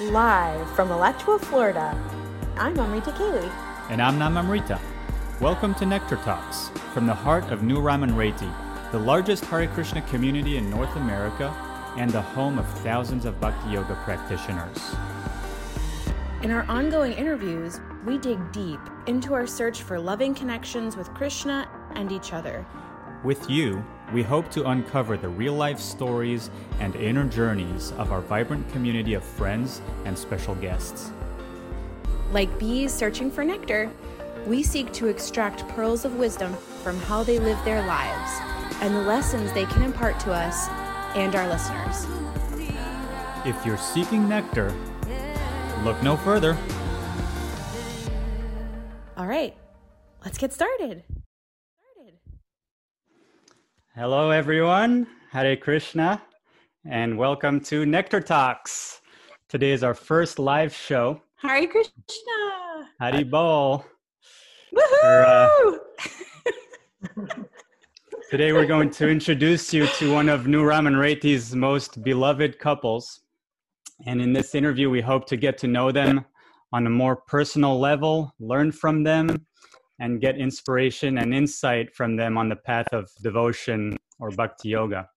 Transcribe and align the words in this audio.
Live 0.00 0.70
from 0.76 0.92
Alachua, 0.92 1.40
Florida, 1.40 1.92
I'm 2.56 2.78
Amrita 2.78 3.10
Kaylee. 3.10 3.50
And 3.90 4.00
I'm 4.00 4.16
Namamrita. 4.16 4.78
Welcome 5.40 5.74
to 5.74 5.86
Nectar 5.86 6.18
Talks 6.18 6.68
from 6.94 7.08
the 7.08 7.14
heart 7.14 7.50
of 7.50 7.64
New 7.64 7.80
Raman 7.80 8.12
Reti, 8.12 8.48
the 8.92 8.98
largest 9.00 9.44
Hare 9.46 9.66
Krishna 9.66 10.00
community 10.02 10.56
in 10.56 10.70
North 10.70 10.94
America 10.94 11.48
and 11.96 12.12
the 12.12 12.22
home 12.22 12.60
of 12.60 12.68
thousands 12.82 13.24
of 13.24 13.40
Bhakti 13.40 13.70
Yoga 13.70 14.00
practitioners. 14.04 14.78
In 16.44 16.52
our 16.52 16.62
ongoing 16.68 17.14
interviews, 17.14 17.80
we 18.06 18.18
dig 18.18 18.52
deep 18.52 18.78
into 19.08 19.34
our 19.34 19.48
search 19.48 19.82
for 19.82 19.98
loving 19.98 20.32
connections 20.32 20.96
with 20.96 21.12
Krishna 21.14 21.68
and 21.96 22.12
each 22.12 22.32
other. 22.32 22.64
With 23.24 23.50
you, 23.50 23.84
we 24.12 24.22
hope 24.22 24.50
to 24.50 24.68
uncover 24.68 25.16
the 25.16 25.28
real 25.28 25.54
life 25.54 25.78
stories 25.78 26.50
and 26.80 26.96
inner 26.96 27.24
journeys 27.24 27.92
of 27.92 28.10
our 28.10 28.20
vibrant 28.20 28.68
community 28.72 29.14
of 29.14 29.22
friends 29.22 29.82
and 30.04 30.16
special 30.16 30.54
guests. 30.56 31.12
Like 32.32 32.58
bees 32.58 32.92
searching 32.92 33.30
for 33.30 33.44
nectar, 33.44 33.90
we 34.46 34.62
seek 34.62 34.92
to 34.94 35.08
extract 35.08 35.66
pearls 35.68 36.04
of 36.04 36.14
wisdom 36.16 36.54
from 36.82 36.98
how 37.00 37.22
they 37.22 37.38
live 37.38 37.62
their 37.64 37.86
lives 37.86 38.30
and 38.80 38.94
the 38.94 39.02
lessons 39.02 39.52
they 39.52 39.66
can 39.66 39.82
impart 39.82 40.18
to 40.20 40.32
us 40.32 40.68
and 41.14 41.34
our 41.34 41.48
listeners. 41.48 42.06
If 43.44 43.64
you're 43.66 43.78
seeking 43.78 44.28
nectar, 44.28 44.74
look 45.82 46.02
no 46.02 46.16
further. 46.16 46.56
All 49.16 49.26
right, 49.26 49.56
let's 50.24 50.38
get 50.38 50.52
started. 50.52 51.02
Hello, 53.98 54.30
everyone. 54.30 55.08
Hare 55.32 55.56
Krishna, 55.56 56.22
and 56.88 57.18
welcome 57.18 57.58
to 57.62 57.84
Nectar 57.84 58.20
Talks. 58.20 59.00
Today 59.48 59.72
is 59.72 59.82
our 59.82 59.92
first 59.92 60.38
live 60.38 60.72
show. 60.72 61.20
Hare 61.34 61.66
Krishna. 61.66 62.86
Hari 63.00 63.24
Bol. 63.24 63.84
Woohoo! 64.72 65.78
Uh, 67.16 67.24
today 68.30 68.52
we're 68.52 68.66
going 68.66 68.90
to 68.90 69.08
introduce 69.08 69.74
you 69.74 69.88
to 69.88 70.14
one 70.14 70.28
of 70.28 70.46
New 70.46 70.62
Raman 70.62 70.94
Reti's 70.94 71.56
most 71.56 72.00
beloved 72.04 72.60
couples. 72.60 73.22
And 74.06 74.22
in 74.22 74.32
this 74.32 74.54
interview, 74.54 74.90
we 74.90 75.00
hope 75.00 75.26
to 75.26 75.36
get 75.36 75.58
to 75.58 75.66
know 75.66 75.90
them 75.90 76.24
on 76.72 76.86
a 76.86 76.90
more 76.90 77.16
personal 77.16 77.80
level, 77.80 78.32
learn 78.38 78.70
from 78.70 79.02
them, 79.02 79.44
and 80.00 80.20
get 80.20 80.38
inspiration 80.38 81.18
and 81.18 81.34
insight 81.34 81.94
from 81.94 82.16
them 82.16 82.38
on 82.38 82.48
the 82.48 82.56
path 82.56 82.88
of 82.92 83.10
devotion 83.22 83.96
or 84.20 84.30
bhakti 84.30 84.70
yoga. 84.70 85.08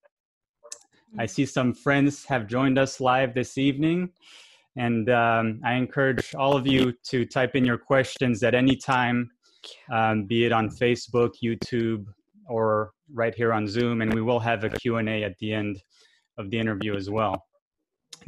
I 1.19 1.25
see 1.25 1.45
some 1.45 1.73
friends 1.73 2.25
have 2.25 2.47
joined 2.47 2.79
us 2.79 3.01
live 3.01 3.33
this 3.33 3.57
evening, 3.57 4.09
and 4.77 5.09
um, 5.09 5.59
I 5.63 5.73
encourage 5.73 6.33
all 6.35 6.55
of 6.55 6.65
you 6.65 6.93
to 7.09 7.25
type 7.25 7.55
in 7.55 7.65
your 7.65 7.77
questions 7.77 8.43
at 8.43 8.55
any 8.55 8.75
time, 8.77 9.29
um, 9.91 10.25
be 10.25 10.45
it 10.45 10.53
on 10.53 10.69
Facebook, 10.69 11.31
YouTube, 11.43 12.05
or 12.47 12.91
right 13.13 13.35
here 13.35 13.51
on 13.51 13.67
Zoom, 13.67 14.01
and 14.01 14.13
we 14.13 14.21
will 14.21 14.39
have 14.39 14.63
a 14.63 14.69
Q&A 14.69 15.23
at 15.23 15.37
the 15.39 15.53
end 15.53 15.81
of 16.37 16.49
the 16.49 16.57
interview 16.57 16.95
as 16.95 17.09
well. 17.09 17.45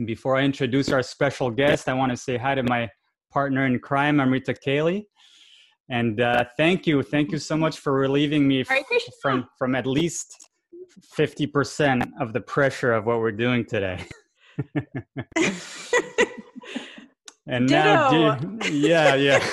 Before 0.06 0.36
I 0.36 0.42
introduce 0.42 0.90
our 0.90 1.04
special 1.04 1.50
guest, 1.50 1.88
I 1.88 1.94
want 1.94 2.12
to 2.12 2.18
say 2.18 2.38
hi 2.38 2.56
to 2.56 2.64
my 2.64 2.90
partner 3.31 3.66
in 3.66 3.80
crime, 3.80 4.20
Amrita 4.20 4.54
Kaylee. 4.54 5.06
And 5.89 6.22
uh, 6.22 6.45
thank 6.58 6.88
you, 6.88 7.03
thank 7.03 7.31
you 7.31 7.38
so 7.38 7.58
much 7.58 7.80
for 7.80 7.94
relieving 7.94 8.48
me 8.48 8.62
f- 8.62 8.84
from 9.22 9.48
from 9.58 9.76
at 9.76 9.86
least 9.86 10.50
fifty 11.03 11.45
percent 11.45 12.06
of 12.20 12.31
the 12.34 12.42
pressure 12.42 12.94
of 12.94 13.06
what 13.06 13.20
we're 13.20 13.31
doing 13.31 13.66
today. 13.66 14.06
and 17.47 17.69
now, 17.69 18.09
dear, 18.09 18.40
yeah, 18.72 19.16
yeah. 19.16 19.44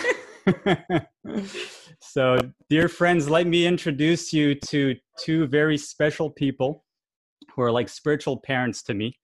so, 2.00 2.38
dear 2.68 2.88
friends, 2.88 3.28
let 3.28 3.46
me 3.46 3.66
introduce 3.66 4.32
you 4.32 4.54
to 4.54 4.94
two 5.18 5.46
very 5.48 5.76
special 5.76 6.30
people 6.30 6.84
who 7.54 7.62
are 7.62 7.72
like 7.72 7.88
spiritual 7.88 8.36
parents 8.38 8.82
to 8.84 8.94
me. 8.94 9.18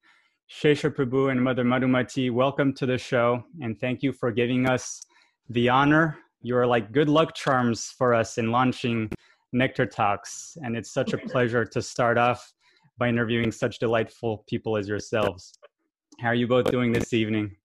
Shesha 0.51 0.95
Prabhu 0.95 1.31
and 1.31 1.43
Mother 1.43 1.65
Madhumati, 1.65 2.33
welcome 2.33 2.73
to 2.75 2.87
the 2.87 2.99
show, 2.99 3.45
and 3.61 3.79
thank 3.79 4.03
you 4.03 4.13
for 4.13 4.31
giving 4.31 4.69
us 4.69 5.01
the 5.49 5.69
honor 5.69 6.19
you're 6.47 6.67
like 6.67 6.93
good 6.93 7.09
luck 7.09 7.35
charms 7.35 7.93
for 7.99 8.15
us 8.15 8.39
in 8.39 8.53
launching 8.53 9.11
Nectar 9.53 9.85
Talks. 9.85 10.57
And 10.63 10.77
it's 10.77 10.93
such 10.93 11.13
a 11.13 11.19
pleasure 11.33 11.65
to 11.65 11.83
start 11.83 12.19
off 12.19 12.53
by 12.99 13.09
interviewing 13.09 13.51
such 13.51 13.81
delightful 13.81 14.45
people 14.49 14.77
as 14.77 14.89
yourselves. 14.89 15.59
How 16.21 16.29
are 16.29 16.35
you 16.35 16.47
both 16.47 16.71
doing 16.71 16.93
this 16.93 17.13
evening? 17.13 17.57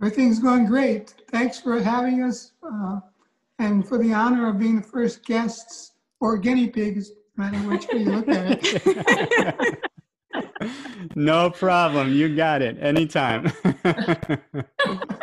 Everything's 0.00 0.38
going 0.38 0.64
great. 0.66 1.14
Thanks 1.30 1.60
for 1.60 1.80
having 1.80 2.24
us 2.24 2.52
uh, 2.62 3.00
and 3.58 3.86
for 3.86 3.98
the 3.98 4.12
honor 4.12 4.48
of 4.48 4.58
being 4.58 4.76
the 4.76 4.82
first 4.82 5.24
guests 5.24 5.92
or 6.20 6.38
guinea 6.38 6.68
pigs, 6.68 7.12
no 7.36 7.44
matter 7.44 7.68
which 7.68 7.86
way 7.88 7.98
you 8.00 8.10
look 8.10 8.28
at 8.28 8.58
it. 8.62 9.90
no 11.14 11.50
problem. 11.50 12.12
You 12.12 12.34
got 12.34 12.62
it. 12.62 12.78
Anytime. 12.80 13.52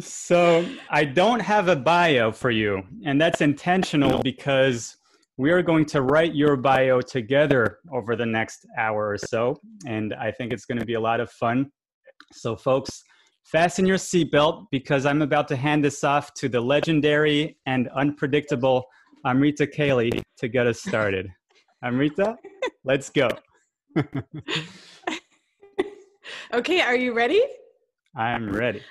so 0.00 0.66
I 0.90 1.04
don't 1.04 1.40
have 1.40 1.68
a 1.68 1.76
bio 1.76 2.32
for 2.32 2.50
you, 2.50 2.82
and 3.04 3.20
that's 3.20 3.40
intentional 3.40 4.22
because 4.22 4.96
we 5.36 5.50
are 5.50 5.62
going 5.62 5.84
to 5.86 6.02
write 6.02 6.34
your 6.34 6.56
bio 6.56 7.00
together 7.00 7.78
over 7.92 8.16
the 8.16 8.26
next 8.26 8.66
hour 8.78 9.08
or 9.08 9.18
so, 9.18 9.58
and 9.86 10.14
I 10.14 10.30
think 10.30 10.52
it's 10.52 10.64
going 10.64 10.78
to 10.78 10.86
be 10.86 10.94
a 10.94 11.00
lot 11.00 11.20
of 11.20 11.30
fun. 11.30 11.70
So, 12.32 12.56
folks, 12.56 13.02
fasten 13.44 13.86
your 13.86 13.98
seatbelt 13.98 14.66
because 14.70 15.06
I'm 15.06 15.22
about 15.22 15.48
to 15.48 15.56
hand 15.56 15.84
this 15.84 16.04
off 16.04 16.32
to 16.34 16.48
the 16.48 16.60
legendary 16.60 17.58
and 17.66 17.88
unpredictable 17.88 18.84
Amrita 19.26 19.66
Kaylee 19.66 20.22
to 20.38 20.48
get 20.48 20.66
us 20.66 20.80
started. 20.80 21.28
Amrita, 21.84 22.36
let's 22.84 23.10
go. 23.10 23.28
okay, 26.54 26.80
are 26.80 26.96
you 26.96 27.12
ready? 27.12 27.42
I'm 28.16 28.50
ready. 28.50 28.82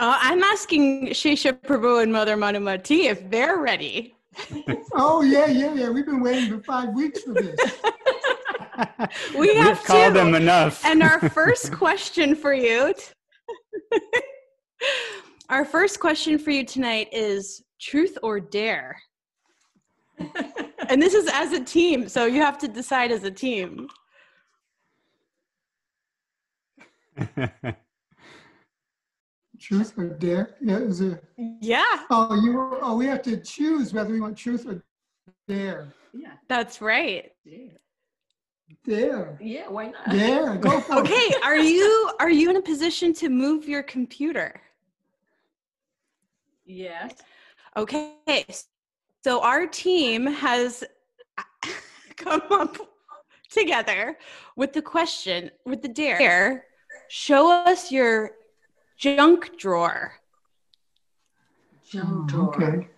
Uh, 0.00 0.18
I'm 0.20 0.42
asking 0.42 1.08
Shesha 1.08 1.52
Prabhu 1.52 2.02
and 2.02 2.12
Mother 2.12 2.36
Madhumati 2.36 3.04
if 3.04 3.30
they're 3.30 3.58
ready. 3.58 4.16
oh 4.94 5.22
yeah, 5.22 5.46
yeah, 5.46 5.72
yeah. 5.72 5.88
We've 5.90 6.04
been 6.04 6.20
waiting 6.20 6.50
for 6.50 6.60
five 6.64 6.92
weeks 6.94 7.22
for 7.22 7.34
this. 7.34 7.54
we 9.38 9.54
have 9.54 9.78
We've 9.78 9.84
called 9.84 10.14
them 10.14 10.34
enough. 10.34 10.84
and 10.84 11.00
our 11.00 11.20
first 11.30 11.72
question 11.72 12.34
for 12.34 12.52
you, 12.52 12.92
our 15.48 15.64
first 15.64 16.00
question 16.00 16.38
for 16.38 16.50
you 16.50 16.64
tonight 16.64 17.08
is 17.12 17.62
truth 17.80 18.18
or 18.24 18.40
dare. 18.40 19.00
and 20.88 21.00
this 21.00 21.14
is 21.14 21.30
as 21.32 21.52
a 21.52 21.62
team, 21.62 22.08
so 22.08 22.26
you 22.26 22.40
have 22.40 22.58
to 22.58 22.66
decide 22.66 23.12
as 23.12 23.22
a 23.22 23.30
team. 23.30 23.86
Truth 29.64 29.94
or 29.96 30.08
dare? 30.08 30.56
Yeah, 30.60 30.78
is 30.78 31.00
it? 31.00 31.24
Yeah. 31.36 31.84
Oh, 32.10 32.34
you. 32.34 32.78
Oh, 32.82 32.96
we 32.96 33.06
have 33.06 33.22
to 33.22 33.38
choose 33.38 33.94
whether 33.94 34.12
we 34.12 34.20
want 34.20 34.36
truth 34.36 34.66
or 34.66 34.82
dare. 35.48 35.88
Yeah, 36.12 36.34
that's 36.48 36.82
right. 36.82 37.32
Dare. 38.84 39.38
Yeah, 39.40 39.68
why 39.68 39.86
not? 39.86 40.10
Dare. 40.10 40.56
Go 40.56 40.80
for 40.80 40.96
okay, 40.98 41.14
it. 41.14 41.36
Okay. 41.36 41.42
Are 41.42 41.56
you 41.56 42.10
are 42.20 42.30
you 42.30 42.50
in 42.50 42.56
a 42.56 42.62
position 42.62 43.14
to 43.14 43.28
move 43.30 43.66
your 43.66 43.82
computer? 43.82 44.60
Yes. 46.66 47.14
Okay. 47.76 48.46
So 49.24 49.40
our 49.40 49.66
team 49.66 50.26
has 50.26 50.84
come 52.16 52.42
up 52.50 52.76
together 53.50 54.18
with 54.56 54.74
the 54.74 54.82
question, 54.82 55.50
with 55.64 55.80
the 55.80 55.88
dare. 55.88 56.64
Show 57.08 57.50
us 57.50 57.90
your 57.90 58.32
junk 58.96 59.56
drawer. 59.58 60.14
Junk 61.90 62.08
Oh, 62.10 62.26
drawer. 62.26 62.54
okay. 62.54 62.88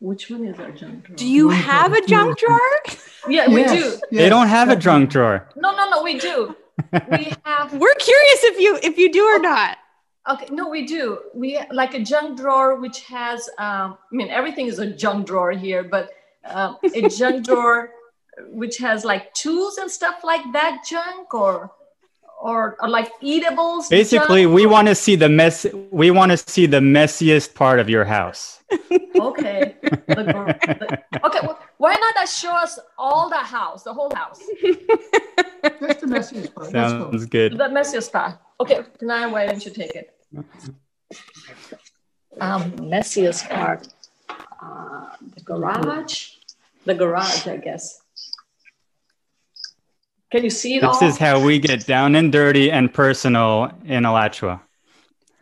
Which 0.00 0.30
one 0.30 0.44
is 0.46 0.58
our 0.58 0.70
junk 0.70 1.04
drawer? 1.04 1.16
Do 1.16 1.26
you 1.26 1.48
We 1.48 1.54
have 1.56 1.92
have 1.92 1.92
a 1.92 1.96
a 1.96 2.06
junk 2.06 2.38
drawer? 2.38 2.70
yeah, 3.28 3.48
we 3.48 3.60
Yes, 3.60 3.70
do. 3.72 3.78
yes, 3.78 4.00
they 4.10 4.28
don't 4.28 4.48
have 4.48 4.70
a 4.70 4.76
junk 4.76 5.10
drawer. 5.10 5.46
No, 5.56 5.74
no, 5.76 5.90
no, 5.90 6.02
we 6.02 6.18
do. 6.18 6.56
We 7.10 7.32
have. 7.44 7.74
We're 7.74 7.94
curious 7.96 8.44
if 8.44 8.58
you 8.58 8.78
if 8.82 8.96
you 8.96 9.12
do 9.12 9.22
or 9.24 9.38
not. 9.38 9.76
Okay, 10.28 10.46
no, 10.50 10.68
we 10.70 10.86
do. 10.86 11.18
We 11.34 11.60
like 11.70 11.92
a 11.94 12.02
junk 12.02 12.38
drawer 12.38 12.76
which 12.80 13.02
has. 13.04 13.48
Um, 13.58 13.98
I 14.10 14.12
mean, 14.12 14.28
everything 14.30 14.66
is 14.66 14.78
a 14.78 14.86
junk 14.86 15.26
drawer 15.26 15.50
here, 15.52 15.82
but 15.84 16.10
um, 16.46 16.78
a 16.94 17.08
junk 17.10 17.44
drawer 17.48 17.90
which 18.48 18.78
has 18.78 19.04
like 19.04 19.34
tools 19.34 19.76
and 19.76 19.90
stuff 19.90 20.24
like 20.24 20.44
that. 20.54 20.82
Junk 20.88 21.34
or 21.34 21.70
or, 22.40 22.76
or 22.80 22.88
like 22.88 23.12
eatables. 23.20 23.88
Basically, 23.88 24.42
junk? 24.42 24.54
we 24.54 24.66
want 24.66 24.88
to 24.88 24.94
see 24.94 25.14
the 25.14 25.28
mess. 25.28 25.66
We 25.90 26.10
want 26.10 26.32
to 26.32 26.36
see 26.36 26.66
the 26.66 26.78
messiest 26.80 27.54
part 27.54 27.78
of 27.78 27.88
your 27.88 28.04
house. 28.04 28.58
Okay. 29.20 29.76
The 29.82 30.24
gr- 30.32 30.72
the- 30.78 31.02
okay. 31.26 31.40
Well, 31.42 31.58
why 31.76 31.92
not 31.94 32.14
that 32.14 32.28
show 32.28 32.52
us 32.52 32.78
all 32.96 33.28
the 33.28 33.36
house, 33.36 33.82
the 33.82 33.92
whole 33.92 34.10
house? 34.14 34.38
Just 34.62 36.00
to 36.00 36.06
messiest 36.06 36.54
part. 36.54 36.70
Sounds 36.70 37.26
good. 37.26 37.52
The 37.58 37.64
messiest 37.64 38.10
part. 38.12 38.38
Okay, 38.60 38.80
now 39.02 39.30
why 39.32 39.46
don't 39.46 39.62
you 39.64 39.72
take 39.72 39.94
it? 39.94 40.14
Um, 42.40 42.72
messiest 42.76 43.48
part. 43.50 43.88
Uh, 44.30 45.10
the 45.34 45.42
garage. 45.42 46.36
The 46.86 46.94
garage, 46.94 47.46
I 47.46 47.56
guess. 47.58 47.99
Can 50.30 50.44
you 50.44 50.50
see 50.50 50.76
it 50.76 50.82
This 50.82 51.02
all? 51.02 51.08
is 51.08 51.18
how 51.18 51.44
we 51.44 51.58
get 51.58 51.86
down 51.86 52.14
and 52.14 52.30
dirty 52.30 52.70
and 52.70 52.92
personal 52.92 53.72
in 53.84 54.04
Alachua. 54.06 54.60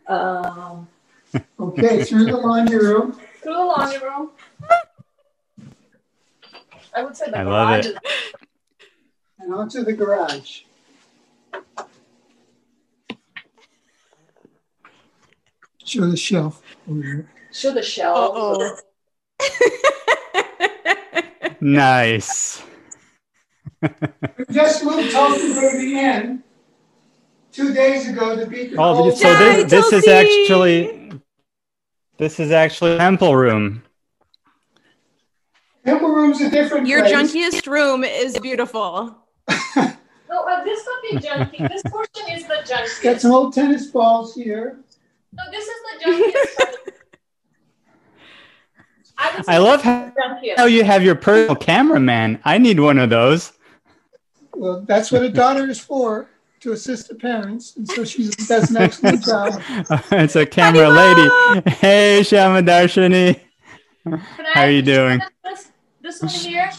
um, 0.07 0.87
Okay, 1.59 2.03
through 2.03 2.25
the 2.25 2.37
laundry 2.37 2.79
room. 2.79 3.11
through 3.43 3.53
the 3.53 3.59
laundry 3.59 3.99
room. 3.99 4.31
I 6.95 7.03
would 7.03 7.15
say 7.15 7.29
the 7.29 7.37
I 7.37 7.43
love 7.43 7.67
garage 7.69 7.85
it. 7.85 7.89
is 7.91 7.97
and 9.39 9.53
onto 9.53 9.83
the 9.83 9.93
garage. 9.93 10.61
Show 15.85 16.07
the 16.07 16.17
shelf. 16.17 16.63
over 16.89 17.01
here. 17.03 17.29
Show 17.51 17.73
the 17.73 17.83
shelf. 17.83 18.35
Uh-oh. 18.35 18.77
Nice. 21.61 22.63
We 23.81 24.45
just 24.51 24.83
moved 24.83 25.11
Tulsi 25.11 25.53
Baby 25.53 25.97
in 25.99 26.43
two 27.51 27.73
days 27.73 28.07
ago 28.09 28.35
to 28.35 28.45
beat 28.45 28.71
the 28.71 28.77
Oh, 28.81 28.93
cold. 28.95 29.17
so 29.17 29.33
this, 29.35 29.69
this 29.71 29.93
is 29.93 30.07
actually 30.07 31.11
this 32.17 32.39
is 32.39 32.51
actually 32.51 32.97
temple 32.97 33.35
room. 33.35 33.83
Temple 35.85 36.09
room's 36.09 36.41
a 36.41 36.49
different 36.49 36.87
Your 36.87 37.01
place. 37.01 37.13
junkiest 37.33 37.67
room 37.67 38.03
is 38.03 38.37
beautiful. 38.39 39.15
No, 40.31 40.43
uh, 40.43 40.63
this 40.63 40.85
could 40.85 41.01
be 41.21 41.27
junky. 41.27 41.67
This 41.69 41.81
portion 41.91 42.29
is 42.29 42.43
the 42.43 42.63
Got 42.69 42.85
junkiest. 42.85 43.19
some 43.21 43.31
old 43.31 43.51
tennis 43.51 43.87
balls 43.87 44.35
here. 44.35 44.77
No, 45.33 45.41
this 45.49 45.65
is 45.65 45.73
the 45.83 46.05
junkiest. 46.05 46.93
I, 49.17 49.43
I 49.47 49.57
love 49.57 49.79
this 49.79 49.85
how, 49.85 50.03
is 50.05 50.13
the 50.13 50.21
junkiest. 50.21 50.57
how 50.57 50.65
you 50.65 50.83
have 50.83 51.01
your 51.03 51.15
personal 51.15 51.55
cameraman. 51.55 52.39
I 52.45 52.59
need 52.59 52.79
one 52.79 52.99
of 52.99 53.09
those. 53.09 53.53
Well, 54.59 54.81
that's 54.81 55.09
what 55.09 55.23
a 55.23 55.29
daughter 55.29 55.69
is 55.69 55.79
for, 55.79 56.27
to 56.59 56.73
assist 56.73 57.07
the 57.07 57.15
parents. 57.15 57.77
And 57.77 57.87
so 57.87 58.03
she 58.03 58.27
does 58.27 58.69
an 58.69 58.75
excellent 58.75 59.23
job. 59.25 59.61
it's 60.11 60.35
a 60.35 60.45
camera 60.45 60.89
lady. 60.89 61.69
Hey, 61.69 62.23
Shama 62.23 62.61
Darshani. 62.61 63.39
How 64.05 64.63
are 64.63 64.69
you 64.69 64.81
doing? 64.81 65.21
This, 65.45 65.71
this 66.01 66.21
one 66.21 66.29
here. 66.29 66.71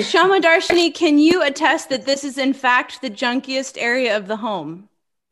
Shama 0.00 0.40
Darshani, 0.40 0.94
can 0.94 1.18
you 1.18 1.42
attest 1.42 1.88
that 1.88 2.06
this 2.06 2.22
is 2.22 2.38
in 2.38 2.52
fact 2.52 3.02
the 3.02 3.10
junkiest 3.10 3.76
area 3.76 4.16
of 4.16 4.28
the 4.28 4.36
home? 4.36 4.88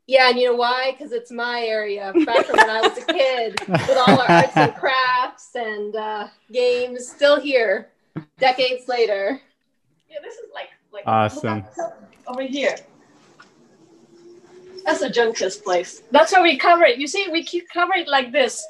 Yeah, 0.08 0.30
and 0.30 0.38
you 0.40 0.50
know 0.50 0.56
why? 0.56 0.90
Because 0.90 1.12
it's 1.12 1.30
my 1.30 1.60
area. 1.60 2.12
Back 2.26 2.46
from 2.46 2.56
when 2.56 2.70
I 2.70 2.80
was 2.80 2.98
a 2.98 3.04
kid, 3.04 3.60
with 3.68 3.98
all 4.08 4.20
our 4.20 4.28
arts 4.28 4.56
and 4.56 4.74
crafts 4.74 5.50
and 5.54 5.94
uh, 5.94 6.26
games, 6.50 7.06
still 7.06 7.38
here, 7.38 7.90
decades 8.40 8.88
later. 8.88 9.40
Yeah, 10.10 10.16
this 10.22 10.34
is 10.34 10.50
like 10.52 10.70
like 10.92 11.04
Awesome. 11.06 11.64
over 12.26 12.42
here. 12.42 12.76
That's 14.84 15.02
a 15.02 15.10
junkiest 15.10 15.64
place. 15.64 16.02
That's 16.10 16.32
why 16.32 16.42
we 16.42 16.56
cover 16.56 16.84
it. 16.84 16.98
You 16.98 17.06
see, 17.06 17.28
we 17.30 17.42
keep 17.44 17.68
cover 17.68 17.92
it 17.94 18.08
like 18.08 18.32
this 18.32 18.66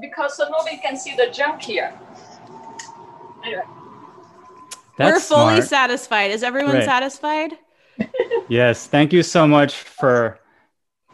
because 0.00 0.36
so 0.36 0.48
nobody 0.48 0.78
can 0.78 0.96
see 0.96 1.14
the 1.16 1.28
junk 1.32 1.62
here. 1.62 1.92
Anyway, 3.44 3.62
That's 4.96 5.14
We're 5.14 5.20
fully 5.20 5.54
smart. 5.56 5.64
satisfied. 5.68 6.30
Is 6.30 6.42
everyone 6.42 6.74
Right. 6.76 6.84
satisfied? 6.84 7.52
Yes, 8.48 8.86
thank 8.86 9.12
you 9.12 9.22
so 9.22 9.46
much 9.46 9.74
for 9.74 10.38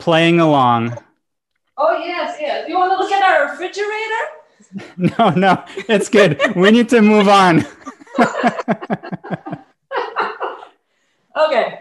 playing 0.01 0.41
along. 0.41 0.97
oh 1.77 1.97
yes, 1.99 2.37
yes. 2.41 2.69
You 2.69 2.77
want 2.77 2.93
to 2.93 2.99
look 2.99 3.13
at 3.13 3.23
our 3.23 3.51
refrigerator? 3.53 4.25
No, 5.19 5.31
no, 5.31 5.65
it's 5.89 6.09
good. 6.09 6.41
We 6.55 6.71
need 6.71 6.89
to 6.91 7.03
move 7.03 7.29
on. 7.29 7.65
Okay. 11.47 11.81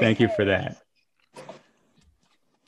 Thank 0.00 0.20
you 0.20 0.28
for 0.36 0.44
that. 0.44 0.80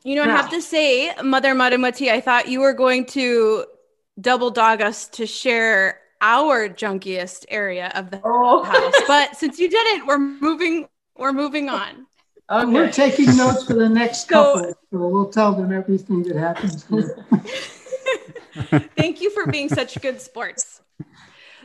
You 0.04 0.16
know, 0.16 0.25
I 0.25 0.28
have 0.28 0.50
to 0.50 0.60
say, 0.60 1.12
Mother 1.22 1.54
Madhumati, 1.54 2.10
I 2.10 2.20
thought 2.20 2.49
you 2.49 2.60
were 2.60 2.72
going 2.72 3.06
to 3.06 3.64
double 4.20 4.50
dog 4.50 4.82
us 4.82 5.06
to 5.08 5.26
share 5.26 6.00
our 6.20 6.69
junkiest 6.69 7.44
area 7.49 7.90
of 7.94 8.10
the 8.10 8.20
Oh. 8.25 8.62
house. 8.64 8.94
But 9.06 9.37
since 9.37 9.58
you 9.58 9.69
didn't, 9.69 10.06
we're 10.06 10.19
moving 10.19 10.88
we're 11.16 11.32
moving 11.32 11.69
on. 11.69 12.06
We're 12.50 12.90
taking 12.90 13.37
notes 13.37 13.64
for 13.64 13.75
the 13.75 13.88
next 13.88 14.28
So- 14.28 14.55
couple, 14.55 14.72
so 14.90 14.98
we'll 15.08 15.31
tell 15.31 15.52
them 15.55 15.72
everything 15.72 16.22
that 16.25 16.37
happens. 16.37 16.84
here. 16.88 17.25
Thank 18.96 19.20
you 19.20 19.31
for 19.31 19.46
being 19.46 19.69
such 19.69 20.00
good 20.00 20.20
sports. 20.20 20.71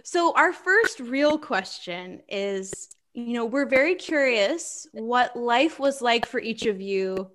So, 0.10 0.32
our 0.38 0.54
first 0.54 1.02
real 1.02 1.38
question 1.38 2.22
is 2.30 2.96
you 3.14 3.34
know, 3.34 3.44
we're 3.44 3.66
very 3.66 3.96
curious 3.96 4.88
what 4.94 5.36
life 5.36 5.80
was 5.82 6.02
like 6.02 6.26
for 6.26 6.40
each 6.40 6.66
of 6.66 6.80
you 6.80 7.30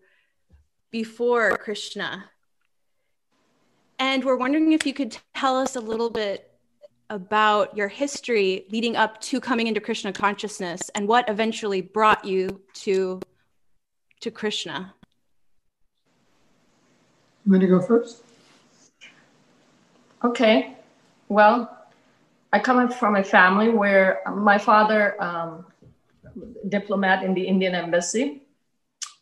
before 0.91 1.51
Krishna. 1.59 2.31
And 3.99 4.25
we're 4.25 4.39
wondering 4.39 4.73
if 4.73 4.87
you 4.87 4.95
could 4.95 5.19
tell 5.35 5.59
us 5.59 5.77
a 5.77 5.81
little 5.81 6.09
bit 6.09 6.51
about 7.11 7.77
your 7.77 7.89
history 7.89 8.65
leading 8.71 8.97
up 8.97 9.21
to 9.21 9.39
coming 9.39 9.67
into 9.67 9.81
Krishna 9.81 10.11
consciousness 10.11 10.89
and 10.95 11.07
what 11.07 11.29
eventually 11.29 11.83
brought 11.83 12.25
you 12.25 12.63
to 12.77 13.21
to 14.21 14.31
Krishna. 14.31 14.95
You 17.45 17.53
want 17.53 17.61
to 17.61 17.69
go 17.69 17.83
first? 17.83 18.23
Okay. 20.25 20.79
Well, 21.29 21.82
I 22.53 22.59
come 22.59 22.91
from 22.91 23.17
a 23.17 23.25
family 23.25 23.71
where 23.71 24.21
my 24.35 24.59
father, 24.59 25.21
um, 25.23 25.67
diplomat 26.69 27.23
in 27.23 27.35
the 27.35 27.47
Indian 27.47 27.75
embassy, 27.75 28.43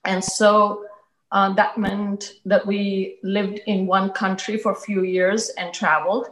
and 0.04 0.22
so 0.22 0.84
uh, 1.32 1.52
that 1.54 1.78
meant 1.78 2.34
that 2.44 2.66
we 2.66 3.18
lived 3.22 3.60
in 3.66 3.86
one 3.86 4.10
country 4.10 4.58
for 4.58 4.72
a 4.72 4.76
few 4.76 5.04
years 5.04 5.50
and 5.50 5.72
traveled. 5.72 6.28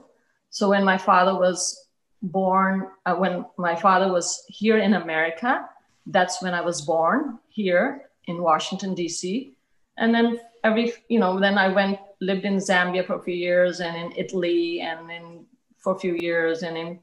So 0.51 0.71
when 0.71 0.85
my 0.85 0.99
father 0.99 1.39
was 1.39 1.87
born, 2.23 2.89
uh, 3.07 3.15
when 3.15 3.45
my 3.57 3.77
father 3.77 4.13
was 4.13 4.45
here 4.49 4.79
in 4.79 4.95
America, 4.95 5.69
that's 6.07 6.43
when 6.43 6.55
I 6.55 6.61
was 6.61 6.81
born 6.83 7.39
here 7.49 8.11
in 8.27 8.43
Washington 8.43 8.95
D.C. 8.95 9.55
And 9.99 10.15
then 10.15 10.41
every, 10.65 10.93
you 11.09 11.21
know, 11.21 11.39
then 11.39 11.59
I 11.59 11.69
went 11.69 11.99
lived 12.21 12.45
in 12.45 12.57
Zambia 12.57 13.07
for 13.07 13.15
a 13.15 13.23
few 13.23 13.35
years, 13.35 13.81
and 13.81 13.97
in 13.97 14.13
Italy, 14.17 14.81
and 14.81 15.11
in 15.11 15.47
for 15.79 15.95
a 15.95 15.99
few 15.99 16.15
years, 16.21 16.63
and 16.63 16.77
in 16.77 17.01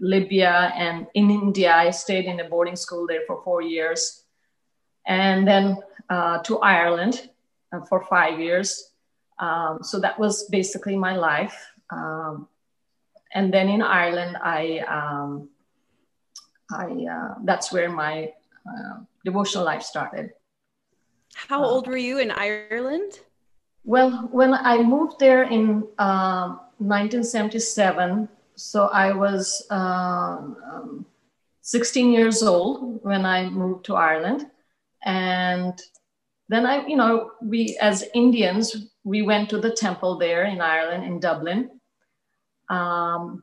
Libya 0.00 0.72
and 0.76 1.06
in 1.14 1.30
India. 1.30 1.74
I 1.74 1.90
stayed 1.90 2.26
in 2.26 2.40
a 2.40 2.48
boarding 2.48 2.76
school 2.76 3.06
there 3.06 3.22
for 3.26 3.42
four 3.42 3.62
years, 3.62 4.24
and 5.06 5.46
then 5.46 5.78
uh, 6.10 6.38
to 6.42 6.58
Ireland 6.58 7.30
uh, 7.72 7.80
for 7.88 8.04
five 8.04 8.40
years. 8.40 8.92
Um, 9.38 9.78
so 9.82 9.98
that 10.00 10.18
was 10.18 10.44
basically 10.50 10.96
my 10.96 11.16
life. 11.16 11.56
Um, 11.90 12.48
and 13.34 13.52
then 13.52 13.68
in 13.68 13.82
Ireland, 13.82 14.36
I, 14.42 14.78
um, 14.80 15.48
I 16.70 17.06
uh, 17.10 17.34
that's 17.44 17.72
where 17.72 17.90
my 17.90 18.32
uh, 18.66 19.00
devotional 19.24 19.64
life 19.64 19.82
started. 19.82 20.30
How 21.34 21.64
old 21.64 21.86
were 21.86 21.96
you 21.96 22.18
in 22.18 22.30
Ireland? 22.30 23.20
Well, 23.84 24.28
when 24.30 24.54
I 24.54 24.82
moved 24.82 25.18
there 25.18 25.44
in 25.44 25.88
um 25.98 26.60
1977, 26.82 28.28
so 28.56 28.86
I 28.86 29.12
was 29.12 29.66
um, 29.70 30.56
um, 30.72 31.06
16 31.62 32.12
years 32.12 32.42
old 32.42 33.02
when 33.04 33.24
I 33.24 33.48
moved 33.48 33.84
to 33.86 33.96
Ireland, 33.96 34.46
and 35.04 35.80
then 36.48 36.66
I, 36.66 36.86
you 36.86 36.96
know, 36.96 37.32
we 37.40 37.78
as 37.80 38.04
Indians, 38.14 38.88
we 39.04 39.22
went 39.22 39.50
to 39.50 39.58
the 39.58 39.70
temple 39.70 40.18
there 40.18 40.44
in 40.44 40.60
Ireland 40.60 41.04
in 41.04 41.20
Dublin, 41.20 41.70
um, 42.68 43.42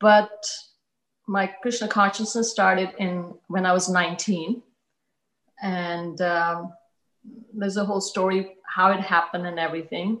but 0.00 0.46
my 1.26 1.46
Krishna 1.46 1.88
consciousness 1.88 2.50
started 2.50 2.90
in 2.98 3.34
when 3.48 3.66
I 3.66 3.72
was 3.72 3.88
19, 3.88 4.62
and 5.62 6.20
um, 6.20 6.72
there's 7.54 7.76
a 7.76 7.84
whole 7.84 8.00
story 8.00 8.56
how 8.66 8.92
it 8.92 9.00
happened 9.00 9.46
and 9.46 9.58
everything. 9.58 10.20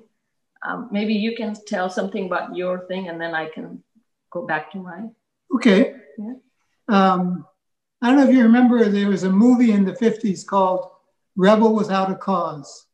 Um, 0.66 0.88
maybe 0.90 1.14
you 1.14 1.36
can 1.36 1.56
tell 1.66 1.88
something 1.88 2.26
about 2.26 2.56
your 2.56 2.86
thing, 2.86 3.08
and 3.08 3.20
then 3.20 3.34
I 3.34 3.48
can 3.48 3.82
go 4.30 4.46
back 4.46 4.72
to 4.72 4.78
mine. 4.78 5.14
Okay. 5.54 5.94
Yeah. 6.18 6.34
Um, 6.88 7.46
I 8.00 8.08
don't 8.08 8.16
know 8.16 8.28
if 8.28 8.34
you 8.34 8.42
remember, 8.42 8.84
there 8.84 9.08
was 9.08 9.24
a 9.24 9.30
movie 9.30 9.72
in 9.72 9.84
the 9.84 9.92
50s 9.92 10.46
called 10.46 10.90
Rebel 11.36 11.74
Without 11.74 12.10
a 12.10 12.16
Cause. 12.16 12.86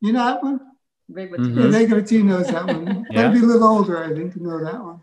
You 0.00 0.12
know 0.12 0.24
that 0.24 0.42
one? 0.42 0.60
Big 1.12 1.30
with 1.30 1.40
Yeah, 1.40 1.68
Vega 1.68 2.22
knows 2.22 2.48
that 2.48 2.66
one. 2.66 3.06
Yeah. 3.10 3.28
I'd 3.28 3.32
be 3.32 3.40
a 3.40 3.42
little 3.42 3.68
older, 3.68 4.02
I 4.02 4.14
think, 4.14 4.34
to 4.34 4.42
know 4.42 4.64
that 4.64 4.82
one. 4.82 5.00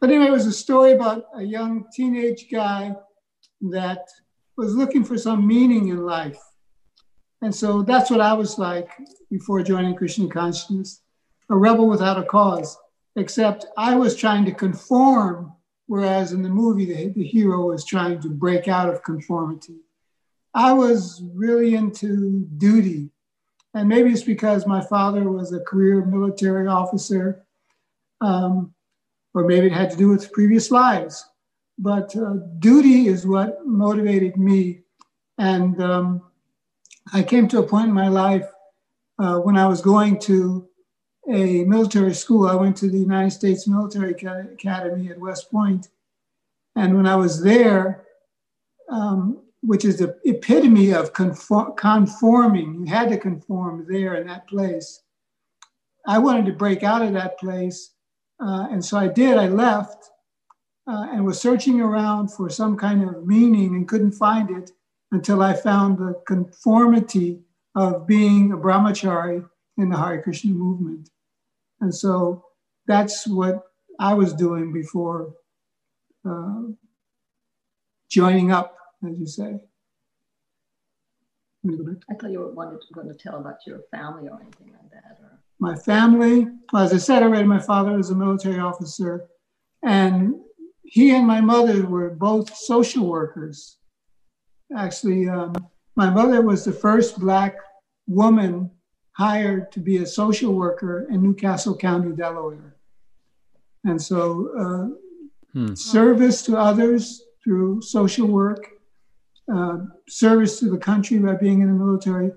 But 0.00 0.10
anyway, 0.10 0.26
it 0.26 0.32
was 0.32 0.46
a 0.46 0.52
story 0.52 0.92
about 0.92 1.26
a 1.34 1.42
young 1.42 1.84
teenage 1.94 2.46
guy 2.50 2.96
that 3.70 4.08
was 4.56 4.74
looking 4.74 5.04
for 5.04 5.16
some 5.16 5.46
meaning 5.46 5.88
in 5.88 6.04
life. 6.04 6.40
And 7.42 7.54
so 7.54 7.82
that's 7.82 8.10
what 8.10 8.20
I 8.20 8.32
was 8.32 8.58
like 8.58 8.90
before 9.30 9.62
joining 9.62 9.94
Krishna 9.94 10.28
consciousness, 10.28 11.01
a 11.52 11.56
rebel 11.56 11.86
without 11.86 12.18
a 12.18 12.24
cause, 12.24 12.78
except 13.14 13.66
I 13.76 13.94
was 13.94 14.16
trying 14.16 14.46
to 14.46 14.52
conform, 14.52 15.52
whereas 15.86 16.32
in 16.32 16.42
the 16.42 16.48
movie, 16.48 16.86
the, 16.86 17.08
the 17.10 17.22
hero 17.22 17.66
was 17.66 17.84
trying 17.84 18.20
to 18.22 18.30
break 18.30 18.68
out 18.68 18.88
of 18.88 19.04
conformity. 19.04 19.76
I 20.54 20.72
was 20.72 21.22
really 21.34 21.74
into 21.74 22.46
duty. 22.56 23.10
And 23.74 23.86
maybe 23.86 24.10
it's 24.10 24.22
because 24.22 24.66
my 24.66 24.80
father 24.80 25.30
was 25.30 25.52
a 25.52 25.60
career 25.60 26.02
military 26.04 26.66
officer, 26.66 27.44
um, 28.22 28.72
or 29.34 29.44
maybe 29.44 29.66
it 29.66 29.72
had 29.72 29.90
to 29.90 29.96
do 29.96 30.08
with 30.08 30.32
previous 30.32 30.70
lives. 30.70 31.22
But 31.78 32.16
uh, 32.16 32.36
duty 32.60 33.08
is 33.08 33.26
what 33.26 33.66
motivated 33.66 34.38
me. 34.38 34.80
And 35.36 35.82
um, 35.82 36.22
I 37.12 37.22
came 37.22 37.46
to 37.48 37.58
a 37.58 37.66
point 37.66 37.88
in 37.88 37.94
my 37.94 38.08
life 38.08 38.48
uh, 39.18 39.36
when 39.38 39.58
I 39.58 39.66
was 39.66 39.82
going 39.82 40.18
to 40.20 40.68
a 41.28 41.64
military 41.64 42.14
school. 42.14 42.48
I 42.48 42.54
went 42.54 42.76
to 42.78 42.90
the 42.90 42.98
United 42.98 43.30
States 43.30 43.68
Military 43.68 44.12
Academy 44.12 45.10
at 45.10 45.18
West 45.18 45.50
Point. 45.50 45.88
And 46.74 46.96
when 46.96 47.06
I 47.06 47.16
was 47.16 47.42
there, 47.42 48.04
um, 48.88 49.42
which 49.62 49.84
is 49.84 49.98
the 49.98 50.18
epitome 50.24 50.92
of 50.92 51.12
conform, 51.12 51.74
conforming. 51.76 52.74
You 52.74 52.86
had 52.86 53.08
to 53.10 53.16
conform 53.16 53.86
there 53.88 54.16
in 54.16 54.26
that 54.26 54.48
place. 54.48 55.02
I 56.06 56.18
wanted 56.18 56.46
to 56.46 56.52
break 56.52 56.82
out 56.82 57.02
of 57.02 57.12
that 57.12 57.38
place. 57.38 57.92
Uh, 58.40 58.66
and 58.70 58.84
so 58.84 58.98
I 58.98 59.06
did. 59.06 59.38
I 59.38 59.46
left 59.46 60.10
uh, 60.88 61.06
and 61.12 61.24
was 61.24 61.40
searching 61.40 61.80
around 61.80 62.32
for 62.32 62.50
some 62.50 62.76
kind 62.76 63.08
of 63.08 63.24
meaning 63.24 63.76
and 63.76 63.86
couldn't 63.86 64.12
find 64.12 64.50
it 64.50 64.72
until 65.12 65.42
I 65.42 65.54
found 65.54 65.98
the 65.98 66.20
conformity 66.26 67.40
of 67.76 68.06
being 68.06 68.52
a 68.52 68.56
brahmachari 68.56 69.48
in 69.78 69.90
the 69.90 69.96
Hare 69.96 70.20
Krishna 70.22 70.50
movement. 70.50 71.08
And 71.82 71.94
so 71.94 72.46
that's 72.86 73.26
what 73.26 73.64
I 74.00 74.14
was 74.14 74.32
doing 74.32 74.72
before 74.72 75.34
uh, 76.24 76.62
joining 78.08 78.52
up 78.52 78.78
as 79.04 79.18
you 79.18 79.26
say. 79.26 79.60
I 81.64 82.14
thought 82.14 82.30
you 82.30 82.40
were 82.40 82.52
wanted 82.52 82.80
to, 82.80 82.94
going 82.94 83.08
to 83.08 83.14
tell 83.14 83.36
about 83.36 83.58
your 83.66 83.80
family 83.90 84.28
or 84.28 84.40
anything 84.40 84.72
like 84.72 84.90
that. 84.90 85.18
Or... 85.22 85.38
My 85.60 85.76
family, 85.76 86.48
well, 86.72 86.82
as 86.82 86.92
I 86.92 86.96
said 86.96 87.22
already, 87.22 87.46
my 87.46 87.60
father 87.60 87.96
was 87.96 88.10
a 88.10 88.16
military 88.16 88.58
officer, 88.58 89.28
and 89.84 90.34
he 90.82 91.14
and 91.14 91.26
my 91.26 91.40
mother 91.40 91.86
were 91.86 92.10
both 92.10 92.54
social 92.56 93.06
workers. 93.06 93.78
Actually, 94.76 95.28
um, 95.28 95.54
my 95.94 96.10
mother 96.10 96.42
was 96.42 96.64
the 96.64 96.72
first 96.72 97.20
Black 97.20 97.56
woman 98.08 98.70
hired 99.12 99.70
to 99.72 99.80
be 99.80 99.98
a 99.98 100.06
social 100.06 100.54
worker 100.54 101.06
in 101.10 101.22
New 101.22 101.34
Castle 101.34 101.76
County, 101.76 102.14
Delaware. 102.14 102.76
And 103.84 104.00
so, 104.00 104.50
uh, 104.58 105.58
hmm. 105.58 105.74
service 105.74 106.42
to 106.42 106.56
others 106.56 107.22
through 107.44 107.82
social 107.82 108.28
work 108.28 108.72
uh, 109.52 109.78
service 110.08 110.58
to 110.60 110.70
the 110.70 110.78
country 110.78 111.18
by 111.18 111.34
being 111.34 111.60
in 111.60 111.68
the 111.68 111.84
military. 111.84 112.30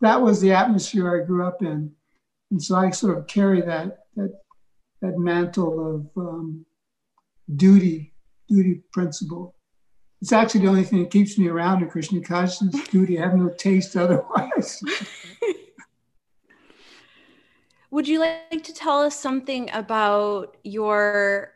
That 0.00 0.20
was 0.20 0.40
the 0.40 0.52
atmosphere 0.52 1.20
I 1.20 1.26
grew 1.26 1.46
up 1.46 1.62
in, 1.62 1.92
and 2.50 2.62
so 2.62 2.76
I 2.76 2.90
sort 2.90 3.18
of 3.18 3.26
carry 3.26 3.60
that 3.62 4.04
that 4.16 4.32
that 5.02 5.18
mantle 5.18 5.96
of 5.96 6.22
um, 6.22 6.64
duty, 7.56 8.14
duty 8.48 8.82
principle. 8.92 9.54
It's 10.20 10.32
actually 10.32 10.62
the 10.62 10.68
only 10.68 10.84
thing 10.84 11.02
that 11.02 11.10
keeps 11.10 11.38
me 11.38 11.48
around 11.48 11.82
in 11.82 11.88
Krishna 11.88 12.20
consciousness. 12.20 12.88
Duty, 12.88 13.18
I 13.18 13.22
have 13.22 13.36
no 13.36 13.48
taste 13.48 13.96
otherwise. 13.96 14.82
Would 17.92 18.06
you 18.06 18.20
like 18.20 18.62
to 18.62 18.72
tell 18.72 19.00
us 19.02 19.16
something 19.16 19.68
about 19.72 20.56
your 20.62 21.54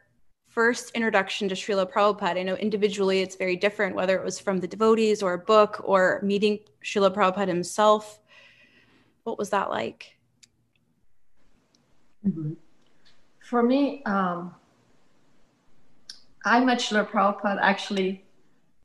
first 0.48 0.90
introduction 0.90 1.48
to 1.48 1.54
Srila 1.54 1.88
Prabhupada? 1.88 2.40
I 2.40 2.42
know 2.42 2.56
individually 2.56 3.20
it's 3.20 3.36
very 3.36 3.54
different, 3.54 3.94
whether 3.94 4.16
it 4.16 4.24
was 4.24 4.40
from 4.40 4.58
the 4.58 4.66
devotees 4.66 5.22
or 5.22 5.34
a 5.34 5.38
book 5.38 5.80
or 5.84 6.20
meeting 6.24 6.58
Srila 6.82 7.14
Prabhupada 7.14 7.46
himself. 7.46 8.18
What 9.22 9.38
was 9.38 9.50
that 9.50 9.70
like? 9.70 10.16
For 13.38 13.62
me, 13.62 14.02
um, 14.04 14.56
I 16.44 16.64
met 16.64 16.78
Srila 16.80 17.08
Prabhupada 17.08 17.60
actually 17.62 18.24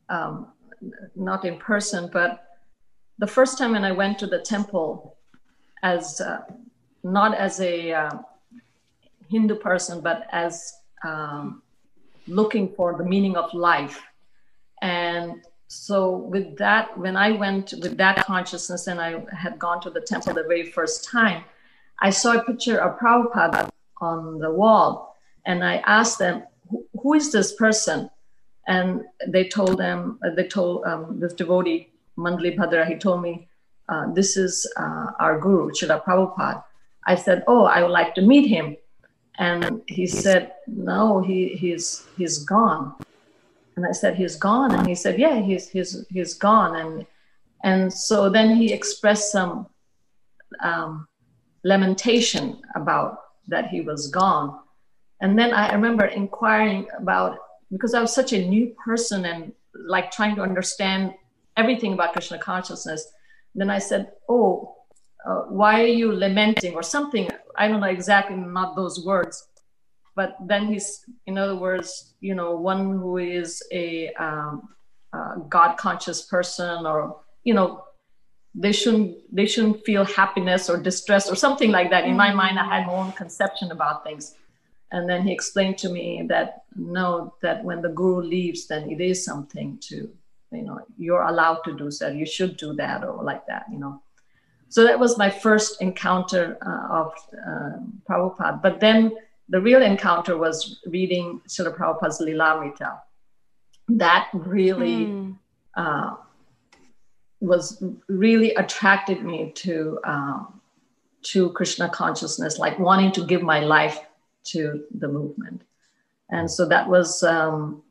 um, 0.10 0.50
not 1.16 1.46
in 1.46 1.58
person, 1.58 2.12
but 2.14 2.60
the 3.18 3.28
first 3.28 3.58
time 3.58 3.72
when 3.72 3.84
I 3.84 3.92
went 3.92 4.20
to 4.20 4.28
the 4.28 4.40
temple 4.40 5.18
as 5.82 6.22
uh, 6.22 6.42
not 7.04 7.36
as 7.36 7.60
a 7.60 7.94
uh, 7.94 8.12
Hindu 9.30 9.56
person, 9.56 10.02
but 10.02 10.28
as 10.32 10.74
um, 11.04 11.62
looking 12.28 12.74
for 12.76 12.98
the 12.98 13.04
meaning 13.04 13.36
of 13.36 13.54
life. 13.54 14.02
And 14.82 15.44
so, 15.68 16.18
with 16.18 16.58
that, 16.58 16.98
when 16.98 17.16
I 17.16 17.32
went 17.32 17.74
with 17.82 17.98
that 17.98 18.26
consciousness 18.26 18.88
and 18.88 19.00
I 19.00 19.24
had 19.32 19.60
gone 19.60 19.82
to 19.82 19.90
the 19.90 20.02
temple 20.02 20.34
the 20.34 20.44
very 20.44 20.72
first 20.72 21.04
time, 21.04 21.44
I 22.00 22.10
saw 22.10 22.34
a 22.34 22.44
picture 22.44 22.80
of 22.80 22.98
Prabhupada 23.00 23.70
on 24.02 24.40
the 24.40 24.52
wall. 24.52 25.16
And 25.46 25.64
I 25.64 25.78
asked 25.86 26.20
them, 26.20 26.44
Who 27.02 27.14
is 27.14 27.32
this 27.32 27.54
person? 27.54 28.10
And 28.68 29.04
they 29.28 29.48
told 29.48 29.78
them, 29.78 30.20
they 30.36 30.48
told 30.48 30.86
um, 30.86 31.20
this 31.20 31.34
devotee, 31.34 31.90
Mandli 32.18 32.56
Bhadra, 32.56 32.88
he 32.88 32.96
told 32.96 33.22
me, 33.22 33.48
uh, 33.90 34.12
This 34.14 34.38
is 34.38 34.72
uh, 34.78 35.12
our 35.20 35.40
guru, 35.40 35.72
Srila 35.72 36.04
Prabhupada. 36.04 36.64
I 37.10 37.16
said, 37.16 37.44
Oh, 37.48 37.64
I 37.64 37.82
would 37.82 37.92
like 37.92 38.14
to 38.16 38.22
meet 38.22 38.48
him. 38.48 38.78
And 39.40 39.82
he 39.88 40.06
said 40.06 40.54
no 40.68 41.22
he 41.22 41.40
he's 41.62 42.06
he's 42.18 42.38
gone. 42.44 42.94
And 43.76 43.86
i 43.86 43.94
said 43.94 44.16
he's 44.16 44.36
gone? 44.36 44.72
And 44.76 44.86
he 44.86 44.94
said 44.94 45.18
yeah 45.18 45.42
he's 45.42 45.70
he's 45.70 46.06
he's 46.10 46.34
gone. 46.36 46.76
And 46.82 47.06
and 47.64 47.92
so 47.92 48.30
then 48.30 48.56
he 48.56 48.72
expressed 48.72 49.32
some 49.32 49.68
um, 50.62 51.08
lamentation 51.64 52.62
about 52.76 53.10
that 53.48 53.68
he 53.68 53.82
was 53.82 54.08
gone. 54.08 54.60
And 55.22 55.38
then 55.40 55.52
i 55.54 55.74
remember 55.74 56.06
inquiring 56.06 56.88
about 56.98 57.40
because 57.72 57.94
i 57.94 58.02
was 58.02 58.14
such 58.14 58.34
a 58.34 58.48
new 58.54 58.66
person 58.86 59.26
and 59.26 59.52
like 59.74 60.12
trying 60.12 60.36
to 60.36 60.42
understand 60.42 61.14
everything 61.58 61.94
about 61.94 62.14
krishna 62.14 62.40
consciousness 62.40 63.02
then 63.54 63.70
i 63.70 63.78
said 63.78 64.14
oh 64.30 64.79
uh, 65.26 65.42
why 65.44 65.82
are 65.82 65.88
you 65.88 66.12
lamenting 66.12 66.74
or 66.76 66.84
something? 66.84 67.30
I 67.56 67.68
don't 67.68 67.82
know 67.82 67.88
exactly 67.88 68.36
not 68.36 68.76
those 68.76 69.06
words. 69.06 69.48
But 70.16 70.36
then 70.46 70.68
he's 70.68 71.06
in 71.28 71.38
other 71.38 71.56
words 71.56 72.14
you 72.20 72.36
know 72.36 72.56
one 72.56 73.00
who 73.00 73.18
is 73.18 73.64
a, 73.72 74.14
um, 74.16 74.70
a 75.14 75.40
god 75.48 75.78
conscious 75.78 76.24
person 76.24 76.86
or 76.86 77.22
you 77.44 77.54
know 77.54 77.86
they 78.56 78.72
shouldn't 78.72 79.16
they 79.34 79.46
shouldn't 79.46 79.86
feel 79.86 80.04
happiness 80.04 80.70
or 80.70 80.78
distress 80.78 81.30
or 81.30 81.36
something 81.36 81.72
like 81.72 81.90
that. 81.92 82.06
In 82.06 82.18
my 82.18 82.34
mind 82.34 82.60
i 82.60 82.66
had 82.66 82.88
my 82.88 82.94
own 82.94 83.12
conception 83.14 83.72
about 83.72 84.04
things. 84.04 84.36
And 84.92 85.08
then 85.08 85.22
he 85.22 85.32
explained 85.32 85.78
to 85.80 85.90
me 85.90 86.26
that 86.30 86.64
no 86.76 87.34
that 87.42 87.64
when 87.64 87.82
the 87.82 87.90
guru 87.90 88.22
leaves 88.22 88.68
then 88.68 88.90
it 88.90 89.00
is 89.00 89.24
something 89.24 89.78
to 89.88 90.10
you 90.52 90.64
know 90.64 90.80
you're 90.98 91.24
allowed 91.24 91.62
to 91.66 91.78
do 91.78 91.92
so. 91.92 92.10
You 92.10 92.26
should 92.26 92.58
do 92.58 92.74
that 92.74 93.04
or 93.04 93.24
like 93.24 93.46
that 93.48 93.66
you 93.72 93.80
know 93.80 94.02
so 94.70 94.84
that 94.84 95.00
was 95.00 95.18
my 95.18 95.30
first 95.30 95.82
encounter 95.82 96.58
uh, 96.66 96.94
of 96.94 97.14
uh, 97.34 97.72
Prabhupada. 98.08 98.62
But 98.62 98.80
then 98.80 99.16
the 99.50 99.60
real 99.60 99.82
encounter 99.82 100.38
was 100.38 100.80
reading 100.86 101.42
Srila 101.48 101.76
Prabhupada's 101.76 102.22
Lilamrita. 102.22 103.00
That 103.90 104.30
really 104.34 105.08
mm. 105.08 105.36
uh, 105.76 106.16
was 107.42 107.84
really 108.08 108.54
attracted 108.56 109.24
me 109.24 109.52
to 109.56 110.00
uh, 110.04 110.44
to 111.22 111.50
Krishna 111.52 111.90
consciousness, 111.90 112.60
like 112.60 112.80
wanting 112.80 113.12
to 113.14 113.26
give 113.26 113.42
my 113.42 113.60
life 113.60 114.00
to 114.46 114.84
the 115.00 115.08
movement. 115.08 115.64
And 116.30 116.50
so 116.50 116.66
that 116.68 116.88
was, 116.88 117.24
um, 117.24 117.82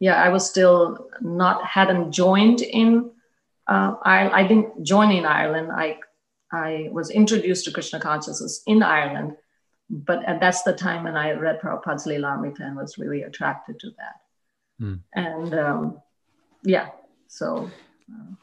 yeah, 0.00 0.22
I 0.22 0.28
was 0.28 0.48
still 0.48 1.08
not 1.20 1.64
hadn't 1.64 2.12
joined 2.12 2.62
in. 2.62 3.10
Uh, 3.66 3.94
I, 4.02 4.40
I 4.40 4.46
didn't 4.46 4.82
join 4.82 5.10
in 5.12 5.24
Ireland. 5.24 5.70
I 5.70 5.98
I 6.54 6.88
was 6.92 7.10
introduced 7.10 7.64
to 7.64 7.72
Krishna 7.72 7.98
consciousness 7.98 8.62
in 8.66 8.82
Ireland, 8.82 9.36
but 9.90 10.20
that's 10.40 10.62
the 10.62 10.72
time 10.72 11.04
when 11.04 11.16
I 11.16 11.32
read 11.32 11.60
Prabhupada's 11.60 12.06
Lilamrita 12.06 12.60
and 12.60 12.76
was 12.76 12.96
really 12.96 13.22
attracted 13.22 13.80
to 13.80 13.90
that. 13.98 14.16
Mm. 14.80 15.00
And 15.14 15.54
um, 15.54 16.00
yeah, 16.62 16.88
so. 17.26 17.70
Uh, 18.10 18.34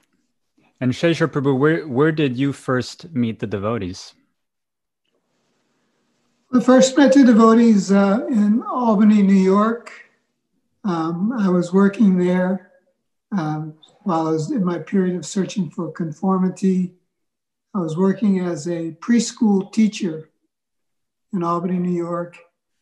and 0.82 0.92
Shesha 0.92 1.28
Prabhu, 1.28 1.58
where, 1.58 1.88
where 1.88 2.12
did 2.12 2.38
you 2.38 2.52
first 2.52 3.12
meet 3.14 3.40
the 3.40 3.48
devotees? 3.48 4.14
I 6.54 6.60
first 6.60 6.98
met 6.98 7.14
the 7.14 7.24
devotees 7.24 7.92
uh, 7.92 8.26
in 8.28 8.62
Albany, 8.64 9.22
New 9.22 9.34
York. 9.34 9.92
Um, 10.84 11.32
I 11.40 11.48
was 11.48 11.72
working 11.72 12.18
there 12.18 12.72
um, 13.32 13.76
while 14.04 14.28
I 14.28 14.32
was 14.32 14.52
in 14.52 14.66
my 14.66 14.80
period 14.80 15.16
of 15.16 15.26
searching 15.26 15.70
for 15.70 15.92
conformity. 15.92 16.94
I 17.74 17.80
was 17.80 17.96
working 17.98 18.40
as 18.40 18.68
a 18.68 18.92
preschool 19.00 19.72
teacher 19.72 20.30
in 21.32 21.42
Albany, 21.42 21.80
New 21.80 21.96
York, 21.96 22.38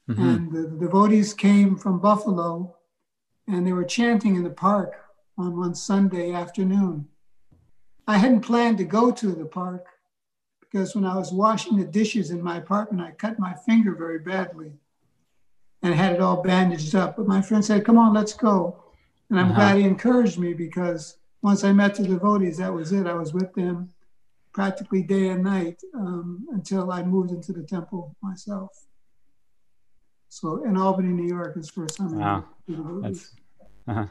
mm-hmm. 0.10 0.22
and 0.22 0.52
the, 0.52 0.62
the 0.64 0.78
devotees 0.78 1.34
came 1.34 1.76
from 1.76 2.00
Buffalo 2.00 2.76
and 3.48 3.66
they 3.66 3.74
were 3.74 3.84
chanting 3.84 4.36
in 4.36 4.44
the 4.44 4.50
park 4.50 4.94
on 5.38 5.58
one 5.58 5.76
Sunday 5.76 6.32
afternoon. 6.32 7.08
I 8.08 8.18
hadn't 8.18 8.42
planned 8.42 8.80
to 8.80 8.84
go 8.84 9.12
to 9.12 9.28
the 9.28 9.46
park 9.46 9.86
because 10.60 10.96
when 10.96 11.06
I 11.06 11.16
was 11.16 11.32
washing 11.32 11.78
the 11.78 11.86
dishes 11.86 12.32
in 12.32 12.42
my 12.42 12.58
apartment, 12.58 13.08
I 13.08 13.12
cut 13.12 13.38
my 13.38 13.54
finger 13.54 13.94
very 13.94 14.20
badly 14.20 14.72
and 15.84 15.94
had 15.94 16.14
it 16.14 16.22
all 16.22 16.42
bandaged 16.42 16.96
up. 16.96 17.16
But 17.16 17.28
my 17.28 17.42
friend 17.42 17.64
said, 17.64 17.86
Come 17.86 18.00
on, 18.00 18.14
let's 18.14 18.34
go. 18.34 18.84
And 19.30 19.40
I'm 19.40 19.52
uh-huh. 19.52 19.56
glad 19.56 19.78
he 19.78 19.84
encouraged 19.84 20.40
me 20.40 20.54
because 20.54 21.18
once 21.44 21.64
I 21.64 21.74
met 21.74 21.96
the 21.96 22.04
devotees, 22.04 22.58
that 22.58 22.74
was 22.74 22.92
it. 22.92 23.06
I 23.06 23.14
was 23.14 23.34
with 23.34 23.54
them 23.54 23.90
practically 24.60 25.02
day 25.02 25.30
and 25.30 25.42
night 25.42 25.82
um, 25.96 26.46
until 26.52 26.92
I 26.92 27.02
moved 27.02 27.32
into 27.32 27.54
the 27.54 27.64
temple 27.64 28.14
myself. 28.22 28.70
So 30.28 30.66
in 30.66 30.76
Albany, 30.76 31.14
New 31.14 31.30
York 31.30 31.56
is 31.56 31.70
first 31.70 31.96
time. 31.96 32.20
Wow. 32.20 32.44
That's, 32.68 33.32
uh-huh. 33.88 34.08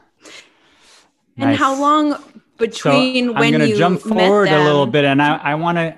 And 1.37 1.51
nice. 1.51 1.59
how 1.59 1.79
long 1.79 2.15
between 2.57 3.27
so 3.27 3.33
when 3.33 3.53
I'm 3.53 3.59
going 3.59 3.69
to 3.69 3.77
jump 3.77 4.01
forward 4.01 4.49
a 4.49 4.63
little 4.63 4.87
bit, 4.87 5.05
and 5.05 5.21
I, 5.21 5.37
I 5.37 5.53
want 5.53 5.77
to. 5.77 5.95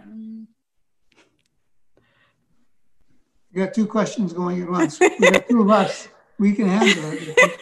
You 3.54 3.66
got 3.66 3.74
two 3.74 3.88
questions 3.88 4.34
going 4.34 4.64
at 4.64 4.70
once. 4.70 5.00
We 5.00 5.32
got 5.32 5.48
two 5.48 5.62
of 5.62 5.70
us. 5.70 6.10
We 6.38 6.52
can 6.52 6.68
handle 6.68 7.10
it. 7.14 7.62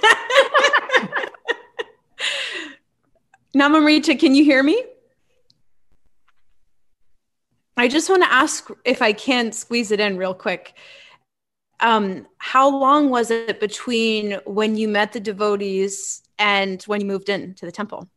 Namamrita, 3.55 4.19
can 4.19 4.33
you 4.33 4.43
hear 4.43 4.63
me? 4.63 4.83
I 7.79 7.87
just 7.87 8.09
want 8.09 8.23
to 8.23 8.33
ask 8.33 8.69
if 8.83 9.01
I 9.01 9.13
can 9.13 9.53
squeeze 9.53 9.91
it 9.91 10.01
in 10.01 10.17
real 10.17 10.33
quick. 10.33 10.73
Um, 11.79 12.27
how 12.37 12.67
long 12.67 13.09
was 13.09 13.31
it 13.31 13.61
between 13.61 14.33
when 14.45 14.75
you 14.75 14.89
met 14.89 15.13
the 15.13 15.19
devotees 15.21 16.21
and 16.37 16.83
when 16.83 16.99
you 16.99 17.07
moved 17.07 17.29
into 17.29 17.65
the 17.65 17.71
temple? 17.71 18.09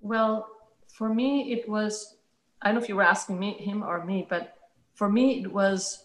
Well, 0.00 0.46
for 0.86 1.12
me, 1.12 1.52
it 1.52 1.68
was, 1.68 2.18
I 2.62 2.68
don't 2.68 2.76
know 2.76 2.82
if 2.82 2.88
you 2.88 2.94
were 2.94 3.02
asking 3.02 3.40
me, 3.40 3.54
him 3.54 3.82
or 3.82 4.04
me, 4.04 4.24
but 4.30 4.54
for 4.94 5.10
me, 5.10 5.42
it 5.42 5.52
was 5.52 6.04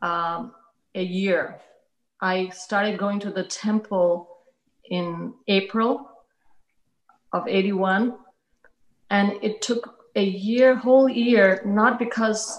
um, 0.00 0.54
a 0.94 1.02
year. 1.02 1.60
I 2.22 2.48
started 2.48 2.96
going 2.96 3.20
to 3.20 3.30
the 3.30 3.44
temple 3.44 4.38
in 4.88 5.34
April 5.48 6.08
of 7.34 7.46
81, 7.46 8.14
and 9.10 9.32
it 9.42 9.60
took 9.60 9.95
a 10.16 10.24
year, 10.24 10.74
whole 10.74 11.08
year, 11.08 11.62
not 11.64 11.98
because 11.98 12.58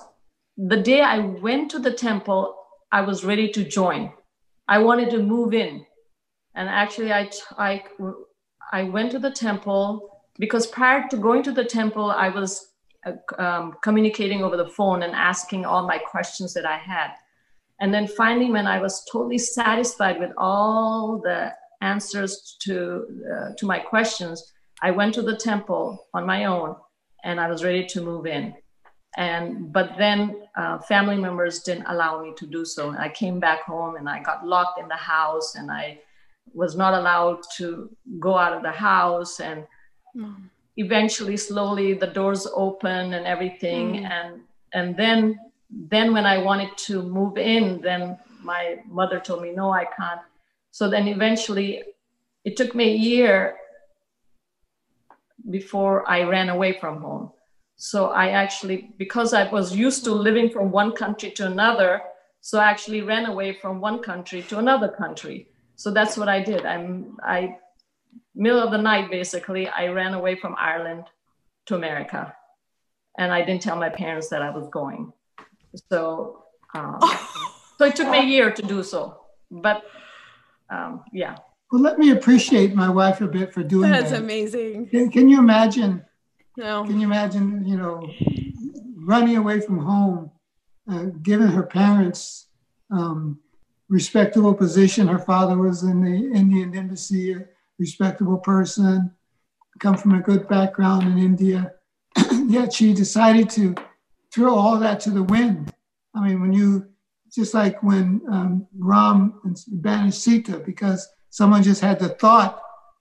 the 0.58 0.78
day 0.78 1.02
I 1.02 1.20
went 1.20 1.72
to 1.72 1.80
the 1.80 1.92
temple, 1.92 2.56
I 2.92 3.02
was 3.02 3.26
ready 3.26 3.50
to 3.50 3.64
join. 3.64 4.12
I 4.68 4.78
wanted 4.78 5.10
to 5.12 5.24
move 5.24 5.54
in. 5.54 5.86
And 6.56 6.70
actually, 6.70 7.12
I, 7.12 7.30
I, 7.58 7.84
I 8.72 8.84
went 8.84 9.12
to 9.12 9.20
the 9.20 9.32
temple 9.32 10.24
because 10.40 10.68
prior 10.68 11.08
to 11.10 11.18
going 11.18 11.44
to 11.44 11.52
the 11.52 11.66
temple, 11.66 12.12
I 12.12 12.30
was 12.30 12.74
uh, 13.06 13.14
um, 13.42 13.76
communicating 13.84 14.44
over 14.44 14.56
the 14.56 14.70
phone 14.70 15.04
and 15.04 15.14
asking 15.14 15.66
all 15.66 15.88
my 15.88 15.98
questions 15.98 16.54
that 16.54 16.66
I 16.66 16.78
had. 16.78 17.12
And 17.80 17.94
then 17.94 18.08
finally, 18.08 18.52
when 18.52 18.68
I 18.68 18.80
was 18.80 19.04
totally 19.12 19.38
satisfied 19.38 20.20
with 20.20 20.32
all 20.38 21.22
the 21.24 21.54
answers 21.82 22.58
to, 22.62 23.06
uh, 23.32 23.50
to 23.58 23.65
my 23.65 23.80
questions, 23.80 24.54
I 24.82 24.91
went 24.91 25.13
to 25.15 25.22
the 25.24 25.36
temple 25.38 26.08
on 26.13 26.26
my 26.26 26.46
own 26.46 26.76
and 27.28 27.42
I 27.42 27.50
was 27.50 27.62
ready 27.63 27.86
to 27.86 28.02
move 28.02 28.26
in. 28.26 28.56
And 29.18 29.74
but 29.74 29.98
then 29.98 30.20
uh, 30.56 30.80
family 30.80 31.18
members 31.18 31.60
didn't 31.60 31.88
allow 31.88 32.24
me 32.24 32.34
to 32.38 32.46
do 32.48 32.63
so. 32.63 32.96
I 32.98 33.10
came 33.10 33.40
back 33.40 33.62
home 33.63 33.96
and 33.98 34.08
i 34.08 34.18
got 34.30 34.46
locked 34.46 34.80
in 34.80 34.88
the 34.88 35.02
house 35.16 35.56
and 35.56 35.72
i 35.72 36.00
was 36.54 36.76
not 36.76 36.94
allowed 36.94 37.40
to 37.58 37.68
go 38.20 38.38
out 38.38 38.54
of 38.54 38.62
the 38.63 38.72
house. 38.72 39.40
And 39.40 39.68
mm. 40.16 40.36
eventually 40.78 41.36
slowly 41.36 41.94
the 41.94 42.12
doors 42.20 42.48
opened 42.66 43.13
and 43.13 43.26
everything. 43.28 43.86
Mm. 43.88 44.12
and 44.18 44.30
and 44.78 44.88
then 45.02 45.20
then 45.94 46.13
when 46.13 46.26
i 46.26 46.38
wanted 46.50 46.72
to 46.88 46.96
move 47.18 47.38
in 47.38 47.82
then 47.82 48.18
my 48.52 48.63
mother 49.00 49.20
told 49.20 49.42
me 49.42 49.52
no 49.52 49.68
i 49.84 49.86
can't. 49.98 50.22
So 50.72 50.90
then 50.90 51.06
eventually 51.08 51.70
it 52.46 52.56
took 52.56 52.72
me 52.80 52.86
a 52.94 52.98
year 53.12 53.58
before 55.50 56.10
i 56.10 56.24
ran 56.24 56.50
away 56.50 56.78
from 56.80 57.02
home 57.02 57.32
so 57.78 58.08
I 58.08 58.30
actually, 58.30 58.90
because 58.98 59.34
I 59.34 59.50
was 59.50 59.76
used 59.76 60.04
to 60.06 60.12
living 60.12 60.50
from 60.50 60.72
one 60.72 60.94
country 60.94 61.30
to 61.32 61.46
another, 61.46 62.02
so 62.42 62.60
I 62.60 62.66
actually 62.66 63.04
ran 63.04 63.28
away 63.28 63.54
from 63.54 63.80
one 63.80 64.00
country 64.00 64.42
to 64.50 64.58
another 64.58 64.90
country. 64.90 65.50
So 65.76 65.92
that's 65.92 66.18
what 66.18 66.28
I 66.28 66.42
did. 66.42 66.66
I'm, 66.66 67.18
I, 67.22 67.58
middle 68.34 68.60
of 68.60 68.72
the 68.72 68.80
night, 68.80 69.12
basically, 69.12 69.70
I 69.70 69.90
ran 69.90 70.16
away 70.16 70.36
from 70.36 70.56
Ireland 70.58 71.06
to 71.68 71.76
America. 71.76 72.34
And 73.20 73.32
I 73.32 73.46
didn't 73.46 73.62
tell 73.62 73.76
my 73.76 73.90
parents 73.90 74.28
that 74.30 74.42
I 74.42 74.50
was 74.50 74.68
going. 74.70 75.14
So, 75.92 76.46
um, 76.74 77.00
so 77.78 77.86
it 77.86 77.96
took 77.96 78.10
me 78.10 78.18
a 78.18 78.26
year 78.26 78.52
to 78.52 78.62
do 78.64 78.82
so. 78.82 79.22
But 79.52 79.84
um, 80.72 81.04
yeah. 81.14 81.38
Well, 81.71 81.82
let 81.82 81.99
me 81.99 82.12
appreciate 82.12 82.73
my 82.75 82.89
wife 82.89 83.21
a 83.21 83.27
bit 83.27 83.53
for 83.53 83.63
doing 83.63 83.91
That's 83.91 84.06
that. 84.06 84.10
That's 84.10 84.21
amazing. 84.21 84.88
Can, 84.88 85.12
can 85.12 85.30
you 85.30 85.39
imagine 85.39 86.03
no. 86.58 86.84
Can 86.86 86.99
you 86.99 87.06
imagine, 87.06 87.65
you 87.67 87.77
know, 87.77 88.10
running 88.95 89.38
away 89.38 89.62
from 89.62 89.77
home, 89.77 90.32
uh, 90.91 91.06
given 91.21 91.49
her 91.49 91.62
parents' 91.62 92.47
um, 92.89 93.39
respectable 93.89 94.56
position? 94.56 95.08
Her 95.08 95.19
father 95.19 95.56
was 95.56 95.84
in 95.84 96.03
the 96.03 96.36
Indian 96.36 96.75
embassy, 96.75 97.34
a 97.34 97.45
respectable 97.77 98.39
person, 98.39 99.12
come 99.80 99.97
from 99.97 100.15
a 100.15 100.21
good 100.21 100.47
background 100.47 101.03
in 101.03 101.19
India. 101.19 101.73
Yet 102.47 102.73
she 102.73 102.91
decided 102.91 103.51
to 103.51 103.75
throw 104.34 104.56
all 104.56 104.80
that 104.80 104.99
to 105.01 105.12
the 105.12 105.23
wind. 105.23 105.71
I 106.15 106.27
mean, 106.27 106.41
when 106.41 106.53
you, 106.53 106.88
just 107.32 107.53
like 107.53 107.84
when 107.84 108.21
um, 108.32 108.67
Ram 108.75 109.39
banished 109.67 110.23
Sita 110.23 110.58
because 110.58 111.08
someone 111.38 111.62
just 111.62 111.82
had 111.82 112.00
the 112.00 112.10
thought 112.10 112.60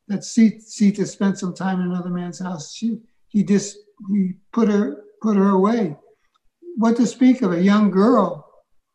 that 0.09 0.22
Sita 0.22 1.07
spent 1.07 1.38
some 1.38 1.55
time 1.55 1.81
in 1.81 1.87
another 1.87 2.11
man's 2.11 2.38
house. 2.38 2.75
She 2.75 2.99
he 3.29 3.42
just 3.42 3.79
he 4.12 4.35
put 4.53 4.68
her 4.68 5.05
put 5.22 5.37
her 5.38 5.49
away. 5.49 5.96
What 6.77 6.96
to 6.99 7.07
speak 7.07 7.40
of 7.40 7.53
a 7.53 7.62
young 7.62 7.90
girl 7.90 8.46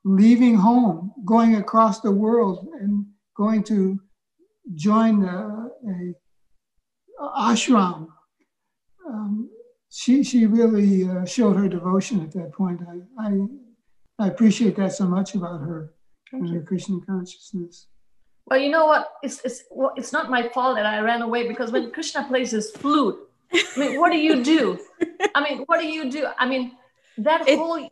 leaving 0.06 0.56
home, 0.56 1.12
going 1.26 1.56
across 1.56 2.02
the 2.02 2.12
world, 2.12 2.68
and 2.80 3.06
going 3.36 3.64
to 3.64 4.00
join 4.76 5.24
a, 5.26 5.38
a 5.92 7.42
ashram. 7.50 8.08
Um, 9.10 9.50
she 9.90 10.24
she 10.24 10.46
really 10.46 11.10
uh, 11.10 11.26
showed 11.26 11.56
her 11.56 11.68
devotion 11.68 12.22
at 12.22 12.32
that 12.34 12.54
point. 12.54 12.80
I, 12.94 13.28
I 13.28 13.32
I 14.24 14.28
appreciate 14.28 14.76
that 14.76 14.94
so 14.94 15.08
much 15.08 15.34
about 15.34 15.62
her 15.62 15.96
and 16.32 16.48
her 16.54 16.62
Krishna 16.62 17.00
consciousness. 17.08 17.88
Well, 18.48 18.60
you 18.60 18.70
know 18.70 18.86
what? 18.86 19.14
It's 19.24 19.42
it's 19.46 19.64
well, 19.72 19.94
it's 19.96 20.12
not 20.12 20.30
my 20.30 20.50
fault 20.50 20.76
that 20.76 20.86
I 20.86 21.00
ran 21.00 21.22
away 21.22 21.48
because 21.48 21.72
when 21.72 21.92
Krishna 21.92 22.26
plays 22.28 22.52
his 22.52 22.72
flute, 22.72 23.18
I 23.54 23.80
mean, 23.80 24.00
what 24.00 24.12
do 24.12 24.18
you 24.18 24.44
do? 24.44 24.80
I 25.36 25.44
mean, 25.44 25.64
what 25.68 25.80
do 25.80 25.88
you 25.88 26.10
do? 26.12 26.28
I 26.38 26.48
mean, 26.48 26.74
that 27.18 27.48
it, 27.48 27.58
whole 27.58 27.88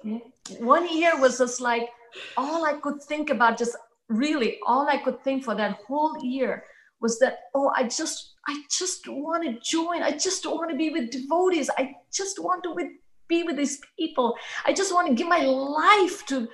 one 0.59 0.97
year 0.97 1.19
was 1.19 1.37
just 1.37 1.61
like 1.61 1.89
all 2.37 2.65
I 2.65 2.73
could 2.73 3.01
think 3.03 3.29
about, 3.29 3.57
just 3.57 3.75
really 4.07 4.59
all 4.65 4.87
I 4.87 4.97
could 4.97 5.23
think 5.23 5.43
for 5.43 5.55
that 5.55 5.79
whole 5.87 6.17
year 6.23 6.63
was 7.01 7.19
that, 7.19 7.39
oh, 7.55 7.71
I 7.75 7.83
just, 7.83 8.33
I 8.47 8.61
just 8.69 9.07
want 9.07 9.43
to 9.43 9.59
join. 9.63 10.03
I 10.03 10.11
just 10.11 10.45
want 10.45 10.69
to 10.71 10.77
be 10.77 10.89
with 10.89 11.11
devotees. 11.11 11.69
I 11.77 11.95
just 12.11 12.41
want 12.43 12.63
to 12.63 12.73
with, 12.73 12.87
be 13.27 13.43
with 13.43 13.55
these 13.55 13.79
people. 13.97 14.35
I 14.65 14.73
just 14.73 14.93
want 14.93 15.07
to 15.07 15.13
give 15.13 15.27
my 15.27 15.43
life 15.43 16.25
to, 16.27 16.47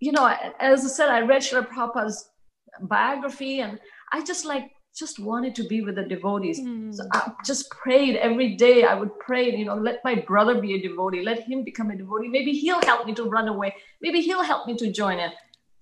you 0.00 0.12
know, 0.12 0.34
as 0.58 0.84
I 0.84 0.88
said, 0.88 1.08
I 1.08 1.20
read 1.20 1.42
Srila 1.42 1.68
Prabhupada's 1.68 2.30
biography 2.80 3.60
and 3.60 3.78
I 4.12 4.22
just 4.22 4.44
like 4.44 4.72
just 4.94 5.18
wanted 5.18 5.54
to 5.54 5.64
be 5.64 5.80
with 5.80 5.94
the 5.94 6.02
devotees. 6.02 6.60
Mm. 6.60 6.94
So 6.94 7.04
I 7.12 7.32
just 7.46 7.70
prayed 7.70 8.16
every 8.16 8.56
day. 8.56 8.84
I 8.84 8.94
would 8.94 9.18
pray, 9.18 9.54
you 9.54 9.64
know, 9.64 9.74
let 9.74 10.04
my 10.04 10.16
brother 10.16 10.60
be 10.60 10.74
a 10.74 10.82
devotee, 10.86 11.22
let 11.22 11.40
him 11.40 11.64
become 11.64 11.90
a 11.90 11.96
devotee. 11.96 12.28
Maybe 12.28 12.52
he'll 12.52 12.82
help 12.82 13.06
me 13.06 13.14
to 13.14 13.24
run 13.24 13.48
away. 13.48 13.74
Maybe 14.02 14.20
he'll 14.20 14.42
help 14.42 14.66
me 14.66 14.76
to 14.76 14.92
join 14.92 15.18
in. 15.18 15.30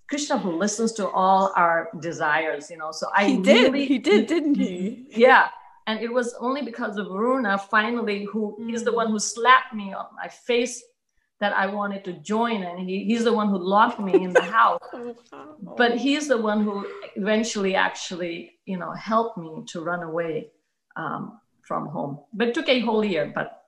Krishna 0.09 0.39
who 0.39 0.53
listens 0.53 0.93
to 0.95 1.09
all 1.09 1.53
our 1.57 1.89
desires, 2.01 2.71
you 2.71 2.77
know. 2.77 2.93
So 2.93 3.09
I 3.15 3.27
he 3.27 3.37
did, 3.39 3.75
he 3.75 3.99
did, 3.99 4.27
didn't 4.27 4.57
he? 4.57 5.07
Yeah. 5.11 5.49
And 5.87 6.01
it 6.01 6.13
was 6.13 6.35
only 6.39 6.63
because 6.63 6.97
of 6.99 7.09
Varuna 7.09 7.59
finally, 7.59 8.25
who 8.25 8.57
mm. 8.61 8.71
he's 8.71 8.85
the 8.85 8.93
one 8.93 9.11
who 9.11 9.19
slapped 9.19 9.75
me 9.75 9.93
on 9.93 10.07
my 10.15 10.29
face 10.29 10.83
that 11.41 11.55
I 11.55 11.67
wanted 11.67 12.05
to 12.05 12.13
join, 12.13 12.63
and 12.63 12.79
he, 12.79 13.05
he's 13.05 13.25
the 13.25 13.33
one 13.33 13.49
who 13.49 13.59
locked 13.59 13.99
me 13.99 14.15
in 14.15 14.33
the 14.33 14.43
house. 14.43 14.81
but 15.77 15.97
he's 15.97 16.29
the 16.29 16.37
one 16.37 16.63
who 16.63 16.87
eventually 17.17 17.75
actually, 17.75 18.53
you 18.67 18.79
know, 18.79 18.93
helped 18.93 19.39
me 19.39 19.65
to 19.69 19.81
run 19.81 20.03
away. 20.03 20.51
Um, 20.97 21.41
from 21.71 21.87
home. 21.87 22.19
But 22.33 22.49
it 22.49 22.55
took 22.55 22.69
a 22.69 22.81
whole 22.81 23.05
year, 23.05 23.31
but 23.33 23.63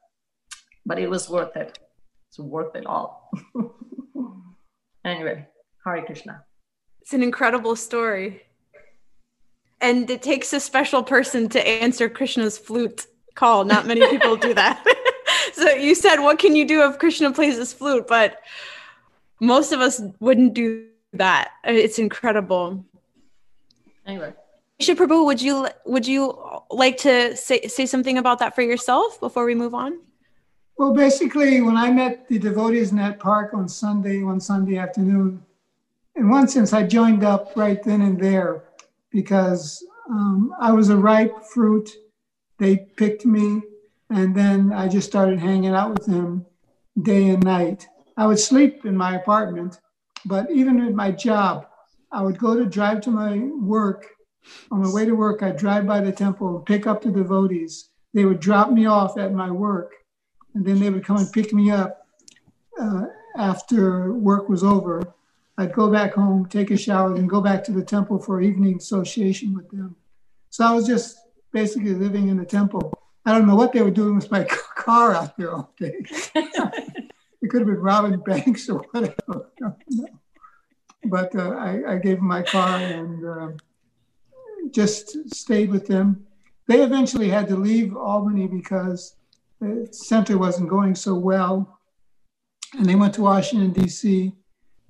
but 0.84 0.98
it 0.98 1.08
was 1.08 1.30
worth 1.30 1.56
it. 1.56 1.78
It's 2.28 2.40
worth 2.40 2.74
it 2.74 2.84
all. 2.84 3.30
anyway, 5.04 5.46
Hare 5.84 6.02
Krishna. 6.02 6.42
It's 7.00 7.14
an 7.14 7.22
incredible 7.22 7.76
story. 7.76 8.42
And 9.80 10.10
it 10.10 10.20
takes 10.20 10.52
a 10.52 10.58
special 10.58 11.04
person 11.04 11.48
to 11.50 11.60
answer 11.84 12.08
Krishna's 12.08 12.58
flute 12.58 13.06
call. 13.36 13.64
Not 13.64 13.86
many 13.86 14.04
people 14.08 14.34
do 14.36 14.52
that. 14.54 14.84
so 15.52 15.70
you 15.70 15.94
said, 15.94 16.20
What 16.20 16.38
can 16.38 16.56
you 16.56 16.66
do 16.66 16.82
if 16.88 16.98
Krishna 16.98 17.32
plays 17.32 17.56
his 17.56 17.72
flute? 17.72 18.06
But 18.06 18.40
most 19.40 19.72
of 19.72 19.80
us 19.80 20.00
wouldn't 20.20 20.54
do 20.54 20.86
that. 21.12 21.50
It's 21.64 21.98
incredible. 21.98 22.84
Anyway. 24.06 24.32
Shesha 24.80 24.96
Prabhu, 24.96 25.24
would 25.24 25.40
you 25.40 25.68
would 25.86 26.06
you 26.06 26.36
like 26.70 26.96
to 26.98 27.36
say, 27.36 27.68
say 27.68 27.86
something 27.86 28.18
about 28.18 28.38
that 28.40 28.54
for 28.54 28.62
yourself 28.62 29.20
before 29.20 29.44
we 29.44 29.54
move 29.54 29.74
on? 29.74 30.00
Well, 30.76 30.92
basically, 30.92 31.60
when 31.60 31.76
I 31.76 31.90
met 31.92 32.26
the 32.28 32.38
devotees 32.38 32.90
in 32.90 32.96
that 32.96 33.20
park 33.20 33.54
on 33.54 33.68
Sunday, 33.68 34.22
one 34.22 34.40
Sunday 34.40 34.78
afternoon, 34.78 35.44
in 36.16 36.28
one 36.28 36.48
sense, 36.48 36.72
I 36.72 36.82
joined 36.82 37.22
up 37.22 37.52
right 37.54 37.82
then 37.82 38.02
and 38.02 38.18
there 38.18 38.64
because 39.10 39.84
um, 40.10 40.54
I 40.60 40.72
was 40.72 40.88
a 40.88 40.96
ripe 40.96 41.44
fruit. 41.44 41.90
They 42.58 42.76
picked 42.96 43.24
me, 43.24 43.62
and 44.12 44.34
then 44.34 44.72
I 44.72 44.88
just 44.88 45.08
started 45.08 45.38
hanging 45.38 45.74
out 45.74 45.90
with 45.90 46.06
them 46.06 46.44
day 47.00 47.30
and 47.30 47.42
night. 47.42 47.86
I 48.16 48.26
would 48.26 48.38
sleep 48.38 48.84
in 48.84 48.96
my 48.96 49.16
apartment, 49.16 49.80
but 50.26 50.50
even 50.50 50.80
at 50.80 50.92
my 50.92 51.10
job, 51.10 51.66
I 52.10 52.22
would 52.22 52.38
go 52.38 52.54
to 52.54 52.66
drive 52.66 53.00
to 53.02 53.10
my 53.10 53.38
work. 53.38 54.06
On 54.70 54.82
my 54.82 54.92
way 54.92 55.06
to 55.06 55.14
work, 55.14 55.42
I'd 55.42 55.56
drive 55.56 55.86
by 55.86 56.00
the 56.00 56.12
temple, 56.12 56.60
pick 56.60 56.86
up 56.86 57.00
the 57.00 57.10
devotees. 57.10 57.88
They 58.12 58.26
would 58.26 58.40
drop 58.40 58.70
me 58.70 58.84
off 58.86 59.16
at 59.16 59.32
my 59.32 59.50
work, 59.50 59.92
and 60.54 60.64
then 60.64 60.78
they 60.78 60.90
would 60.90 61.06
come 61.06 61.16
and 61.16 61.32
pick 61.32 61.54
me 61.54 61.70
up 61.70 62.06
uh, 62.78 63.06
after 63.36 64.12
work 64.12 64.48
was 64.48 64.62
over. 64.62 65.14
I'd 65.56 65.72
go 65.72 65.90
back 65.90 66.14
home, 66.14 66.46
take 66.46 66.70
a 66.70 66.76
shower, 66.76 67.14
then 67.14 67.26
go 67.26 67.40
back 67.40 67.64
to 67.64 67.72
the 67.72 67.84
temple 67.84 68.18
for 68.18 68.42
evening 68.42 68.76
association 68.76 69.54
with 69.54 69.70
them. 69.70 69.96
So 70.50 70.66
I 70.66 70.72
was 70.72 70.86
just 70.86 71.16
basically 71.52 71.94
living 71.94 72.28
in 72.28 72.36
the 72.36 72.44
temple. 72.44 72.92
I 73.24 73.32
don't 73.32 73.46
know 73.46 73.54
what 73.54 73.72
they 73.72 73.82
were 73.82 73.90
doing 73.90 74.16
with 74.16 74.30
my 74.30 74.44
car 74.76 75.14
out 75.14 75.36
there 75.36 75.54
all 75.54 75.72
day. 75.78 75.94
it 76.34 77.50
could 77.50 77.60
have 77.60 77.68
been 77.68 77.76
robbing 77.76 78.20
banks 78.20 78.68
or 78.68 78.80
whatever. 78.90 79.50
but 81.04 81.34
uh, 81.34 81.50
I, 81.50 81.94
I, 81.94 81.98
gave 81.98 82.16
them 82.16 82.26
my 82.26 82.42
car 82.42 82.78
and 82.78 83.24
uh, 83.24 83.48
just 84.70 85.34
stayed 85.34 85.70
with 85.70 85.86
them. 85.86 86.26
They 86.68 86.82
eventually 86.82 87.28
had 87.28 87.48
to 87.48 87.56
leave 87.56 87.96
Albany 87.96 88.46
because 88.46 89.16
the 89.60 89.88
center 89.92 90.38
wasn't 90.38 90.68
going 90.68 90.94
so 90.94 91.14
well. 91.14 91.80
And 92.74 92.86
they 92.86 92.94
went 92.94 93.14
to 93.14 93.22
Washington, 93.22 93.72
D.C. 93.72 94.32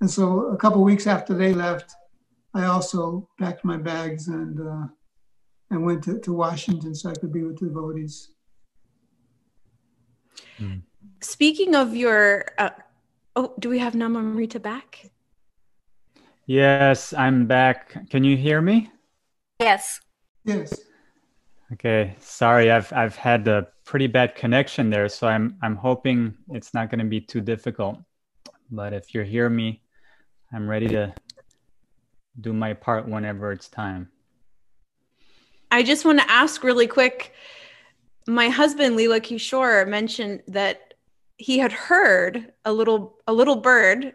And 0.01 0.11
so 0.11 0.47
a 0.49 0.57
couple 0.57 0.83
weeks 0.85 1.07
after 1.07 1.35
they 1.35 1.53
left, 1.53 1.93
I 2.55 2.65
also 2.67 3.29
packed 3.39 3.65
my 3.65 3.77
bags 3.77 4.29
and 4.29 4.61
uh, 4.61 4.87
and 5.73 5.85
went 5.85 6.05
to, 6.05 6.21
to 6.21 6.33
Washington 6.33 6.95
so 6.95 7.11
I 7.11 7.15
could 7.15 7.33
be 7.33 7.43
with 7.43 7.59
the 7.59 7.67
devotees. 7.67 8.29
Mm. 10.61 10.83
Speaking 11.21 11.75
of 11.75 11.97
your, 11.97 12.45
uh, 12.59 12.71
oh, 13.35 13.55
do 13.59 13.71
we 13.71 13.79
have 13.79 13.95
Namamrita 13.95 14.61
back? 14.61 15.11
Yes, 16.47 17.15
I'm 17.15 17.47
back. 17.47 18.11
Can 18.11 18.23
you 18.23 18.37
hear 18.37 18.61
me? 18.61 18.91
Yes. 19.61 20.01
Yes. 20.45 20.79
Okay. 21.73 22.15
Sorry, 22.21 22.71
I've 22.71 22.93
I've 22.93 23.17
had 23.17 23.49
a 23.49 23.69
pretty 23.85 24.09
bad 24.09 24.35
connection 24.35 24.91
there, 24.91 25.09
so 25.09 25.27
I'm 25.27 25.57
I'm 25.63 25.77
hoping 25.77 26.37
it's 26.51 26.75
not 26.75 26.91
going 26.91 26.99
to 26.99 27.07
be 27.07 27.21
too 27.21 27.41
difficult. 27.41 27.99
But 28.71 28.93
if 28.93 29.15
you 29.15 29.23
hear 29.23 29.49
me, 29.49 29.83
I'm 30.53 30.69
ready 30.69 30.89
to 30.89 31.15
do 32.41 32.53
my 32.53 32.75
part 32.75 33.09
whenever 33.09 33.53
it's 33.53 33.69
time. 33.69 34.12
I 35.73 35.83
just 35.83 36.05
want 36.05 36.21
to 36.21 36.31
ask 36.31 36.63
really 36.63 36.87
quick. 36.87 37.33
My 38.27 38.51
husband 38.51 38.95
Leela 38.95 39.23
Kishore 39.23 39.89
mentioned 39.89 40.43
that 40.47 40.93
he 41.39 41.59
had 41.59 41.73
heard 41.73 42.53
a 42.67 42.73
little 42.73 43.17
a 43.27 43.33
little 43.33 43.57
bird 43.57 44.13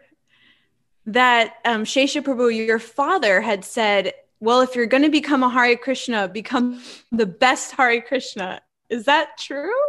that 1.06 1.54
um, 1.64 1.82
Shesha 1.82 2.22
Prabhu, 2.22 2.54
your 2.54 2.78
father, 2.78 3.40
had 3.40 3.64
said, 3.64 4.12
"Well, 4.38 4.60
if 4.60 4.76
you're 4.76 4.86
going 4.86 5.02
to 5.02 5.10
become 5.10 5.42
a 5.42 5.50
Hare 5.50 5.76
Krishna, 5.76 6.28
become 6.28 6.80
the 7.10 7.26
best 7.26 7.72
Hare 7.72 8.00
Krishna." 8.02 8.60
Is 8.88 9.04
that 9.06 9.36
true? 9.36 9.82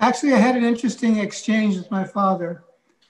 Actually, 0.00 0.32
I 0.32 0.38
had 0.38 0.56
an 0.56 0.64
interesting 0.64 1.18
exchange 1.18 1.76
with 1.76 1.90
my 1.90 2.04
father. 2.04 2.64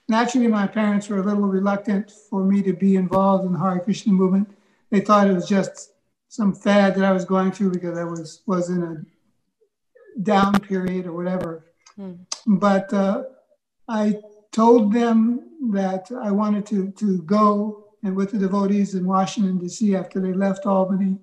Naturally, 0.08 0.48
my 0.48 0.66
parents 0.66 1.08
were 1.08 1.18
a 1.18 1.22
little 1.22 1.46
reluctant 1.46 2.10
for 2.10 2.42
me 2.42 2.62
to 2.62 2.72
be 2.72 2.96
involved 2.96 3.44
in 3.44 3.52
the 3.52 3.60
Hare 3.60 3.78
Krishna 3.78 4.12
movement. 4.12 4.50
They 4.90 5.00
thought 5.00 5.28
it 5.28 5.34
was 5.34 5.48
just 5.48 5.92
some 6.28 6.54
fad 6.54 6.94
that 6.94 7.04
I 7.04 7.12
was 7.12 7.24
going 7.24 7.52
through 7.52 7.72
because 7.72 7.98
I 7.98 8.04
was 8.04 8.42
was 8.46 8.68
in 8.68 8.82
a 8.82 10.20
down 10.22 10.60
period 10.60 11.06
or 11.06 11.12
whatever. 11.12 11.64
Mm. 11.98 12.18
But 12.46 12.92
uh, 12.92 13.24
I 13.88 14.20
told 14.52 14.92
them 14.92 15.72
that 15.72 16.10
I 16.12 16.30
wanted 16.30 16.66
to 16.66 16.90
to 16.92 17.22
go 17.22 17.84
and 18.04 18.14
with 18.14 18.30
the 18.30 18.38
devotees 18.38 18.94
in 18.94 19.06
Washington 19.06 19.58
D.C. 19.58 19.96
after 19.96 20.20
they 20.20 20.32
left 20.32 20.66
Albany, 20.66 21.18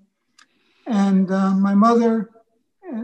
and 0.87 1.31
uh, 1.31 1.51
my 1.51 1.73
mother, 1.73 2.31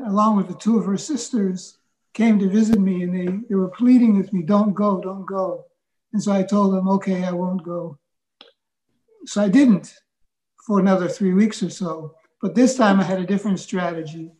along 0.05 0.37
with 0.37 0.47
the 0.47 0.55
two 0.55 0.77
of 0.77 0.85
her 0.85 0.97
sisters, 0.97 1.77
came 2.13 2.37
to 2.39 2.49
visit 2.49 2.79
me, 2.79 3.03
and 3.03 3.15
they 3.15 3.47
they 3.47 3.55
were 3.55 3.69
pleading 3.69 4.17
with 4.17 4.33
me, 4.33 4.41
"Don't 4.41 4.73
go, 4.73 4.99
don't 4.99 5.25
go." 5.25 5.65
And 6.13 6.21
so 6.21 6.33
I 6.33 6.43
told 6.43 6.73
them, 6.73 6.89
"Okay, 6.89 7.23
I 7.23 7.31
won't 7.31 7.63
go." 7.63 7.97
So 9.25 9.41
I 9.41 9.47
didn't 9.47 10.00
for 10.65 10.79
another 10.79 11.07
three 11.07 11.33
weeks 11.33 11.61
or 11.63 11.69
so. 11.69 12.15
But 12.41 12.55
this 12.55 12.75
time 12.75 12.99
I 12.99 13.03
had 13.03 13.19
a 13.19 13.25
different 13.25 13.59
strategy. 13.59 14.31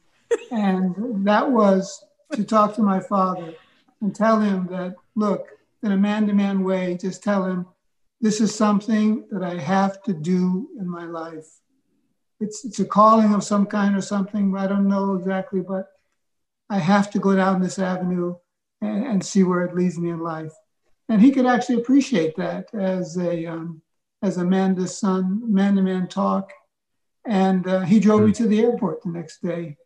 and 0.52 1.26
that 1.26 1.50
was 1.50 2.04
to 2.34 2.44
talk 2.44 2.76
to 2.76 2.82
my 2.82 3.00
father 3.00 3.54
and 4.02 4.16
tell 4.16 4.40
him 4.40 4.68
that, 4.68 4.96
look, 5.16 5.48
in 5.84 5.92
a 5.92 5.98
man 5.98 6.28
to 6.28 6.34
man 6.34 6.64
way, 6.64 6.98
just 6.98 7.24
tell 7.24 7.46
him, 7.46 7.66
this 8.20 8.40
is 8.40 8.54
something 8.54 9.26
that 9.32 9.44
I 9.44 9.58
have 9.58 10.02
to 10.04 10.14
do 10.14 10.70
in 10.80 10.88
my 10.88 11.06
life. 11.06 11.48
It's, 12.40 12.66
it's 12.66 12.80
a 12.80 12.86
calling 12.86 13.34
of 13.34 13.44
some 13.44 13.66
kind 13.66 13.96
or 13.96 14.02
something. 14.02 14.56
I 14.56 14.68
don't 14.68 14.88
know 14.88 15.16
exactly, 15.16 15.62
but 15.62 15.88
I 16.70 16.78
have 16.78 17.12
to 17.12 17.20
go 17.20 17.36
down 17.36 17.62
this 17.62 17.80
avenue 17.80 18.36
and, 18.82 19.06
and 19.06 19.26
see 19.26 19.44
where 19.44 19.64
it 19.64 19.76
leads 19.76 19.98
me 19.98 20.10
in 20.12 20.20
life. 20.20 20.54
And 21.10 21.22
he 21.22 21.32
could 21.32 21.46
actually 21.46 21.82
appreciate 21.82 22.36
that 22.38 22.74
as 22.74 23.18
a, 23.18 23.46
um, 23.48 23.82
as 24.22 24.38
Amanda's 24.38 24.98
son, 24.98 25.42
man 25.52 25.76
to 25.76 25.82
man 25.82 26.08
talk. 26.08 26.52
And 27.26 27.68
uh, 27.68 27.82
he 27.82 28.00
drove 28.00 28.22
me 28.22 28.28
hmm. 28.28 28.44
to 28.44 28.48
the 28.48 28.62
airport 28.62 29.04
the 29.04 29.10
next 29.10 29.42
day. 29.42 29.78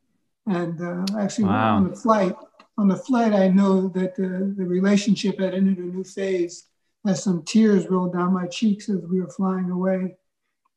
And 0.48 0.82
uh, 0.82 1.19
actually, 1.19 1.45
wow. 1.45 1.78
on 1.78 1.89
the 1.89 1.95
flight, 1.95 2.36
on 2.78 2.88
the 2.88 2.95
flight, 2.95 3.34
I 3.34 3.48
know 3.48 3.88
that 3.89 4.15
the, 4.15 4.54
the 4.56 4.65
relationship 4.65 5.39
had 5.39 5.54
entered 5.54 5.78
a 5.78 5.82
new 5.82 6.04
phase 6.04 6.67
as 7.08 7.24
some 7.24 7.43
tears 7.43 7.88
rolled 7.89 8.13
down 8.13 8.34
my 8.34 8.48
cheeks 8.48 8.89
as 8.89 9.02
we 9.06 9.21
were 9.21 9.30
flying 9.30 9.69
away. 9.69 10.17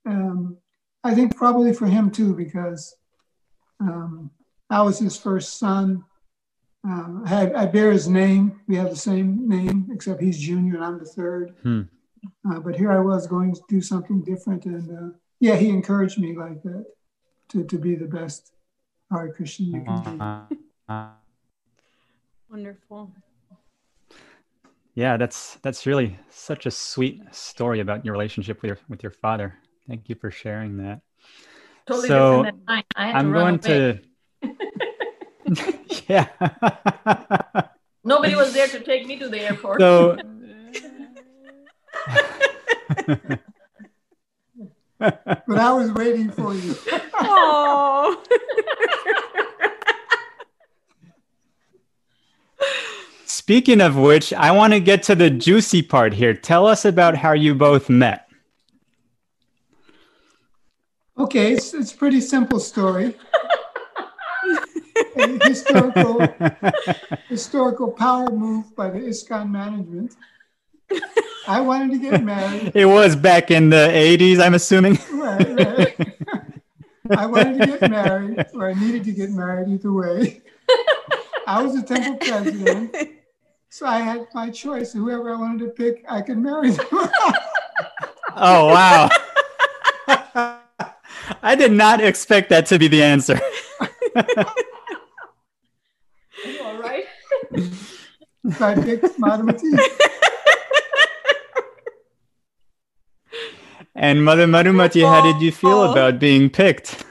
Um, 0.06 0.58
I 1.04 1.14
think 1.14 1.36
probably 1.36 1.72
for 1.72 1.86
him 1.86 2.10
too, 2.10 2.34
because 2.34 2.94
um, 3.80 4.30
I 4.70 4.82
was 4.82 4.98
his 4.98 5.16
first 5.16 5.58
son. 5.58 6.04
Uh, 6.88 7.22
I, 7.24 7.28
had, 7.28 7.54
I, 7.54 7.66
bear 7.66 7.90
his 7.90 8.08
name. 8.08 8.60
We 8.68 8.76
have 8.76 8.90
the 8.90 8.96
same 8.96 9.48
name, 9.48 9.88
except 9.92 10.22
he's 10.22 10.38
junior 10.38 10.76
and 10.76 10.84
I'm 10.84 10.98
the 10.98 11.04
third. 11.04 11.54
Hmm. 11.62 11.82
Uh, 12.48 12.60
but 12.60 12.76
here 12.76 12.92
I 12.92 13.00
was 13.00 13.26
going 13.26 13.54
to 13.54 13.60
do 13.68 13.80
something 13.80 14.22
different. 14.22 14.64
And 14.66 14.90
uh, 14.90 15.16
yeah, 15.40 15.56
he 15.56 15.68
encouraged 15.68 16.18
me 16.18 16.36
like 16.36 16.62
that 16.62 16.84
to, 17.50 17.64
to 17.64 17.78
be 17.78 17.94
the 17.94 18.06
best 18.06 18.52
Hare 19.10 19.32
Krishna 19.32 19.66
you 19.66 19.84
can 19.84 20.46
be. 20.48 20.54
Wonderful. 22.50 23.12
Yeah, 24.94 25.16
that's 25.16 25.58
that's 25.62 25.86
really 25.86 26.18
such 26.28 26.66
a 26.66 26.70
sweet 26.70 27.22
story 27.30 27.80
about 27.80 28.04
your 28.04 28.12
relationship 28.12 28.62
with 28.62 28.68
your 28.68 28.78
with 28.88 29.02
your 29.02 29.12
father. 29.12 29.54
Thank 29.86 30.08
you 30.08 30.16
for 30.16 30.30
sharing 30.30 30.78
that. 30.78 31.02
Totally 31.86 32.08
so 32.08 32.50
I 32.66 32.82
am 32.96 33.32
going 33.32 33.64
away. 33.64 34.00
to 34.42 34.54
yeah. 36.08 36.28
Nobody 38.04 38.34
was 38.34 38.52
there 38.52 38.66
to 38.68 38.80
take 38.80 39.06
me 39.06 39.18
to 39.18 39.28
the 39.28 39.40
airport. 39.40 39.80
So 39.80 40.18
but 44.98 45.58
I 45.58 45.72
was 45.72 45.92
waiting 45.92 46.30
for 46.30 46.54
you. 46.54 46.74
Oh. 47.20 48.22
Speaking 53.24 53.80
of 53.80 53.96
which, 53.96 54.32
I 54.32 54.50
want 54.50 54.72
to 54.74 54.80
get 54.80 55.02
to 55.04 55.14
the 55.14 55.30
juicy 55.30 55.82
part 55.82 56.12
here. 56.14 56.34
Tell 56.34 56.66
us 56.66 56.84
about 56.84 57.16
how 57.16 57.32
you 57.32 57.54
both 57.54 57.88
met. 57.88 58.28
Okay, 61.16 61.54
it's, 61.54 61.74
it's 61.74 61.92
a 61.92 61.96
pretty 61.96 62.20
simple 62.20 62.60
story. 62.60 63.14
historical 65.42 66.20
historical 67.28 67.90
power 67.90 68.30
move 68.30 68.74
by 68.76 68.90
the 68.90 69.00
ISKCON 69.00 69.50
management. 69.50 70.14
I 71.48 71.60
wanted 71.60 71.92
to 71.92 71.98
get 71.98 72.22
married. 72.24 72.72
It 72.74 72.86
was 72.86 73.16
back 73.16 73.50
in 73.50 73.70
the 73.70 73.76
80s, 73.76 74.40
I'm 74.40 74.54
assuming. 74.54 74.98
Right, 75.28 75.58
right. 75.58 76.16
I 77.10 77.26
wanted 77.26 77.60
to 77.60 77.66
get 77.66 77.90
married, 77.90 78.46
or 78.54 78.70
I 78.70 78.74
needed 78.74 79.04
to 79.04 79.12
get 79.12 79.30
married 79.30 79.68
either 79.68 79.92
way. 79.92 80.40
I 81.46 81.62
was 81.62 81.74
a 81.76 81.82
temple 81.82 82.16
president, 82.16 82.94
so 83.68 83.86
I 83.86 83.98
had 83.98 84.26
my 84.34 84.50
choice. 84.50 84.92
Whoever 84.92 85.34
I 85.34 85.38
wanted 85.38 85.64
to 85.64 85.70
pick, 85.70 86.04
I 86.08 86.22
could 86.22 86.38
marry 86.38 86.70
them. 86.70 86.86
Oh, 88.40 88.66
wow. 88.68 89.08
I 91.42 91.54
did 91.56 91.72
not 91.72 92.00
expect 92.00 92.50
that 92.50 92.66
to 92.66 92.78
be 92.78 92.86
the 92.88 93.02
answer. 93.02 93.40
You 96.44 96.62
all 96.62 96.78
right? 96.80 97.04
so 98.56 98.64
I 98.64 98.74
picked 98.76 99.18
Madhumati. 99.18 99.76
And 103.94 104.24
Mother 104.24 104.46
Madhumati, 104.46 105.02
how 105.02 105.20
did 105.22 105.42
you 105.42 105.50
feel 105.52 105.80
Oh. 105.80 105.92
about 105.92 106.18
being 106.18 106.50
picked? 106.50 107.04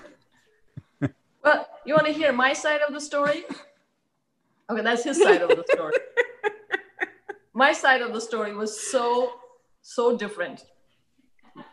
Well, 1.43 1.65
you 1.85 1.93
want 1.93 2.07
to 2.07 2.11
hear 2.13 2.33
my 2.33 2.51
side 2.51 2.81
of 2.81 2.93
the 2.93 2.99
story? 2.99 3.45
Okay, 4.69 4.81
that's 4.81 5.05
his 5.05 5.21
side 5.21 5.41
of 5.41 5.47
the 5.49 5.63
story. 5.71 5.93
my 7.53 7.71
side 7.71 8.01
of 8.01 8.11
the 8.11 8.19
story 8.19 8.53
was 8.53 8.77
so, 8.91 9.31
so 9.81 10.17
different. 10.17 10.65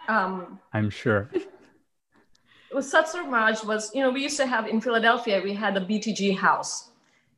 Um, 0.07 0.61
I'm 0.73 0.91
sure. 0.91 1.29
with 2.73 2.85
Satsvarupa 2.85 3.31
Maharaj 3.31 3.65
was, 3.65 3.93
you 3.95 4.01
know, 4.03 4.11
we 4.11 4.23
used 4.23 4.37
to 4.37 4.47
have 4.47 4.69
in 4.69 4.81
Philadelphia, 4.81 5.41
we 5.43 5.53
had 5.55 5.77
a 5.77 5.81
BTG 5.81 6.37
house 6.39 6.91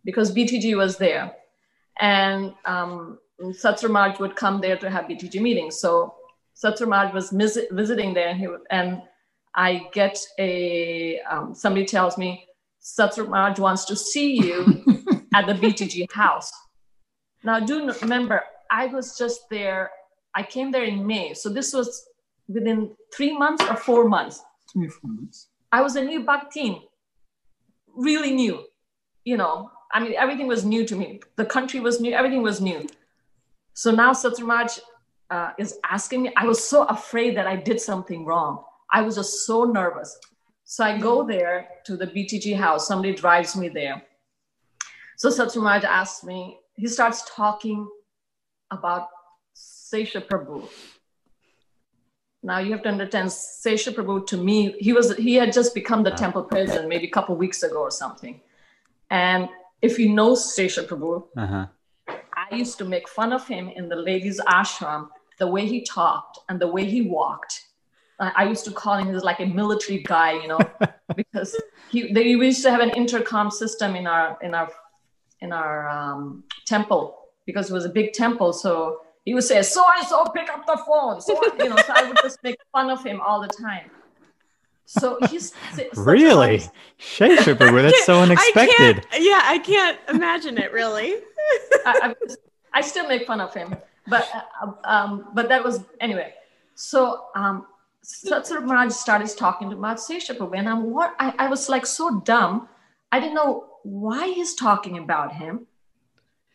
because 0.04 0.30
BTG 0.34 0.76
was 0.76 0.98
there. 0.98 1.32
And 2.00 2.52
um, 2.66 3.18
Satsvarupa 3.40 3.90
Maharaj 3.90 4.20
would 4.20 4.36
come 4.36 4.60
there 4.60 4.76
to 4.76 4.90
have 4.90 5.06
BTG 5.06 5.40
meetings. 5.40 5.80
So 5.80 6.14
Maharaj 6.62 7.12
was 7.12 7.30
visit, 7.30 7.68
visiting 7.70 8.14
there 8.14 8.28
and, 8.28 8.38
he, 8.38 8.48
and 8.70 9.02
I 9.54 9.88
get 9.92 10.18
a, 10.38 11.20
um, 11.30 11.54
somebody 11.54 11.86
tells 11.86 12.16
me, 12.16 12.46
Maharaj 12.98 13.58
wants 13.58 13.84
to 13.86 13.96
see 13.96 14.36
you 14.40 14.84
at 15.34 15.46
the 15.46 15.54
BTG 15.54 16.10
house. 16.12 16.50
Now, 17.44 17.60
do 17.60 17.92
remember, 18.02 18.42
I 18.70 18.86
was 18.86 19.18
just 19.18 19.40
there, 19.50 19.90
I 20.34 20.42
came 20.42 20.70
there 20.70 20.84
in 20.84 21.06
May. 21.06 21.34
So 21.34 21.48
this 21.48 21.72
was 21.72 22.06
within 22.48 22.94
three 23.14 23.36
months 23.36 23.64
or 23.64 23.76
four 23.76 24.08
months. 24.08 24.42
24 24.72 25.10
months. 25.10 25.48
I 25.72 25.82
was 25.82 25.96
a 25.96 26.02
new 26.02 26.24
Bhaktin, 26.24 26.80
really 27.94 28.32
new. 28.32 28.64
You 29.24 29.36
know, 29.36 29.70
I 29.92 30.00
mean, 30.00 30.14
everything 30.14 30.46
was 30.46 30.64
new 30.64 30.86
to 30.86 30.96
me. 30.96 31.20
The 31.36 31.44
country 31.44 31.80
was 31.80 32.00
new, 32.00 32.12
everything 32.14 32.42
was 32.42 32.60
new. 32.60 32.86
So 33.74 33.90
now 33.90 34.12
Satsumaj 34.12 34.80
uh, 35.30 35.50
is 35.58 35.78
asking 35.84 36.22
me. 36.22 36.32
I 36.36 36.46
was 36.46 36.62
so 36.62 36.84
afraid 36.84 37.36
that 37.36 37.46
I 37.46 37.56
did 37.56 37.80
something 37.80 38.24
wrong. 38.24 38.62
I 38.92 39.02
was 39.02 39.16
just 39.16 39.46
so 39.46 39.64
nervous. 39.64 40.18
So 40.64 40.84
I 40.84 40.98
go 40.98 41.26
there 41.26 41.68
to 41.84 41.96
the 41.96 42.06
BTG 42.06 42.56
house. 42.56 42.86
Somebody 42.86 43.14
drives 43.14 43.56
me 43.56 43.68
there. 43.68 44.02
So 45.16 45.30
Satsumaj 45.30 45.84
asks 45.84 46.24
me, 46.24 46.58
he 46.74 46.86
starts 46.88 47.24
talking 47.34 47.88
about 48.70 49.08
Sesha 49.54 50.20
Prabhu. 50.26 50.68
Now 52.42 52.58
you 52.58 52.72
have 52.72 52.82
to 52.82 52.88
understand, 52.90 53.30
Sesha 53.30 53.94
Prabhu 53.94 54.26
to 54.26 54.36
me, 54.36 54.74
he 54.78 54.92
was 54.92 55.16
he 55.16 55.34
had 55.34 55.52
just 55.52 55.74
become 55.74 56.02
the 56.02 56.10
temple 56.10 56.44
president 56.44 56.88
maybe 56.88 57.06
a 57.06 57.10
couple 57.10 57.34
weeks 57.36 57.62
ago 57.62 57.80
or 57.80 57.90
something. 57.90 58.40
And 59.10 59.48
if 59.82 59.98
you 59.98 60.10
know 60.12 60.32
Sesha 60.34 60.86
Prabhu, 60.86 61.24
Uh-huh. 61.36 61.66
I 62.08 62.54
used 62.54 62.78
to 62.78 62.84
make 62.84 63.08
fun 63.08 63.32
of 63.32 63.46
him 63.48 63.68
in 63.68 63.88
the 63.88 63.96
ladies' 63.96 64.40
ashram, 64.40 65.08
the 65.38 65.46
way 65.46 65.66
he 65.66 65.82
talked 65.82 66.38
and 66.48 66.60
the 66.60 66.66
way 66.68 66.84
he 66.84 67.02
walked. 67.02 67.64
I 68.18 68.32
I 68.36 68.44
used 68.48 68.64
to 68.64 68.70
call 68.70 68.96
him 68.96 69.14
as 69.14 69.24
like 69.24 69.40
a 69.40 69.46
military 69.46 70.02
guy, 70.02 70.32
you 70.32 70.48
know, 70.48 70.60
because 71.16 71.54
he 71.90 72.12
they 72.12 72.36
we 72.36 72.46
used 72.46 72.62
to 72.62 72.70
have 72.70 72.80
an 72.80 72.90
intercom 72.90 73.50
system 73.50 73.94
in 73.96 74.06
our 74.06 74.38
in 74.42 74.54
our 74.54 74.70
in 75.40 75.52
our 75.52 75.88
um, 75.88 76.44
temple 76.64 77.28
because 77.44 77.70
it 77.70 77.74
was 77.74 77.84
a 77.84 77.90
big 77.90 78.12
temple. 78.12 78.52
So 78.52 79.00
he 79.24 79.34
would 79.34 79.44
say, 79.44 79.60
"So 79.62 79.84
and 79.96 80.06
so, 80.06 80.24
pick 80.26 80.48
up 80.50 80.66
the 80.66 80.78
phone." 80.86 81.20
So 81.20 81.40
you 81.58 81.68
know, 81.68 81.76
so 81.76 81.92
I 81.94 82.08
would 82.08 82.18
just 82.22 82.42
make 82.42 82.56
fun 82.72 82.90
of 82.90 83.04
him 83.04 83.20
all 83.20 83.40
the 83.40 83.48
time. 83.48 83.90
So 84.86 85.18
he's 85.30 85.52
Really? 85.96 86.62
Shakespeare, 86.96 87.54
that's 87.54 88.06
so 88.06 88.20
unexpected. 88.20 88.76
can't, 88.76 89.06
yeah, 89.18 89.42
I 89.44 89.58
can't 89.58 89.98
imagine 90.08 90.58
it 90.58 90.72
really. 90.72 91.16
I, 91.84 92.14
I, 92.14 92.14
I 92.72 92.80
still 92.80 93.08
make 93.08 93.26
fun 93.26 93.40
of 93.40 93.52
him, 93.52 93.74
but 94.08 94.28
uh, 94.62 94.72
um, 94.84 95.28
but 95.34 95.48
that 95.48 95.64
was 95.64 95.84
anyway. 96.00 96.34
So 96.74 97.24
um, 97.34 97.66
Satsvarupa 98.04 98.66
Maharaj 98.66 98.92
started 98.92 99.28
talking 99.36 99.70
to 99.70 99.76
Maharaj 99.76 100.00
Prabhu, 100.30 100.56
and 100.56 100.68
I'm 100.68 100.90
what 100.90 101.14
I, 101.18 101.34
I 101.38 101.48
was 101.48 101.68
like 101.68 101.86
so 101.86 102.20
dumb. 102.20 102.68
I 103.12 103.20
didn't 103.20 103.34
know 103.34 103.66
why 103.82 104.28
he's 104.28 104.54
talking 104.54 104.98
about 104.98 105.32
him, 105.32 105.66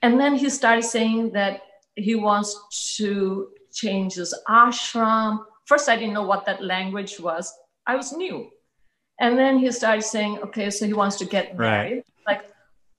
and 0.02 0.20
then 0.20 0.36
he 0.36 0.50
started 0.50 0.84
saying 0.84 1.32
that 1.32 1.62
he 1.96 2.16
wants 2.16 2.96
to 2.98 3.50
change 3.74 4.16
his 4.16 4.34
ashram. 4.48 5.46
First, 5.66 5.90
I 5.90 5.96
didn't 5.96 6.14
know 6.14 6.24
what 6.24 6.46
that 6.46 6.64
language 6.64 7.20
was. 7.20 7.54
I 7.88 7.96
was 7.96 8.12
new, 8.14 8.50
and 9.20 9.38
then 9.38 9.58
he 9.60 9.72
started 9.72 10.04
saying, 10.04 10.40
"Okay, 10.40 10.70
so 10.70 10.86
he 10.86 10.94
wants 10.94 11.18
to 11.18 11.26
get 11.26 11.58
Right. 11.58 11.58
married." 11.58 12.04
Like, 12.28 12.44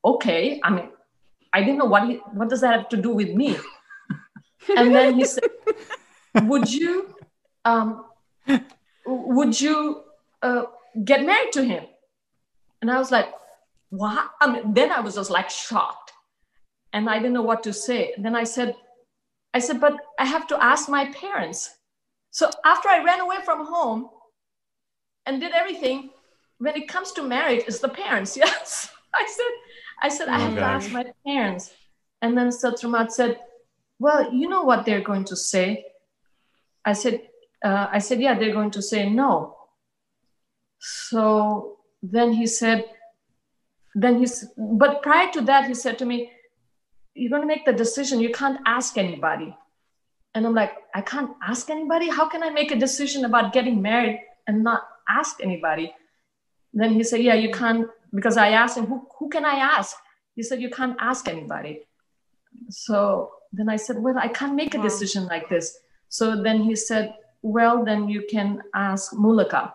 okay, 0.05 0.61
I 0.65 0.71
mean, 0.71 0.89
I 1.53 1.61
didn't 1.61 1.79
know 1.79 1.85
what 1.87 2.09
he, 2.09 2.17
what 2.33 2.49
does 2.49 2.61
that 2.63 2.73
have 2.79 2.89
to 2.91 2.97
do 2.97 3.11
with 3.11 3.31
me. 3.35 3.57
And 4.77 4.95
then 4.95 5.15
he 5.19 5.25
said, 5.25 5.51
"Would 6.43 6.73
you, 6.73 7.15
um, 7.65 8.05
would 9.07 9.61
you 9.61 10.03
uh, 10.43 10.65
get 11.05 11.25
married 11.25 11.53
to 11.53 11.65
him?" 11.65 11.85
And 12.81 12.91
I 12.91 12.99
was 12.99 13.11
like, 13.11 13.29
"What?" 13.91 14.31
I 14.41 14.53
mean, 14.53 14.75
then 14.75 14.91
I 14.93 15.01
was 15.01 15.15
just 15.15 15.31
like 15.31 15.51
shocked, 15.51 16.13
and 16.93 17.09
I 17.09 17.19
didn't 17.19 17.33
know 17.35 17.43
what 17.43 17.63
to 17.65 17.73
say. 17.73 18.15
then 18.19 18.35
I 18.37 18.45
said, 18.45 18.75
"I 19.55 19.59
said, 19.59 19.81
but 19.81 19.95
I 20.19 20.25
have 20.25 20.47
to 20.49 20.63
ask 20.63 20.89
my 20.89 21.07
parents." 21.13 21.71
So 22.31 22.51
after 22.65 22.89
I 22.89 23.05
ran 23.05 23.21
away 23.21 23.37
from 23.45 23.67
home 23.67 24.09
and 25.27 25.41
did 25.41 25.53
everything, 25.53 26.11
when 26.59 26.77
it 26.77 26.89
comes 26.89 27.13
to 27.13 27.23
marriage, 27.23 27.65
it's 27.67 27.81
the 27.81 27.89
parents. 27.89 28.37
Yes, 28.43 28.91
I 29.15 29.27
said. 29.37 29.53
I 30.05 30.09
said, 30.09 30.29
I 30.29 30.37
Oh, 30.37 30.41
have 30.47 30.55
to 30.57 30.63
ask 30.63 30.91
my 30.91 31.05
parents. 31.27 31.71
And 32.23 32.37
then 32.37 32.49
Satramat 32.49 33.13
said, 33.13 33.39
Well, 34.03 34.35
you 34.35 34.49
know 34.49 34.65
what 34.65 34.85
they're 34.85 35.01
going 35.01 35.27
to 35.27 35.37
say. 35.37 35.85
I 36.85 36.93
said, 36.93 37.21
uh, 37.65 37.87
I 37.93 38.01
said, 38.01 38.21
Yeah, 38.21 38.37
they're 38.37 38.53
going 38.53 38.73
to 38.73 38.83
say 38.83 39.09
no. 39.09 39.57
So 40.81 41.77
then 42.03 42.33
he 42.33 42.49
said, 42.49 42.85
then 43.95 44.19
he's, 44.19 44.45
but 44.57 45.03
prior 45.03 45.31
to 45.35 45.41
that, 45.43 45.69
he 45.69 45.75
said 45.75 46.01
to 46.01 46.05
me, 46.05 46.33
You're 47.15 47.31
going 47.31 47.43
to 47.43 47.47
make 47.47 47.65
the 47.65 47.73
decision. 47.73 48.19
You 48.19 48.33
can't 48.33 48.59
ask 48.67 48.99
anybody. 48.99 49.57
And 50.35 50.47
I'm 50.47 50.55
like, 50.55 50.73
I 50.97 51.03
can't 51.03 51.31
ask 51.41 51.71
anybody? 51.71 52.09
How 52.09 52.29
can 52.29 52.43
I 52.43 52.51
make 52.51 52.73
a 52.73 52.77
decision 52.87 53.25
about 53.25 53.53
getting 53.53 53.81
married 53.81 54.19
and 54.49 54.65
not 54.65 54.83
ask 55.09 55.37
anybody? 55.41 55.95
Then 56.75 56.93
he 56.93 57.05
said, 57.05 57.23
Yeah, 57.23 57.35
you 57.35 57.53
can't, 57.53 57.87
because 58.13 58.37
I 58.37 58.49
asked 58.49 58.79
him, 58.79 58.87
Who, 58.87 59.07
who 59.21 59.29
can 59.29 59.45
I 59.45 59.55
ask? 59.77 59.97
He 60.35 60.43
said, 60.43 60.61
You 60.61 60.71
can't 60.71 60.97
ask 60.99 61.29
anybody. 61.29 61.83
So 62.69 63.31
then 63.53 63.69
I 63.69 63.77
said, 63.77 63.97
Well, 64.03 64.17
I 64.19 64.29
can't 64.29 64.55
make 64.55 64.75
a 64.75 64.79
Wow. 64.79 64.85
decision 64.85 65.27
like 65.27 65.49
this. 65.49 65.79
So 66.09 66.43
then 66.43 66.63
he 66.63 66.75
said, 66.77 67.15
Well, 67.43 67.85
then 67.85 68.09
you 68.09 68.27
can 68.31 68.63
ask 68.75 69.13
Mulika, 69.13 69.73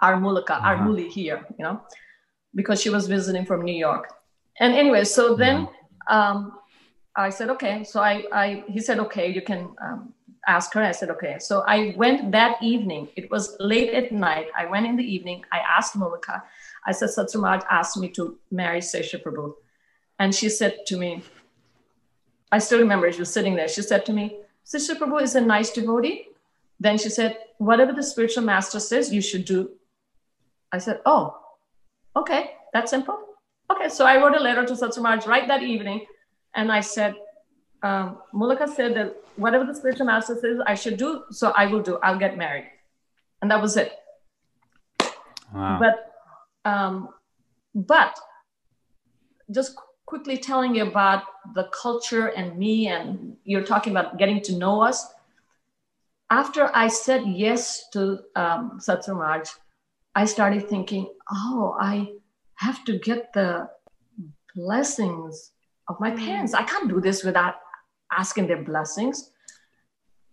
our 0.00 0.16
Mulika, 0.16 0.54
our 0.62 0.74
Uh-huh. 0.76 0.84
Muli 0.84 1.08
here, 1.08 1.46
you 1.58 1.64
know, 1.64 1.80
because 2.54 2.80
she 2.80 2.90
was 2.90 3.06
visiting 3.06 3.44
from 3.46 3.62
New 3.62 3.74
York. 3.88 4.04
And 4.60 4.74
anyway, 4.74 5.04
so 5.04 5.34
then 5.34 5.68
um, 6.08 6.58
I 7.16 7.30
said, 7.30 7.48
Okay. 7.50 7.84
So 7.84 8.00
I, 8.00 8.24
I 8.32 8.64
he 8.68 8.80
said, 8.80 8.98
Okay, 9.00 9.26
you 9.32 9.42
can 9.42 9.60
um, 9.82 10.14
ask 10.46 10.72
her. 10.74 10.82
I 10.82 10.92
said, 10.92 11.10
Okay. 11.10 11.36
So 11.38 11.62
I 11.66 11.94
went 11.96 12.32
that 12.32 12.62
evening. 12.62 13.08
It 13.16 13.30
was 13.30 13.56
late 13.60 13.90
at 13.94 14.12
night. 14.12 14.46
I 14.56 14.66
went 14.66 14.86
in 14.86 14.96
the 14.96 15.04
evening. 15.04 15.44
I 15.52 15.58
asked 15.58 15.94
Mulika. 15.96 16.42
I 16.86 16.92
said, 16.92 17.10
Satsumaj 17.10 17.62
asked 17.70 17.96
me 17.98 18.08
to 18.10 18.38
marry 18.50 18.80
Sesha 18.80 19.22
Prabhu. 19.22 19.54
And 20.18 20.34
she 20.34 20.48
said 20.48 20.74
to 20.86 20.96
me, 20.96 21.22
I 22.50 22.58
still 22.58 22.78
remember 22.78 23.10
she 23.12 23.20
was 23.20 23.32
sitting 23.32 23.56
there. 23.56 23.68
She 23.68 23.82
said 23.82 24.06
to 24.06 24.12
me, 24.12 24.38
Sesha 24.64 24.96
Prabhu 24.98 25.22
is 25.22 25.34
a 25.34 25.40
nice 25.40 25.70
devotee. 25.70 26.26
Then 26.80 26.98
she 26.98 27.08
said, 27.08 27.38
Whatever 27.58 27.92
the 27.92 28.02
spiritual 28.02 28.44
master 28.44 28.80
says, 28.80 29.12
you 29.12 29.20
should 29.20 29.44
do. 29.44 29.70
I 30.72 30.78
said, 30.78 31.00
Oh, 31.04 31.36
okay, 32.16 32.52
that's 32.72 32.90
simple. 32.90 33.18
Okay, 33.70 33.88
so 33.88 34.06
I 34.06 34.16
wrote 34.16 34.36
a 34.36 34.40
letter 34.40 34.64
to 34.64 34.72
Satsumaj 34.74 35.26
right 35.26 35.46
that 35.48 35.62
evening. 35.62 36.06
And 36.54 36.72
I 36.72 36.80
said, 36.80 37.14
um, 37.82 38.18
Mulika 38.34 38.68
said 38.68 38.94
that 38.96 39.16
whatever 39.36 39.64
the 39.64 39.74
spiritual 39.74 40.06
master 40.06 40.34
says 40.40 40.58
I 40.66 40.74
should 40.74 40.96
do, 40.96 41.24
so 41.30 41.52
I 41.56 41.66
will 41.66 41.82
do. 41.82 41.98
I'll 42.02 42.18
get 42.18 42.38
married. 42.38 42.70
And 43.42 43.50
that 43.50 43.60
was 43.60 43.76
it 43.76 43.92
Wow. 45.54 45.78
but 45.80 46.70
um, 46.70 47.08
but 47.74 48.18
just 49.50 49.76
quickly 50.08 50.38
telling 50.38 50.74
you 50.74 50.86
about 50.86 51.22
the 51.54 51.64
culture 51.64 52.28
and 52.28 52.58
me, 52.58 52.88
and 52.88 53.36
you're 53.44 53.68
talking 53.72 53.92
about 53.92 54.16
getting 54.16 54.40
to 54.40 54.56
know 54.56 54.80
us. 54.80 55.06
After 56.30 56.70
I 56.74 56.88
said 56.88 57.26
yes 57.26 57.90
to 57.92 58.20
um, 58.34 58.80
Satsumaj, 58.80 59.50
I 60.14 60.24
started 60.24 60.66
thinking, 60.66 61.12
oh, 61.30 61.76
I 61.78 62.12
have 62.54 62.84
to 62.86 62.98
get 62.98 63.34
the 63.34 63.68
blessings 64.54 65.52
of 65.88 66.00
my 66.00 66.10
parents. 66.10 66.54
I 66.54 66.62
can't 66.62 66.88
do 66.88 67.02
this 67.02 67.22
without 67.22 67.56
asking 68.10 68.46
their 68.46 68.62
blessings. 68.62 69.30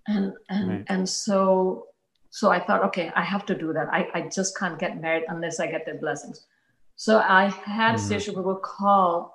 And 0.07 0.33
and 0.49 0.69
right. 0.69 0.85
and 0.87 1.09
so 1.09 1.87
so 2.29 2.49
I 2.49 2.59
thought, 2.65 2.83
okay, 2.85 3.11
I 3.13 3.23
have 3.23 3.45
to 3.47 3.55
do 3.55 3.73
that. 3.73 3.87
I, 3.91 4.07
I 4.13 4.21
just 4.29 4.57
can't 4.57 4.79
get 4.79 5.01
married 5.01 5.23
unless 5.27 5.59
I 5.59 5.67
get 5.67 5.85
their 5.85 5.99
blessings. 5.99 6.45
So 6.95 7.19
I 7.19 7.47
had 7.47 7.95
mm-hmm. 7.95 8.13
Shesha 8.13 8.61
call 8.61 9.34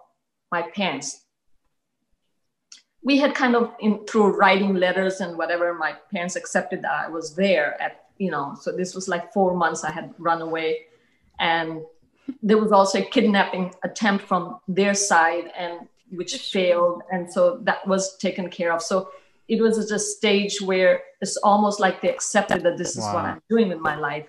my 0.50 0.62
parents. 0.62 1.24
We 3.02 3.18
had 3.18 3.34
kind 3.34 3.56
of 3.56 3.72
in 3.80 4.04
through 4.06 4.36
writing 4.36 4.74
letters 4.74 5.20
and 5.20 5.38
whatever, 5.38 5.72
my 5.74 5.94
parents 6.12 6.36
accepted 6.36 6.82
that 6.82 6.92
I 6.92 7.08
was 7.08 7.34
there 7.34 7.80
at, 7.80 8.04
you 8.18 8.30
know, 8.30 8.56
so 8.60 8.72
this 8.72 8.94
was 8.94 9.08
like 9.08 9.32
four 9.32 9.56
months 9.56 9.84
I 9.84 9.90
had 9.90 10.14
run 10.18 10.42
away. 10.42 10.86
And 11.38 11.80
there 12.42 12.58
was 12.58 12.72
also 12.72 12.98
a 12.98 13.04
kidnapping 13.04 13.74
attempt 13.82 14.26
from 14.26 14.60
their 14.68 14.94
side 14.94 15.50
and 15.56 15.88
which 16.10 16.36
failed. 16.36 17.02
And 17.10 17.32
so 17.32 17.58
that 17.62 17.86
was 17.86 18.18
taken 18.18 18.50
care 18.50 18.72
of. 18.72 18.82
So 18.82 19.10
it 19.48 19.60
was 19.60 19.78
at 19.78 19.90
a 19.96 19.98
stage 19.98 20.60
where 20.60 21.02
it's 21.20 21.36
almost 21.38 21.80
like 21.80 22.02
they 22.02 22.10
accepted 22.10 22.62
that 22.62 22.76
this 22.76 22.96
is 22.96 23.04
wow. 23.04 23.14
what 23.14 23.24
I'm 23.24 23.42
doing 23.48 23.68
with 23.68 23.80
my 23.80 23.96
life. 23.96 24.26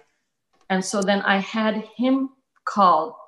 And 0.69 0.84
so 0.84 1.01
then 1.01 1.21
I 1.23 1.38
had 1.38 1.84
him 1.97 2.29
call 2.65 3.20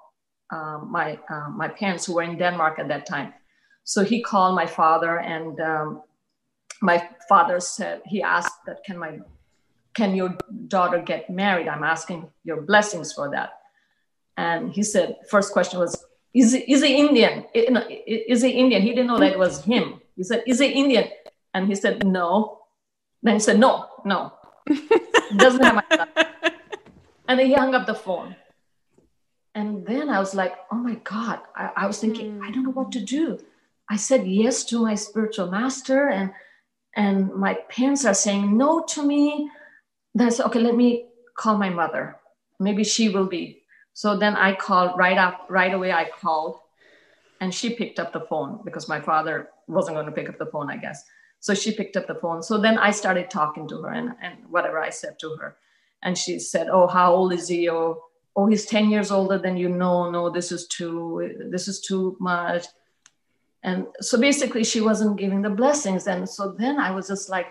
um, 0.54 0.92
my 0.92 1.20
uh, 1.34 1.50
my 1.50 1.68
parents 1.68 2.06
who 2.06 2.14
were 2.16 2.24
in 2.32 2.38
Denmark 2.38 2.80
at 2.80 2.88
that 2.88 3.06
time. 3.06 3.34
So 3.84 4.04
he 4.12 4.22
called 4.22 4.56
my 4.56 4.68
father, 4.80 5.14
and 5.20 5.60
um, 5.60 5.88
my 6.82 6.98
father 7.28 7.60
said 7.60 8.02
he 8.06 8.22
asked 8.22 8.60
that 8.68 8.84
can 8.86 8.98
my 8.98 9.20
can 9.94 10.16
your 10.16 10.36
daughter 10.68 11.00
get 11.00 11.30
married? 11.30 11.68
I'm 11.68 11.84
asking 11.84 12.30
your 12.44 12.62
blessings 12.62 13.14
for 13.14 13.30
that. 13.32 13.50
And 14.38 14.74
he 14.74 14.84
said, 14.84 15.18
first 15.30 15.54
question 15.54 15.80
was, 15.80 15.92
is 16.34 16.54
is 16.54 16.82
he 16.84 16.98
Indian? 16.98 17.46
Is 17.54 18.42
he 18.42 18.50
Indian? 18.50 18.82
He 18.82 18.90
didn't 18.90 19.08
know 19.08 19.20
that 19.20 19.34
it 19.34 19.40
was 19.40 19.64
him. 19.64 20.02
He 20.16 20.24
said, 20.24 20.44
is 20.48 20.60
he 20.60 20.68
Indian? 20.68 21.06
And 21.54 21.68
he 21.68 21.76
said, 21.76 22.06
no. 22.06 22.60
Then 23.22 23.36
he 23.36 23.40
said, 23.40 23.60
no, 23.60 23.88
no. 24.04 24.34
Doesn't 25.38 25.64
have 25.64 25.76
my 25.76 25.86
son. 25.96 26.08
And 27.28 27.40
then 27.40 27.48
he 27.48 27.54
hung 27.54 27.76
up 27.76 27.86
the 27.86 27.96
phone. 27.96 28.36
And 29.56 29.86
then 29.86 30.10
I 30.10 30.20
was 30.20 30.34
like, 30.34 30.56
oh 30.72 30.76
my 30.76 30.96
God. 31.04 31.40
I, 31.56 31.72
I 31.78 31.88
was 31.88 32.00
thinking, 32.00 32.40
mm. 32.40 32.44
I 32.44 32.52
don't 32.52 32.64
know 32.64 32.72
what 32.72 32.92
to 32.94 33.00
do. 33.00 33.40
I 33.90 33.98
said 33.98 34.26
yes 34.26 34.64
to 34.66 34.82
my 34.82 34.96
spiritual 34.96 35.52
master, 35.52 36.10
and 36.10 36.32
and 36.96 37.34
my 37.34 37.56
parents 37.70 38.06
are 38.06 38.14
saying 38.14 38.58
no 38.58 38.84
to 38.90 39.06
me. 39.06 39.50
That's 40.16 40.40
okay, 40.40 40.60
let 40.60 40.76
me 40.76 41.08
call 41.38 41.58
my 41.58 41.70
mother. 41.70 42.18
Maybe 42.60 42.84
she 42.84 43.10
will 43.10 43.26
be. 43.26 43.64
So 43.94 44.18
then 44.18 44.36
I 44.36 44.56
called 44.56 44.98
right 44.98 45.18
up, 45.18 45.46
right 45.50 45.74
away. 45.74 45.92
I 45.92 46.10
called, 46.10 46.60
and 47.42 47.54
she 47.54 47.76
picked 47.76 48.00
up 48.00 48.14
the 48.14 48.22
phone 48.22 48.62
because 48.64 48.88
my 48.88 49.02
father 49.02 49.50
wasn't 49.68 49.96
going 49.96 50.06
to 50.06 50.12
pick 50.12 50.30
up 50.30 50.40
the 50.40 50.48
phone, 50.48 50.70
I 50.70 50.78
guess. 50.78 51.04
So 51.40 51.54
she 51.54 51.74
picked 51.74 51.98
up 51.98 52.08
the 52.08 52.16
phone. 52.16 52.42
So 52.42 52.58
then 52.58 52.78
I 52.78 52.92
started 52.92 53.30
talking 53.30 53.68
to 53.68 53.82
her 53.82 53.90
and, 53.90 54.14
and 54.22 54.38
whatever 54.50 54.80
I 54.80 54.90
said 54.90 55.20
to 55.20 55.36
her. 55.36 55.58
And 56.02 56.18
she 56.18 56.40
said, 56.40 56.70
Oh, 56.70 56.88
how 56.88 57.14
old 57.14 57.34
is 57.34 57.48
he? 57.48 57.70
Oh, 57.70 58.02
oh, 58.36 58.48
he's 58.48 58.66
10 58.66 58.90
years 58.90 59.12
older 59.12 59.38
than 59.38 59.58
you. 59.58 59.70
No, 59.70 60.10
no, 60.10 60.30
this 60.30 60.52
is 60.52 60.68
too, 60.68 61.48
this 61.50 61.68
is 61.68 61.82
too 61.82 62.18
much. 62.20 62.66
And 63.64 63.88
so 64.02 64.20
basically 64.20 64.64
she 64.64 64.82
wasn't 64.82 65.18
giving 65.18 65.42
the 65.42 65.50
blessings. 65.50 66.08
And 66.08 66.28
so 66.28 66.52
then 66.58 66.80
I 66.80 66.92
was 66.92 67.08
just 67.08 67.30
like, 67.30 67.48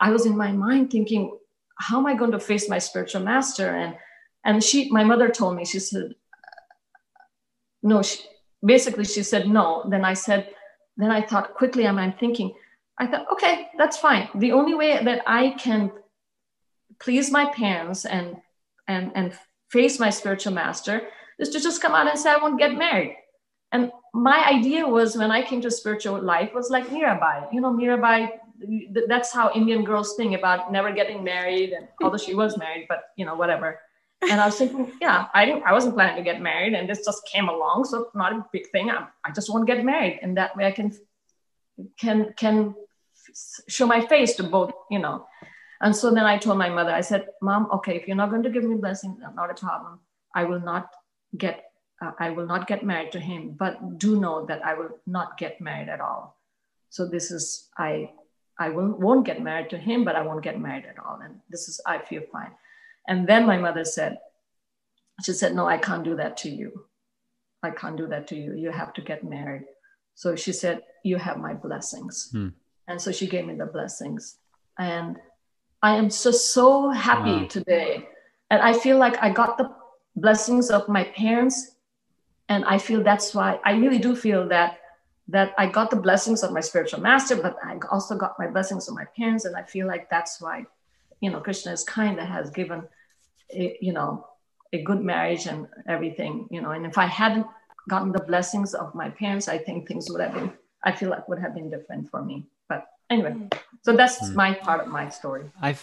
I 0.00 0.10
was 0.10 0.26
in 0.26 0.36
my 0.36 0.50
mind 0.50 0.90
thinking, 0.90 1.36
how 1.78 1.98
am 1.98 2.06
I 2.06 2.14
going 2.14 2.32
to 2.32 2.40
face 2.40 2.68
my 2.68 2.78
spiritual 2.78 3.22
master? 3.22 3.70
And 3.70 3.96
and 4.44 4.62
she, 4.62 4.90
my 4.90 5.04
mother 5.04 5.28
told 5.28 5.56
me, 5.56 5.64
she 5.64 5.78
said, 5.78 6.16
no, 7.82 8.02
she, 8.02 8.18
basically 8.64 9.04
she 9.04 9.22
said 9.22 9.48
no. 9.48 9.84
Then 9.88 10.04
I 10.04 10.14
said, 10.14 10.48
then 10.96 11.12
I 11.12 11.22
thought 11.22 11.54
quickly, 11.54 11.86
I'm 11.86 12.12
thinking, 12.14 12.52
I 12.98 13.06
thought, 13.06 13.26
okay, 13.32 13.68
that's 13.78 13.96
fine. 13.96 14.28
The 14.34 14.52
only 14.52 14.74
way 14.74 15.02
that 15.02 15.22
I 15.26 15.50
can 15.58 15.92
please 17.00 17.30
my 17.30 17.46
parents 17.52 18.04
and 18.04 18.36
and 18.86 19.12
and 19.14 19.32
face 19.72 19.98
my 19.98 20.10
spiritual 20.10 20.52
master 20.52 21.02
is 21.38 21.48
to 21.50 21.60
just 21.60 21.80
come 21.82 21.94
out 21.94 22.08
and 22.08 22.18
say 22.18 22.30
I 22.30 22.36
won't 22.36 22.58
get 22.58 22.76
married. 22.76 23.16
And 23.72 23.90
my 24.12 24.46
idea 24.46 24.86
was 24.86 25.16
when 25.16 25.30
I 25.30 25.42
came 25.42 25.62
to 25.62 25.70
spiritual 25.70 26.20
life 26.20 26.52
was 26.54 26.70
like 26.70 26.88
Mirabai. 26.88 27.52
You 27.52 27.60
know, 27.62 27.72
Mirabai. 27.72 28.30
That's 29.08 29.32
how 29.32 29.52
Indian 29.54 29.82
girls 29.82 30.14
think 30.14 30.36
about 30.38 30.70
never 30.70 30.92
getting 30.92 31.24
married, 31.24 31.72
and 31.72 31.88
although 32.02 32.18
she 32.18 32.34
was 32.34 32.56
married, 32.58 32.86
but 32.88 33.04
you 33.16 33.24
know, 33.24 33.34
whatever. 33.34 33.80
And 34.30 34.40
I 34.40 34.46
was 34.46 34.56
thinking, 34.56 34.92
yeah, 35.00 35.26
I 35.34 35.44
didn't, 35.44 35.64
I 35.64 35.72
wasn't 35.72 35.94
planning 35.94 36.16
to 36.16 36.22
get 36.22 36.40
married, 36.40 36.74
and 36.74 36.88
this 36.88 37.04
just 37.04 37.26
came 37.26 37.48
along, 37.48 37.86
so 37.86 38.10
not 38.14 38.32
a 38.32 38.46
big 38.52 38.70
thing. 38.70 38.88
I, 38.88 39.08
I 39.24 39.32
just 39.32 39.50
want 39.50 39.66
to 39.66 39.74
get 39.74 39.84
married, 39.84 40.20
and 40.22 40.36
that 40.36 40.54
way 40.56 40.66
I 40.66 40.70
can 40.70 40.92
can 41.98 42.34
can 42.36 42.74
show 43.68 43.86
my 43.86 44.06
face 44.06 44.36
to 44.36 44.44
both, 44.44 44.72
you 44.90 44.98
know. 44.98 45.26
And 45.82 45.94
so 45.94 46.10
then 46.14 46.24
I 46.24 46.38
told 46.38 46.58
my 46.58 46.68
mother, 46.68 46.92
I 46.92 47.00
said, 47.00 47.26
Mom, 47.42 47.68
okay, 47.72 47.96
if 47.96 48.06
you're 48.06 48.16
not 48.16 48.30
going 48.30 48.44
to 48.44 48.50
give 48.50 48.64
me 48.64 48.76
blessing, 48.76 49.18
not 49.34 49.50
a 49.50 49.54
problem. 49.54 49.98
I 50.34 50.44
will 50.44 50.60
not 50.60 50.88
get 51.36 51.64
uh, 52.00 52.12
I 52.18 52.30
will 52.30 52.46
not 52.46 52.66
get 52.66 52.84
married 52.84 53.12
to 53.12 53.20
him, 53.20 53.54
but 53.58 53.98
do 53.98 54.18
know 54.18 54.46
that 54.46 54.64
I 54.64 54.74
will 54.74 54.90
not 55.06 55.38
get 55.38 55.60
married 55.60 55.88
at 55.88 56.00
all. 56.00 56.38
So 56.90 57.06
this 57.06 57.30
is 57.30 57.68
I 57.76 58.10
I 58.58 58.68
will, 58.68 58.92
won't 58.92 59.26
get 59.26 59.42
married 59.42 59.70
to 59.70 59.78
him, 59.78 60.04
but 60.04 60.14
I 60.14 60.22
won't 60.22 60.44
get 60.44 60.60
married 60.60 60.84
at 60.86 60.98
all. 60.98 61.20
And 61.22 61.40
this 61.50 61.68
is 61.68 61.80
I 61.86 61.98
feel 61.98 62.22
fine. 62.32 62.52
And 63.08 63.26
then 63.28 63.46
my 63.46 63.58
mother 63.58 63.84
said, 63.84 64.18
she 65.24 65.32
said, 65.32 65.54
No, 65.54 65.66
I 65.66 65.78
can't 65.78 66.04
do 66.04 66.16
that 66.16 66.36
to 66.38 66.50
you. 66.50 66.86
I 67.62 67.70
can't 67.70 67.96
do 67.96 68.06
that 68.08 68.26
to 68.28 68.36
you. 68.36 68.54
You 68.54 68.70
have 68.70 68.92
to 68.94 69.00
get 69.00 69.24
married. 69.24 69.64
So 70.14 70.36
she 70.36 70.52
said, 70.52 70.82
You 71.04 71.16
have 71.16 71.38
my 71.38 71.54
blessings. 71.54 72.28
Hmm. 72.32 72.48
And 72.88 73.00
so 73.00 73.12
she 73.12 73.26
gave 73.26 73.46
me 73.46 73.54
the 73.54 73.66
blessings. 73.66 74.36
And 74.78 75.16
I 75.82 75.96
am 75.96 76.08
just 76.08 76.52
so 76.54 76.90
happy 76.90 77.42
wow. 77.42 77.46
today. 77.48 78.08
And 78.50 78.62
I 78.62 78.72
feel 78.72 78.98
like 78.98 79.20
I 79.22 79.30
got 79.30 79.58
the 79.58 79.74
blessings 80.14 80.70
of 80.70 80.88
my 80.88 81.04
parents. 81.04 81.72
And 82.48 82.64
I 82.64 82.78
feel 82.78 83.02
that's 83.02 83.34
why 83.34 83.58
I 83.64 83.72
really 83.72 83.98
do 83.98 84.14
feel 84.14 84.48
that 84.48 84.78
that 85.28 85.54
I 85.56 85.66
got 85.66 85.88
the 85.90 85.96
blessings 85.96 86.42
of 86.42 86.52
my 86.52 86.60
spiritual 86.60 87.00
master, 87.00 87.36
but 87.36 87.56
I 87.62 87.78
also 87.90 88.16
got 88.16 88.38
my 88.38 88.48
blessings 88.48 88.88
of 88.88 88.94
my 88.94 89.06
parents. 89.16 89.44
And 89.44 89.56
I 89.56 89.62
feel 89.62 89.86
like 89.86 90.10
that's 90.10 90.40
why, 90.40 90.66
you 91.20 91.30
know, 91.30 91.40
Krishna 91.40 91.72
is 91.72 91.84
kind 91.84 92.18
of 92.18 92.26
has 92.26 92.50
given, 92.50 92.82
a, 93.54 93.78
you 93.80 93.92
know, 93.92 94.26
a 94.72 94.82
good 94.82 95.00
marriage 95.00 95.46
and 95.46 95.68
everything, 95.86 96.48
you 96.50 96.60
know. 96.60 96.72
And 96.72 96.84
if 96.84 96.98
I 96.98 97.06
hadn't 97.06 97.46
gotten 97.88 98.12
the 98.12 98.22
blessings 98.24 98.74
of 98.74 98.94
my 98.94 99.10
parents, 99.10 99.48
I 99.48 99.58
think 99.58 99.88
things 99.88 100.10
would 100.10 100.20
have 100.20 100.34
been, 100.34 100.52
I 100.82 100.92
feel 100.92 101.08
like 101.08 101.28
would 101.28 101.38
have 101.38 101.54
been 101.54 101.70
different 101.70 102.10
for 102.10 102.22
me 102.22 102.46
anyway 103.12 103.34
so 103.82 103.94
that's 103.94 104.18
mm. 104.22 104.34
my 104.34 104.54
part 104.54 104.80
of 104.80 104.88
my 104.88 105.08
story 105.08 105.44
i 105.60 105.76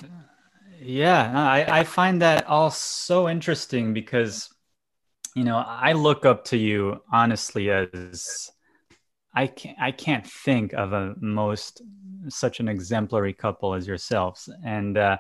yeah 0.82 1.32
I, 1.36 1.80
I 1.80 1.84
find 1.84 2.22
that 2.22 2.48
all 2.48 2.72
so 2.72 3.30
interesting 3.30 3.94
because 3.94 4.50
you 5.36 5.44
know 5.44 5.58
i 5.58 5.94
look 5.94 6.26
up 6.26 6.46
to 6.46 6.58
you 6.58 7.02
honestly 7.12 7.70
as 7.70 8.52
i 9.36 9.48
can't 9.48 9.78
i 9.80 9.92
can't 9.92 10.26
think 10.26 10.74
of 10.74 10.94
a 10.94 11.16
most 11.20 11.82
such 12.28 12.60
an 12.60 12.68
exemplary 12.68 13.34
couple 13.34 13.74
as 13.74 13.88
yourselves 13.88 14.50
and 14.66 14.98
uh 14.98 15.18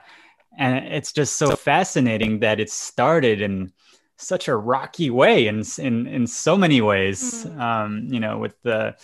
and 0.57 0.87
it's 0.87 1.13
just 1.13 1.37
so 1.37 1.55
fascinating 1.55 2.39
that 2.39 2.59
it 2.59 2.69
started 2.69 3.41
in 3.41 3.71
such 4.17 4.47
a 4.47 4.55
rocky 4.55 5.09
way 5.09 5.47
in 5.47 5.63
in 5.77 6.07
in 6.07 6.27
so 6.27 6.57
many 6.57 6.81
ways 6.81 7.45
mm. 7.45 7.59
um 7.59 8.07
you 8.09 8.19
know 8.19 8.37
with 8.37 8.59
the 8.63 8.95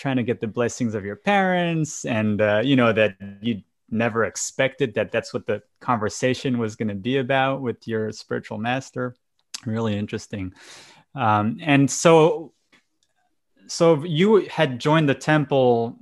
trying 0.00 0.16
to 0.16 0.22
get 0.22 0.40
the 0.40 0.46
blessings 0.46 0.94
of 0.94 1.04
your 1.04 1.16
parents 1.16 2.06
and 2.06 2.40
uh, 2.40 2.62
you 2.64 2.74
know 2.74 2.92
that 2.92 3.16
you 3.42 3.62
never 3.90 4.24
expected 4.24 4.94
that 4.94 5.12
that's 5.12 5.34
what 5.34 5.46
the 5.46 5.62
conversation 5.80 6.58
was 6.58 6.74
going 6.74 6.88
to 6.88 6.94
be 6.94 7.18
about 7.18 7.60
with 7.60 7.86
your 7.86 8.10
spiritual 8.12 8.56
master. 8.56 9.14
Really 9.66 9.96
interesting. 9.96 10.54
Um, 11.14 11.58
and 11.60 11.90
so 11.90 12.52
so 13.66 14.02
you 14.04 14.48
had 14.48 14.80
joined 14.80 15.08
the 15.08 15.14
temple 15.14 15.98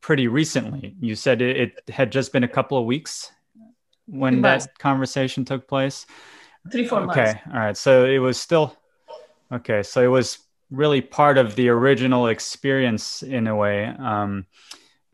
pretty 0.00 0.28
recently. 0.28 0.94
You 1.00 1.16
said 1.16 1.42
it, 1.42 1.56
it 1.56 1.90
had 1.90 2.12
just 2.12 2.32
been 2.32 2.44
a 2.44 2.48
couple 2.48 2.78
of 2.78 2.84
weeks 2.84 3.32
when 4.06 4.42
that 4.42 4.78
conversation 4.78 5.44
took 5.44 5.66
place? 5.66 6.06
Three 6.70 6.86
four 6.86 7.00
okay 7.10 7.24
months. 7.24 7.40
all 7.52 7.58
right. 7.58 7.76
So 7.76 8.04
it 8.04 8.18
was 8.18 8.38
still 8.38 8.76
okay 9.52 9.82
so 9.82 10.02
it 10.02 10.08
was 10.08 10.38
really 10.70 11.00
part 11.00 11.38
of 11.38 11.54
the 11.56 11.68
original 11.68 12.26
experience 12.28 13.22
in 13.22 13.46
a 13.46 13.56
way. 13.56 13.86
Um, 13.86 14.46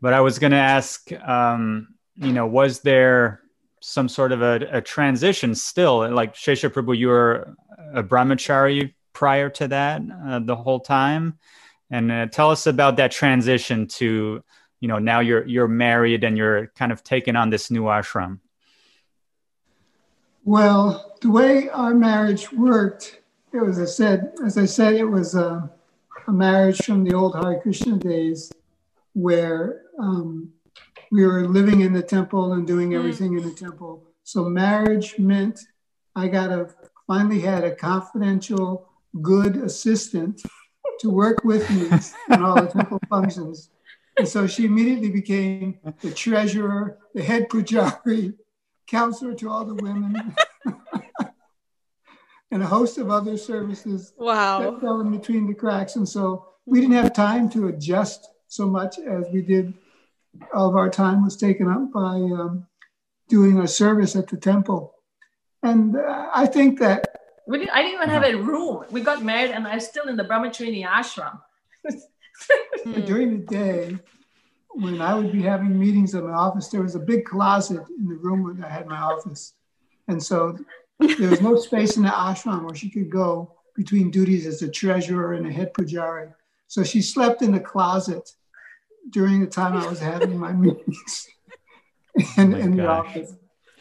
but 0.01 0.13
I 0.13 0.21
was 0.21 0.39
going 0.39 0.51
to 0.51 0.57
ask, 0.57 1.11
um, 1.27 1.95
you 2.15 2.33
know, 2.33 2.47
was 2.47 2.79
there 2.79 3.41
some 3.81 4.09
sort 4.09 4.31
of 4.31 4.41
a, 4.41 4.67
a 4.71 4.81
transition 4.81 5.53
still? 5.55 6.09
Like 6.09 6.33
Shesha 6.33 6.69
Prabhu, 6.69 6.97
you 6.97 7.07
were 7.07 7.55
a 7.93 8.03
brahmachari 8.03 8.93
prior 9.13 9.49
to 9.49 9.67
that 9.67 10.01
uh, 10.25 10.39
the 10.39 10.55
whole 10.55 10.79
time. 10.79 11.37
and 11.91 12.11
uh, 12.11 12.25
tell 12.27 12.49
us 12.49 12.65
about 12.65 12.95
that 12.95 13.11
transition 13.11 13.85
to 13.85 14.43
you 14.79 14.87
know 14.87 14.97
now 14.97 15.19
you're 15.19 15.45
you're 15.45 15.67
married 15.67 16.23
and 16.23 16.37
you're 16.37 16.67
kind 16.75 16.91
of 16.91 17.03
taking 17.03 17.35
on 17.35 17.49
this 17.49 17.69
new 17.69 17.83
ashram 17.83 18.39
well 20.43 21.15
the 21.21 21.29
way 21.29 21.69
our 21.69 21.93
marriage 21.93 22.51
worked 22.51 23.20
it 23.53 23.59
was 23.59 23.79
i 23.79 23.85
said 23.85 24.33
as 24.45 24.57
i 24.57 24.65
said 24.65 24.93
it 24.93 25.05
was 25.05 25.35
a, 25.35 25.69
a 26.27 26.31
marriage 26.31 26.83
from 26.85 27.03
the 27.03 27.13
old 27.13 27.35
Hare 27.35 27.59
Krishna 27.59 27.97
days 27.97 28.51
where 29.13 29.81
um, 29.99 30.51
we 31.11 31.25
were 31.25 31.47
living 31.47 31.81
in 31.81 31.93
the 31.93 32.01
temple 32.01 32.53
and 32.53 32.65
doing 32.65 32.91
mm. 32.91 32.97
everything 32.97 33.37
in 33.37 33.43
the 33.43 33.53
temple. 33.53 34.03
So 34.23 34.45
marriage 34.45 35.19
meant 35.19 35.59
i 36.15 36.27
got 36.27 36.51
a 36.51 36.69
finally 37.07 37.41
had 37.41 37.63
a 37.63 37.75
confidential 37.75 38.87
good 39.21 39.57
assistant 39.57 40.41
to 40.99 41.09
work 41.09 41.43
with 41.43 41.69
me 41.69 41.87
in 42.29 42.43
all 42.43 42.55
the 42.55 42.67
temple 42.67 42.99
functions. 43.09 43.69
And 44.17 44.27
so 44.27 44.47
she 44.47 44.65
immediately 44.65 45.09
became 45.09 45.79
the 46.01 46.11
treasurer, 46.11 46.97
the 47.13 47.23
head 47.23 47.49
pujari, 47.49 48.33
counselor 48.87 49.33
to 49.35 49.49
all 49.49 49.65
the 49.65 49.75
women, 49.75 50.35
and 52.51 52.61
a 52.61 52.67
host 52.67 52.97
of 52.97 53.09
other 53.09 53.37
services 53.37 54.13
wow. 54.17 54.59
that 54.59 54.81
fell 54.81 54.99
in 54.99 55.11
between 55.11 55.47
the 55.47 55.53
cracks. 55.53 55.95
And 55.95 56.07
so 56.07 56.47
we 56.65 56.81
didn't 56.81 56.95
have 56.95 57.13
time 57.13 57.49
to 57.51 57.67
adjust 57.67 58.29
so 58.47 58.67
much 58.67 58.99
as 58.99 59.25
we 59.31 59.41
did. 59.41 59.73
All 60.53 60.69
of 60.69 60.75
our 60.75 60.89
time 60.89 61.23
was 61.23 61.37
taken 61.37 61.67
up 61.69 61.91
by 61.93 62.15
um, 62.15 62.67
doing 63.29 63.59
our 63.59 63.67
service 63.67 64.15
at 64.15 64.27
the 64.27 64.37
temple. 64.37 64.93
And 65.63 65.95
uh, 65.95 66.27
I 66.33 66.45
think 66.45 66.79
that. 66.79 67.07
We 67.47 67.59
didn't, 67.59 67.71
I 67.71 67.81
didn't 67.81 67.95
even 67.95 68.09
have 68.09 68.23
a 68.23 68.35
room. 68.35 68.85
We 68.91 69.01
got 69.01 69.23
married, 69.23 69.51
and 69.51 69.67
I'm 69.67 69.79
still 69.79 70.07
in 70.07 70.15
the 70.15 70.23
Brahmacharini 70.23 70.85
ashram. 70.85 71.39
During 73.05 73.39
the 73.39 73.45
day, 73.45 73.97
when 74.69 75.01
I 75.01 75.15
would 75.15 75.31
be 75.31 75.41
having 75.41 75.77
meetings 75.77 76.13
in 76.13 76.25
my 76.25 76.33
office, 76.33 76.69
there 76.69 76.81
was 76.81 76.95
a 76.95 76.99
big 76.99 77.25
closet 77.25 77.83
in 77.97 78.07
the 78.07 78.15
room 78.15 78.43
where 78.43 78.65
I 78.65 78.69
had 78.69 78.87
my 78.87 78.97
office. 78.97 79.53
And 80.07 80.21
so 80.21 80.57
there 81.01 81.29
was 81.29 81.41
no 81.41 81.57
space 81.57 81.97
in 81.97 82.03
the 82.03 82.09
ashram 82.09 82.63
where 82.65 82.75
she 82.75 82.89
could 82.89 83.09
go 83.09 83.55
between 83.75 84.11
duties 84.11 84.45
as 84.45 84.61
a 84.61 84.69
treasurer 84.69 85.33
and 85.33 85.47
a 85.47 85.51
head 85.51 85.73
pujari. 85.73 86.33
So 86.67 86.83
she 86.83 87.01
slept 87.01 87.41
in 87.41 87.51
the 87.51 87.59
closet 87.59 88.31
during 89.09 89.41
the 89.41 89.47
time 89.47 89.75
I 89.75 89.87
was 89.87 89.99
having 89.99 90.37
my 90.37 90.53
meetings 90.53 91.27
in, 92.37 92.53
oh 92.53 92.57
in 92.57 92.75
the 92.77 92.87
office. 92.87 93.33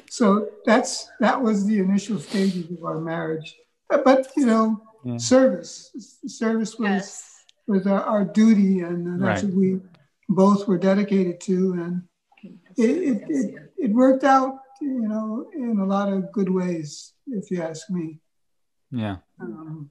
So 0.08 0.48
that's 0.64 1.08
that 1.20 1.40
was 1.40 1.66
the 1.66 1.78
initial 1.78 2.18
stages 2.18 2.70
of 2.70 2.82
our 2.84 3.00
marriage. 3.00 3.56
But, 3.88 4.04
but 4.04 4.28
you 4.36 4.46
know, 4.46 4.82
yeah. 5.04 5.18
service. 5.18 5.92
Service 6.26 6.78
was 6.78 6.88
yes 6.88 7.30
was 7.70 7.86
our, 7.86 8.02
our 8.02 8.24
duty, 8.24 8.80
and 8.80 9.22
that's 9.22 9.42
right. 9.42 9.50
what 9.50 9.54
we 9.54 9.80
both 10.28 10.66
were 10.68 10.76
dedicated 10.76 11.40
to, 11.42 11.72
and 11.74 12.02
it, 12.76 12.84
it, 12.84 13.24
it, 13.28 13.72
it 13.78 13.90
worked 13.92 14.24
out, 14.24 14.58
you 14.80 15.00
know, 15.00 15.50
in 15.54 15.78
a 15.78 15.84
lot 15.84 16.12
of 16.12 16.32
good 16.32 16.48
ways, 16.48 17.12
if 17.26 17.50
you 17.50 17.62
ask 17.62 17.88
me. 17.90 18.18
Yeah. 18.90 19.16
Um, 19.40 19.90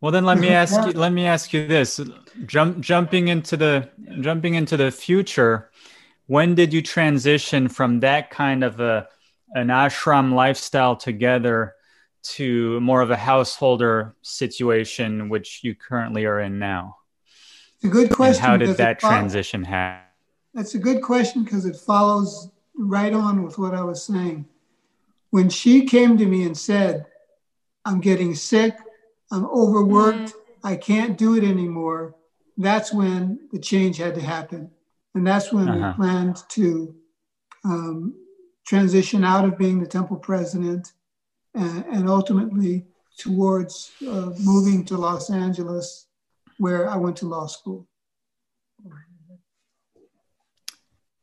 well, 0.00 0.12
then 0.12 0.24
let 0.24 0.38
me 0.38 0.48
ask 0.62 0.74
you. 0.86 0.92
Let 0.92 1.12
me 1.12 1.26
ask 1.26 1.52
you 1.52 1.66
this: 1.66 2.00
Jump, 2.46 2.80
jumping 2.80 3.28
into 3.28 3.56
the 3.56 3.88
jumping 4.20 4.54
into 4.54 4.76
the 4.76 4.90
future. 4.90 5.70
When 6.26 6.54
did 6.54 6.72
you 6.72 6.80
transition 6.80 7.68
from 7.68 8.00
that 8.00 8.30
kind 8.30 8.62
of 8.62 8.80
a 8.80 9.08
an 9.54 9.68
ashram 9.68 10.32
lifestyle 10.32 10.94
together 10.94 11.74
to 12.22 12.78
more 12.80 13.00
of 13.00 13.10
a 13.10 13.16
householder 13.16 14.14
situation, 14.22 15.28
which 15.28 15.60
you 15.64 15.74
currently 15.74 16.24
are 16.26 16.40
in 16.40 16.58
now? 16.58 16.96
It's 17.76 17.84
a 17.84 17.88
good 17.88 18.10
question. 18.10 18.44
And 18.44 18.50
how 18.50 18.56
did 18.56 18.76
that 18.76 19.00
transition 19.00 19.64
happen? 19.64 20.06
That's 20.54 20.74
a 20.74 20.78
good 20.78 21.02
question 21.02 21.44
because 21.44 21.64
it 21.64 21.76
follows 21.76 22.50
right 22.80 23.12
on 23.12 23.42
with 23.44 23.58
what 23.58 23.74
I 23.74 23.82
was 23.82 24.02
saying. 24.02 24.46
When 25.30 25.48
she 25.48 25.86
came 25.86 26.16
to 26.18 26.26
me 26.26 26.44
and 26.44 26.56
said, 26.56 27.06
I'm 27.84 28.00
getting 28.00 28.34
sick, 28.34 28.76
I'm 29.30 29.44
overworked, 29.46 30.30
mm-hmm. 30.30 30.66
I 30.66 30.76
can't 30.76 31.16
do 31.16 31.36
it 31.36 31.44
anymore, 31.44 32.14
that's 32.56 32.92
when 32.92 33.48
the 33.52 33.58
change 33.58 33.96
had 33.98 34.14
to 34.16 34.20
happen. 34.20 34.70
And 35.14 35.26
that's 35.26 35.52
when 35.52 35.68
uh-huh. 35.68 35.94
we 35.98 36.04
planned 36.04 36.42
to 36.50 36.94
um, 37.64 38.14
transition 38.66 39.24
out 39.24 39.44
of 39.44 39.58
being 39.58 39.80
the 39.80 39.86
temple 39.86 40.16
president 40.16 40.92
and, 41.54 41.84
and 41.86 42.08
ultimately 42.08 42.86
towards 43.18 43.92
uh, 44.02 44.30
moving 44.40 44.84
to 44.86 44.96
Los 44.96 45.30
Angeles, 45.30 46.06
where 46.58 46.88
I 46.88 46.96
went 46.96 47.16
to 47.18 47.26
law 47.26 47.46
school. 47.46 47.86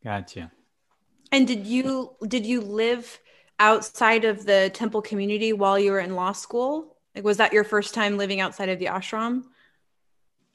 Gotcha. 0.03 0.51
And 1.31 1.47
did 1.47 1.67
you 1.67 2.15
did 2.27 2.45
you 2.45 2.61
live 2.61 3.19
outside 3.59 4.25
of 4.25 4.45
the 4.45 4.69
temple 4.73 5.01
community 5.01 5.53
while 5.53 5.79
you 5.79 5.91
were 5.91 5.99
in 5.99 6.15
law 6.15 6.31
school? 6.31 6.95
Like, 7.15 7.23
was 7.23 7.37
that 7.37 7.53
your 7.53 7.63
first 7.63 7.93
time 7.93 8.17
living 8.17 8.39
outside 8.39 8.69
of 8.69 8.79
the 8.79 8.85
ashram? 8.85 9.43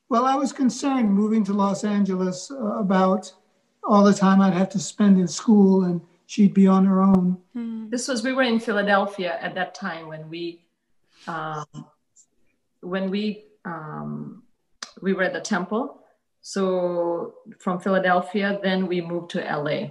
Well, 0.08 0.24
I 0.24 0.36
was 0.36 0.52
concerned 0.52 1.12
moving 1.12 1.42
to 1.44 1.52
Los 1.52 1.84
Angeles 1.84 2.50
uh, 2.50 2.78
about 2.78 3.32
all 3.84 4.04
the 4.04 4.14
time 4.14 4.40
I'd 4.40 4.52
have 4.52 4.68
to 4.70 4.78
spend 4.78 5.18
in 5.18 5.26
school 5.26 5.84
and 5.84 6.00
she'd 6.26 6.54
be 6.54 6.66
on 6.66 6.84
her 6.84 7.02
own. 7.02 7.38
Hmm. 7.54 7.88
This 7.90 8.08
was 8.08 8.22
we 8.22 8.32
were 8.32 8.42
in 8.42 8.60
Philadelphia 8.60 9.38
at 9.40 9.54
that 9.54 9.74
time 9.74 10.08
when 10.08 10.28
we 10.28 10.64
um, 11.26 11.66
when 12.80 13.10
we 13.10 13.44
um, 13.64 14.42
we 15.00 15.12
were 15.12 15.22
at 15.24 15.32
the 15.32 15.40
temple. 15.40 16.02
So 16.42 17.34
from 17.58 17.80
Philadelphia, 17.80 18.58
then 18.62 18.86
we 18.86 19.00
moved 19.00 19.30
to 19.30 19.40
LA. 19.40 19.90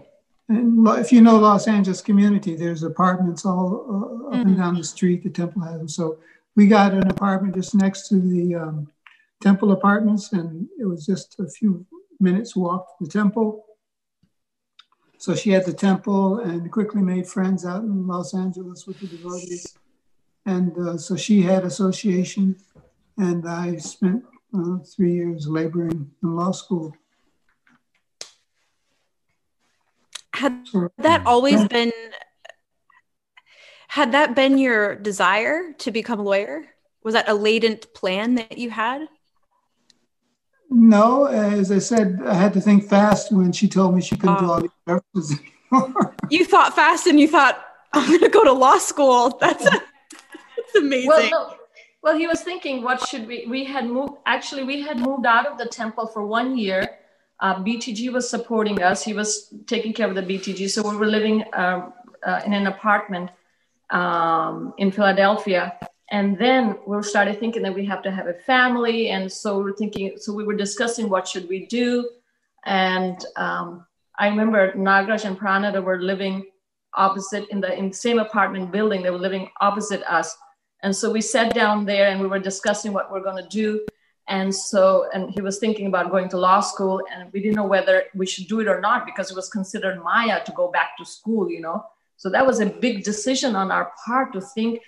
And 0.52 0.86
if 1.00 1.14
you 1.14 1.22
know 1.22 1.38
Los 1.38 1.68
Angeles 1.70 2.02
community, 2.02 2.56
there's 2.58 2.84
apartments 2.84 3.46
all 3.46 3.86
uh, 3.90 4.28
up 4.28 4.34
mm-hmm. 4.34 4.50
and 4.50 4.58
down 4.58 4.76
the 4.76 4.84
street. 4.84 5.24
The 5.24 5.30
temple 5.30 5.62
has 5.62 5.78
them. 5.78 5.88
So 5.88 6.18
we 6.58 6.68
got 6.68 6.94
an 6.94 7.10
apartment 7.10 7.56
just 7.56 7.74
next 7.74 8.10
to 8.10 8.20
the 8.20 8.56
um, 8.56 8.92
temple 9.42 9.72
apartments, 9.72 10.34
and 10.34 10.68
it 10.78 10.84
was 10.84 11.06
just 11.06 11.40
a 11.40 11.48
few 11.48 11.86
minutes 12.20 12.54
walk 12.54 12.98
to 12.98 13.06
the 13.06 13.10
temple. 13.10 13.66
So 15.18 15.36
she 15.36 15.52
had 15.52 15.66
the 15.66 15.74
temple 15.74 16.40
and 16.40 16.70
quickly 16.70 17.02
made 17.02 17.28
friends 17.28 17.66
out 17.66 17.84
in 17.84 18.06
Los 18.06 18.34
Angeles 18.34 18.86
with 18.86 19.00
the 19.00 19.08
devotees. 19.08 19.78
And 20.46 20.78
uh, 20.78 20.98
so 20.98 21.16
she 21.16 21.44
had 21.44 21.64
association, 21.64 22.58
and 23.18 23.48
I 23.48 23.78
spent 23.78 24.26
uh, 24.54 24.80
three 24.80 25.14
years 25.14 25.48
laboring 25.48 26.12
in 26.22 26.36
law 26.36 26.52
school. 26.52 26.94
Had 30.42 30.68
that 30.98 31.28
always 31.28 31.68
been 31.68 31.92
had 33.90 34.14
that 34.14 34.36
been 34.36 34.58
your 34.58 34.96
desire 34.96 35.74
to 35.80 35.92
become 35.92 36.20
a 36.20 36.24
lawyer? 36.24 36.66
Was 37.04 37.14
that 37.14 37.30
a 37.30 37.36
latent 37.36 37.94
plan 37.94 38.36
that 38.36 38.58
you 38.58 38.72
had? 38.72 39.08
No, 40.72 41.26
as 41.26 41.72
I 41.72 41.78
said, 41.78 42.22
I 42.26 42.34
had 42.34 42.54
to 42.54 42.62
think 42.62 42.90
fast 42.90 43.32
when 43.32 43.52
she 43.52 43.68
told 43.68 43.94
me 43.94 44.02
she 44.02 44.16
couldn't 44.16 44.40
do 44.40 44.50
all 44.50 44.62
these 44.62 44.72
references 44.88 45.40
anymore. 45.72 46.16
You 46.32 46.46
thought 46.46 46.74
fast 46.74 47.06
and 47.06 47.20
you 47.20 47.28
thought, 47.28 47.64
I'm 47.94 48.08
going 48.08 48.22
to 48.22 48.30
go 48.30 48.44
to 48.46 48.54
law 48.54 48.78
school. 48.78 49.38
That's, 49.38 49.64
that's 49.66 50.76
amazing. 50.78 51.10
Well, 51.10 51.30
no. 51.30 51.56
well, 52.02 52.18
he 52.18 52.26
was 52.26 52.42
thinking, 52.42 52.82
what 52.82 53.06
should 53.08 53.28
we? 53.28 53.46
We 53.48 53.66
had 53.66 53.86
moved, 53.86 54.14
actually, 54.26 54.64
we 54.64 54.82
had 54.82 54.98
moved 54.98 55.26
out 55.26 55.46
of 55.46 55.58
the 55.58 55.66
temple 55.68 56.08
for 56.08 56.26
one 56.26 56.58
year. 56.58 56.98
Uh, 57.42 57.56
BTG 57.56 58.14
was 58.14 58.30
supporting 58.30 58.84
us. 58.84 59.04
He 59.04 59.14
was 59.14 59.52
taking 59.66 59.94
care 59.94 60.08
of 60.08 60.14
the 60.14 60.22
BTG. 60.22 60.70
So 60.70 60.88
we 60.88 60.96
were 60.96 61.08
living 61.08 61.44
uh, 61.54 61.90
uh, 62.24 62.42
in 62.46 62.54
an 62.54 62.68
apartment 62.68 63.32
um, 63.90 64.74
in 64.78 64.92
Philadelphia. 64.92 65.78
And 66.12 66.38
then 66.38 66.78
we 66.86 67.02
started 67.02 67.40
thinking 67.40 67.64
that 67.64 67.74
we 67.74 67.86
have 67.86 68.04
to 68.04 68.12
have 68.12 68.28
a 68.28 68.34
family. 68.34 69.10
And 69.10 69.32
so 69.32 69.60
we're 69.60 69.74
thinking 69.74 70.14
so 70.18 70.34
we 70.34 70.44
were 70.44 70.56
discussing 70.56 71.10
what 71.10 71.28
should 71.28 71.50
we 71.50 71.66
do. 71.66 72.10
And 72.66 73.18
um, 73.38 73.86
i 74.20 74.28
remember 74.28 74.74
nagraj 74.74 75.26
and 75.26 75.38
pranada 75.38 75.82
were 75.82 76.00
living 76.00 76.46
opposite 76.94 77.48
in 77.50 77.62
the 77.62 77.74
in 77.74 77.88
the 77.90 77.96
same 77.96 78.20
apartment 78.20 78.72
building. 78.72 79.02
They 79.02 79.10
were 79.10 79.26
living 79.30 79.50
opposite 79.62 80.04
us. 80.04 80.38
And 80.84 80.96
so 80.96 81.10
we 81.10 81.22
sat 81.22 81.56
down 81.56 81.86
there 81.86 82.10
and 82.10 82.20
we 82.22 82.28
were 82.28 82.40
discussing 82.40 82.94
what 82.94 83.12
we're 83.12 83.24
going 83.24 83.42
to 83.42 83.50
do 83.50 83.84
and 84.38 84.54
so 84.56 84.84
and 85.14 85.30
he 85.36 85.42
was 85.48 85.60
thinking 85.64 85.88
about 85.92 86.12
going 86.16 86.30
to 86.34 86.38
law 86.48 86.60
school 86.72 87.02
and 87.12 87.32
we 87.34 87.40
didn't 87.44 87.60
know 87.62 87.72
whether 87.76 87.96
we 88.22 88.26
should 88.32 88.48
do 88.54 88.60
it 88.64 88.68
or 88.74 88.80
not 88.88 89.06
because 89.10 89.32
it 89.32 89.36
was 89.42 89.50
considered 89.58 90.04
maya 90.08 90.38
to 90.48 90.52
go 90.62 90.66
back 90.78 90.90
to 90.98 91.06
school 91.16 91.50
you 91.56 91.62
know 91.68 91.78
so 92.22 92.30
that 92.30 92.46
was 92.46 92.60
a 92.60 92.68
big 92.68 93.04
decision 93.04 93.56
on 93.56 93.72
our 93.72 93.92
part 94.06 94.32
to 94.34 94.42
think 94.42 94.82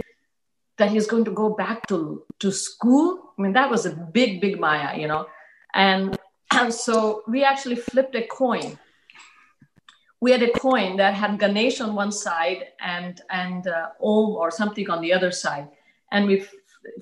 that 0.78 0.92
he's 0.92 1.08
going 1.08 1.26
to 1.26 1.32
go 1.32 1.50
back 1.50 1.88
to, 1.88 2.24
to 2.40 2.52
school. 2.52 3.34
I 3.38 3.42
mean, 3.42 3.54
that 3.54 3.72
was 3.72 3.88
a 3.88 3.92
big, 3.92 4.42
big 4.42 4.60
Maya, 4.60 5.00
you 5.00 5.08
know. 5.08 5.26
And, 5.74 6.18
and 6.52 6.74
so 6.74 7.24
we 7.28 7.44
actually 7.44 7.76
flipped 7.76 8.16
a 8.16 8.28
coin. 8.28 8.78
We 10.20 10.32
had 10.32 10.44
a 10.44 10.52
coin 10.52 10.98
that 10.98 11.16
had 11.16 11.40
Ganesh 11.40 11.82
on 11.82 11.96
one 11.96 12.12
side 12.12 12.68
and, 12.80 13.20
and 13.30 13.68
uh, 13.68 13.90
Om 14.00 14.36
or 14.36 14.52
something 14.52 14.90
on 14.90 15.02
the 15.02 15.12
other 15.12 15.32
side. 15.32 15.68
And 16.12 16.28
we 16.28 16.46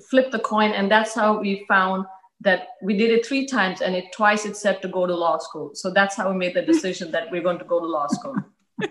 flipped 0.08 0.32
the 0.32 0.38
coin, 0.38 0.72
and 0.72 0.90
that's 0.90 1.14
how 1.14 1.40
we 1.40 1.66
found 1.68 2.06
that 2.42 2.68
we 2.82 2.96
did 2.96 3.10
it 3.10 3.26
three 3.26 3.46
times 3.46 3.80
and 3.80 3.94
it 3.94 4.06
twice 4.12 4.44
it 4.44 4.56
said 4.56 4.82
to 4.82 4.88
go 4.88 5.06
to 5.06 5.14
law 5.14 5.38
school. 5.38 5.70
So 5.74 5.90
that's 5.90 6.16
how 6.16 6.30
we 6.30 6.36
made 6.36 6.54
the 6.54 6.62
decision 6.62 7.10
that 7.12 7.30
we're 7.30 7.42
going 7.42 7.58
to 7.58 7.64
go 7.64 7.80
to 7.80 7.86
law 7.86 8.06
school. 8.08 8.36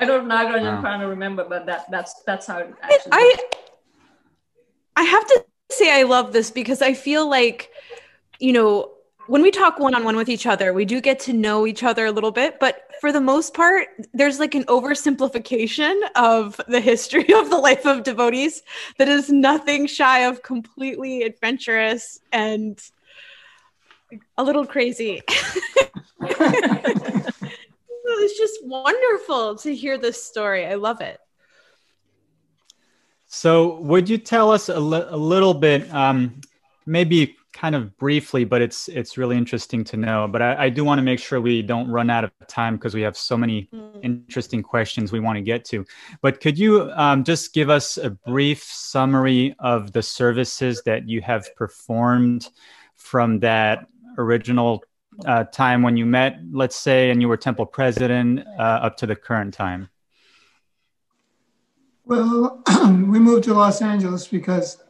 I 0.00 0.06
don't 0.06 0.28
know. 0.28 0.34
I'm 0.34 0.62
wow. 0.62 0.80
trying 0.80 1.00
to 1.00 1.06
remember, 1.06 1.46
but 1.48 1.66
that 1.66 1.90
that's 1.90 2.22
that's 2.26 2.46
how 2.46 2.58
it 2.58 2.74
actually. 2.82 3.12
I 3.12 3.36
I 4.96 5.02
have 5.02 5.26
to 5.28 5.44
say 5.70 5.98
I 5.98 6.02
love 6.02 6.32
this 6.32 6.50
because 6.50 6.82
I 6.82 6.94
feel 6.94 7.28
like, 7.28 7.70
you 8.38 8.52
know, 8.52 8.93
when 9.26 9.42
we 9.42 9.50
talk 9.50 9.78
one 9.78 9.94
on 9.94 10.04
one 10.04 10.16
with 10.16 10.28
each 10.28 10.46
other, 10.46 10.72
we 10.72 10.84
do 10.84 11.00
get 11.00 11.18
to 11.20 11.32
know 11.32 11.66
each 11.66 11.82
other 11.82 12.06
a 12.06 12.12
little 12.12 12.30
bit, 12.30 12.60
but 12.60 12.90
for 13.00 13.10
the 13.12 13.20
most 13.20 13.54
part, 13.54 13.88
there's 14.12 14.38
like 14.38 14.54
an 14.54 14.64
oversimplification 14.64 16.00
of 16.16 16.60
the 16.68 16.80
history 16.80 17.32
of 17.34 17.50
the 17.50 17.56
life 17.56 17.86
of 17.86 18.02
devotees 18.02 18.62
that 18.98 19.08
is 19.08 19.30
nothing 19.30 19.86
shy 19.86 20.20
of 20.20 20.42
completely 20.42 21.22
adventurous 21.22 22.20
and 22.32 22.80
a 24.36 24.44
little 24.44 24.66
crazy. 24.66 25.22
it's 28.24 28.38
just 28.38 28.58
wonderful 28.64 29.56
to 29.56 29.74
hear 29.74 29.98
this 29.98 30.22
story. 30.22 30.66
I 30.66 30.74
love 30.74 31.00
it. 31.00 31.18
So, 33.26 33.80
would 33.80 34.08
you 34.08 34.18
tell 34.18 34.52
us 34.52 34.68
a, 34.68 34.78
li- 34.78 35.06
a 35.08 35.16
little 35.16 35.54
bit, 35.54 35.92
um, 35.92 36.40
maybe 36.86 37.36
kind 37.54 37.74
of 37.74 37.96
briefly, 37.96 38.44
but 38.44 38.60
it's 38.60 38.88
it's 38.88 39.16
really 39.16 39.36
interesting 39.38 39.84
to 39.84 39.96
know. 39.96 40.28
But 40.28 40.42
I, 40.42 40.64
I 40.64 40.68
do 40.68 40.84
want 40.84 40.98
to 40.98 41.02
make 41.02 41.20
sure 41.20 41.40
we 41.40 41.62
don't 41.62 41.88
run 41.88 42.10
out 42.10 42.24
of 42.24 42.32
time 42.48 42.76
because 42.76 42.94
we 42.94 43.02
have 43.02 43.16
so 43.16 43.38
many 43.38 43.68
mm. 43.72 44.00
interesting 44.02 44.62
questions 44.62 45.12
we 45.12 45.20
want 45.20 45.36
to 45.36 45.42
get 45.42 45.64
to. 45.66 45.86
But 46.20 46.40
could 46.40 46.58
you 46.58 46.90
um, 46.92 47.24
just 47.24 47.54
give 47.54 47.70
us 47.70 47.96
a 47.96 48.10
brief 48.10 48.62
summary 48.64 49.54
of 49.60 49.92
the 49.92 50.02
services 50.02 50.82
that 50.84 51.08
you 51.08 51.22
have 51.22 51.54
performed 51.54 52.50
from 52.96 53.38
that 53.40 53.86
original 54.18 54.82
uh, 55.24 55.44
time 55.44 55.82
when 55.82 55.96
you 55.96 56.04
met, 56.04 56.40
let's 56.50 56.76
say, 56.76 57.10
and 57.10 57.22
you 57.22 57.28
were 57.28 57.36
temple 57.36 57.66
president, 57.66 58.40
uh, 58.58 58.62
up 58.62 58.96
to 58.96 59.06
the 59.06 59.14
current 59.14 59.54
time? 59.54 59.88
Well, 62.04 62.62
we 62.82 63.18
moved 63.18 63.44
to 63.44 63.54
Los 63.54 63.80
Angeles 63.80 64.26
because 64.26 64.82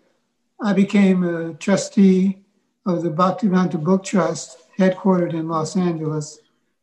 I 0.61 0.73
became 0.73 1.23
a 1.25 1.55
trustee 1.55 2.44
of 2.87 3.03
the 3.03 3.11
Bhaktivedanta 3.11 3.83
Book 3.83 4.05
Trust, 4.05 4.59
headquartered 4.79 5.35
in 5.35 5.49
Los 5.49 5.77
Angeles. 5.77 6.39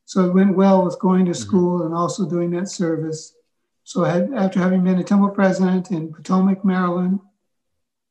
So 0.05 0.25
it 0.25 0.33
went 0.33 0.55
well 0.55 0.83
with 0.83 0.99
going 0.99 1.25
to 1.25 1.31
mm-hmm. 1.31 1.41
school 1.41 1.79
mm-hmm. 1.79 1.87
and 1.87 1.95
also 1.95 2.27
doing 2.27 2.51
that 2.51 2.69
service. 2.69 3.33
So 3.83 4.03
had, 4.03 4.33
after 4.33 4.59
having 4.59 4.83
been 4.83 4.99
a 4.99 5.03
temple 5.03 5.29
president 5.29 5.91
in 5.91 6.13
Potomac, 6.13 6.63
Maryland, 6.63 7.19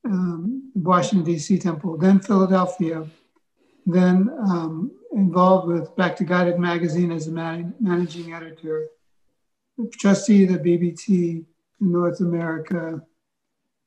um, 0.04 0.70
Washington, 0.74 1.24
D.C. 1.24 1.58
temple, 1.58 1.96
then 1.96 2.20
Philadelphia, 2.20 3.06
then 3.86 4.30
um, 4.40 4.92
involved 5.12 5.68
with 5.68 5.94
Back 5.96 6.16
to 6.16 6.24
Godhead 6.24 6.58
magazine 6.58 7.12
as 7.12 7.26
a 7.26 7.32
man- 7.32 7.74
managing 7.80 8.32
editor, 8.32 8.88
trustee 9.92 10.44
of 10.44 10.52
the 10.52 10.58
BBT, 10.58 11.44
in 11.80 11.92
North 11.92 12.20
America. 12.20 13.02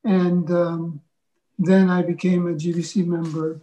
And 0.03 0.49
um, 0.51 1.01
then 1.59 1.89
I 1.89 2.01
became 2.01 2.47
a 2.47 2.53
GBC 2.53 3.05
member 3.05 3.61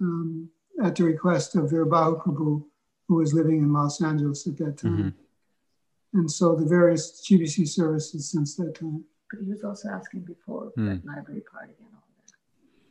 um, 0.00 0.48
at 0.82 0.96
the 0.96 1.04
request 1.04 1.56
of 1.56 1.70
Virbahu 1.70 2.22
Prabhu, 2.22 2.64
who 3.08 3.14
was 3.14 3.34
living 3.34 3.58
in 3.58 3.72
Los 3.72 4.02
Angeles 4.02 4.46
at 4.46 4.56
that 4.58 4.78
time. 4.78 4.98
Mm-hmm. 4.98 6.18
And 6.20 6.30
so 6.30 6.54
the 6.54 6.66
various 6.66 7.26
GBC 7.28 7.68
services 7.68 8.30
since 8.30 8.56
that 8.56 8.74
time. 8.74 9.04
But 9.30 9.40
he 9.44 9.50
was 9.50 9.62
also 9.62 9.90
asking 9.90 10.20
before 10.20 10.72
mm. 10.78 10.86
that 10.86 11.06
library 11.06 11.42
party 11.52 11.74
and 11.78 11.88
all 11.94 12.02
that. 12.16 12.32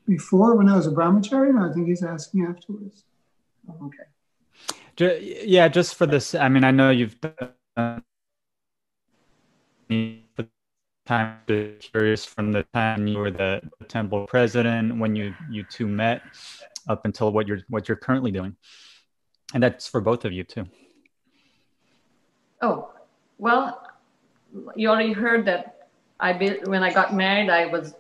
Before, 0.06 0.56
when 0.56 0.70
I 0.70 0.76
was 0.76 0.86
a 0.86 0.92
brahmachari? 0.92 1.54
No, 1.54 1.68
I 1.70 1.74
think 1.74 1.88
he's 1.88 2.04
asking 2.04 2.46
afterwards. 2.46 3.06
Oh, 3.68 3.88
okay. 3.88 5.44
Yeah, 5.46 5.68
just 5.68 5.96
for 5.96 6.06
this, 6.06 6.36
I 6.36 6.48
mean, 6.50 6.64
I 6.64 6.72
know 6.72 6.92
you've 6.92 7.20
done 7.22 8.04
time 11.08 11.38
curious 11.80 12.26
from 12.26 12.52
the 12.52 12.64
time 12.74 13.08
you 13.08 13.18
were 13.18 13.32
the 13.32 13.62
temple 13.88 14.28
president 14.28 14.98
when 14.98 15.16
you 15.16 15.34
you 15.50 15.64
two 15.64 15.88
met 15.88 16.22
up 16.88 17.06
until 17.06 17.32
what 17.32 17.48
you're 17.48 17.62
what 17.70 17.88
you're 17.88 17.98
currently 17.98 18.32
doing. 18.32 18.56
And 19.54 19.64
that's 19.64 19.88
for 19.88 20.02
both 20.02 20.26
of 20.26 20.32
you 20.32 20.44
too. 20.44 20.66
Oh 22.62 22.92
well 23.38 23.84
you 24.76 24.90
already 24.90 25.14
heard 25.14 25.46
that 25.46 25.90
i 26.20 26.34
be, 26.34 26.58
when 26.66 26.82
i 26.82 26.92
got 26.92 27.14
married 27.14 27.50
i 27.50 27.66
was 27.66 27.94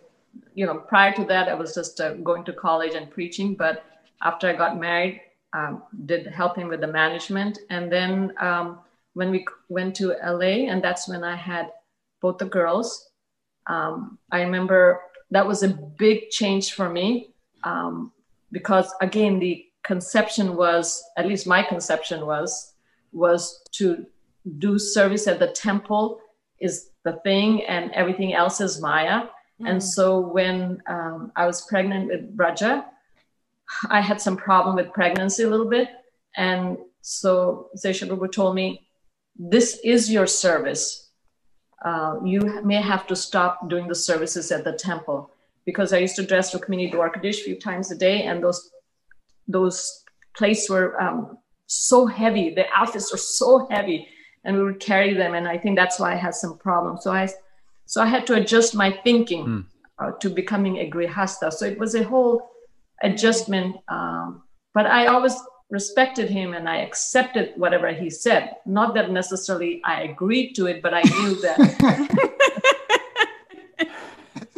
you 0.55 0.65
know 0.65 0.75
prior 0.75 1.13
to 1.13 1.23
that 1.25 1.47
i 1.49 1.53
was 1.53 1.75
just 1.75 1.99
uh, 2.01 2.13
going 2.15 2.43
to 2.43 2.53
college 2.53 2.93
and 2.93 3.11
preaching. 3.11 3.55
But 3.55 3.83
after 4.21 4.49
i 4.49 4.53
got 4.53 4.79
married 4.79 5.21
um, 5.53 5.83
did 6.05 6.27
helping 6.27 6.67
with 6.67 6.81
the 6.81 6.88
management. 6.88 7.59
And 7.69 7.91
then 7.91 8.33
um, 8.39 8.79
when 9.13 9.31
we 9.31 9.45
went 9.69 9.95
to 9.95 10.15
la 10.23 10.39
and 10.71 10.83
that's 10.83 11.07
when 11.07 11.23
i 11.23 11.35
had 11.35 11.71
both 12.21 12.38
the 12.38 12.45
girls. 12.45 13.09
Um, 13.67 14.17
I 14.31 14.41
remember 14.41 15.01
that 15.31 15.45
was 15.45 15.63
a 15.63 15.69
big 15.69 16.29
change 16.29 16.73
for 16.73 16.89
me. 16.89 17.33
Um, 17.63 18.11
because 18.51 18.93
again, 19.01 19.39
the 19.39 19.65
conception 19.83 20.55
was, 20.55 21.03
at 21.17 21.27
least 21.27 21.47
my 21.47 21.63
conception 21.63 22.25
was, 22.25 22.73
was 23.11 23.61
to 23.73 24.05
do 24.57 24.77
service 24.79 25.27
at 25.27 25.39
the 25.39 25.47
temple 25.47 26.19
is 26.59 26.89
the 27.03 27.13
thing 27.23 27.63
and 27.65 27.91
everything 27.91 28.33
else 28.33 28.59
is 28.61 28.81
Maya. 28.81 29.23
Mm. 29.61 29.69
And 29.69 29.83
so 29.83 30.19
when 30.19 30.81
um, 30.87 31.31
I 31.35 31.45
was 31.45 31.61
pregnant 31.61 32.07
with 32.07 32.31
raja 32.35 32.85
I 33.89 33.99
had 33.99 34.21
some 34.21 34.37
problem 34.37 34.77
with 34.77 34.93
pregnancy 34.93 35.43
a 35.43 35.49
little 35.49 35.69
bit. 35.69 35.89
And 36.37 36.77
so 37.01 37.69
Shesha 37.75 38.07
Prabhu 38.07 38.31
told 38.31 38.55
me, 38.55 38.87
this 39.37 39.79
is 39.83 40.09
your 40.09 40.25
service 40.25 41.07
uh, 41.83 42.15
you 42.23 42.41
may 42.63 42.81
have 42.81 43.05
to 43.07 43.15
stop 43.15 43.69
doing 43.69 43.87
the 43.87 43.95
services 43.95 44.51
at 44.51 44.63
the 44.63 44.73
temple 44.73 45.29
because 45.68 45.91
I 45.91 45.97
used 45.97 46.15
to 46.15 46.26
dress 46.26 46.51
for 46.51 46.59
Rukmini 46.59 46.91
Dwarkadish 46.91 47.41
a 47.41 47.43
few 47.43 47.59
times 47.59 47.91
a 47.91 47.95
day, 47.95 48.24
and 48.24 48.41
those 48.41 48.72
those 49.47 50.03
plates 50.36 50.70
were 50.70 50.99
um, 50.99 51.38
so 51.68 52.07
heavy. 52.07 52.55
The 52.55 52.65
outfits 52.74 53.11
were 53.11 53.18
so 53.20 53.68
heavy, 53.70 54.07
and 54.45 54.55
we 54.57 54.63
would 54.63 54.80
carry 54.80 55.13
them, 55.13 55.36
and 55.36 55.45
I 55.47 55.57
think 55.57 55.78
that's 55.78 55.99
why 55.99 56.13
I 56.13 56.15
had 56.15 56.34
some 56.34 56.57
problems. 56.57 57.03
So 57.03 57.11
I 57.11 57.28
so 57.86 58.01
I 58.01 58.07
had 58.07 58.26
to 58.28 58.36
adjust 58.36 58.76
my 58.76 58.97
thinking 59.03 59.45
mm. 59.45 59.65
uh, 59.99 60.11
to 60.22 60.30
becoming 60.30 60.78
a 60.78 60.89
grihasta. 60.89 61.51
So 61.51 61.65
it 61.65 61.78
was 61.78 61.95
a 61.95 62.03
whole 62.03 62.49
adjustment. 63.03 63.76
Um, 63.89 64.43
but 64.74 64.86
I 64.86 65.07
always 65.07 65.36
respected 65.70 66.30
him 66.30 66.53
and 66.53 66.70
I 66.70 66.78
accepted 66.78 67.53
whatever 67.57 67.91
he 67.91 68.09
said. 68.09 68.55
Not 68.65 68.93
that 68.95 69.11
necessarily 69.11 69.82
I 69.84 70.03
agreed 70.03 70.53
to 70.53 70.68
it, 70.68 70.82
but 70.82 70.93
I 70.93 71.01
knew 71.01 71.41
that. 71.41 72.74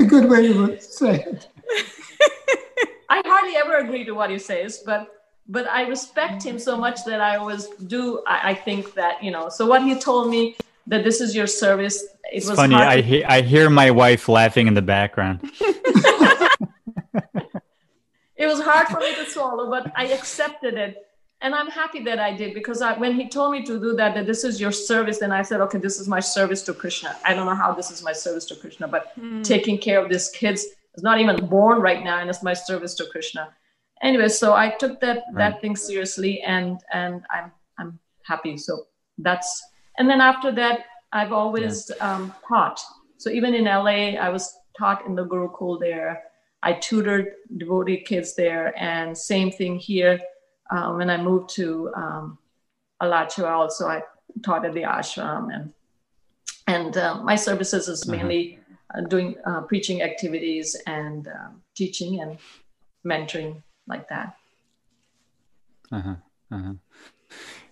a 0.10 0.22
good 0.22 0.30
way 0.30 0.47
to 0.47 0.82
say 0.82 1.24
it. 1.24 1.47
I 3.10 3.22
hardly 3.26 3.55
ever 3.55 3.78
agree 3.78 4.03
to 4.05 4.14
what 4.14 4.30
he 4.30 4.39
says, 4.39 4.82
but 4.86 5.16
but 5.47 5.68
I 5.68 5.88
respect 5.88 6.43
him 6.43 6.60
so 6.60 6.78
much 6.78 7.03
that 7.05 7.22
I 7.22 7.38
always 7.38 7.66
do. 7.88 8.22
I, 8.28 8.51
I 8.51 8.53
think 8.53 8.93
that 8.95 9.24
you 9.24 9.32
know. 9.32 9.49
So 9.49 9.66
what 9.66 9.84
he 9.84 9.99
told 9.99 10.30
me 10.30 10.55
that 10.88 11.03
this 11.03 11.22
is 11.22 11.36
your 11.36 11.47
service. 11.47 12.03
It 12.03 12.10
it's 12.34 12.47
was 12.47 12.55
funny. 12.57 12.76
I 12.76 13.01
he- 13.01 13.24
I 13.24 13.41
hear 13.41 13.70
my 13.70 13.91
wife 13.91 14.30
laughing 14.30 14.68
in 14.68 14.74
the 14.74 14.82
background. 14.82 15.39
it 18.36 18.47
was 18.47 18.62
hard 18.62 18.88
for 18.88 18.99
me 18.99 19.16
to 19.16 19.26
swallow, 19.26 19.70
but 19.70 19.91
I 19.95 20.07
accepted 20.07 20.76
it. 20.76 21.09
And 21.41 21.55
I'm 21.55 21.67
happy 21.67 22.03
that 22.03 22.19
I 22.19 22.35
did 22.35 22.53
because 22.53 22.81
I, 22.81 22.97
when 22.97 23.13
he 23.13 23.29
told 23.29 23.53
me 23.53 23.63
to 23.63 23.79
do 23.79 23.93
that, 23.95 24.13
that 24.13 24.25
this 24.25 24.43
is 24.43 24.59
your 24.59 24.73
service, 24.73 25.19
then 25.19 25.31
I 25.31 25.41
said, 25.41 25.61
okay, 25.61 25.77
this 25.77 25.99
is 25.99 26.07
my 26.07 26.19
service 26.19 26.61
to 26.63 26.73
Krishna. 26.73 27.15
I 27.23 27.33
don't 27.33 27.45
know 27.45 27.55
how 27.55 27.73
this 27.73 27.91
is 27.91 28.03
my 28.03 28.11
service 28.11 28.43
to 28.45 28.55
Krishna, 28.55 28.89
but 28.89 29.17
mm. 29.17 29.41
taking 29.41 29.77
care 29.77 30.03
of 30.03 30.09
these 30.09 30.29
kids 30.29 30.65
is 30.95 31.03
not 31.03 31.19
even 31.19 31.45
born 31.45 31.81
right 31.81 32.03
now, 32.03 32.19
and 32.19 32.29
it's 32.29 32.43
my 32.43 32.53
service 32.53 32.93
to 32.95 33.05
Krishna. 33.05 33.53
Anyway, 34.01 34.27
so 34.27 34.53
I 34.53 34.69
took 34.69 34.99
that 34.99 35.23
right. 35.31 35.51
that 35.51 35.61
thing 35.61 35.75
seriously, 35.75 36.41
and 36.41 36.79
and 36.93 37.23
I'm 37.29 37.51
I'm 37.77 37.99
happy. 38.23 38.57
So 38.57 38.87
that's 39.17 39.63
and 39.97 40.09
then 40.09 40.21
after 40.21 40.51
that, 40.53 40.85
I've 41.11 41.31
always 41.31 41.89
yeah. 41.89 42.15
um, 42.15 42.33
taught. 42.47 42.79
So 43.17 43.29
even 43.29 43.53
in 43.53 43.65
LA, 43.65 44.17
I 44.25 44.29
was 44.29 44.57
taught 44.77 45.05
in 45.05 45.15
the 45.15 45.25
Gurukul 45.25 45.79
there. 45.79 46.23
I 46.63 46.73
tutored 46.73 47.33
devotee 47.57 48.01
kids 48.01 48.35
there, 48.35 48.77
and 48.77 49.17
same 49.17 49.51
thing 49.51 49.77
here. 49.77 50.19
Um, 50.72 50.97
when 50.97 51.09
I 51.09 51.17
moved 51.17 51.49
to 51.55 51.91
um, 51.95 52.38
Alachua, 53.01 53.49
also 53.49 53.88
I 53.88 54.03
taught 54.43 54.65
at 54.65 54.74
the 54.74 54.84
ashram, 54.84 55.53
and 55.53 55.74
and 56.67 56.97
uh, 56.97 57.15
my 57.24 57.36
services 57.36 57.88
is 57.88 58.03
uh-huh. 58.03 58.17
mainly 58.17 58.59
uh, 58.93 59.01
doing 59.01 59.36
uh, 59.45 59.61
preaching 59.61 60.01
activities 60.01 60.76
and 60.86 61.28
um, 61.28 61.61
teaching 61.76 62.22
and 62.22 62.38
mentoring 63.05 63.61
like 63.88 64.07
that. 64.09 64.36
Uh-huh. 65.91 66.15
Uh-huh. 66.51 66.74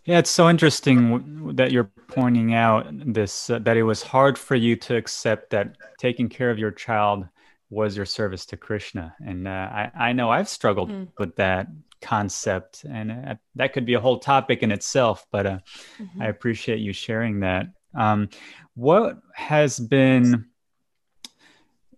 Yeah, 0.06 0.20
it's 0.20 0.30
so 0.30 0.50
interesting 0.50 1.56
that 1.56 1.72
you're 1.72 1.92
pointing 2.08 2.54
out 2.54 2.88
this 2.90 3.50
uh, 3.50 3.60
that 3.60 3.78
it 3.78 3.84
was 3.84 4.02
hard 4.02 4.38
for 4.38 4.56
you 4.56 4.76
to 4.78 4.96
accept 4.96 5.50
that 5.50 5.76
taking 6.00 6.30
care 6.30 6.50
of 6.50 6.58
your 6.58 6.72
child 6.72 7.28
was 7.70 7.98
your 7.98 8.06
service 8.06 8.46
to 8.46 8.58
Krishna. 8.58 9.14
And 9.26 9.48
uh, 9.48 9.52
I, 9.52 9.92
I 9.96 10.14
know 10.14 10.30
I've 10.30 10.48
struggled 10.48 10.90
mm. 10.90 11.08
with 11.18 11.36
that 11.36 11.68
concept, 12.02 12.86
and 12.90 13.12
uh, 13.12 13.36
that 13.56 13.74
could 13.74 13.86
be 13.86 13.96
a 13.96 14.00
whole 14.00 14.20
topic 14.20 14.64
in 14.64 14.72
itself. 14.72 15.26
But 15.32 15.46
uh, 15.46 15.60
mm-hmm. 16.00 16.22
I 16.22 16.28
appreciate 16.28 16.80
you 16.80 16.94
sharing 16.94 17.42
that. 17.42 17.68
Um, 17.96 18.30
what 18.76 19.18
has 19.34 19.80
been 19.80 20.46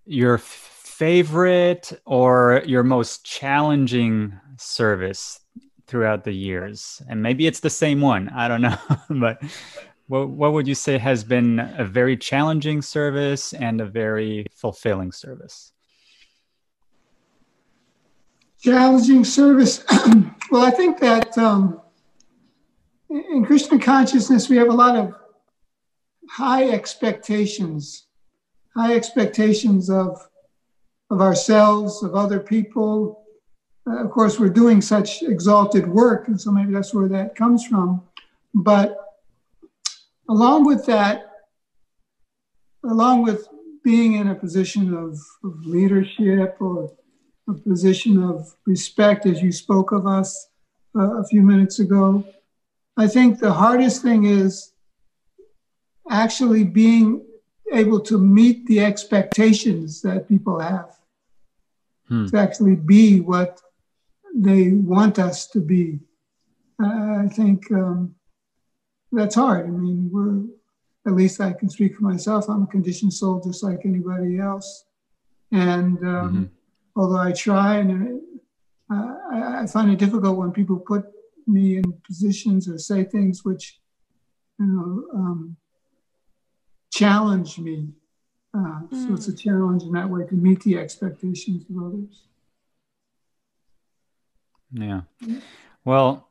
your 0.06 0.38
favorite 0.38 1.92
or 2.06 2.64
your 2.66 2.84
most 2.84 3.26
challenging 3.26 4.40
service 4.58 5.40
throughout 5.88 6.24
the 6.24 6.34
years? 6.34 7.02
And 7.10 7.22
maybe 7.22 7.48
it's 7.48 7.60
the 7.60 7.70
same 7.70 8.02
one. 8.02 8.30
I 8.30 8.48
don't 8.48 8.62
know, 8.62 8.78
but 9.10 9.42
what, 10.08 10.30
what 10.30 10.54
would 10.54 10.68
you 10.68 10.76
say 10.76 10.98
has 10.98 11.24
been 11.24 11.60
a 11.60 11.86
very 11.86 12.18
challenging 12.18 12.82
service 12.82 13.54
and 13.54 13.80
a 13.80 13.86
very 13.86 14.48
fulfilling 14.56 15.12
service? 15.12 15.72
Challenging 18.62 19.24
service. 19.24 19.86
well, 20.52 20.64
I 20.66 20.72
think 20.72 21.00
that 21.00 21.38
um, 21.38 21.80
in 23.10 23.46
Krishna 23.46 23.80
consciousness, 23.80 24.50
we 24.50 24.58
have 24.58 24.68
a 24.68 24.74
lot 24.74 24.98
of 24.98 25.16
high 26.30 26.70
expectations, 26.70 28.08
high 28.76 28.96
expectations 28.96 29.90
of, 29.90 30.28
of 31.10 31.22
ourselves, 31.22 32.04
of 32.04 32.16
other 32.16 32.40
people. 32.40 33.24
Uh, 33.88 34.04
of 34.04 34.12
course, 34.12 34.38
we're 34.40 34.50
doing 34.50 34.82
such 34.82 35.24
exalted 35.24 35.88
work, 35.88 36.28
and 36.28 36.40
so 36.40 36.52
maybe 36.52 36.74
that's 36.74 36.94
where 36.94 37.08
that 37.08 37.36
comes 37.36 37.66
from. 37.66 38.04
But 38.54 38.98
along 40.28 40.66
with 40.66 40.86
that, 40.86 41.32
along 42.84 43.24
with 43.24 43.48
being 43.86 44.14
in 44.16 44.28
a 44.28 44.36
position 44.36 44.94
of, 44.94 45.18
of 45.44 45.66
leadership 45.66 46.58
or 46.60 46.92
a 47.50 47.54
position 47.54 48.22
of 48.24 48.56
respect, 48.66 49.26
as 49.26 49.42
you 49.42 49.52
spoke 49.52 49.92
of 49.92 50.06
us 50.06 50.48
uh, 50.96 51.22
a 51.22 51.26
few 51.26 51.42
minutes 51.42 51.80
ago, 51.80 52.24
I 52.98 53.08
think 53.08 53.40
the 53.40 53.54
hardest 53.54 54.02
thing 54.02 54.26
is 54.26 54.74
actually 56.10 56.64
being 56.64 57.26
able 57.72 58.00
to 58.02 58.18
meet 58.18 58.66
the 58.66 58.80
expectations 58.82 60.02
that 60.02 60.28
people 60.28 60.60
have, 60.60 60.96
hmm. 62.08 62.26
to 62.28 62.38
actually 62.38 62.76
be 62.76 63.22
what 63.22 63.62
they 64.36 64.72
want 64.72 65.20
us 65.20 65.48
to 65.48 65.60
be. 65.60 66.00
Uh, 66.82 67.24
I 67.24 67.28
think 67.32 67.72
um, 67.72 68.16
that's 69.12 69.36
hard. 69.36 69.66
I 69.66 69.70
mean, 69.70 70.10
we're 70.12 70.44
at 71.08 71.16
least 71.16 71.42
I 71.42 71.54
can 71.54 71.70
speak 71.70 71.96
for 71.96 72.04
myself. 72.04 72.50
I'm 72.50 72.64
a 72.64 72.68
conditioned 72.68 73.14
soul 73.14 73.42
just 73.42 73.64
like 73.64 73.82
anybody 73.86 74.40
else, 74.40 74.86
and 75.52 75.98
um, 76.00 76.06
mm-hmm. 76.06 76.44
Although 77.00 77.18
I 77.18 77.32
try, 77.32 77.78
and 77.78 78.22
uh, 78.92 79.14
I, 79.32 79.62
I, 79.62 79.68
find 79.68 79.90
it 79.90 80.00
difficult 80.00 80.38
when 80.38 80.52
people 80.52 80.78
put 80.78 81.06
me 81.48 81.78
in 81.78 81.94
positions 82.06 82.68
or 82.68 82.78
say 82.78 83.06
things 83.06 83.46
which, 83.46 83.80
you 84.60 84.66
know, 84.66 85.18
um, 85.18 85.56
challenge 86.92 87.58
me. 87.58 87.88
Uh, 88.54 88.82
mm. 88.92 89.08
So 89.08 89.14
it's 89.14 89.30
a 89.30 89.32
mm. 89.32 89.40
challenge 89.40 89.84
in 89.84 89.94
that 89.94 90.10
way 90.10 90.26
to 90.28 90.36
meet 90.36 90.62
the 90.64 90.78
expectations 90.78 91.64
of 91.70 91.84
others. 91.86 92.24
Yeah. 94.74 95.02
Well, 95.86 96.28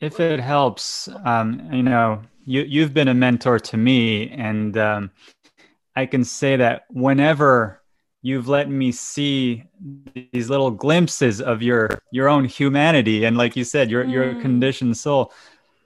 if 0.00 0.20
it 0.20 0.38
helps, 0.38 1.08
um, 1.24 1.72
you 1.72 1.82
know, 1.82 2.20
you 2.44 2.62
you've 2.62 2.92
been 2.92 3.08
a 3.08 3.14
mentor 3.14 3.58
to 3.58 3.76
me, 3.78 4.28
and 4.28 4.76
um, 4.76 5.10
I 5.96 6.04
can 6.04 6.24
say 6.24 6.56
that 6.56 6.84
whenever 6.90 7.80
you've 8.24 8.48
let 8.48 8.70
me 8.70 8.90
see 8.90 9.62
these 10.32 10.48
little 10.48 10.70
glimpses 10.70 11.42
of 11.42 11.62
your 11.62 11.90
your 12.10 12.28
own 12.28 12.46
humanity, 12.46 13.24
and 13.24 13.36
like 13.36 13.54
you 13.54 13.64
said, 13.64 13.90
your 13.90 14.04
mm. 14.04 14.10
your 14.10 14.40
conditioned 14.40 14.96
soul, 14.96 15.30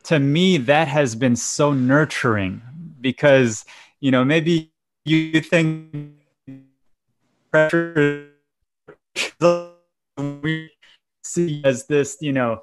to 0.05 0.19
me 0.21 0.57
that 0.57 0.87
has 0.87 1.17
been 1.17 1.35
so 1.35 1.73
nurturing 1.73 2.63
because 3.01 3.65
you 4.01 4.13
know 4.13 4.25
maybe 4.25 4.71
you 5.05 5.41
think 5.41 6.15
pressure 7.51 8.31
we 10.43 10.71
see 11.25 11.61
as 11.65 11.87
this 11.87 12.19
you 12.21 12.33
know 12.33 12.63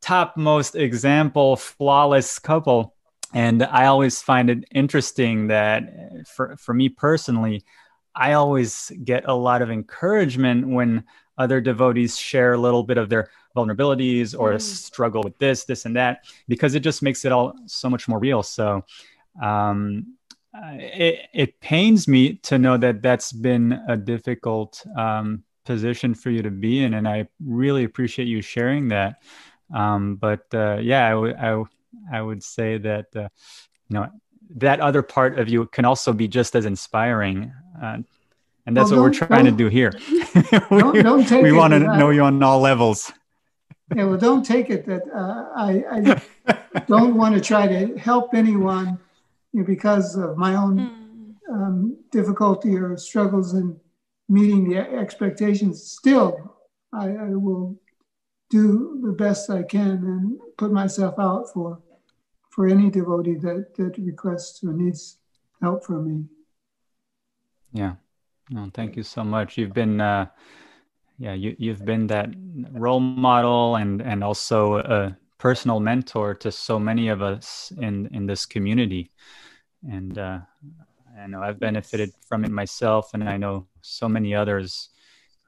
topmost 0.00 0.74
example, 0.74 1.56
flawless 1.56 2.38
couple. 2.38 2.94
And 3.34 3.62
I 3.62 3.86
always 3.86 4.20
find 4.20 4.50
it 4.50 4.64
interesting 4.72 5.46
that 5.46 5.84
for, 6.26 6.56
for 6.56 6.74
me 6.74 6.90
personally, 6.90 7.64
I 8.14 8.32
always 8.34 8.92
get 9.04 9.24
a 9.26 9.34
lot 9.34 9.62
of 9.62 9.70
encouragement 9.70 10.68
when 10.68 11.04
other 11.38 11.60
devotees 11.60 12.18
share 12.18 12.52
a 12.52 12.58
little 12.58 12.82
bit 12.82 12.98
of 12.98 13.08
their 13.08 13.30
vulnerabilities 13.56 14.38
or 14.38 14.52
mm. 14.52 14.60
struggle 14.60 15.22
with 15.22 15.36
this, 15.38 15.64
this, 15.64 15.86
and 15.86 15.96
that, 15.96 16.24
because 16.48 16.74
it 16.74 16.80
just 16.80 17.02
makes 17.02 17.24
it 17.24 17.32
all 17.32 17.54
so 17.66 17.88
much 17.88 18.08
more 18.08 18.18
real. 18.18 18.42
So 18.42 18.84
um, 19.40 20.14
it, 20.54 21.28
it 21.32 21.60
pains 21.60 22.06
me 22.06 22.34
to 22.34 22.58
know 22.58 22.76
that 22.76 23.02
that's 23.02 23.32
been 23.32 23.80
a 23.88 23.96
difficult 23.96 24.84
um, 24.96 25.42
position 25.64 26.14
for 26.14 26.30
you 26.30 26.42
to 26.42 26.50
be 26.50 26.84
in. 26.84 26.94
And 26.94 27.08
I 27.08 27.28
really 27.42 27.84
appreciate 27.84 28.28
you 28.28 28.42
sharing 28.42 28.88
that. 28.88 29.22
Um, 29.74 30.16
but 30.16 30.46
uh, 30.52 30.78
yeah, 30.80 31.06
I, 31.06 31.10
w- 31.10 31.34
I, 31.38 31.48
w- 31.48 31.68
I 32.12 32.20
would 32.20 32.42
say 32.42 32.78
that 32.78 33.06
uh, 33.16 33.28
you 33.88 33.96
know 33.96 34.08
that 34.56 34.80
other 34.80 35.02
part 35.02 35.38
of 35.38 35.48
you 35.48 35.66
can 35.66 35.84
also 35.84 36.12
be 36.12 36.28
just 36.28 36.54
as 36.54 36.66
inspiring. 36.66 37.52
Uh, 37.82 37.98
and 38.64 38.76
that's 38.76 38.90
well, 38.90 39.00
what 39.00 39.06
we're 39.06 39.26
trying 39.26 39.44
to 39.44 39.50
do 39.50 39.68
here. 39.68 39.92
we, 40.70 40.78
don't, 40.78 41.02
don't 41.02 41.42
we 41.42 41.50
want 41.50 41.72
to 41.72 41.80
know 41.80 42.10
you 42.10 42.22
on 42.22 42.40
all 42.42 42.60
levels. 42.60 43.12
Yeah, 43.94 44.04
well, 44.04 44.18
don't 44.18 44.44
take 44.44 44.70
it 44.70 44.86
that 44.86 45.02
uh, 45.12 45.48
I, 45.54 46.22
I 46.48 46.80
don't 46.86 47.16
want 47.16 47.34
to 47.34 47.40
try 47.40 47.66
to 47.66 47.98
help 47.98 48.34
anyone 48.34 48.98
you 49.52 49.60
know, 49.60 49.66
because 49.66 50.16
of 50.16 50.38
my 50.38 50.54
own 50.54 50.78
hmm. 50.78 51.52
um, 51.52 51.96
difficulty 52.12 52.76
or 52.76 52.96
struggles 52.96 53.52
in 53.54 53.78
meeting 54.28 54.70
the 54.70 54.78
expectations. 54.78 55.82
Still, 55.82 56.54
I, 56.92 57.08
I 57.08 57.28
will 57.30 57.76
do 58.48 59.00
the 59.02 59.12
best 59.12 59.50
I 59.50 59.62
can 59.64 59.90
and 59.90 60.38
put 60.56 60.72
myself 60.72 61.14
out 61.18 61.52
for 61.52 61.80
for 62.50 62.68
any 62.68 62.90
devotee 62.90 63.36
that 63.36 63.74
that 63.76 63.98
requests 63.98 64.62
or 64.62 64.72
needs 64.72 65.18
help 65.60 65.84
from 65.84 66.06
me. 66.06 66.24
Yeah. 67.72 67.94
No, 68.50 68.70
thank 68.74 68.96
you 68.96 69.02
so 69.02 69.24
much. 69.24 69.56
You've 69.56 69.72
been 69.72 70.00
uh 70.00 70.26
yeah, 71.18 71.34
you 71.34 71.54
you've 71.58 71.84
been 71.84 72.06
that 72.08 72.30
role 72.72 73.00
model 73.00 73.76
and 73.76 74.02
and 74.02 74.24
also 74.24 74.78
a 74.78 75.16
personal 75.38 75.80
mentor 75.80 76.34
to 76.34 76.52
so 76.52 76.78
many 76.78 77.08
of 77.08 77.22
us 77.22 77.72
in 77.78 78.08
in 78.12 78.26
this 78.26 78.46
community. 78.46 79.10
And 79.90 80.18
uh 80.18 80.40
I 81.18 81.26
know 81.26 81.42
I've 81.42 81.60
benefited 81.60 82.10
from 82.26 82.44
it 82.44 82.50
myself 82.50 83.14
and 83.14 83.28
I 83.28 83.36
know 83.36 83.66
so 83.80 84.08
many 84.08 84.34
others 84.34 84.90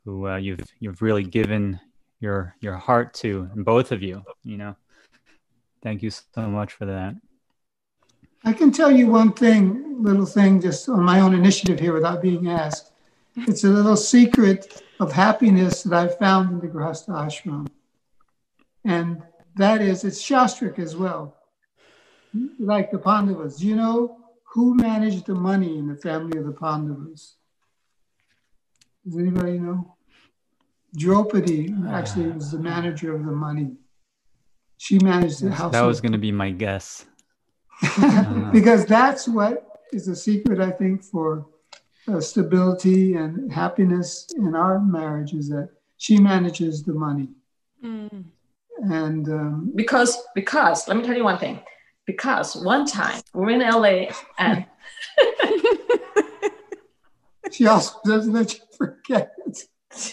who 0.05 0.29
uh, 0.29 0.37
you've 0.37 0.61
you've 0.79 1.03
really 1.03 1.25
given 1.25 1.81
your 2.21 2.55
your 2.61 2.77
heart 2.77 3.15
to 3.15 3.49
both 3.57 3.91
of 3.93 4.03
you 4.03 4.23
you 4.45 4.57
know 4.57 4.77
thank 5.83 6.03
you 6.03 6.11
so 6.11 6.43
much 6.49 6.73
for 6.73 6.87
that 6.87 7.15
i 8.45 8.53
can 8.53 8.71
tell 8.71 8.91
you 8.91 9.07
one 9.07 9.33
thing 9.33 10.03
little 10.03 10.27
thing 10.27 10.61
just 10.61 10.89
on 10.89 11.03
my 11.03 11.21
own 11.21 11.35
initiative 11.35 11.79
here 11.79 11.93
without 11.93 12.23
being 12.23 12.49
asked 12.49 12.93
it's 13.37 13.65
a 13.65 13.69
little 13.69 13.97
secret 13.97 14.83
of 15.01 15.13
happiness 15.13 15.83
that 15.83 15.95
i 15.95 16.09
found 16.17 16.51
in 16.51 16.61
the 16.61 16.69
grihastha 16.69 17.09
ashram 17.09 17.67
and 18.85 19.23
that 19.57 19.81
is 19.81 20.05
it's 20.05 20.21
shastric 20.21 20.79
as 20.79 20.97
well 20.97 21.37
like 22.59 22.91
the 22.91 22.99
pandavas 22.99 23.57
do 23.57 23.67
you 23.67 23.77
know 23.77 24.19
who 24.53 24.75
managed 24.75 25.27
the 25.27 25.35
money 25.35 25.79
in 25.79 25.87
the 25.87 25.97
family 25.97 26.39
of 26.39 26.45
the 26.45 26.53
pandavas 26.53 27.37
does 29.05 29.19
anybody 29.19 29.59
know 29.59 29.95
Draupadi 30.97 31.75
actually 31.89 32.29
was 32.29 32.53
the 32.53 32.59
manager 32.59 33.15
of 33.15 33.25
the 33.25 33.33
money. 33.33 33.73
She 34.79 34.99
managed 34.99 35.43
the 35.43 35.51
house. 35.51 35.73
That 35.73 35.83
was 35.83 36.01
going 36.01 36.13
to 36.13 36.19
be 36.19 36.31
my 36.31 36.51
guess. 36.51 37.05
because 38.53 38.87
that's 38.87 39.29
what 39.29 39.67
is 39.93 40.07
the 40.07 40.17
secret, 40.17 40.61
I 40.61 40.71
think, 40.71 41.03
for 41.03 41.47
uh, 42.09 42.21
stability 42.21 43.15
and 43.15 43.53
happiness 43.53 44.29
in 44.37 44.55
our 44.55 44.81
marriage 44.81 45.33
is 45.33 45.49
that 45.49 45.71
she 45.97 46.19
manages 46.19 46.83
the 46.83 46.93
money. 46.93 47.29
Mm. 47.83 48.25
And 48.83 49.29
um, 49.29 49.73
because, 49.75 50.19
because, 50.35 50.89
let 50.89 50.97
me 50.97 51.05
tell 51.05 51.17
you 51.17 51.25
one 51.25 51.39
thing. 51.39 51.61
Because 52.07 52.57
one 52.57 52.85
time 52.85 53.23
we're 53.33 53.51
in 53.51 53.61
LA 53.61 54.07
and 54.39 54.67
she 57.51 57.67
also 57.67 57.99
doesn't 58.05 58.33
let 58.33 58.55
you 58.55 58.61
forget 58.77 59.35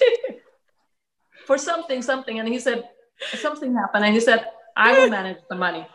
for 1.46 1.58
something, 1.58 2.02
something. 2.02 2.40
And 2.40 2.48
he 2.48 2.60
said, 2.60 2.88
something 3.34 3.76
happened. 3.76 4.06
And 4.06 4.14
he 4.14 4.22
said, 4.22 4.46
I 4.78 4.98
will 4.98 5.10
manage 5.10 5.40
the 5.50 5.56
money. 5.56 5.86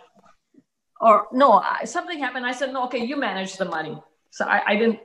Or 1.00 1.26
no, 1.32 1.62
something 1.84 2.18
happened. 2.18 2.46
I 2.46 2.52
said, 2.52 2.72
no, 2.72 2.84
okay, 2.84 3.04
you 3.04 3.16
manage 3.16 3.56
the 3.56 3.66
money. 3.66 4.00
So 4.30 4.44
I, 4.44 4.62
I 4.66 4.76
didn't 4.76 5.00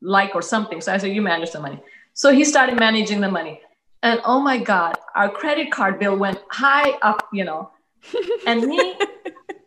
like 0.00 0.34
or 0.34 0.42
something. 0.42 0.80
So 0.80 0.92
I 0.92 0.98
said, 0.98 1.12
you 1.12 1.22
manage 1.22 1.52
the 1.52 1.60
money. 1.60 1.80
So 2.12 2.32
he 2.32 2.44
started 2.44 2.78
managing 2.78 3.20
the 3.20 3.30
money. 3.30 3.60
And 4.02 4.20
oh 4.24 4.40
my 4.40 4.58
God, 4.58 4.96
our 5.14 5.30
credit 5.30 5.70
card 5.70 5.98
bill 5.98 6.16
went 6.16 6.38
high 6.50 6.90
up, 7.02 7.28
you 7.32 7.44
know. 7.44 7.70
and 8.46 8.62
me, 8.62 8.94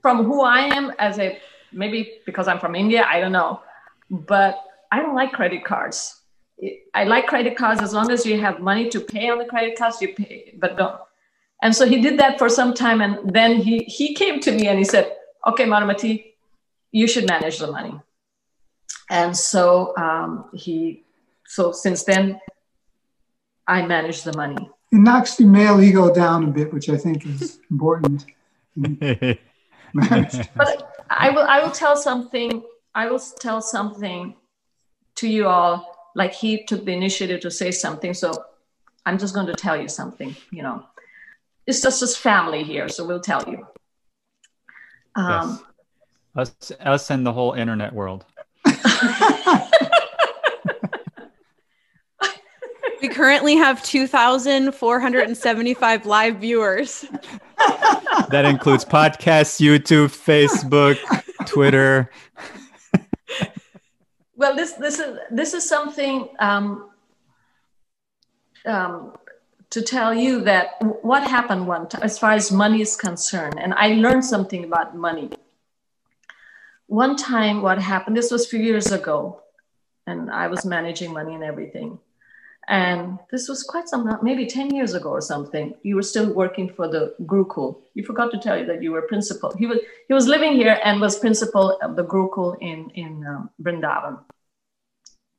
from 0.01 0.23
who 0.23 0.41
I 0.41 0.61
am 0.61 0.93
as 0.99 1.19
a 1.19 1.39
maybe 1.71 2.19
because 2.25 2.47
I'm 2.47 2.59
from 2.59 2.75
India, 2.75 3.05
I 3.07 3.19
don't 3.19 3.31
know, 3.31 3.61
but 4.09 4.63
I 4.91 5.01
don't 5.01 5.15
like 5.15 5.31
credit 5.33 5.63
cards. 5.65 6.21
I 6.93 7.03
like 7.05 7.27
credit 7.27 7.57
cards 7.57 7.81
as 7.81 7.93
long 7.93 8.11
as 8.11 8.25
you 8.25 8.39
have 8.39 8.59
money 8.59 8.89
to 8.89 8.99
pay 8.99 9.29
on 9.29 9.37
the 9.37 9.45
credit 9.45 9.77
cards, 9.77 10.01
you 10.01 10.13
pay, 10.13 10.55
but 10.57 10.77
don't. 10.77 10.99
And 11.61 11.75
so 11.75 11.85
he 11.85 12.01
did 12.01 12.19
that 12.19 12.37
for 12.39 12.49
some 12.49 12.73
time. 12.73 13.01
And 13.01 13.33
then 13.33 13.57
he, 13.57 13.79
he 13.79 14.13
came 14.13 14.39
to 14.41 14.51
me 14.51 14.67
and 14.67 14.77
he 14.77 14.85
said, 14.85 15.15
okay, 15.47 15.65
Madhumati, 15.65 16.33
you 16.91 17.07
should 17.07 17.27
manage 17.27 17.59
the 17.59 17.71
money. 17.71 17.99
And 19.09 19.35
so 19.35 19.95
um, 19.97 20.49
he, 20.53 21.03
so 21.45 21.71
since 21.71 22.03
then, 22.03 22.39
I 23.67 23.85
manage 23.85 24.23
the 24.23 24.35
money. 24.35 24.69
It 24.91 24.97
knocks 24.97 25.35
the 25.35 25.45
male 25.45 25.81
ego 25.81 26.13
down 26.13 26.43
a 26.43 26.47
bit, 26.47 26.73
which 26.73 26.89
I 26.89 26.97
think 26.97 27.25
is 27.25 27.59
important. 27.69 28.25
but 28.75 29.39
I 31.09 31.29
will, 31.29 31.43
I 31.43 31.61
will 31.61 31.71
tell 31.71 31.95
something. 31.95 32.63
I 32.95 33.07
will 33.09 33.19
tell 33.19 33.61
something 33.61 34.35
to 35.15 35.27
you 35.27 35.47
all. 35.47 36.11
Like 36.15 36.33
he 36.33 36.63
took 36.65 36.85
the 36.85 36.91
initiative 36.93 37.41
to 37.41 37.51
say 37.51 37.69
something, 37.71 38.13
so 38.15 38.33
I'm 39.05 39.19
just 39.19 39.35
going 39.35 39.47
to 39.47 39.53
tell 39.53 39.79
you 39.79 39.87
something. 39.87 40.35
You 40.51 40.63
know, 40.63 40.85
it's 41.67 41.81
just 41.81 42.01
his 42.01 42.17
family 42.17 42.63
here, 42.63 42.89
so 42.89 43.05
we'll 43.05 43.21
tell 43.21 43.47
you. 43.47 43.67
Um, 45.15 45.59
yes. 46.35 46.37
Us, 46.61 46.71
us, 46.79 47.09
and 47.09 47.25
the 47.25 47.33
whole 47.33 47.53
internet 47.53 47.91
world. 47.93 48.25
we 53.01 53.09
currently 53.09 53.55
have 53.55 53.81
2,475 53.83 56.05
live 56.05 56.37
viewers. 56.37 57.01
that 58.29 58.45
includes 58.45 58.85
podcasts, 58.85 59.59
YouTube, 59.59 60.09
Facebook, 60.09 60.99
Twitter. 61.45 62.09
well, 64.35 64.55
this 64.55 64.73
this 64.73 64.99
is 64.99 65.17
this 65.31 65.53
is 65.53 65.67
something 65.67 66.29
um, 66.39 66.89
um, 68.65 69.13
to 69.71 69.81
tell 69.81 70.13
you 70.13 70.41
that 70.41 70.81
what 71.03 71.23
happened 71.23 71.67
one 71.67 71.87
time, 71.87 72.01
as 72.01 72.17
far 72.17 72.31
as 72.31 72.51
money 72.51 72.81
is 72.81 72.95
concerned, 72.95 73.59
and 73.59 73.73
I 73.73 73.89
learned 73.89 74.25
something 74.25 74.63
about 74.63 74.95
money. 74.95 75.29
One 76.87 77.15
time, 77.15 77.61
what 77.61 77.79
happened? 77.79 78.17
This 78.17 78.31
was 78.31 78.45
a 78.45 78.49
few 78.49 78.59
years 78.59 78.91
ago, 78.91 79.43
and 80.07 80.31
I 80.31 80.47
was 80.47 80.65
managing 80.65 81.13
money 81.13 81.35
and 81.35 81.43
everything. 81.43 81.99
And 82.67 83.17
this 83.31 83.49
was 83.49 83.63
quite 83.63 83.87
some, 83.87 84.19
maybe 84.21 84.45
10 84.45 84.75
years 84.75 84.93
ago 84.93 85.09
or 85.09 85.21
something. 85.21 85.73
You 85.81 85.95
were 85.95 86.03
still 86.03 86.31
working 86.31 86.69
for 86.69 86.87
the 86.87 87.15
Gurukul. 87.21 87.81
You 87.95 88.03
forgot 88.03 88.31
to 88.31 88.37
tell 88.37 88.59
you 88.59 88.65
that 88.67 88.83
you 88.83 88.91
were 88.91 89.01
principal. 89.03 89.55
He 89.57 89.65
was, 89.65 89.79
he 90.07 90.13
was 90.13 90.27
living 90.27 90.53
here 90.53 90.79
and 90.83 91.01
was 91.01 91.17
principal 91.17 91.79
of 91.81 91.95
the 91.95 92.03
Gurukul 92.03 92.57
in, 92.61 92.91
in 92.91 93.25
um, 93.25 93.49
Vrindavan. 93.61 94.19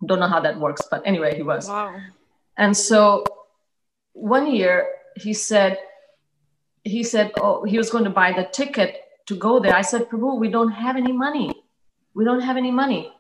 Don't 0.05 0.19
know 0.19 0.27
how 0.27 0.41
that 0.41 0.59
works, 0.59 0.83
but 0.91 1.03
anyway, 1.05 1.37
he 1.37 1.43
was. 1.43 1.69
Wow. 1.69 2.01
And 2.57 2.77
so 2.77 3.25
one 4.13 4.55
year 4.55 4.87
he 5.17 5.33
said, 5.33 5.79
he 6.85 7.03
said, 7.03 7.33
oh, 7.41 7.65
he 7.65 7.77
was 7.79 7.91
going 7.91 8.05
to 8.05 8.11
buy 8.11 8.33
the 8.33 8.45
ticket 8.45 8.97
to 9.27 9.37
go 9.37 9.61
there. 9.61 9.75
I 9.75 9.83
said, 9.83 10.09
Prabhu, 10.09 10.39
we 10.39 10.49
don't 10.49 10.71
have 10.71 10.97
any 10.97 11.13
money. 11.13 11.53
We 12.15 12.25
don't 12.25 12.41
have 12.41 12.57
any 12.57 12.71
money 12.71 13.13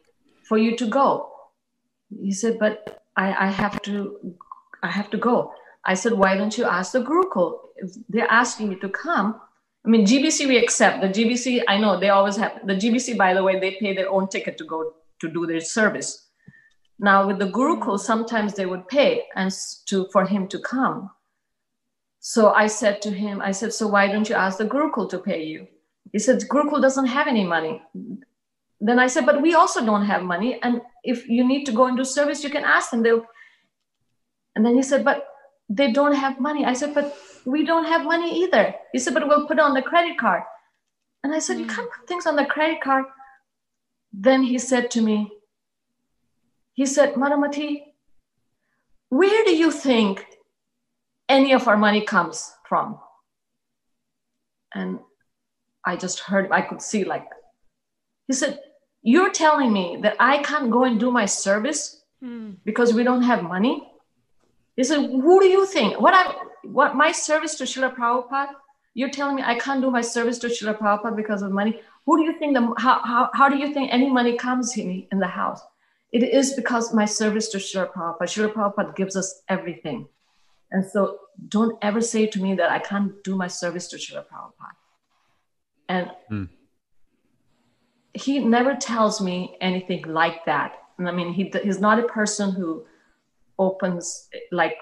for 0.48 0.58
you 0.58 0.76
to 0.76 0.86
go. 0.86 1.30
He 2.08 2.32
said, 2.32 2.58
but 2.58 3.04
I, 3.16 3.46
I 3.46 3.46
have 3.46 3.80
to 3.82 4.34
I 4.82 4.90
have 4.90 5.10
to 5.10 5.18
go. 5.18 5.52
I 5.84 5.94
said, 5.94 6.12
why 6.12 6.36
don't 6.36 6.56
you 6.56 6.64
ask 6.64 6.92
the 6.92 7.02
Gurukul? 7.02 7.58
They're 8.08 8.30
asking 8.30 8.72
you 8.72 8.78
to 8.80 8.88
come, 8.88 9.40
I 9.84 9.88
mean, 9.88 10.06
GBC 10.06 10.46
we 10.46 10.58
accept. 10.58 11.00
The 11.00 11.08
GBC, 11.08 11.62
I 11.66 11.78
know 11.78 11.98
they 11.98 12.10
always 12.10 12.36
have 12.36 12.66
the 12.66 12.74
GBC, 12.74 13.16
by 13.16 13.32
the 13.32 13.42
way, 13.42 13.58
they 13.58 13.76
pay 13.80 13.94
their 13.94 14.10
own 14.10 14.28
ticket 14.28 14.58
to 14.58 14.64
go 14.64 14.92
to 15.20 15.28
do 15.28 15.46
their 15.46 15.60
service. 15.60 16.29
Now 17.00 17.26
with 17.26 17.38
the 17.38 17.50
Gurukul, 17.50 17.98
sometimes 17.98 18.54
they 18.54 18.66
would 18.66 18.86
pay 18.86 19.24
and 19.34 19.50
to 19.86 20.06
for 20.12 20.24
him 20.24 20.46
to 20.48 20.58
come. 20.60 21.10
So 22.20 22.52
I 22.52 22.66
said 22.68 23.02
to 23.02 23.10
him, 23.10 23.40
I 23.40 23.50
said, 23.50 23.72
so 23.72 23.88
why 23.88 24.06
don't 24.06 24.28
you 24.28 24.34
ask 24.34 24.58
the 24.58 24.66
Gurukul 24.66 25.08
to 25.10 25.18
pay 25.18 25.42
you? 25.44 25.66
He 26.12 26.18
said, 26.18 26.40
Gurukul 26.40 26.82
doesn't 26.82 27.06
have 27.06 27.26
any 27.26 27.44
money 27.44 27.82
then 28.80 28.98
I 28.98 29.08
said, 29.08 29.26
but 29.26 29.42
we 29.42 29.54
also 29.54 29.84
don't 29.84 30.06
have 30.06 30.22
money. 30.22 30.58
And 30.62 30.80
if 31.04 31.28
you 31.28 31.46
need 31.46 31.64
to 31.66 31.72
go 31.72 31.94
do 31.94 32.04
service, 32.04 32.42
you 32.42 32.50
can 32.50 32.64
ask 32.64 32.90
them. 32.90 33.02
They'll... 33.02 33.24
And 34.56 34.64
then 34.64 34.74
he 34.74 34.82
said, 34.82 35.04
but 35.04 35.26
they 35.68 35.92
don't 35.92 36.14
have 36.14 36.40
money. 36.40 36.64
I 36.64 36.72
said, 36.72 36.94
but 36.94 37.16
we 37.44 37.64
don't 37.64 37.84
have 37.84 38.04
money 38.04 38.42
either. 38.42 38.74
He 38.92 38.98
said, 38.98 39.14
but 39.14 39.28
we'll 39.28 39.46
put 39.46 39.60
on 39.60 39.74
the 39.74 39.82
credit 39.82 40.18
card. 40.18 40.42
And 41.22 41.34
I 41.34 41.38
said, 41.38 41.58
mm. 41.58 41.60
you 41.60 41.66
can't 41.66 41.90
put 41.92 42.08
things 42.08 42.26
on 42.26 42.36
the 42.36 42.46
credit 42.46 42.80
card. 42.80 43.04
Then 44.12 44.42
he 44.42 44.58
said 44.58 44.90
to 44.92 45.02
me, 45.02 45.30
he 46.74 46.86
said, 46.86 47.14
Madhumati, 47.14 47.82
where 49.08 49.44
do 49.44 49.56
you 49.56 49.70
think 49.70 50.26
any 51.28 51.52
of 51.52 51.68
our 51.68 51.76
money 51.76 52.02
comes 52.02 52.52
from? 52.68 52.98
And 54.74 55.00
I 55.84 55.96
just 55.96 56.20
heard, 56.20 56.50
I 56.52 56.62
could 56.62 56.80
see 56.80 57.04
like, 57.04 57.26
he 58.28 58.34
said, 58.34 58.60
you're 59.02 59.32
telling 59.32 59.72
me 59.72 59.98
that 60.02 60.16
I 60.20 60.38
can't 60.38 60.70
go 60.70 60.84
and 60.84 61.00
do 61.00 61.10
my 61.10 61.26
service 61.26 62.02
hmm. 62.22 62.52
because 62.64 62.92
we 62.92 63.02
don't 63.02 63.22
have 63.22 63.42
money? 63.42 63.90
He 64.76 64.84
said, 64.84 65.10
Who 65.10 65.40
do 65.40 65.46
you 65.46 65.66
think? 65.66 66.00
What 66.00 66.14
I 66.14 66.34
what 66.62 66.94
my 66.94 67.12
service 67.12 67.54
to 67.56 67.64
Srila 67.64 67.94
Prabhupada? 67.94 68.52
You're 68.94 69.10
telling 69.10 69.36
me 69.36 69.42
I 69.44 69.54
can't 69.54 69.80
do 69.80 69.90
my 69.90 70.00
service 70.00 70.38
to 70.40 70.48
Srila 70.48 70.78
Prabhupada 70.78 71.16
because 71.16 71.42
of 71.42 71.52
money? 71.52 71.80
Who 72.06 72.18
do 72.18 72.24
you 72.24 72.38
think 72.38 72.54
the 72.54 72.74
how, 72.78 73.00
how, 73.04 73.30
how 73.34 73.48
do 73.48 73.56
you 73.56 73.72
think 73.72 73.92
any 73.92 74.10
money 74.10 74.36
comes 74.36 74.76
in, 74.76 75.06
in 75.12 75.18
the 75.18 75.26
house? 75.26 75.60
It 76.12 76.22
is 76.22 76.54
because 76.54 76.92
my 76.92 77.04
service 77.04 77.48
to 77.50 77.58
Srila 77.58 77.92
Prabhupada. 77.92 78.22
Srila 78.22 78.52
Prabhupada 78.52 78.96
gives 78.96 79.16
us 79.16 79.42
everything. 79.48 80.08
And 80.72 80.84
so 80.84 81.18
don't 81.48 81.76
ever 81.82 82.00
say 82.00 82.26
to 82.26 82.40
me 82.40 82.54
that 82.54 82.70
I 82.70 82.78
can't 82.78 83.22
do 83.24 83.36
my 83.36 83.46
service 83.46 83.88
to 83.88 83.96
Srila 83.96 84.24
Prabhupada. 84.26 84.76
And 85.88 86.10
mm 86.30 86.48
he 88.14 88.38
never 88.38 88.74
tells 88.74 89.20
me 89.20 89.56
anything 89.60 90.02
like 90.02 90.44
that. 90.44 90.74
And 90.98 91.08
I 91.08 91.12
mean, 91.12 91.32
he, 91.32 91.52
he's 91.62 91.80
not 91.80 91.98
a 91.98 92.04
person 92.04 92.52
who 92.52 92.84
opens 93.58 94.28
like 94.50 94.76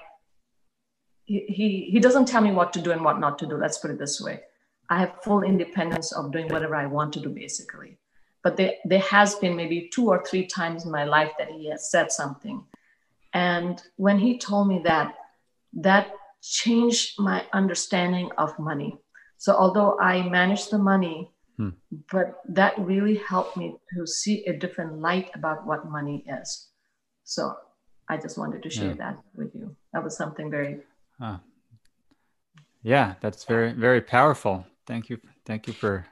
he, 1.25 1.45
he, 1.47 1.89
he 1.91 1.99
doesn't 1.99 2.27
tell 2.27 2.41
me 2.41 2.51
what 2.51 2.73
to 2.73 2.81
do 2.81 2.91
and 2.91 3.03
what 3.03 3.19
not 3.19 3.37
to 3.39 3.45
do. 3.45 3.55
Let's 3.55 3.77
put 3.77 3.91
it 3.91 3.99
this 3.99 4.19
way. 4.19 4.41
I 4.89 4.99
have 4.99 5.21
full 5.23 5.43
independence 5.43 6.11
of 6.11 6.31
doing 6.31 6.47
whatever 6.47 6.75
I 6.75 6.87
want 6.87 7.13
to 7.13 7.19
do, 7.19 7.29
basically. 7.29 7.98
But 8.43 8.57
there, 8.57 8.73
there 8.85 8.99
has 8.99 9.35
been 9.35 9.55
maybe 9.55 9.89
two 9.93 10.07
or 10.07 10.23
three 10.23 10.45
times 10.45 10.85
in 10.85 10.91
my 10.91 11.03
life 11.03 11.31
that 11.37 11.49
he 11.49 11.69
has 11.69 11.91
said 11.91 12.11
something. 12.11 12.63
And 13.33 13.81
when 13.97 14.17
he 14.17 14.37
told 14.37 14.67
me 14.67 14.81
that, 14.85 15.15
that 15.73 16.11
changed 16.41 17.19
my 17.19 17.45
understanding 17.53 18.29
of 18.37 18.57
money. 18.57 18.97
So 19.37 19.53
although 19.53 19.99
I 19.99 20.21
manage 20.27 20.69
the 20.69 20.77
money 20.77 21.31
Hmm. 21.59 21.69
But 22.09 22.41
that 22.47 22.73
really 22.79 23.17
helped 23.27 23.57
me 23.57 23.75
to 23.93 24.07
see 24.07 24.45
a 24.45 24.53
different 24.53 24.99
light 24.99 25.29
about 25.35 25.67
what 25.67 25.91
money 25.91 26.23
is. 26.41 26.69
So 27.25 27.53
I 28.07 28.15
just 28.15 28.37
wanted 28.37 28.63
to 28.63 28.69
share 28.69 28.95
yeah. 28.95 29.11
that 29.11 29.17
with 29.35 29.53
you. 29.53 29.75
That 29.91 30.01
was 30.01 30.15
something 30.15 30.49
very. 30.49 30.79
Uh, 31.21 31.37
yeah, 32.81 33.15
that's 33.19 33.43
very 33.43 33.73
very 33.73 33.99
powerful. 33.99 34.65
Thank 34.87 35.09
you, 35.09 35.19
thank 35.45 35.67
you 35.67 35.73
for. 35.73 36.07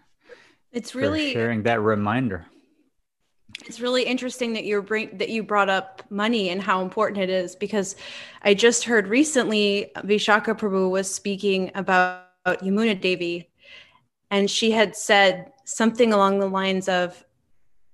It's 0.72 0.94
really 0.94 1.34
sharing 1.34 1.64
that 1.64 1.82
reminder. 1.82 2.46
It's 3.66 3.80
really 3.80 4.04
interesting 4.04 4.54
that 4.54 4.66
you 4.66 4.82
bring 4.82 5.18
that 5.18 5.30
you 5.30 5.44
brought 5.44 5.70
up 5.70 6.04
money 6.10 6.50
and 6.50 6.62
how 6.62 6.82
important 6.82 7.20
it 7.20 7.30
is 7.30 7.56
because 7.56 7.96
I 8.44 8.54
just 8.54 8.84
heard 8.84 9.08
recently 9.08 9.92
Vishaka 9.98 10.58
Prabhu 10.58 10.90
was 10.92 11.14
speaking 11.14 11.72
about 11.74 12.28
Yamuna 12.46 13.00
Devi 13.00 13.50
and 14.30 14.50
she 14.50 14.72
had 14.72 14.96
said 14.96 15.52
something 15.66 16.14
along 16.14 16.40
the 16.40 16.50
lines 16.50 16.88
of 16.90 17.24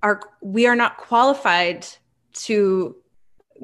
our 0.01 0.21
we 0.41 0.67
are 0.67 0.75
not 0.75 0.97
qualified 0.97 1.87
to 2.33 2.95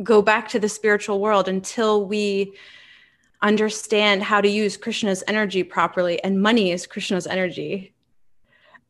go 0.03 0.21
back 0.21 0.47
to 0.49 0.59
the 0.59 0.69
spiritual 0.69 1.19
world 1.19 1.47
until 1.47 2.05
we 2.05 2.53
understand 3.41 4.21
how 4.23 4.39
to 4.39 4.47
use 4.47 4.77
krishna's 4.77 5.23
energy 5.27 5.63
properly 5.63 6.21
and 6.23 6.41
money 6.41 6.71
is 6.71 6.85
krishna's 6.85 7.27
energy 7.27 7.93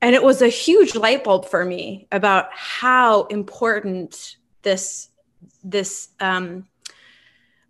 and 0.01 0.15
it 0.15 0.23
was 0.23 0.41
a 0.41 0.47
huge 0.47 0.95
light 0.95 1.23
bulb 1.23 1.45
for 1.45 1.65
me 1.65 2.07
about 2.11 2.49
how 2.51 3.23
important 3.25 4.37
this 4.61 5.09
this 5.63 6.09
um, 6.19 6.65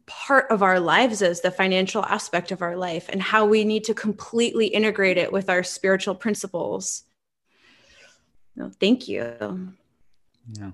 part 0.05 0.49
of 0.49 0.63
our 0.63 0.79
lives 0.79 1.21
is 1.21 1.41
the 1.41 1.51
financial 1.51 2.03
aspect 2.05 2.51
of 2.51 2.61
our 2.61 2.75
life 2.75 3.09
and 3.09 3.21
how 3.21 3.45
we 3.45 3.63
need 3.63 3.83
to 3.83 3.93
completely 3.93 4.67
integrate 4.67 5.17
it 5.17 5.31
with 5.31 5.49
our 5.49 5.63
spiritual 5.63 6.15
principles. 6.15 7.03
No, 8.55 8.71
thank 8.79 9.07
you. 9.07 9.73
Yeah. 10.53 10.71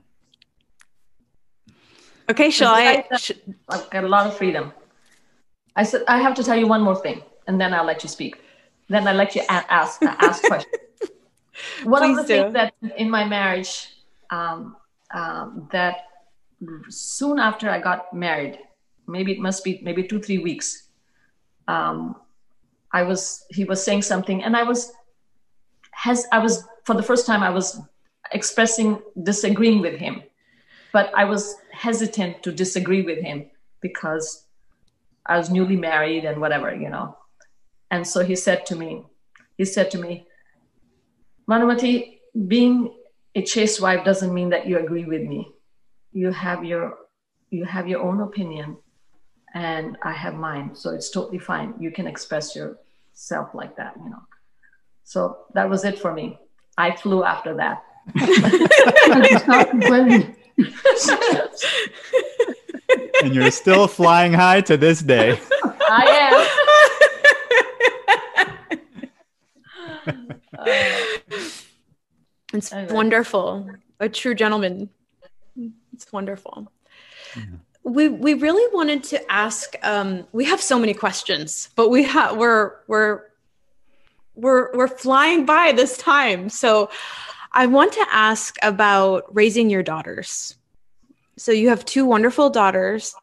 Okay, 2.29 2.49
shall 2.49 2.73
I? 2.73 3.05
Sh- 3.17 3.31
I've 3.69 3.89
got 3.89 4.03
a 4.03 4.07
lot 4.07 4.25
of 4.25 4.35
freedom. 4.35 4.73
I 5.75 5.83
said 5.83 6.03
I 6.07 6.17
have 6.19 6.33
to 6.35 6.43
tell 6.43 6.57
you 6.57 6.67
one 6.67 6.81
more 6.81 6.95
thing, 6.95 7.21
and 7.47 7.59
then 7.61 7.73
I'll 7.73 7.85
let 7.85 8.03
you 8.03 8.09
speak. 8.09 8.41
Then 8.89 9.07
I'll 9.07 9.15
let 9.15 9.35
you 9.35 9.41
a- 9.41 9.71
ask 9.71 10.01
ask 10.01 10.43
questions. 10.51 10.75
One 11.83 12.01
Please 12.01 12.17
of 12.17 12.27
the 12.27 12.33
do. 12.33 12.41
things 12.41 12.53
that 12.53 12.73
in 12.97 13.09
my 13.09 13.25
marriage 13.25 13.89
um, 14.29 14.75
um, 15.13 15.69
that 15.71 16.07
soon 16.89 17.39
after 17.39 17.69
I 17.69 17.79
got 17.79 18.13
married, 18.13 18.59
maybe 19.07 19.31
it 19.31 19.39
must 19.39 19.63
be 19.63 19.79
maybe 19.83 20.03
two 20.03 20.19
three 20.19 20.39
weeks. 20.39 20.89
Um, 21.67 22.15
I 22.91 23.03
was 23.03 23.45
he 23.49 23.65
was 23.65 23.83
saying 23.83 24.03
something, 24.03 24.43
and 24.43 24.55
I 24.55 24.63
was 24.63 24.91
has 25.91 26.25
I 26.31 26.39
was 26.39 26.63
for 26.83 26.95
the 26.95 27.03
first 27.03 27.25
time 27.25 27.43
I 27.43 27.49
was 27.49 27.81
expressing 28.31 29.01
disagreeing 29.23 29.81
with 29.81 29.99
him, 29.99 30.23
but 30.91 31.11
I 31.15 31.25
was 31.25 31.55
hesitant 31.71 32.43
to 32.43 32.51
disagree 32.51 33.01
with 33.01 33.19
him 33.19 33.49
because 33.81 34.45
I 35.25 35.37
was 35.37 35.49
newly 35.49 35.75
married 35.75 36.25
and 36.25 36.39
whatever 36.39 36.73
you 36.73 36.89
know. 36.89 37.17
And 37.91 38.05
so 38.05 38.23
he 38.23 38.35
said 38.35 38.65
to 38.67 38.75
me, 38.75 39.05
he 39.57 39.65
said 39.65 39.91
to 39.91 39.97
me, 39.97 40.27
Madhumati, 41.49 42.19
being 42.47 42.93
a 43.35 43.43
chaste 43.43 43.81
wife 43.81 44.03
doesn't 44.03 44.33
mean 44.33 44.49
that 44.49 44.67
you 44.67 44.79
agree 44.79 45.05
with 45.05 45.21
me. 45.21 45.51
You 46.11 46.31
have 46.31 46.63
your 46.63 46.97
you 47.51 47.65
have 47.65 47.87
your 47.87 48.01
own 48.01 48.21
opinion 48.21 48.77
and 49.53 49.97
I 50.03 50.11
have 50.11 50.33
mine. 50.35 50.75
So 50.75 50.89
it's 50.91 51.09
totally 51.09 51.39
fine. 51.39 51.73
You 51.79 51.91
can 51.91 52.07
express 52.07 52.55
yourself 52.55 53.53
like 53.53 53.75
that, 53.77 53.95
you 53.97 54.09
know. 54.09 54.23
So 55.03 55.45
that 55.53 55.69
was 55.69 55.85
it 55.85 55.99
for 55.99 56.13
me. 56.13 56.39
I 56.77 56.95
flew 56.95 57.23
after 57.23 57.55
that. 57.55 57.83
And 63.23 63.33
you're 63.33 63.51
still 63.51 63.87
flying 63.87 64.33
high 64.33 64.59
to 64.61 64.77
this 64.77 65.01
day. 65.01 65.39
I 65.89 66.29
am. 66.31 66.47
Uh, 70.07 70.13
It's 72.53 72.71
wonderful. 72.71 73.69
A 73.99 74.09
true 74.09 74.35
gentleman. 74.35 74.89
It's 75.93 76.11
wonderful. 76.11 76.71
We 77.83 78.07
we 78.07 78.33
really 78.33 78.73
wanted 78.73 79.03
to 79.05 79.31
ask. 79.31 79.75
Um, 79.83 80.25
we 80.31 80.45
have 80.45 80.61
so 80.61 80.79
many 80.79 80.93
questions, 80.93 81.69
but 81.75 81.89
we 81.89 82.03
have 82.03 82.37
we're 82.37 82.73
we're 82.87 83.21
we're 84.35 84.75
we're 84.75 84.87
flying 84.87 85.45
by 85.45 85.71
this 85.71 85.97
time. 85.97 86.49
So 86.49 86.89
I 87.51 87.67
want 87.67 87.93
to 87.93 88.05
ask 88.11 88.57
about 88.63 89.33
raising 89.33 89.69
your 89.69 89.83
daughters. 89.83 90.55
So 91.37 91.51
you 91.51 91.69
have 91.69 91.85
two 91.85 92.05
wonderful 92.05 92.49
daughters, 92.49 93.15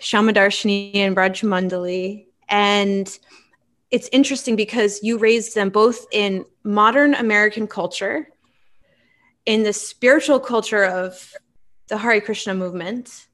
Shamadarshini 0.00 0.96
and 0.96 1.16
Brajmandali, 1.16 2.26
and 2.48 3.18
it's 3.94 4.08
interesting 4.10 4.56
because 4.56 5.04
you 5.04 5.18
raised 5.18 5.54
them 5.54 5.70
both 5.70 6.04
in 6.10 6.44
modern 6.64 7.14
American 7.14 7.68
culture, 7.68 8.26
in 9.46 9.62
the 9.62 9.72
spiritual 9.72 10.40
culture 10.40 10.84
of 10.84 11.32
the 11.86 11.96
Hare 11.96 12.20
Krishna 12.20 12.54
movement, 12.54 13.28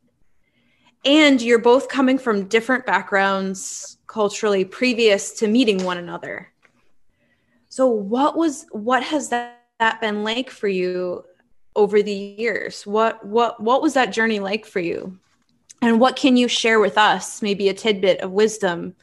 and 1.03 1.41
you're 1.41 1.61
both 1.61 1.89
coming 1.89 2.19
from 2.19 2.45
different 2.45 2.85
backgrounds 2.85 3.97
culturally 4.07 4.67
previous 4.67 5.33
to 5.39 5.49
meeting 5.49 5.83
one 5.83 5.97
another. 5.97 6.53
So 7.71 7.87
what 7.87 8.37
was 8.37 8.67
what 8.71 9.03
has 9.03 9.31
that, 9.31 9.63
that 9.79 10.03
been 10.03 10.25
like 10.25 10.51
for 10.51 10.69
you 10.69 11.25
over 11.75 12.03
the 12.03 12.13
years? 12.13 12.87
What 12.87 13.25
what 13.25 13.63
what 13.63 13.81
was 13.81 13.95
that 13.95 14.13
journey 14.13 14.41
like 14.41 14.67
for 14.67 14.81
you? 14.81 15.19
And 15.81 15.99
what 15.99 16.17
can 16.17 16.37
you 16.37 16.49
share 16.49 16.81
with 16.81 16.99
us, 16.99 17.41
maybe 17.41 17.71
a 17.71 17.73
tidbit 17.73 18.21
of 18.21 18.31
wisdom 18.33 18.95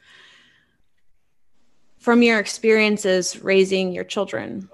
from 2.08 2.24
your 2.24 2.40
experiences 2.40 3.44
raising 3.44 3.92
your 3.92 4.06
children? 4.06 4.70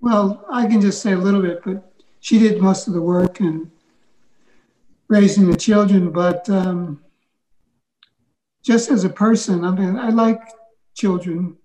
Well, 0.00 0.44
I 0.50 0.66
can 0.66 0.80
just 0.80 1.00
say 1.00 1.12
a 1.12 1.16
little 1.16 1.40
bit, 1.40 1.62
but 1.64 1.92
she 2.18 2.40
did 2.40 2.60
most 2.60 2.88
of 2.88 2.92
the 2.92 3.00
work 3.00 3.38
and 3.38 3.70
raising 5.06 5.48
the 5.48 5.56
children. 5.56 6.10
But 6.10 6.50
um, 6.50 7.00
just 8.64 8.90
as 8.90 9.04
a 9.04 9.08
person, 9.08 9.64
I 9.64 9.70
mean, 9.70 9.96
I 9.96 10.08
like 10.08 10.42
children 10.94 11.56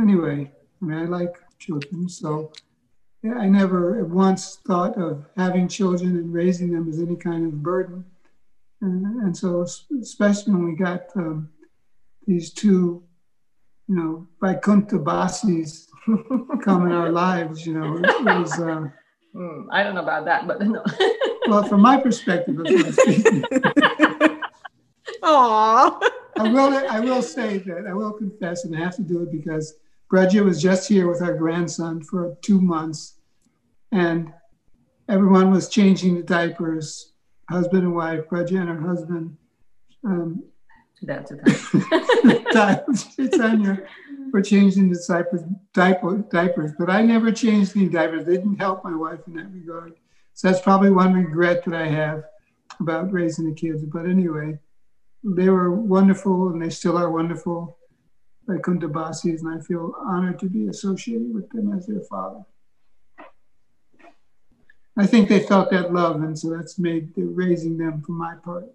anyway. 0.00 0.50
I 0.80 0.84
mean, 0.86 0.98
I 0.98 1.04
like 1.04 1.34
children. 1.58 2.08
So 2.08 2.50
I 3.26 3.44
never 3.44 4.02
once 4.06 4.56
thought 4.66 4.96
of 4.96 5.26
having 5.36 5.68
children 5.68 6.16
and 6.16 6.32
raising 6.32 6.72
them 6.72 6.88
as 6.88 6.98
any 6.98 7.16
kind 7.16 7.44
of 7.44 7.62
burden. 7.62 8.06
And, 8.80 9.04
and 9.20 9.36
so, 9.36 9.66
especially 10.00 10.54
when 10.54 10.64
we 10.64 10.76
got 10.76 11.14
um, 11.14 11.50
these 12.28 12.52
two, 12.52 13.02
you 13.88 13.94
know, 13.96 14.28
Vaikuntha 14.40 14.98
Basis 14.98 15.88
come 16.62 16.86
in 16.86 16.92
our 16.92 17.10
lives, 17.10 17.66
you 17.66 17.72
know, 17.72 17.96
it 17.96 18.24
was, 18.24 18.52
uh, 18.60 18.86
hmm, 19.32 19.62
I 19.72 19.82
don't 19.82 19.94
know 19.94 20.02
about 20.02 20.26
that, 20.26 20.46
but 20.46 20.60
no. 20.60 20.84
well, 21.48 21.64
from 21.64 21.80
my 21.80 21.96
perspective, 21.96 22.56
that's 22.58 22.70
what 22.70 22.86
I'm 22.86 22.92
speaking. 22.92 23.42
Aww. 25.22 26.10
I 26.38 26.52
will, 26.52 26.86
I 26.90 27.00
will 27.00 27.22
say 27.22 27.58
that, 27.58 27.86
I 27.88 27.94
will 27.94 28.12
confess, 28.12 28.66
and 28.66 28.76
I 28.76 28.80
have 28.80 28.94
to 28.96 29.02
do 29.02 29.22
it 29.22 29.32
because 29.32 29.74
Bridget 30.10 30.42
was 30.42 30.60
just 30.60 30.86
here 30.86 31.10
with 31.10 31.22
our 31.22 31.34
grandson 31.34 32.02
for 32.02 32.36
two 32.42 32.60
months, 32.60 33.14
and 33.90 34.32
everyone 35.08 35.50
was 35.50 35.70
changing 35.70 36.14
the 36.14 36.22
diapers, 36.22 37.12
husband 37.48 37.84
and 37.84 37.96
wife, 37.96 38.28
Bridget 38.28 38.58
and 38.58 38.68
her 38.68 38.86
husband. 38.86 39.36
Um, 40.04 40.44
That's 41.02 41.30
it. 41.30 41.40
Chaitanya 43.16 43.82
for 44.30 44.42
changing 44.42 44.90
the 44.90 45.02
diapers, 45.06 45.42
diaper, 45.72 46.18
diapers, 46.30 46.72
but 46.78 46.90
I 46.90 47.02
never 47.02 47.32
changed 47.32 47.76
any 47.76 47.88
diapers. 47.88 48.26
They 48.26 48.36
didn't 48.36 48.58
help 48.58 48.84
my 48.84 48.94
wife 48.94 49.20
in 49.26 49.34
that 49.34 49.50
regard. 49.52 49.94
So 50.34 50.48
that's 50.48 50.60
probably 50.60 50.90
one 50.90 51.14
regret 51.14 51.64
that 51.64 51.74
I 51.74 51.86
have 51.86 52.24
about 52.80 53.12
raising 53.12 53.48
the 53.48 53.54
kids. 53.54 53.84
But 53.84 54.06
anyway, 54.06 54.58
they 55.24 55.48
were 55.48 55.70
wonderful 55.70 56.48
and 56.50 56.60
they 56.62 56.70
still 56.70 56.96
are 56.98 57.10
wonderful, 57.10 57.78
like 58.46 58.62
Kundabasis, 58.62 59.40
and 59.40 59.58
I 59.58 59.64
feel 59.64 59.94
honored 60.06 60.38
to 60.40 60.46
be 60.46 60.68
associated 60.68 61.32
with 61.32 61.48
them 61.50 61.72
as 61.76 61.86
their 61.86 62.02
father. 62.02 62.44
I 64.96 65.06
think 65.06 65.28
they 65.28 65.40
felt 65.40 65.70
that 65.70 65.92
love, 65.92 66.22
and 66.22 66.36
so 66.36 66.50
that's 66.50 66.78
made 66.78 67.14
the 67.14 67.22
raising 67.22 67.78
them 67.78 68.02
for 68.02 68.12
my 68.12 68.34
part. 68.34 68.66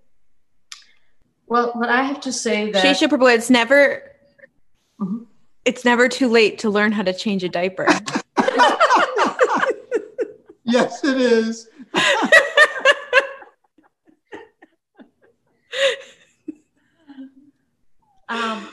Well, 1.48 1.74
but 1.80 1.90
I 1.90 2.04
have 2.04 2.22
to 2.22 2.32
say 2.32 2.72
that 2.72 2.84
Shesha 2.84 3.08
Prabhu, 3.08 3.34
it's 3.34 3.50
never 3.50 4.04
Mhm. 5.00 5.26
it's 5.66 5.86
never 5.86 6.08
too 6.10 6.28
late 6.30 6.60
to 6.60 6.70
learn 6.70 6.92
how 6.92 7.04
to 7.04 7.14
change 7.14 7.44
a 7.44 7.50
diaper. 7.50 7.88
yes, 10.64 11.04
it 11.04 11.18
is. 11.18 11.68
um, 18.30 18.68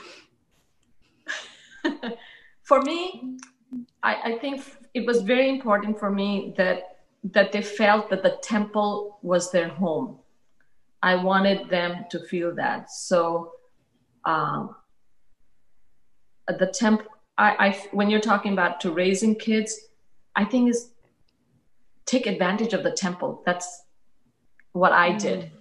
for 2.63 2.81
me, 2.81 3.37
I, 4.03 4.33
I 4.33 4.37
think 4.39 4.63
it 4.93 5.05
was 5.05 5.21
very 5.21 5.49
important 5.49 5.99
for 5.99 6.09
me 6.11 6.53
that 6.57 6.97
that 7.23 7.51
they 7.51 7.61
felt 7.61 8.09
that 8.09 8.23
the 8.23 8.37
temple 8.41 9.19
was 9.21 9.51
their 9.51 9.67
home. 9.67 10.17
I 11.03 11.15
wanted 11.15 11.69
them 11.69 12.05
to 12.11 12.19
feel 12.19 12.53
that. 12.55 12.91
So, 12.91 13.53
um, 14.25 14.75
the 16.47 16.67
temp, 16.67 17.03
I, 17.37 17.67
I 17.67 17.87
when 17.91 18.09
you're 18.09 18.19
talking 18.19 18.53
about 18.53 18.81
to 18.81 18.91
raising 18.91 19.35
kids, 19.35 19.79
I 20.35 20.45
think 20.45 20.69
is 20.69 20.91
take 22.05 22.27
advantage 22.27 22.73
of 22.73 22.83
the 22.83 22.91
temple. 22.91 23.41
That's 23.45 23.83
what 24.73 24.91
I 24.91 25.13
did, 25.13 25.51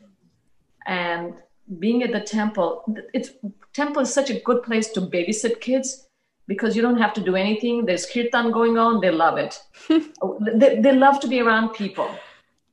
and 0.86 1.34
being 1.78 2.02
at 2.02 2.12
the 2.12 2.20
temple, 2.20 2.84
it's 3.14 3.30
temple 3.72 4.02
is 4.02 4.12
such 4.12 4.30
a 4.30 4.40
good 4.40 4.62
place 4.62 4.88
to 4.90 5.00
babysit 5.00 5.60
kids 5.60 6.08
because 6.48 6.74
you 6.74 6.82
don't 6.82 6.98
have 6.98 7.14
to 7.14 7.20
do 7.20 7.36
anything. 7.36 7.86
There's 7.86 8.06
kirtan 8.06 8.50
going 8.50 8.76
on. 8.76 9.00
They 9.00 9.12
love 9.12 9.38
it. 9.38 9.60
they, 9.88 10.80
they 10.80 10.92
love 10.92 11.20
to 11.20 11.28
be 11.28 11.40
around 11.40 11.74
people. 11.74 12.10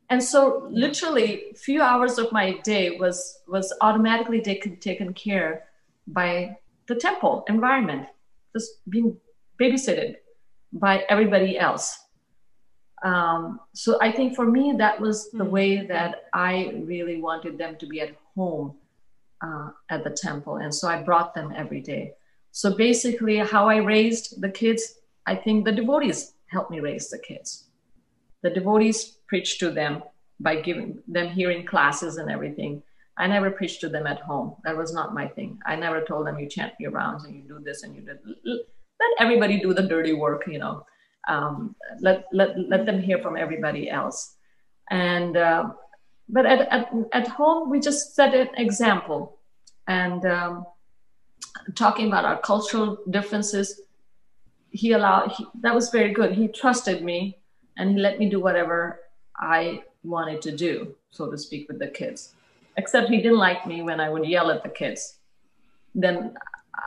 And 0.10 0.24
so 0.24 0.68
literally 0.72 1.54
few 1.56 1.82
hours 1.82 2.18
of 2.18 2.32
my 2.32 2.60
day 2.64 2.98
was, 2.98 3.40
was 3.48 3.74
automatically 3.82 4.42
taken, 4.42 4.78
taken 4.78 5.14
care 5.14 5.66
by 6.08 6.58
the 6.88 6.96
temple 6.96 7.44
environment, 7.50 8.08
just 8.54 8.72
being 8.90 9.18
babysitted 9.60 10.16
by 10.72 11.04
everybody 11.10 11.58
else. 11.60 12.00
Um, 13.04 13.60
so 13.74 13.98
I 14.02 14.12
think 14.12 14.36
for 14.36 14.46
me, 14.46 14.74
that 14.78 15.00
was 15.00 15.30
the 15.32 15.46
way 15.46 15.86
that 15.86 16.26
I 16.34 16.82
really 16.86 17.22
wanted 17.22 17.58
them 17.58 17.76
to 17.78 17.86
be 17.86 18.02
at 18.02 18.16
home 18.36 18.76
uh, 19.42 19.70
at 19.90 20.04
the 20.04 20.10
temple. 20.10 20.58
And 20.58 20.74
so 20.74 20.88
I 20.88 21.04
brought 21.04 21.36
them 21.36 21.54
every 21.56 21.82
day. 21.82 22.14
So 22.52 22.76
basically, 22.76 23.38
how 23.38 23.70
I 23.70 23.78
raised 23.78 24.42
the 24.42 24.50
kids, 24.50 24.96
I 25.28 25.36
think 25.36 25.66
the 25.66 25.72
devotees 25.72 26.34
helped 26.48 26.72
me 26.72 26.80
raise 26.80 27.10
the 27.10 27.20
kids. 27.20 27.67
The 28.44 28.50
devotees 28.50 29.18
preach 29.28 29.60
to 29.60 29.72
them 29.72 30.04
by 30.40 30.62
giving 30.62 31.00
them 31.08 31.30
hearing 31.30 31.66
classes 31.66 32.18
and 32.18 32.30
everything. 32.30 32.84
I 33.18 33.28
never 33.28 33.50
preached 33.50 33.82
to 33.82 33.90
them 33.90 34.06
at 34.06 34.20
home. 34.20 34.56
That 34.64 34.78
was 34.78 34.94
not 34.94 35.14
my 35.14 35.28
thing. 35.28 35.60
I 35.66 35.76
never 35.76 36.02
told 36.02 36.28
them 36.28 36.38
you 36.38 36.48
chant 36.48 36.74
your 36.80 36.92
rounds 36.92 37.26
and 37.26 37.36
you 37.36 37.42
do 37.42 37.60
this 37.64 37.84
and 37.84 37.96
you 37.96 38.02
do. 38.02 38.14
Let 38.46 39.12
everybody 39.20 39.60
do 39.60 39.74
the 39.74 39.88
dirty 39.88 40.14
work, 40.14 40.44
you 40.48 40.60
know. 40.60 40.86
Um, 41.28 41.76
let 42.00 42.26
let 42.32 42.58
let 42.70 42.86
them 42.86 43.02
hear 43.02 43.20
from 43.20 43.36
everybody 43.36 43.90
else. 43.90 44.36
And 44.90 45.36
uh, 45.36 45.72
but 46.30 46.46
at, 46.46 46.62
at 46.72 46.92
at 47.12 47.28
home 47.28 47.70
we 47.70 47.80
just 47.80 48.16
set 48.16 48.34
an 48.34 48.50
example, 48.56 49.40
and 49.88 50.26
um, 50.26 50.66
talking 51.76 52.08
about 52.08 52.26
our 52.26 52.40
cultural 52.40 53.00
differences. 53.10 53.82
He 54.70 54.92
allowed 54.92 55.32
he, 55.32 55.46
that 55.62 55.74
was 55.74 55.90
very 55.90 56.14
good. 56.14 56.34
He 56.34 56.48
trusted 56.48 57.04
me, 57.04 57.40
and 57.78 57.92
he 57.92 57.98
let 57.98 58.20
me 58.20 58.30
do 58.30 58.40
whatever 58.40 59.02
I 59.38 59.84
wanted 60.04 60.42
to 60.44 60.56
do, 60.56 60.96
so 61.12 61.30
to 61.30 61.38
speak, 61.38 61.68
with 61.68 61.80
the 61.80 61.88
kids 61.88 62.34
except 62.78 63.10
he 63.10 63.18
didn't 63.18 63.40
like 63.40 63.68
me 63.68 63.82
when 63.82 64.00
I 64.00 64.10
would 64.10 64.26
yell 64.26 64.50
at 64.52 64.64
the 64.64 64.70
kids. 64.70 65.18
Then 65.94 66.36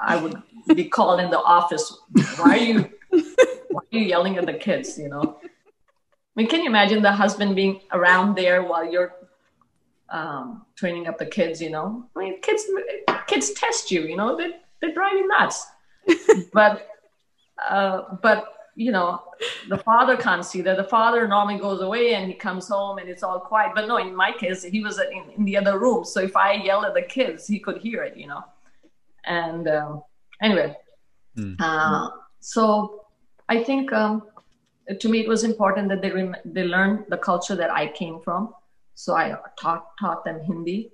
I 0.00 0.16
would 0.16 0.40
be 0.74 0.84
called 0.84 1.20
in 1.20 1.30
the 1.30 1.40
office. 1.40 1.98
Why 2.38 2.50
are 2.50 2.56
you 2.56 2.90
why 3.70 3.82
are 3.82 3.98
you 3.98 4.00
yelling 4.00 4.38
at 4.38 4.46
the 4.46 4.54
kids? 4.54 4.96
You 4.96 5.08
know. 5.08 5.38
I 5.42 6.34
mean, 6.36 6.46
can 6.46 6.60
you 6.60 6.68
imagine 6.68 7.02
the 7.02 7.12
husband 7.12 7.56
being 7.56 7.80
around 7.92 8.36
there 8.36 8.62
while 8.62 8.90
you're 8.90 9.12
um, 10.08 10.64
training 10.76 11.08
up 11.08 11.18
the 11.18 11.26
kids? 11.26 11.60
You 11.60 11.70
know, 11.70 12.08
I 12.14 12.18
mean, 12.20 12.40
kids 12.40 12.64
kids 13.26 13.50
test 13.52 13.90
you. 13.90 14.02
You 14.02 14.16
know, 14.16 14.36
they 14.36 14.52
they 14.80 14.92
drive 14.92 15.14
you 15.14 15.26
nuts. 15.26 15.66
but 16.52 16.86
uh, 17.68 18.16
but 18.22 18.59
you 18.80 18.92
know, 18.92 19.22
the 19.68 19.76
father 19.76 20.16
can't 20.16 20.42
see 20.42 20.62
that. 20.62 20.78
The 20.78 20.84
father 20.84 21.28
normally 21.28 21.58
goes 21.58 21.82
away 21.82 22.14
and 22.14 22.26
he 22.26 22.34
comes 22.34 22.66
home 22.66 22.96
and 22.96 23.10
it's 23.10 23.22
all 23.22 23.38
quiet. 23.38 23.72
But 23.74 23.86
no, 23.86 23.98
in 23.98 24.16
my 24.16 24.32
case, 24.32 24.62
he 24.62 24.80
was 24.82 24.98
in, 24.98 25.24
in 25.36 25.44
the 25.44 25.58
other 25.58 25.78
room. 25.78 26.02
So 26.02 26.18
if 26.18 26.34
I 26.34 26.54
yell 26.54 26.86
at 26.86 26.94
the 26.94 27.02
kids, 27.02 27.46
he 27.46 27.58
could 27.58 27.76
hear 27.76 28.02
it, 28.02 28.16
you 28.16 28.26
know. 28.26 28.42
And 29.26 29.68
um, 29.68 30.02
anyway, 30.40 30.74
mm. 31.36 31.56
uh, 31.60 32.08
so 32.40 33.04
I 33.50 33.62
think 33.62 33.92
um, 33.92 34.22
to 34.98 35.08
me 35.10 35.20
it 35.20 35.28
was 35.28 35.44
important 35.44 35.90
that 35.90 36.00
they 36.00 36.10
rem- 36.10 36.42
they 36.46 36.64
learn 36.64 37.04
the 37.10 37.18
culture 37.18 37.56
that 37.56 37.70
I 37.70 37.88
came 37.88 38.18
from. 38.22 38.54
So 38.94 39.14
I 39.14 39.36
taught 39.60 39.88
taught 40.00 40.24
them 40.24 40.40
Hindi, 40.40 40.90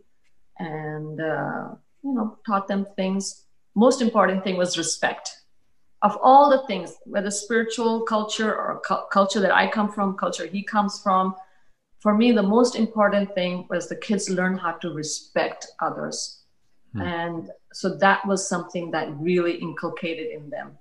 and 0.59 1.21
uh, 1.21 1.69
you 2.03 2.15
know 2.15 2.37
taught 2.45 2.67
them 2.67 2.85
things. 2.97 3.45
Most 3.77 4.03
important 4.03 4.43
thing 4.43 4.57
was 4.57 4.77
respect 4.77 5.36
of 6.07 6.17
all 6.23 6.49
the 6.49 6.63
things, 6.69 6.95
whether 7.05 7.33
spiritual 7.33 8.03
culture 8.03 8.53
or 8.55 8.81
cu- 8.89 9.07
culture 9.11 9.41
that 9.41 9.55
I 9.63 9.65
come 9.77 9.91
from, 9.91 10.17
culture 10.17 10.47
he 10.47 10.63
comes 10.63 11.01
from, 11.03 11.35
for 11.99 12.15
me, 12.17 12.31
the 12.31 12.49
most 12.57 12.77
important 12.77 13.35
thing 13.35 13.67
was 13.69 13.89
the 13.89 13.97
kids 13.97 14.31
learn 14.31 14.57
how 14.57 14.73
to 14.83 14.89
respect 15.03 15.67
others. 15.81 16.19
Mm. 16.95 17.03
And 17.03 17.51
so 17.73 17.87
that 17.99 18.25
was 18.25 18.49
something 18.49 18.93
that 18.93 19.09
really 19.19 19.55
inculcated 19.57 20.29
in 20.37 20.49
them 20.49 20.79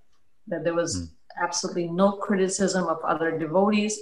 that 0.47 0.63
there 0.63 0.76
was 0.76 0.91
mm. 0.95 1.09
absolutely 1.41 1.88
no 1.88 2.11
criticism 2.28 2.84
of 2.86 2.99
other 3.03 3.30
devotees, 3.45 3.99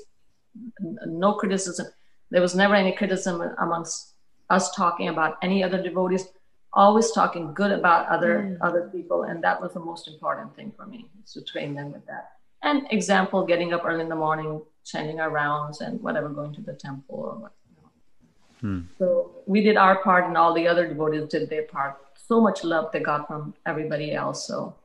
no 1.05 1.35
criticism. 1.35 1.87
There 2.31 2.41
was 2.41 2.53
never 2.53 2.75
any 2.75 2.91
criticism 2.91 3.41
amongst 3.59 4.15
us 4.49 4.75
talking 4.75 5.07
about 5.07 5.37
any 5.41 5.63
other 5.63 5.81
devotees 5.81 6.25
always 6.73 7.11
talking 7.11 7.53
good 7.53 7.71
about 7.71 8.07
other 8.07 8.39
mm. 8.39 8.57
other 8.61 8.89
people 8.91 9.23
and 9.23 9.43
that 9.43 9.61
was 9.61 9.73
the 9.73 9.79
most 9.79 10.07
important 10.07 10.55
thing 10.55 10.71
for 10.75 10.85
me 10.85 11.07
to 11.31 11.41
train 11.41 11.73
them 11.73 11.91
with 11.91 12.05
that 12.07 12.31
and 12.63 12.87
example 12.91 13.45
getting 13.45 13.73
up 13.73 13.83
early 13.85 14.01
in 14.01 14.09
the 14.09 14.15
morning 14.15 14.61
chanting 14.83 15.19
our 15.19 15.29
rounds 15.29 15.81
and 15.81 16.01
whatever 16.01 16.29
going 16.29 16.53
to 16.53 16.61
the 16.61 16.73
temple 16.73 17.15
or 17.15 17.35
what 17.35 17.51
you 17.69 18.69
know. 18.69 18.79
mm. 18.79 18.85
so 18.97 19.31
we 19.45 19.61
did 19.61 19.77
our 19.77 20.01
part 20.03 20.25
and 20.25 20.35
all 20.35 20.53
the 20.53 20.67
other 20.67 20.87
devotees 20.87 21.27
did 21.29 21.49
their 21.49 21.63
part 21.63 21.97
so 22.15 22.41
much 22.41 22.63
love 22.63 22.91
they 22.91 22.99
got 22.99 23.27
from 23.27 23.53
everybody 23.65 24.13
else 24.13 24.47
so 24.47 24.75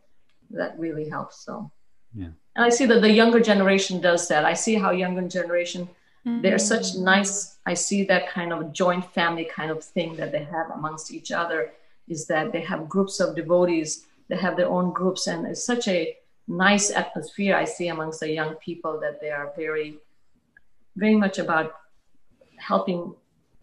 that 0.50 0.78
really 0.78 1.08
helps 1.08 1.40
so 1.40 1.70
yeah 2.14 2.26
and 2.56 2.64
i 2.64 2.68
see 2.68 2.86
that 2.86 3.00
the 3.00 3.10
younger 3.10 3.40
generation 3.40 4.00
does 4.00 4.28
that 4.28 4.44
i 4.44 4.52
see 4.52 4.74
how 4.74 4.90
younger 4.90 5.26
generation 5.26 5.88
mm-hmm. 6.26 6.42
they're 6.42 6.58
such 6.58 6.96
nice 6.96 7.58
I 7.68 7.74
see 7.74 8.02
that 8.04 8.30
kind 8.30 8.50
of 8.50 8.72
joint 8.72 9.04
family 9.12 9.44
kind 9.44 9.70
of 9.70 9.84
thing 9.84 10.16
that 10.16 10.32
they 10.32 10.42
have 10.44 10.70
amongst 10.70 11.12
each 11.12 11.30
other 11.30 11.70
is 12.08 12.26
that 12.26 12.52
they 12.52 12.60
have 12.60 12.88
groups 12.88 13.20
of 13.20 13.34
devotees, 13.34 14.06
they 14.28 14.36
have 14.36 14.56
their 14.56 14.68
own 14.68 14.92
groups, 14.92 15.26
and 15.26 15.46
it's 15.46 15.64
such 15.64 15.88
a 15.88 16.16
nice 16.46 16.90
atmosphere 16.90 17.56
I 17.56 17.64
see 17.64 17.88
amongst 17.88 18.20
the 18.20 18.32
young 18.32 18.54
people 18.56 18.98
that 19.00 19.20
they 19.20 19.30
are 19.30 19.52
very, 19.56 19.98
very 20.96 21.14
much 21.14 21.38
about 21.38 21.74
helping 22.56 23.14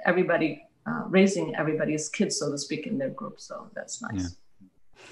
everybody, 0.05 0.63
uh, 0.85 1.03
raising 1.07 1.55
everybody's 1.55 2.09
kids, 2.09 2.39
so 2.39 2.51
to 2.51 2.57
speak, 2.57 2.87
in 2.87 2.97
their 2.97 3.09
group. 3.09 3.39
So 3.39 3.69
that's 3.73 4.01
nice. 4.01 4.37
Yeah. 4.61 5.07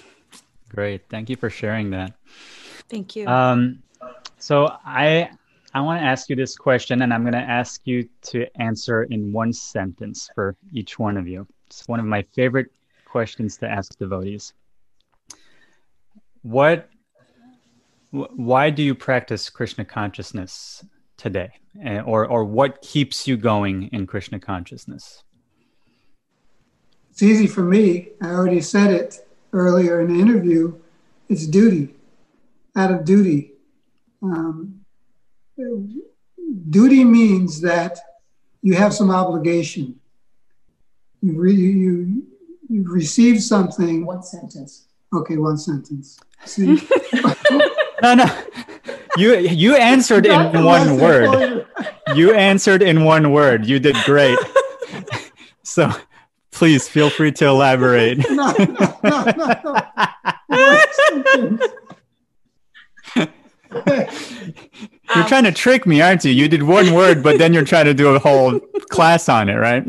Great. 0.69 1.07
Thank 1.09 1.29
you 1.29 1.35
for 1.35 1.49
sharing 1.49 1.91
that. 1.91 2.13
Thank 2.89 3.15
you. 3.15 3.27
Um, 3.27 3.83
so 4.39 4.75
I 4.85 5.29
I 5.75 5.81
want 5.81 6.01
to 6.01 6.05
ask 6.05 6.29
you 6.29 6.35
this 6.35 6.55
question, 6.55 7.01
and 7.01 7.13
I'm 7.13 7.23
going 7.23 7.33
to 7.33 7.39
ask 7.39 7.81
you 7.85 8.07
to 8.23 8.45
answer 8.61 9.03
in 9.03 9.31
one 9.31 9.53
sentence 9.53 10.29
for 10.35 10.55
each 10.71 10.99
one 10.99 11.17
of 11.17 11.27
you. 11.27 11.47
It's 11.67 11.87
one 11.87 11.99
of 11.99 12.05
my 12.05 12.21
favorite 12.35 12.71
questions 13.13 13.57
to 13.57 13.69
ask 13.69 13.95
devotees. 13.99 14.53
What, 16.41 16.89
why 18.11 18.71
do 18.71 18.81
you 18.81 18.95
practice 18.95 19.51
Krishna 19.51 19.85
consciousness 19.85 20.83
today, 21.15 21.51
or 22.11 22.25
or 22.25 22.43
what 22.43 22.81
keeps 22.81 23.27
you 23.27 23.37
going 23.37 23.75
in 23.95 24.07
Krishna 24.07 24.39
consciousness? 24.39 25.23
It's 27.11 27.21
easy 27.21 27.47
for 27.55 27.61
me. 27.61 28.09
I 28.19 28.29
already 28.37 28.61
said 28.61 28.89
it 28.91 29.11
earlier 29.53 30.01
in 30.01 30.07
the 30.11 30.19
interview. 30.19 30.63
It's 31.29 31.45
duty, 31.45 31.93
out 32.75 32.91
of 32.91 33.05
duty. 33.05 33.51
Um, 34.23 34.81
duty 36.79 37.03
means 37.03 37.61
that 37.61 37.93
you 38.63 38.73
have 38.73 38.93
some 38.99 39.11
obligation. 39.11 39.99
You, 41.21 41.31
re, 41.39 41.53
you, 41.53 42.23
you've 42.73 42.89
received 42.89 43.41
something. 43.41 44.05
One 44.05 44.23
sentence. 44.23 44.87
Okay, 45.13 45.37
one 45.37 45.57
sentence. 45.57 46.19
See? 46.45 46.65
no, 48.01 48.15
no. 48.15 48.43
You 49.15 49.37
you 49.37 49.75
answered 49.75 50.25
in 50.25 50.63
one 50.63 50.99
word. 50.99 51.67
You 52.15 52.33
answered 52.33 52.81
in 52.81 53.03
one 53.03 53.31
word. 53.31 53.65
You 53.65 53.79
did 53.79 53.95
great. 54.05 54.37
So 55.65 55.89
please 56.51 56.89
feel 56.89 57.09
free 57.09 57.31
to 57.31 57.47
elaborate. 57.47 58.17
no, 58.29 58.51
no, 58.51 58.87
no, 59.01 59.23
no. 59.63 59.81
You're 65.15 65.23
um, 65.23 65.29
trying 65.29 65.43
to 65.43 65.51
trick 65.51 65.85
me, 65.85 66.01
aren't 66.01 66.23
you? 66.25 66.31
You 66.31 66.47
did 66.47 66.63
one 66.63 66.93
word, 66.93 67.21
but 67.21 67.37
then 67.37 67.53
you're 67.53 67.65
trying 67.65 67.85
to 67.85 67.93
do 67.93 68.15
a 68.15 68.19
whole 68.19 68.59
class 68.89 69.29
on 69.29 69.49
it, 69.49 69.55
right? 69.55 69.83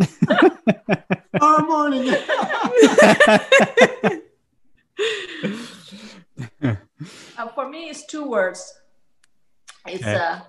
Tomorrow 1.33 1.67
morning. 1.67 2.11
uh, 6.63 7.49
for 7.55 7.69
me, 7.69 7.89
it's 7.89 8.05
two 8.07 8.29
words. 8.29 8.75
It's 9.87 10.03
okay. 10.03 10.15
uh, 10.15 10.41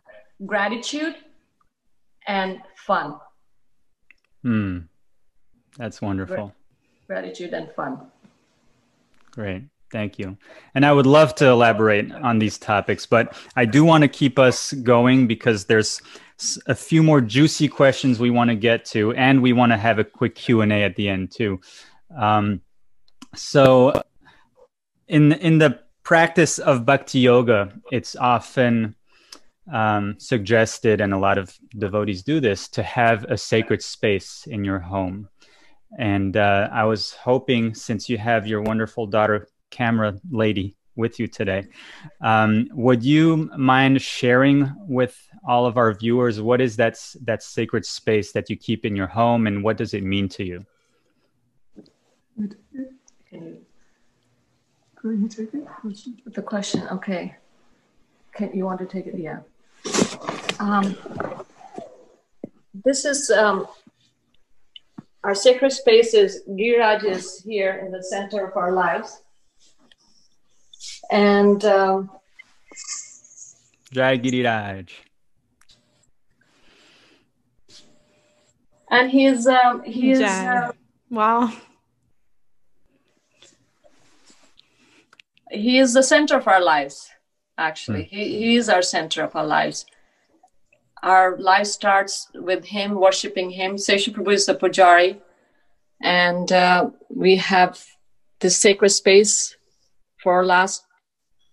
gratitude 0.45 1.15
and 2.27 2.59
fun. 2.75 3.19
Hmm. 4.43 4.79
That's 5.77 6.01
wonderful. 6.01 6.53
Gratitude 7.07 7.53
and 7.53 7.71
fun. 7.71 8.07
Great. 9.31 9.63
Thank 9.91 10.19
you. 10.19 10.37
And 10.73 10.85
I 10.85 10.91
would 10.91 11.05
love 11.05 11.35
to 11.35 11.47
elaborate 11.47 12.11
on 12.11 12.39
these 12.39 12.57
topics, 12.57 13.05
but 13.05 13.37
I 13.55 13.65
do 13.65 13.85
want 13.85 14.01
to 14.01 14.07
keep 14.07 14.39
us 14.39 14.73
going 14.73 15.27
because 15.27 15.65
there's 15.65 16.01
a 16.67 16.75
few 16.75 17.01
more 17.01 17.21
juicy 17.21 17.67
questions 17.67 18.19
we 18.19 18.29
want 18.29 18.49
to 18.49 18.55
get 18.55 18.83
to, 18.85 19.13
and 19.13 19.41
we 19.41 19.53
want 19.53 19.71
to 19.71 19.77
have 19.77 19.99
a 19.99 20.03
quick 20.03 20.35
Q 20.35 20.61
and 20.61 20.73
A 20.73 20.83
at 20.83 20.95
the 20.95 21.07
end 21.07 21.31
too. 21.31 21.61
Um, 22.17 22.61
so, 23.35 24.01
in 25.07 25.33
in 25.33 25.59
the 25.59 25.79
practice 26.03 26.59
of 26.59 26.85
bhakti 26.85 27.19
yoga, 27.19 27.71
it's 27.91 28.15
often 28.15 28.95
um, 29.71 30.15
suggested, 30.19 30.99
and 30.99 31.13
a 31.13 31.17
lot 31.17 31.37
of 31.37 31.57
devotees 31.77 32.23
do 32.23 32.39
this, 32.39 32.67
to 32.69 32.83
have 32.83 33.23
a 33.25 33.37
sacred 33.37 33.81
space 33.81 34.45
in 34.47 34.63
your 34.63 34.79
home. 34.79 35.29
And 35.97 36.35
uh, 36.35 36.69
I 36.71 36.83
was 36.83 37.13
hoping, 37.13 37.73
since 37.73 38.09
you 38.09 38.17
have 38.17 38.45
your 38.45 38.61
wonderful 38.61 39.07
daughter 39.07 39.47
camera 39.79 40.11
lady 40.31 40.75
with 40.95 41.19
you 41.19 41.27
today. 41.27 41.67
Um, 42.21 42.69
would 42.71 43.03
you 43.03 43.49
mind 43.57 44.01
sharing 44.01 44.73
with 44.97 45.15
all 45.47 45.65
of 45.65 45.77
our 45.77 45.93
viewers 45.93 46.41
what 46.41 46.61
is 46.61 46.75
that 46.77 46.95
that 47.29 47.43
sacred 47.43 47.85
space 47.85 48.31
that 48.31 48.49
you 48.49 48.55
keep 48.55 48.85
in 48.85 48.95
your 48.95 49.07
home, 49.07 49.47
and 49.47 49.63
what 49.63 49.77
does 49.77 49.93
it 49.93 50.03
mean 50.03 50.29
to 50.29 50.43
you? 50.43 50.65
Can 55.05 55.21
you 55.21 55.29
take 55.29 55.53
it? 55.53 56.33
The 56.33 56.41
question, 56.41 56.87
okay. 56.97 57.35
Can 58.33 58.49
you 58.57 58.65
want 58.65 58.79
to 58.79 58.85
take 58.85 59.05
it? 59.07 59.15
Yeah. 59.17 59.39
Um, 60.59 60.95
this 62.83 63.05
is 63.05 63.29
um, 63.29 63.67
our 65.23 65.35
sacred 65.35 65.71
space 65.71 66.13
is 66.13 66.43
Giriraj 66.49 67.03
is 67.03 67.43
here 67.45 67.83
in 67.85 67.91
the 67.91 68.03
center 68.03 68.45
of 68.47 68.57
our 68.57 68.71
lives. 68.71 69.21
And 71.11 71.63
um, 71.65 72.09
Jai 73.91 74.17
Giriraj. 74.17 74.89
and 78.89 79.09
he's 79.11 79.47
um, 79.47 79.83
he 79.83 80.11
is 80.11 80.21
uh, 80.21 80.71
Wow. 81.09 81.51
he 85.51 85.77
is 85.79 85.93
the 85.93 86.03
center 86.03 86.37
of 86.37 86.47
our 86.47 86.61
lives 86.61 87.09
actually. 87.57 88.03
He, 88.03 88.37
he 88.39 88.55
is 88.57 88.69
our 88.69 88.81
center 88.81 89.23
of 89.23 89.35
our 89.35 89.45
lives. 89.45 89.85
Our 91.03 91.37
life 91.37 91.67
starts 91.67 92.27
with 92.33 92.65
him 92.65 92.95
worshiping 92.95 93.51
him. 93.51 93.75
Shesha 93.75 94.13
Prabhu 94.13 94.33
is 94.33 94.45
the 94.45 94.55
pujari. 94.55 95.19
And 96.01 96.51
uh, 96.51 96.89
we 97.09 97.37
have 97.37 97.83
this 98.39 98.57
sacred 98.57 98.89
space 98.89 99.55
for 100.21 100.45
last 100.45 100.84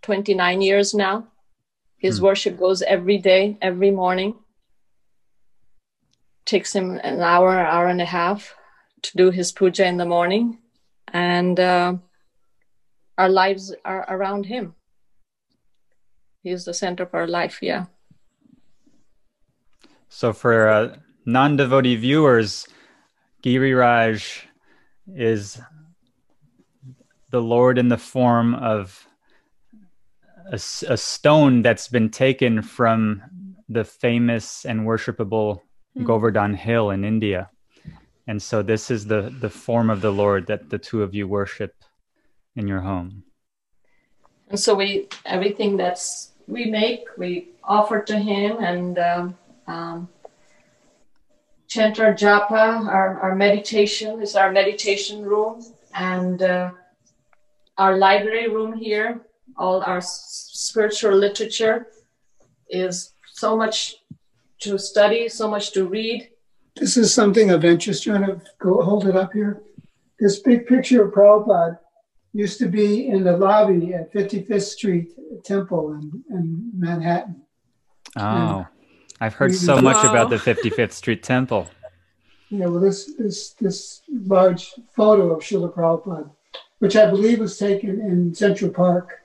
29 0.03 0.61
years 0.61 0.95
now 0.95 1.27
his 1.99 2.19
Hmm. 2.19 2.25
worship 2.25 2.59
goes 2.59 2.83
every 2.83 3.19
day 3.19 3.57
every 3.61 3.91
morning 3.91 4.35
takes 6.45 6.75
him 6.75 6.99
an 7.03 7.21
hour 7.21 7.51
hour 7.51 7.87
and 7.87 8.01
a 8.01 8.05
half 8.05 8.55
to 9.03 9.17
do 9.17 9.31
his 9.31 9.53
puja 9.53 9.87
in 9.87 9.97
the 9.97 10.05
morning 10.07 10.59
and 11.13 11.61
uh, 11.61 11.95
our 13.19 13.29
lives 13.29 13.75
are 13.85 14.05
around 14.09 14.47
him. 14.47 14.75
He 16.43 16.51
is 16.51 16.65
the 16.65 16.75
center 16.75 17.05
of 17.05 17.15
our 17.15 17.27
life, 17.27 17.59
yeah. 17.63 17.87
So 20.09 20.33
for 20.33 20.69
uh, 20.69 20.97
non-devotee 21.25 21.97
viewers, 21.97 22.67
Giri 23.43 23.75
Raj 23.75 24.47
is 25.15 25.61
the 27.31 27.41
Lord 27.41 27.79
in 27.79 27.89
the 27.89 27.99
form 27.99 28.55
of 28.55 29.07
a, 30.47 30.55
a 30.55 30.97
stone 30.97 31.62
that's 31.62 31.88
been 31.88 32.11
taken 32.11 32.62
from 32.62 33.22
the 33.68 33.84
famous 33.84 34.64
and 34.64 34.80
worshipable 34.80 35.61
Hmm. 35.95 36.05
Govardhan 36.05 36.55
Hill 36.55 36.90
in 36.90 37.05
India. 37.05 37.51
And 38.26 38.40
so 38.40 38.62
this 38.62 38.90
is 38.90 39.07
the, 39.07 39.34
the 39.40 39.51
form 39.51 39.90
of 39.90 40.01
the 40.01 40.12
Lord 40.12 40.47
that 40.47 40.70
the 40.70 40.78
two 40.78 41.03
of 41.03 41.14
you 41.14 41.26
worship 41.26 41.74
in 42.57 42.66
your 42.66 42.80
home. 42.80 43.24
And 44.49 44.59
so 44.59 44.74
we 44.74 45.09
everything 45.24 45.76
that's 45.76 46.32
we 46.47 46.66
make, 46.66 47.05
we 47.16 47.49
offer 47.64 48.01
to 48.03 48.18
him 48.18 48.59
and 48.61 48.99
um, 48.99 49.38
um, 49.66 50.09
chant 51.68 51.99
our 52.01 52.12
japa, 52.12 52.86
our, 52.86 53.20
our 53.20 53.34
meditation 53.34 54.20
is 54.20 54.36
our 54.36 54.53
meditation 54.53 55.22
room, 55.22 55.64
and 55.95 56.43
uh, 56.43 56.70
our 57.78 57.97
library 57.97 58.49
room 58.49 58.72
here. 58.74 59.20
All 59.57 59.83
our 59.83 59.99
s- 59.99 60.51
spiritual 60.53 61.15
literature 61.17 61.87
is 62.71 63.13
so 63.33 63.57
much 63.57 63.97
to 64.61 64.79
study, 64.79 65.29
so 65.29 65.49
much 65.49 65.73
to 65.73 65.87
read. 65.87 66.29
This 66.77 66.97
is 66.97 67.13
something 67.13 67.51
of 67.51 67.65
interest. 67.65 68.07
You 68.07 68.13
want 68.13 68.27
to 68.27 68.41
go 68.59 68.81
hold 68.83 69.07
it 69.07 69.17
up 69.17 69.33
here? 69.33 69.63
This 70.19 70.39
big 70.41 70.67
picture 70.67 71.05
of 71.05 71.13
Prabhupada 71.13 71.79
used 72.33 72.59
to 72.61 72.69
be 72.69 73.09
in 73.09 73.25
the 73.25 73.37
lobby 73.37 73.93
at 73.95 74.13
55th 74.13 74.63
Street 74.63 75.11
Temple 75.45 75.93
in, 75.95 76.25
in 76.31 76.71
Manhattan. 76.79 77.43
Oh, 78.17 78.67
I've 79.21 79.35
heard 79.35 79.55
so 79.55 79.81
much 79.81 79.97
Wow. 80.03 80.11
about 80.13 80.31
the 80.31 80.37
55th 80.37 80.93
Street 80.93 81.23
Temple. 81.23 81.69
Yeah, 82.49 82.67
well, 82.67 82.81
this 82.81 83.15
this 83.19 83.51
this 83.55 84.03
large 84.11 84.75
photo 84.95 85.31
of 85.35 85.41
Srila 85.43 85.75
Prabhupada, 85.75 86.31
which 86.81 86.97
I 86.97 87.09
believe 87.11 87.39
was 87.39 87.57
taken 87.59 88.01
in 88.01 88.35
Central 88.35 88.71
Park, 88.71 89.22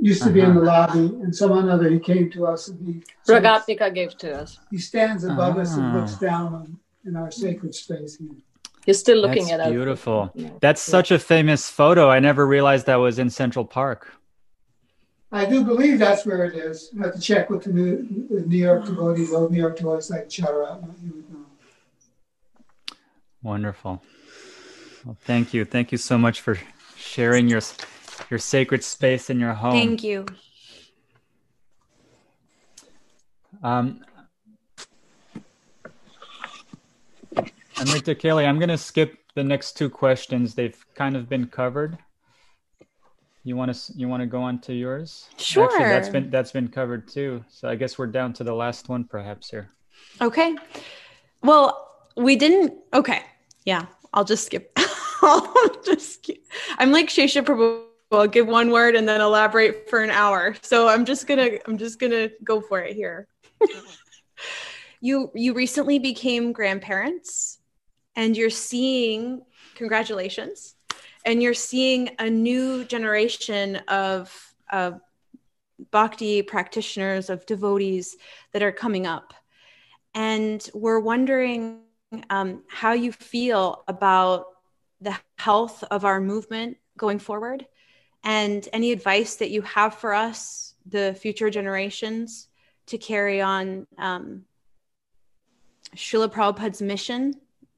used 0.00 0.22
to 0.22 0.30
be 0.30 0.40
in 0.40 0.54
the 0.54 0.60
lobby, 0.60 1.06
and 1.22 1.34
someone 1.34 1.68
other 1.68 1.88
he 1.90 1.98
came 1.98 2.30
to 2.32 2.46
us 2.46 2.68
and 2.68 2.78
he 2.86 3.02
Ragatmika 3.32 3.92
gave 3.94 4.16
to 4.18 4.32
us. 4.40 4.58
he 4.70 4.78
stands 4.78 5.24
above 5.24 5.58
us 5.58 5.74
and 5.76 5.86
Ah. 5.86 5.96
looks 5.98 6.14
down 6.16 6.54
on, 6.54 6.78
in 7.04 7.16
our 7.16 7.30
sacred 7.30 7.74
space. 7.74 8.16
here. 8.18 8.28
He's 8.86 8.98
still 8.98 9.18
looking 9.18 9.44
That's 9.44 9.54
at 9.54 9.60
us. 9.60 9.70
beautiful. 9.70 10.30
Yeah. 10.34 10.50
That's 10.60 10.80
such 10.80 11.10
a 11.10 11.18
famous 11.18 11.68
photo. 11.68 12.08
I 12.10 12.20
never 12.20 12.46
realized 12.46 12.86
that 12.86 12.96
was 12.96 13.18
in 13.18 13.28
Central 13.28 13.64
Park. 13.64 14.12
I 15.30 15.44
do 15.44 15.62
believe 15.62 15.98
that's 15.98 16.24
where 16.24 16.44
it 16.46 16.54
is. 16.54 16.90
I 16.98 17.04
have 17.04 17.14
to 17.14 17.20
check 17.20 17.50
with 17.50 17.64
the 17.64 17.70
New, 17.72 18.26
the 18.30 18.40
New 18.46 18.56
York 18.56 18.86
devotees. 18.86 19.30
Old 19.32 19.50
New 19.52 19.58
York 19.58 19.76
devotees 19.76 20.08
like 20.10 20.30
shout 20.30 20.48
out. 20.48 20.82
You 21.02 21.12
would 21.16 21.30
know. 21.30 21.44
Wonderful. 23.42 24.02
Well, 25.04 25.16
thank 25.24 25.52
you. 25.54 25.64
Thank 25.64 25.92
you 25.92 25.98
so 25.98 26.16
much 26.16 26.40
for 26.40 26.58
sharing 26.96 27.48
your 27.48 27.60
your 28.30 28.38
sacred 28.38 28.84
space 28.84 29.30
in 29.30 29.40
your 29.40 29.52
home. 29.52 29.72
Thank 29.72 30.02
you. 30.02 30.26
Um, 33.62 34.04
Amrita 37.78 38.14
Kelly, 38.14 38.44
I'm 38.44 38.58
going 38.58 38.68
to 38.68 38.78
skip 38.78 39.16
the 39.34 39.44
next 39.44 39.76
two 39.76 39.88
questions. 39.88 40.54
They've 40.54 40.76
kind 40.94 41.16
of 41.16 41.28
been 41.28 41.46
covered. 41.46 41.98
You 43.44 43.56
want 43.56 43.74
to 43.74 43.92
you 43.96 44.08
want 44.08 44.20
to 44.20 44.26
go 44.26 44.42
on 44.42 44.58
to 44.62 44.74
yours? 44.74 45.28
Sure. 45.38 45.64
Actually, 45.64 45.84
that's 45.84 46.08
been 46.08 46.30
that's 46.30 46.52
been 46.52 46.68
covered 46.68 47.08
too. 47.08 47.44
So 47.48 47.68
I 47.68 47.76
guess 47.76 47.96
we're 47.96 48.08
down 48.08 48.32
to 48.34 48.44
the 48.44 48.52
last 48.52 48.88
one, 48.88 49.04
perhaps 49.04 49.48
here. 49.48 49.70
Okay. 50.20 50.54
Well, 51.42 51.88
we 52.16 52.36
didn't. 52.36 52.74
Okay. 52.92 53.22
Yeah. 53.64 53.86
I'll 54.12 54.24
just 54.24 54.44
skip. 54.44 54.72
I'll 55.22 55.80
just 55.84 56.14
skip. 56.14 56.44
I'm 56.78 56.90
like 56.90 57.08
Shesha 57.08 57.42
Prabhu. 57.42 57.87
I'll 58.10 58.26
give 58.26 58.46
one 58.46 58.70
word 58.70 58.94
and 58.94 59.06
then 59.08 59.20
elaborate 59.20 59.88
for 59.90 60.00
an 60.00 60.10
hour. 60.10 60.54
So 60.62 60.88
I'm 60.88 61.04
just 61.04 61.26
gonna. 61.26 61.58
I'm 61.66 61.76
just 61.78 61.98
gonna 61.98 62.30
go 62.42 62.60
for 62.60 62.80
it 62.80 62.94
here. 62.94 63.28
you 65.00 65.30
you 65.34 65.54
recently 65.54 65.98
became 65.98 66.52
grandparents, 66.52 67.58
and 68.16 68.36
you're 68.36 68.50
seeing. 68.50 69.42
Congratulations. 69.74 70.74
And 71.24 71.42
you're 71.42 71.54
seeing 71.54 72.10
a 72.18 72.30
new 72.30 72.84
generation 72.84 73.76
of 73.88 74.34
of 74.72 75.00
bhakti 75.90 76.42
practitioners, 76.42 77.30
of 77.30 77.46
devotees 77.46 78.16
that 78.52 78.62
are 78.62 78.72
coming 78.72 79.06
up 79.06 79.34
and 80.14 80.68
we're 80.74 80.98
wondering 80.98 81.80
um, 82.30 82.64
how 82.68 82.92
you 82.92 83.12
feel 83.12 83.84
about 83.86 84.46
the 85.00 85.16
health 85.36 85.84
of 85.90 86.04
our 86.04 86.20
movement 86.20 86.76
going 86.96 87.18
forward 87.18 87.66
and 88.28 88.68
any 88.74 88.92
advice 88.92 89.36
that 89.36 89.48
you 89.48 89.62
have 89.62 89.94
for 89.94 90.12
us 90.12 90.74
the 90.84 91.16
future 91.18 91.48
generations 91.48 92.48
to 92.84 92.98
carry 92.98 93.40
on 93.40 93.86
um, 93.96 94.44
Srila 95.96 96.30
Prabhupada's 96.30 96.82
mission 96.82 97.32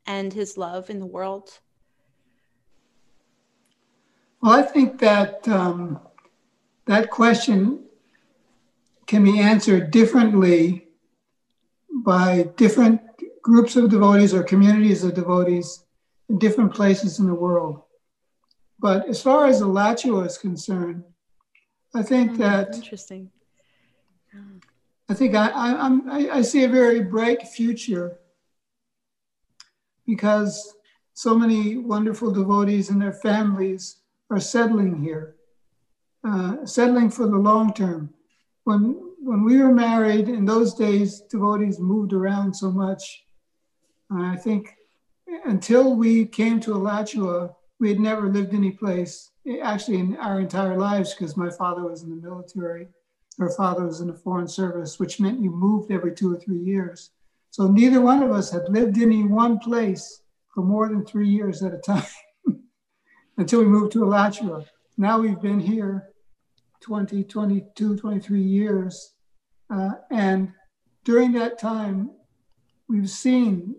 and 0.07 0.33
his 0.33 0.59
love 0.59 0.91
in 0.91 0.99
the 0.99 1.07
world. 1.07 1.61
Well, 4.43 4.59
I 4.59 4.63
think 4.63 4.99
that 4.99 5.47
um, 5.47 6.01
that 6.87 7.11
question 7.11 7.85
can 9.07 9.23
be 9.23 9.39
answered 9.39 9.93
differently 9.93 10.89
by 12.05 12.49
different 12.57 13.01
groups 13.41 13.77
of 13.77 13.89
devotees 13.89 14.35
or 14.35 14.43
communities 14.43 15.05
of 15.05 15.15
devotees 15.15 15.85
in 16.29 16.41
different 16.41 16.75
places 16.75 17.21
in 17.21 17.29
the 17.29 17.35
world. 17.35 17.83
But 18.81 19.09
as 19.09 19.23
far 19.23 19.47
as 19.47 19.61
Alachua 19.61 20.25
is 20.25 20.39
concerned, 20.39 21.05
I 21.95 22.03
think 22.03 22.39
that 22.39 22.75
interesting. 22.75 23.31
I 25.09 25.15
think 25.15 25.35
I, 25.35 25.49
I, 25.49 25.85
I'm, 25.85 26.09
I, 26.09 26.31
I 26.39 26.43
see 26.43 26.65
a 26.65 26.69
very 26.69 27.01
bright 27.01 27.43
future 27.49 28.21
because 30.07 30.77
so 31.15 31.37
many 31.37 31.77
wonderful 31.77 32.31
devotees 32.31 32.91
and 32.91 33.03
their 33.03 33.13
families 33.13 33.97
are 34.31 34.39
settling 34.39 35.03
here, 35.03 35.35
uh, 36.27 36.65
settling 36.65 37.11
for 37.11 37.27
the 37.27 37.37
long 37.37 37.75
term. 37.75 38.15
When 38.65 39.11
when 39.23 39.45
we 39.45 39.59
were 39.59 39.75
married 39.75 40.29
in 40.29 40.47
those 40.47 40.73
days, 40.73 41.21
devotees 41.21 41.79
moved 41.79 42.13
around 42.15 42.55
so 42.55 42.71
much. 42.71 43.25
I 44.11 44.37
think 44.37 44.75
until 45.45 45.95
we 45.95 46.25
came 46.25 46.59
to 46.61 46.73
Alachua, 46.73 47.51
we 47.81 47.89
had 47.89 47.99
never 47.99 48.29
lived 48.29 48.55
any 48.55 48.71
place, 48.71 49.31
actually 49.63 49.99
in 49.99 50.17
our 50.19 50.39
entire 50.39 50.77
lives, 50.79 51.15
because 51.15 51.37
my 51.37 51.51
father 51.51 51.83
was 51.83 52.03
in 52.03 52.11
the 52.11 52.29
military 52.29 52.89
her 53.41 53.51
father 53.51 53.87
was 53.87 54.01
in 54.01 54.09
the 54.09 54.15
foreign 54.15 54.47
service, 54.47 54.99
which 54.99 55.19
meant 55.19 55.41
you 55.41 55.51
moved 55.51 55.91
every 55.91 56.15
two 56.15 56.35
or 56.35 56.39
three 56.39 56.59
years. 56.59 57.11
So 57.51 57.67
neither 57.67 58.01
one 58.01 58.23
of 58.23 58.31
us 58.31 58.51
had 58.51 58.69
lived 58.69 58.99
in 58.99 59.05
any 59.05 59.25
one 59.25 59.59
place 59.59 60.23
for 60.55 60.63
more 60.63 60.89
than 60.89 61.05
three 61.05 61.29
years 61.29 61.63
at 61.63 61.73
a 61.73 61.79
time 61.79 62.05
until 63.39 63.61
we 63.61 63.67
moved 63.67 63.93
to 63.93 64.05
Alachua. 64.05 64.65
Now 64.99 65.19
we've 65.19 65.41
been 65.41 65.59
here 65.59 66.11
20, 66.81 67.25
22, 67.25 67.97
23 67.97 68.43
years. 68.43 69.15
Uh, 69.71 69.93
and 70.11 70.53
during 71.05 71.33
that 71.33 71.59
time, 71.59 72.11
we've 72.89 73.09
seen 73.09 73.75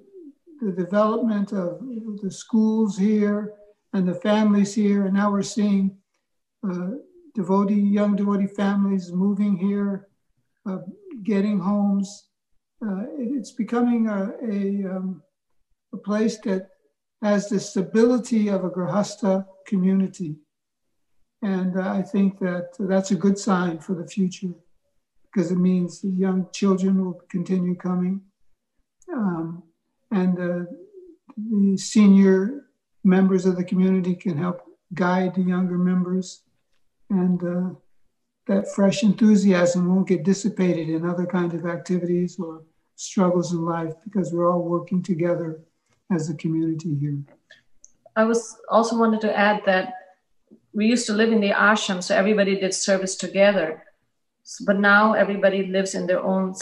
the 0.59 0.71
development 0.71 1.51
of 1.53 1.81
the 2.21 2.31
schools 2.31 2.97
here 2.97 3.53
and 3.93 4.07
the 4.07 4.15
families 4.15 4.73
here, 4.73 5.05
and 5.05 5.13
now 5.13 5.31
we're 5.31 5.41
seeing 5.41 5.97
uh, 6.67 6.91
devotee, 7.35 7.73
young 7.75 8.15
devotee 8.15 8.47
families 8.47 9.11
moving 9.11 9.57
here, 9.57 10.07
uh, 10.65 10.79
getting 11.23 11.59
homes. 11.59 12.25
Uh, 12.85 13.01
it, 13.17 13.29
it's 13.37 13.51
becoming 13.51 14.07
a, 14.07 14.31
a, 14.43 14.95
um, 14.95 15.21
a 15.93 15.97
place 15.97 16.37
that 16.39 16.69
has 17.21 17.49
the 17.49 17.59
stability 17.59 18.47
of 18.47 18.63
a 18.63 18.69
Grihastha 18.69 19.45
community. 19.67 20.35
And 21.41 21.77
uh, 21.77 21.91
I 21.91 22.01
think 22.01 22.39
that 22.39 22.69
that's 22.79 23.11
a 23.11 23.15
good 23.15 23.37
sign 23.37 23.79
for 23.79 23.95
the 23.95 24.07
future 24.07 24.53
because 25.23 25.51
it 25.51 25.57
means 25.57 26.01
the 26.01 26.09
young 26.09 26.47
children 26.53 27.03
will 27.03 27.21
continue 27.29 27.75
coming. 27.75 28.21
Um, 29.11 29.63
and 30.11 30.39
uh, 30.39 30.65
the 31.37 31.77
senior 31.77 32.65
members 33.03 33.45
of 33.45 33.55
the 33.55 33.63
community 33.63 34.15
can 34.15 34.37
help 34.37 34.61
guide 34.93 35.35
the 35.35 35.41
younger 35.41 35.77
members. 35.77 36.41
And 37.09 37.43
uh, 37.43 37.75
that 38.47 38.73
fresh 38.73 39.03
enthusiasm 39.03 39.93
won't 39.93 40.07
get 40.07 40.23
dissipated 40.23 40.89
in 40.89 41.07
other 41.07 41.25
kinds 41.25 41.53
of 41.53 41.65
activities 41.65 42.39
or 42.39 42.63
struggles 42.95 43.51
in 43.53 43.63
life 43.65 43.93
because 44.03 44.31
we're 44.31 44.51
all 44.51 44.63
working 44.63 45.01
together 45.01 45.61
as 46.11 46.29
a 46.29 46.35
community 46.35 46.95
here. 46.95 47.17
I 48.15 48.25
was 48.25 48.57
also 48.69 48.97
wanted 48.97 49.21
to 49.21 49.37
add 49.37 49.61
that 49.65 49.93
we 50.73 50.85
used 50.85 51.07
to 51.07 51.13
live 51.13 51.31
in 51.31 51.41
the 51.41 51.51
ashram, 51.51 52.03
so 52.03 52.15
everybody 52.15 52.59
did 52.59 52.73
service 52.73 53.15
together. 53.15 53.83
But 54.65 54.79
now 54.79 55.13
everybody 55.13 55.67
lives 55.67 55.95
in 55.95 56.07
their 56.07 56.21
own 56.21 56.55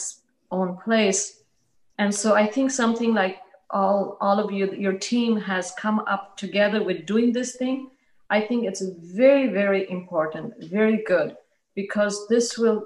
own 0.51 0.77
place, 0.83 1.43
and 1.97 2.13
so 2.13 2.35
I 2.35 2.45
think 2.47 2.71
something 2.71 3.13
like 3.13 3.37
all 3.71 4.17
all 4.21 4.39
of 4.39 4.51
you, 4.51 4.71
your 4.73 4.97
team 4.97 5.37
has 5.41 5.71
come 5.77 5.99
up 6.01 6.37
together 6.37 6.83
with 6.83 7.05
doing 7.05 7.33
this 7.33 7.55
thing. 7.55 7.91
I 8.29 8.41
think 8.41 8.65
it's 8.65 8.81
very 8.81 9.47
very 9.47 9.89
important, 9.89 10.53
very 10.63 11.03
good, 11.03 11.35
because 11.75 12.27
this 12.27 12.57
will 12.57 12.85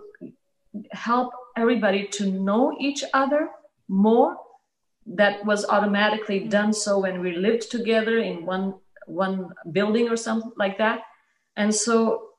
help 0.91 1.33
everybody 1.55 2.07
to 2.07 2.31
know 2.31 2.75
each 2.79 3.03
other 3.13 3.49
more 3.87 4.37
that 5.05 5.45
was 5.45 5.65
automatically 5.65 6.39
done 6.39 6.73
so 6.73 6.99
when 6.99 7.19
we 7.21 7.35
lived 7.35 7.69
together 7.69 8.19
in 8.19 8.45
one 8.45 8.73
one 9.05 9.49
building 9.71 10.09
or 10.09 10.15
something 10.15 10.51
like 10.55 10.77
that 10.77 11.01
and 11.57 11.73
so 11.73 12.29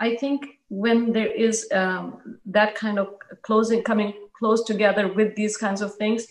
i 0.00 0.16
think 0.16 0.46
when 0.68 1.12
there 1.12 1.30
is 1.30 1.68
um, 1.72 2.38
that 2.46 2.74
kind 2.74 2.98
of 2.98 3.08
closing 3.42 3.82
coming 3.82 4.12
close 4.38 4.64
together 4.64 5.12
with 5.12 5.36
these 5.36 5.56
kinds 5.56 5.82
of 5.82 5.94
things 5.96 6.26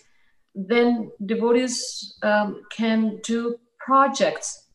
then 0.54 1.10
devotees 1.26 2.16
um, 2.22 2.62
can 2.70 3.20
do 3.24 3.56
projects 3.78 4.68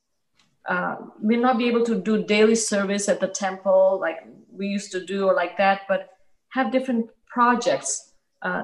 uh, 0.67 0.97
may 1.21 1.35
not 1.35 1.57
be 1.57 1.67
able 1.67 1.83
to 1.83 1.99
do 1.99 2.23
daily 2.23 2.55
service 2.55 3.09
at 3.09 3.19
the 3.19 3.27
temple 3.27 3.97
like 4.01 4.17
we 4.51 4.67
used 4.67 4.91
to 4.91 5.05
do 5.05 5.27
or 5.27 5.33
like 5.33 5.57
that 5.57 5.81
but 5.87 6.09
have 6.49 6.71
different 6.71 7.09
projects 7.27 8.13
uh, 8.41 8.63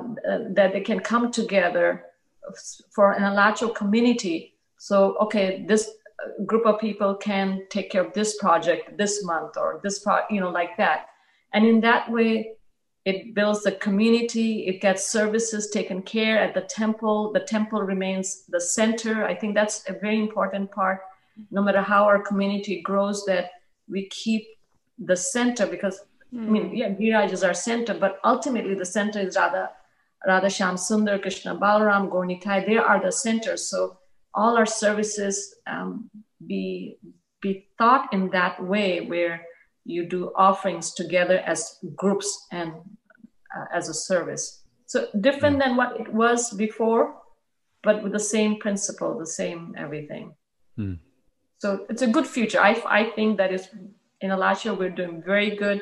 that 0.50 0.74
they 0.74 0.82
can 0.82 1.00
come 1.00 1.32
together 1.32 2.06
for 2.94 3.14
an 3.14 3.24
alachua 3.24 3.74
community. 3.74 4.56
So, 4.78 5.18
okay, 5.18 5.66
this 5.68 5.90
group 6.46 6.66
of 6.66 6.80
people 6.80 7.16
can 7.16 7.64
take 7.70 7.92
care 7.92 8.04
of 8.04 8.14
this 8.14 8.38
project 8.38 8.98
this 8.98 9.24
month 9.24 9.58
or 9.58 9.80
this 9.84 10.00
part, 10.00 10.26
you 10.30 10.40
know, 10.40 10.50
like 10.50 10.78
that. 10.78 11.08
And 11.54 11.66
in 11.66 11.82
that 11.82 12.12
way, 12.12 12.55
it 13.06 13.36
builds 13.36 13.62
the 13.62 13.74
community. 13.74 14.66
It 14.68 14.82
gets 14.82 15.08
services 15.08 15.70
taken 15.70 16.02
care 16.02 16.40
at 16.40 16.54
the 16.54 16.62
temple. 16.62 17.32
The 17.32 17.40
temple 17.40 17.82
remains 17.82 18.46
the 18.50 18.60
center. 18.60 19.26
I 19.26 19.36
think 19.36 19.54
that's 19.54 19.88
a 19.88 19.94
very 19.94 20.20
important 20.20 20.72
part. 20.72 21.02
No 21.52 21.62
matter 21.62 21.82
how 21.82 22.06
our 22.06 22.20
community 22.20 22.82
grows, 22.82 23.24
that 23.26 23.52
we 23.88 24.08
keep 24.10 24.48
the 24.98 25.16
center 25.16 25.68
because 25.68 26.00
mm. 26.34 26.48
I 26.48 26.50
mean, 26.50 26.70
hmm. 26.70 26.76
yeah, 26.76 26.90
Giriraj 26.90 27.32
is 27.32 27.44
our 27.44 27.54
center, 27.54 27.94
but 27.94 28.20
ultimately 28.24 28.74
the 28.74 28.86
center 28.86 29.20
is 29.20 29.36
Radha 29.36 29.70
Radha 30.26 30.48
Shyam 30.48 30.74
Sundar, 30.74 31.22
Krishna 31.22 31.56
Balaram, 31.56 32.10
Gaur 32.10 32.26
Nitai, 32.26 32.66
they 32.66 32.78
are 32.78 33.02
the 33.02 33.12
centers. 33.12 33.70
So 33.70 33.98
all 34.34 34.58
our 34.58 34.66
services 34.66 35.56
um, 35.68 36.10
be, 36.46 36.98
be 37.42 37.68
thought 37.78 38.12
in 38.12 38.30
that 38.32 38.62
way 38.64 39.02
where 39.02 39.46
you 39.86 40.06
do 40.06 40.32
offerings 40.36 40.94
together 40.94 41.40
as 41.46 41.80
groups 41.96 42.48
and 42.52 42.74
uh, 43.56 43.66
as 43.74 43.90
a 43.90 43.94
service. 43.94 44.64
So 44.88 45.08
different 45.22 45.60
than 45.60 45.76
what 45.76 46.00
it 46.00 46.12
was 46.14 46.52
before, 46.52 47.16
but 47.84 48.04
with 48.04 48.12
the 48.12 48.20
same 48.20 48.60
principle, 48.60 49.18
the 49.18 49.26
same 49.26 49.76
everything. 49.78 50.36
Mm. 50.78 51.00
So 51.60 51.86
it's 51.90 52.02
a 52.02 52.08
good 52.08 52.28
future. 52.28 52.60
I, 52.60 52.82
I 52.86 53.04
think 53.12 53.38
that 53.38 53.54
is 53.54 53.70
in 54.22 54.32
Alachua, 54.32 54.74
we're 54.74 54.90
doing 54.90 55.24
very 55.24 55.56
good 55.56 55.82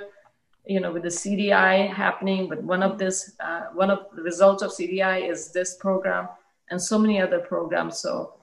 you 0.66 0.80
know, 0.80 0.92
with 0.92 1.04
the 1.04 1.10
CDI 1.10 1.92
happening, 1.94 2.48
but 2.48 2.64
one 2.64 2.84
of 2.84 2.98
this, 2.98 3.36
uh, 3.40 3.64
one 3.74 3.90
of 3.90 4.08
the 4.16 4.22
results 4.22 4.64
of 4.64 4.72
CDI 4.72 5.30
is 5.30 5.52
this 5.52 5.76
program 5.76 6.30
and 6.70 6.82
so 6.82 6.98
many 6.98 7.22
other 7.22 7.40
programs. 7.40 8.00
So, 8.00 8.36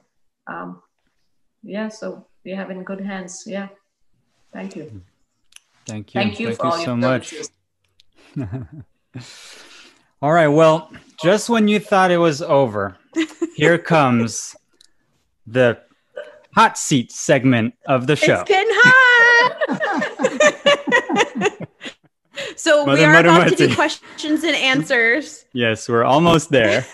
um, 0.47 0.81
yeah, 1.63 1.89
so 1.89 2.27
we 2.45 2.51
have 2.51 2.69
in 2.69 2.83
good 2.83 3.01
hands. 3.01 3.43
Yeah. 3.47 3.69
Thank 4.53 4.75
you. 4.75 5.01
Thank 5.91 6.13
you. 6.15 6.21
Thank 6.21 6.39
you, 6.39 6.55
Thank 6.55 6.77
you 6.77 6.85
so 6.85 6.95
much. 6.95 7.33
all 10.21 10.31
right. 10.31 10.47
Well, 10.47 10.89
just 11.21 11.49
when 11.49 11.67
you 11.67 11.81
thought 11.81 12.11
it 12.11 12.17
was 12.17 12.41
over, 12.41 12.95
here 13.57 13.77
comes 13.77 14.55
the 15.45 15.81
hot 16.55 16.77
seat 16.77 17.11
segment 17.11 17.73
of 17.87 18.07
the 18.07 18.15
show. 18.15 18.39
It's 18.39 18.49
getting 18.49 18.71
hot. 18.73 19.97
So 22.55 22.85
Mother, 22.85 22.99
we 22.99 23.05
are 23.05 23.13
Mother, 23.13 23.29
about 23.29 23.43
Mother. 23.45 23.55
to 23.55 23.67
do 23.67 23.75
questions 23.75 24.43
and 24.43 24.55
answers. 24.55 25.45
Yes, 25.53 25.87
we're 25.89 26.03
almost 26.03 26.49
there. 26.49 26.85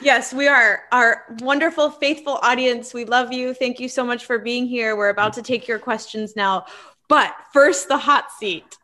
yes, 0.00 0.32
we 0.32 0.46
are. 0.46 0.82
Our 0.92 1.36
wonderful, 1.40 1.90
faithful 1.90 2.38
audience, 2.42 2.94
we 2.94 3.04
love 3.04 3.32
you. 3.32 3.54
Thank 3.54 3.80
you 3.80 3.88
so 3.88 4.04
much 4.04 4.24
for 4.24 4.38
being 4.38 4.66
here. 4.66 4.96
We're 4.96 5.10
about 5.10 5.32
to 5.34 5.42
take 5.42 5.66
your 5.68 5.78
questions 5.78 6.34
now. 6.36 6.66
But 7.10 7.34
first, 7.52 7.88
the 7.88 7.98
hot 7.98 8.32
seat. 8.32 8.78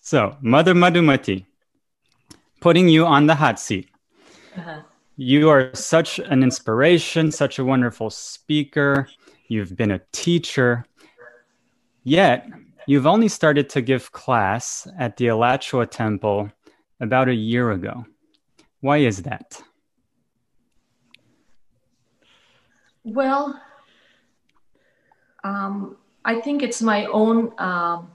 So, 0.00 0.36
Mother 0.40 0.74
Madhumati, 0.74 1.46
putting 2.60 2.88
you 2.88 3.06
on 3.06 3.28
the 3.28 3.36
hot 3.36 3.60
seat. 3.60 3.88
Uh-huh. 4.56 4.80
You 5.16 5.48
are 5.50 5.72
such 5.74 6.18
an 6.18 6.42
inspiration, 6.42 7.30
such 7.30 7.60
a 7.60 7.64
wonderful 7.64 8.10
speaker. 8.10 9.08
You've 9.46 9.76
been 9.76 9.92
a 9.92 10.00
teacher. 10.10 10.84
Yet, 12.02 12.48
You've 12.88 13.06
only 13.06 13.26
started 13.26 13.68
to 13.70 13.82
give 13.82 14.12
class 14.12 14.86
at 14.96 15.16
the 15.16 15.26
Alachua 15.26 15.86
Temple 15.86 16.52
about 17.00 17.28
a 17.28 17.34
year 17.34 17.72
ago. 17.72 18.06
Why 18.80 18.98
is 18.98 19.22
that? 19.22 19.60
Well, 23.02 23.60
um, 25.42 25.96
I 26.26 26.40
think 26.40 26.62
it's 26.62 26.82
my 26.82 27.06
own. 27.06 27.52
Um, 27.58 28.10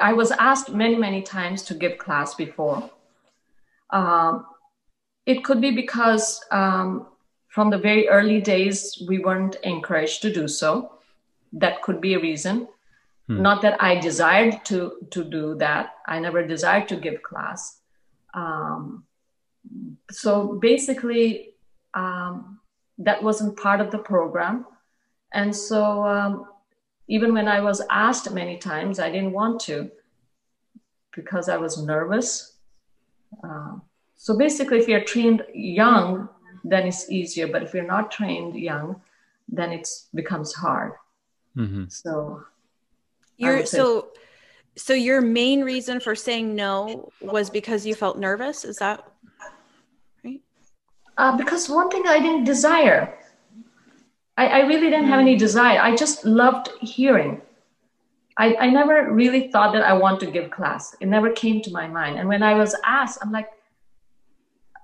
I 0.00 0.12
was 0.12 0.30
asked 0.30 0.70
many, 0.70 0.94
many 0.94 1.22
times 1.22 1.62
to 1.64 1.74
give 1.74 1.96
class 1.96 2.34
before. 2.34 2.90
Um, 3.88 4.46
it 5.24 5.42
could 5.42 5.62
be 5.62 5.70
because 5.70 6.44
um, 6.50 7.06
from 7.48 7.70
the 7.70 7.78
very 7.78 8.08
early 8.08 8.42
days 8.42 9.02
we 9.08 9.18
weren't 9.18 9.56
encouraged 9.62 10.20
to 10.22 10.32
do 10.32 10.46
so. 10.46 10.92
That 11.54 11.80
could 11.80 12.02
be 12.02 12.12
a 12.12 12.20
reason. 12.20 12.68
Hmm. 13.26 13.40
Not 13.40 13.62
that 13.62 13.82
I 13.82 13.98
desired 13.98 14.62
to 14.66 15.08
to 15.10 15.24
do 15.24 15.54
that. 15.56 15.94
I 16.06 16.20
never 16.20 16.46
desired 16.46 16.88
to 16.88 16.96
give 16.96 17.22
class. 17.22 17.80
Um, 18.34 19.04
so 20.10 20.58
basically, 20.60 21.54
um, 21.94 22.60
that 22.98 23.22
wasn't 23.22 23.56
part 23.56 23.80
of 23.80 23.90
the 23.90 23.98
program, 23.98 24.66
and 25.32 25.56
so 25.56 26.04
um, 26.04 26.44
even 27.08 27.32
when 27.32 27.48
I 27.48 27.60
was 27.60 27.82
asked 27.90 28.30
many 28.32 28.58
times, 28.58 28.98
I 28.98 29.10
didn't 29.10 29.32
want 29.32 29.60
to 29.62 29.90
because 31.14 31.48
I 31.48 31.56
was 31.56 31.82
nervous. 31.82 32.56
Uh, 33.42 33.76
so 34.16 34.36
basically, 34.36 34.78
if 34.78 34.88
you're 34.88 35.04
trained 35.04 35.44
young, 35.54 36.28
then 36.64 36.86
it's 36.86 37.10
easier. 37.10 37.46
But 37.46 37.62
if 37.62 37.74
you're 37.74 37.86
not 37.86 38.10
trained 38.10 38.56
young, 38.56 39.00
then 39.48 39.72
it 39.72 39.88
becomes 40.14 40.52
hard. 40.52 40.92
Mm-hmm. 41.56 41.84
So 41.88 42.44
you're 43.36 43.64
so 43.66 44.08
so 44.76 44.92
your 44.92 45.20
main 45.20 45.62
reason 45.62 46.00
for 46.00 46.14
saying 46.14 46.54
no 46.54 47.10
was 47.20 47.50
because 47.50 47.86
you 47.86 47.94
felt 47.94 48.18
nervous. 48.18 48.64
Is 48.64 48.76
that 48.76 49.08
right? 50.24 50.40
Uh, 51.16 51.36
because 51.36 51.68
one 51.68 51.88
thing 51.90 52.06
I 52.06 52.18
didn't 52.18 52.44
desire. 52.44 53.18
I, 54.36 54.46
I 54.46 54.58
really 54.60 54.90
didn't 54.90 55.06
have 55.06 55.20
any 55.20 55.36
mm. 55.36 55.38
desire. 55.38 55.80
I 55.80 55.96
just 55.96 56.24
loved 56.24 56.68
hearing. 56.80 57.40
I, 58.36 58.54
I 58.56 58.70
never 58.70 59.12
really 59.12 59.50
thought 59.50 59.72
that 59.72 59.82
I 59.82 59.94
want 59.94 60.20
to 60.20 60.30
give 60.30 60.50
class. 60.50 60.94
It 61.00 61.06
never 61.06 61.30
came 61.30 61.62
to 61.62 61.70
my 61.70 61.86
mind. 61.86 62.18
And 62.18 62.28
when 62.28 62.42
I 62.42 62.54
was 62.54 62.76
asked, 62.84 63.18
I'm 63.22 63.32
like, 63.32 63.48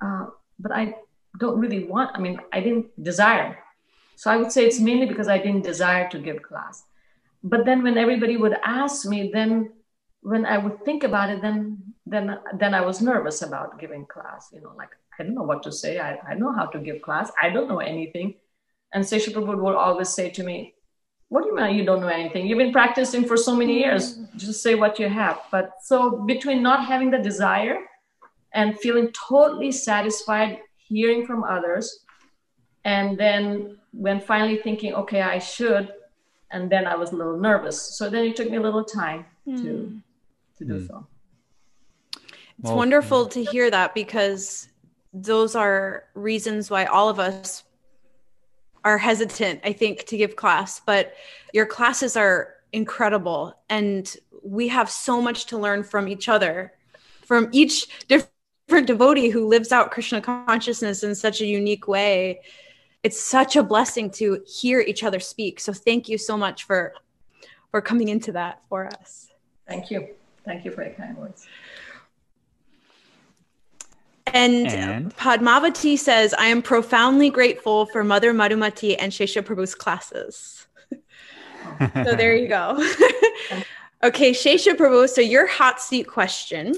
uh, 0.03 0.27
but 0.59 0.73
I 0.73 0.97
don't 1.39 1.61
really 1.61 1.85
want. 1.85 2.11
I 2.15 2.21
mean, 2.21 2.41
I 2.53 2.61
didn't 2.61 2.87
desire. 3.03 3.59
So 4.17 4.31
I 4.31 4.37
would 4.37 4.53
say 4.53 4.65
it's 4.65 4.81
mainly 4.81 5.07
because 5.07 5.29
I 5.29 5.39
didn't 5.39 5.63
desire 5.63 6.09
to 6.11 6.19
give 6.19 6.43
class. 6.43 6.85
But 7.45 7.65
then 7.65 7.83
when 7.83 7.99
everybody 7.99 8.37
would 8.37 8.57
ask 8.65 9.07
me, 9.07 9.31
then 9.33 9.73
when 10.23 10.47
I 10.47 10.59
would 10.59 10.85
think 10.85 11.03
about 11.05 11.31
it, 11.31 11.43
then 11.43 11.83
then 12.07 12.39
then 12.59 12.75
I 12.75 12.83
was 12.83 13.01
nervous 13.01 13.43
about 13.43 13.81
giving 13.81 14.07
class. 14.07 14.51
You 14.53 14.61
know, 14.61 14.73
like 14.77 14.91
I 15.19 15.25
don't 15.25 15.35
know 15.35 15.43
what 15.43 15.63
to 15.65 15.73
say. 15.73 15.99
I, 15.99 16.19
I 16.27 16.35
know 16.35 16.53
how 16.53 16.67
to 16.67 16.79
give 16.79 17.03
class. 17.03 17.33
I 17.41 17.51
don't 17.51 17.69
know 17.69 17.81
anything. 17.81 18.35
And 18.93 19.05
Shesha 19.05 19.33
Prabhu 19.33 19.59
would 19.63 19.75
always 19.75 20.11
say 20.11 20.31
to 20.31 20.43
me, 20.43 20.75
What 21.29 21.43
do 21.43 21.49
you 21.49 21.57
mean 21.57 21.77
you 21.77 21.85
don't 21.85 22.01
know 22.01 22.09
anything? 22.09 22.47
You've 22.47 22.59
been 22.59 22.73
practicing 22.73 23.25
for 23.25 23.37
so 23.37 23.57
many 23.57 23.79
years. 23.79 24.19
Just 24.37 24.63
say 24.63 24.75
what 24.75 24.99
you 24.99 25.09
have. 25.09 25.41
But 25.51 25.73
so 25.83 26.23
between 26.27 26.63
not 26.63 26.85
having 26.85 27.11
the 27.11 27.19
desire 27.19 27.79
and 28.53 28.79
feeling 28.79 29.11
totally 29.29 29.73
satisfied 29.73 30.59
hearing 30.77 31.27
from 31.27 31.43
others, 31.45 32.05
and 32.85 33.17
then 33.17 33.79
when 33.93 34.21
finally 34.21 34.59
thinking, 34.59 34.95
okay, 34.95 35.23
I 35.23 35.39
should, 35.39 35.93
and 36.51 36.71
then 36.71 36.87
I 36.87 36.97
was 36.97 37.13
a 37.13 37.17
little 37.17 37.39
nervous. 37.39 37.81
So 37.97 38.11
then 38.11 38.25
it 38.25 38.37
took 38.37 38.51
me 38.51 38.59
a 38.59 38.61
little 38.61 38.85
time 38.85 39.25
mm. 39.47 39.57
to 39.63 40.01
to 40.59 40.65
do 40.65 40.75
mm. 40.81 40.87
so. 40.87 41.07
It's 42.59 42.69
well, 42.69 42.77
wonderful 42.77 43.27
to 43.29 43.43
hear 43.43 43.71
that 43.71 43.95
because 43.95 44.69
those 45.13 45.57
are 45.57 46.05
reasons 46.15 46.71
why 46.71 46.85
all 46.85 47.09
of 47.09 47.19
us 47.19 47.65
are 48.85 48.99
hesitant, 48.99 49.61
I 49.65 49.73
think, 49.73 50.05
to 50.07 50.17
give 50.17 50.37
class. 50.37 50.81
But 50.81 51.15
your 51.53 51.67
classes 51.67 52.17
are 52.17 52.55
incredible, 52.73 53.55
and 53.69 54.15
we 54.43 54.69
have 54.69 54.91
so 54.91 55.21
much 55.21 55.47
to 55.47 55.59
learn 55.59 55.83
from 55.83 56.09
each 56.09 56.29
other, 56.29 56.73
from 57.25 57.49
each 57.53 58.07
different 58.09 58.87
devotee 58.87 59.29
who 59.29 59.47
lives 59.47 59.73
out 59.73 59.91
Krishna 59.91 60.21
consciousness 60.21 61.05
in 61.05 61.15
such 61.15 61.41
a 61.41 61.47
unique 61.47 61.87
way. 61.87 62.41
It's 63.03 63.21
such 63.21 63.57
a 63.57 63.63
blessing 63.63 64.11
to 64.13 64.43
hear 64.47 64.81
each 64.81 65.05
other 65.05 65.21
speak. 65.21 65.61
So 65.61 65.73
thank 65.73 66.09
you 66.09 66.19
so 66.19 66.37
much 66.37 66.65
for 66.65 66.95
for 67.71 67.81
coming 67.81 68.09
into 68.09 68.33
that 68.33 68.61
for 68.69 68.87
us. 68.87 69.29
Thank 69.67 69.91
you. 69.91 70.09
Thank 70.45 70.65
you 70.65 70.71
for 70.71 70.85
your 70.85 70.93
kind 70.93 71.17
words. 71.17 71.47
And, 74.33 74.67
and, 74.69 75.17
Padmavati 75.17 75.99
says, 75.99 76.35
I 76.35 76.47
am 76.47 76.63
profoundly 76.63 77.31
grateful 77.31 77.87
for 77.87 78.03
Mother 78.03 78.33
Madhumati 78.33 78.97
and 78.99 79.13
Shesha 79.13 79.43
Prabhu's 79.43 79.75
classes. 79.75 80.67
so 81.81 82.15
there 82.17 82.35
you 82.35 82.49
go. 82.49 82.77
okay, 84.03 84.33
Shesha 84.33 84.75
Prabhu, 84.75 85.09
so 85.09 85.21
your 85.21 85.47
hot 85.47 85.81
seat 85.81 86.07
question 86.07 86.75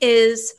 is 0.00 0.54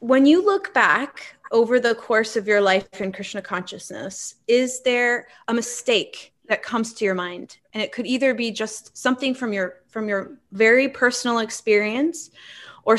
when 0.00 0.26
you 0.26 0.44
look 0.44 0.74
back 0.74 1.36
over 1.50 1.80
the 1.80 1.94
course 1.94 2.36
of 2.36 2.46
your 2.46 2.60
life 2.60 2.88
in 3.00 3.12
Krishna 3.12 3.42
consciousness, 3.42 4.34
is 4.46 4.82
there 4.82 5.28
a 5.48 5.54
mistake 5.54 6.34
that 6.48 6.62
comes 6.62 6.92
to 6.94 7.04
your 7.04 7.14
mind? 7.14 7.58
And 7.72 7.82
it 7.82 7.92
could 7.92 8.06
either 8.06 8.34
be 8.34 8.50
just 8.50 8.96
something 8.96 9.34
from 9.34 9.52
your 9.52 9.80
from 9.88 10.08
your 10.08 10.38
very 10.52 10.88
personal 10.88 11.38
experience 11.38 12.30
or 12.84 12.98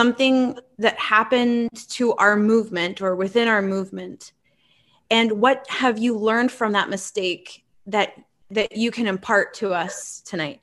something 0.00 0.58
that 0.78 0.98
happened 0.98 1.68
to 1.90 2.14
our 2.14 2.34
movement 2.34 3.02
or 3.02 3.14
within 3.14 3.48
our 3.48 3.60
movement? 3.60 4.32
And 5.10 5.32
what 5.32 5.66
have 5.68 5.98
you 5.98 6.16
learned 6.16 6.50
from 6.50 6.72
that 6.72 6.88
mistake 6.88 7.64
that 7.86 8.14
that 8.50 8.74
you 8.74 8.90
can 8.90 9.06
impart 9.06 9.52
to 9.54 9.74
us 9.74 10.22
tonight? 10.22 10.62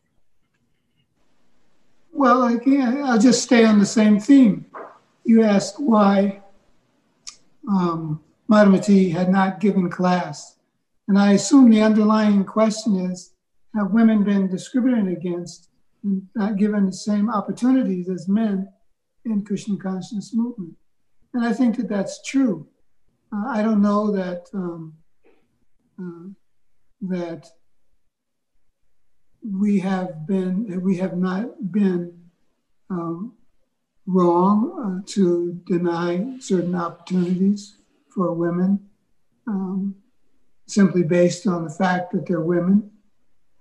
Well 2.11 2.47
again 2.47 3.03
i'll 3.03 3.19
just 3.19 3.43
stay 3.43 3.63
on 3.63 3.77
the 3.77 3.85
same 3.85 4.19
theme. 4.19 4.65
You 5.23 5.43
asked 5.43 5.79
why 5.79 6.41
um, 7.69 8.23
Madhumati 8.49 9.11
had 9.11 9.29
not 9.29 9.59
given 9.59 9.87
class. 9.87 10.57
And 11.07 11.15
i 11.19 11.33
assume 11.33 11.69
the 11.69 11.83
underlying 11.83 12.43
question 12.43 13.11
is 13.11 13.33
have 13.75 13.91
women 13.91 14.23
been 14.23 14.49
discriminated 14.49 15.15
against 15.15 15.69
and 16.03 16.27
not 16.33 16.57
given 16.57 16.87
the 16.87 16.99
same 17.09 17.29
opportunities 17.29 18.09
as 18.09 18.27
men 18.27 18.67
in 19.31 19.43
Krishna 19.43 19.77
consciousness 19.77 20.33
movement. 20.33 20.75
And 21.33 21.45
I 21.45 21.53
think 21.53 21.77
that 21.77 21.89
that's 21.89 22.21
true. 22.23 22.67
Uh, 23.31 23.47
I 23.47 23.61
don't 23.61 23.81
know 23.81 24.11
that 24.11 24.47
um, 24.53 24.93
uh, 25.99 26.29
that 27.01 27.47
we 29.43 29.79
have 29.79 30.25
been 30.25 30.67
that 30.67 30.81
we 30.81 30.97
have 30.97 31.17
not 31.17 31.71
been 31.71 32.17
um, 32.89 33.33
wrong 34.05 35.03
uh, 35.05 35.11
to 35.13 35.61
deny 35.65 36.37
certain 36.39 36.75
opportunities 36.75 37.77
for 38.09 38.33
women 38.33 38.87
um, 39.47 39.95
simply 40.65 41.03
based 41.03 41.47
on 41.47 41.63
the 41.63 41.69
fact 41.69 42.11
that 42.11 42.25
they're 42.25 42.41
women. 42.41 42.91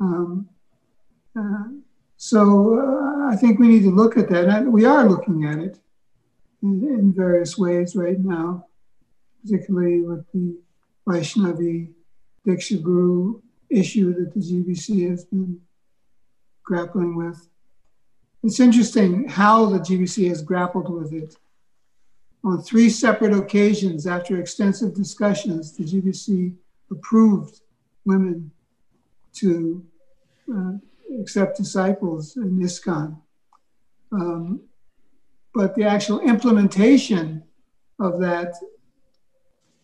Um, 0.01 0.49
uh, 1.39 1.69
so 2.17 2.79
uh, 2.79 3.33
I 3.33 3.37
think 3.37 3.59
we 3.59 3.69
need 3.69 3.83
to 3.83 3.91
look 3.91 4.17
at 4.17 4.29
that. 4.31 4.49
And 4.49 4.73
we 4.73 4.85
are 4.85 5.09
looking 5.09 5.45
at 5.45 5.59
it 5.59 5.79
in, 6.63 6.83
in 6.85 7.13
various 7.13 7.59
ways 7.59 7.95
right 7.95 8.19
now, 8.19 8.67
particularly 9.43 10.01
with 10.01 10.25
the 10.33 10.57
Vaishnavi 11.07 11.93
Diksha 12.47 12.83
Guru 12.83 13.41
issue 13.69 14.15
that 14.15 14.33
the 14.33 14.41
GBC 14.41 15.11
has 15.11 15.25
been 15.25 15.61
grappling 16.63 17.17
with. 17.17 17.49
It's 18.43 18.61
interesting 18.61 19.29
how 19.29 19.67
the 19.67 19.79
GBC 19.79 20.29
has 20.29 20.43
grappled 20.43 20.89
with 20.89 21.13
it. 21.13 21.37
On 22.45 22.63
three 22.63 22.89
separate 22.89 23.33
occasions, 23.33 24.07
after 24.07 24.39
extensive 24.39 24.95
discussions, 24.95 25.77
the 25.77 25.85
GBC 25.85 26.55
approved 26.91 27.61
women 28.05 28.53
to 29.35 29.85
uh, 30.55 30.73
accept 31.21 31.57
disciples 31.57 32.37
in 32.37 32.59
ISKCON. 32.59 33.19
Um, 34.13 34.61
but 35.55 35.75
the 35.75 35.85
actual 35.85 36.21
implementation 36.21 37.43
of 37.99 38.21
that 38.21 38.55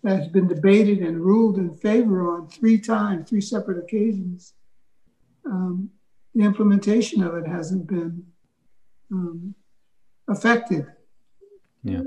has 0.04 0.28
been 0.28 0.48
debated 0.48 0.98
and 0.98 1.20
ruled 1.20 1.58
in 1.58 1.76
favor 1.76 2.30
on 2.30 2.48
three 2.48 2.78
times, 2.78 3.28
three 3.28 3.40
separate 3.40 3.78
occasions. 3.78 4.54
Um, 5.46 5.90
the 6.34 6.44
implementation 6.44 7.22
of 7.22 7.34
it 7.36 7.46
hasn't 7.46 7.86
been 7.86 8.24
um, 9.10 9.54
affected 10.28 10.86
yeah. 11.82 12.02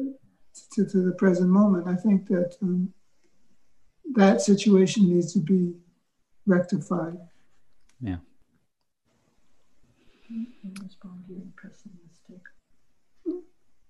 to, 0.74 0.86
to, 0.86 1.02
the 1.02 1.14
present 1.14 1.50
moment. 1.50 1.88
I 1.88 1.96
think 1.96 2.28
that 2.28 2.56
um, 2.62 2.94
that 4.14 4.42
situation 4.42 5.10
needs 5.10 5.34
to 5.34 5.40
be 5.40 5.74
rectified. 6.46 7.18
Yeah. 8.02 8.18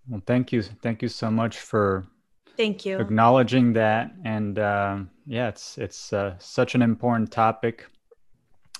Well, 0.07 0.21
thank 0.25 0.51
you, 0.51 0.61
thank 0.61 1.01
you 1.01 1.07
so 1.07 1.31
much 1.31 1.57
for 1.57 2.05
thank 2.57 2.85
you 2.85 2.99
acknowledging 2.99 3.73
that, 3.73 4.11
and 4.23 4.59
uh, 4.59 4.97
yeah, 5.25 5.47
it's 5.47 5.77
it's 5.77 6.13
uh, 6.13 6.35
such 6.37 6.75
an 6.75 6.81
important 6.81 7.31
topic. 7.31 7.87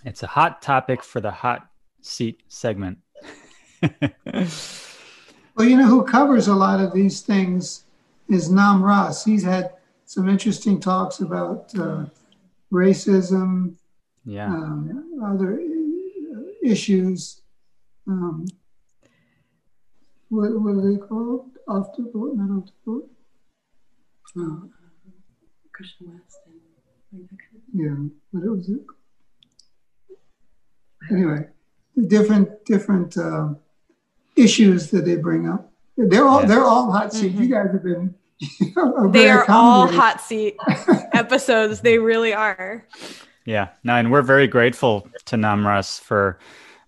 It's 0.03 0.21
a 0.23 0.27
hot 0.27 0.61
topic 0.61 1.03
for 1.03 1.19
the 1.19 1.31
hot 1.31 1.67
seat 2.01 2.43
segment. 2.47 2.99
well, 3.81 5.67
you 5.67 5.77
know 5.77 5.87
who 5.87 6.03
covers 6.03 6.47
a 6.47 6.55
lot 6.55 6.79
of 6.79 6.93
these 6.93 7.21
things 7.21 7.85
is 8.29 8.51
Nam 8.51 8.83
Ras. 8.83 9.25
He's 9.25 9.43
had 9.43 9.73
some 10.05 10.29
interesting 10.29 10.79
talks 10.79 11.21
about 11.21 11.73
uh, 11.75 12.05
racism, 12.71 13.75
yeah, 14.25 14.47
um, 14.47 15.21
other 15.25 15.59
issues 16.61 17.41
um, 18.07 18.45
what, 20.29 20.51
what 20.61 20.71
are 20.71 20.91
they 20.91 20.97
called? 20.97 21.51
Off 21.67 21.95
the 21.97 22.03
boat, 22.03 22.35
not 22.35 22.55
off 22.55 22.65
the 22.65 22.91
boat. 22.91 23.09
Uh, 24.37 24.67
Krishna 25.73 26.07
West. 26.07 26.39
Yeah, 27.73 27.95
what 28.31 28.43
was 28.43 28.69
it? 28.69 28.81
Anyway, 31.11 31.47
the 31.95 32.07
different 32.07 32.65
different 32.65 33.17
uh, 33.17 33.49
issues 34.35 34.89
that 34.91 35.05
they 35.05 35.15
bring 35.15 35.47
up. 35.47 35.71
They're 35.97 36.25
all 36.25 36.45
they're 36.45 36.63
all 36.63 36.91
hot 36.91 37.13
seat. 37.13 37.33
Mm-hmm. 37.33 37.43
You 37.43 37.49
guys 37.49 37.67
have 37.71 37.83
been. 37.83 38.15
are 38.77 39.09
they 39.09 39.29
are 39.29 39.49
all 39.49 39.87
hot 39.87 40.21
seat 40.21 40.57
episodes. 41.13 41.81
They 41.81 41.99
really 41.99 42.33
are. 42.33 42.85
Yeah, 43.45 43.69
no, 43.83 43.95
and 43.95 44.11
we're 44.11 44.23
very 44.23 44.47
grateful 44.47 45.07
to 45.25 45.35
Namras 45.35 45.99
for 45.99 46.39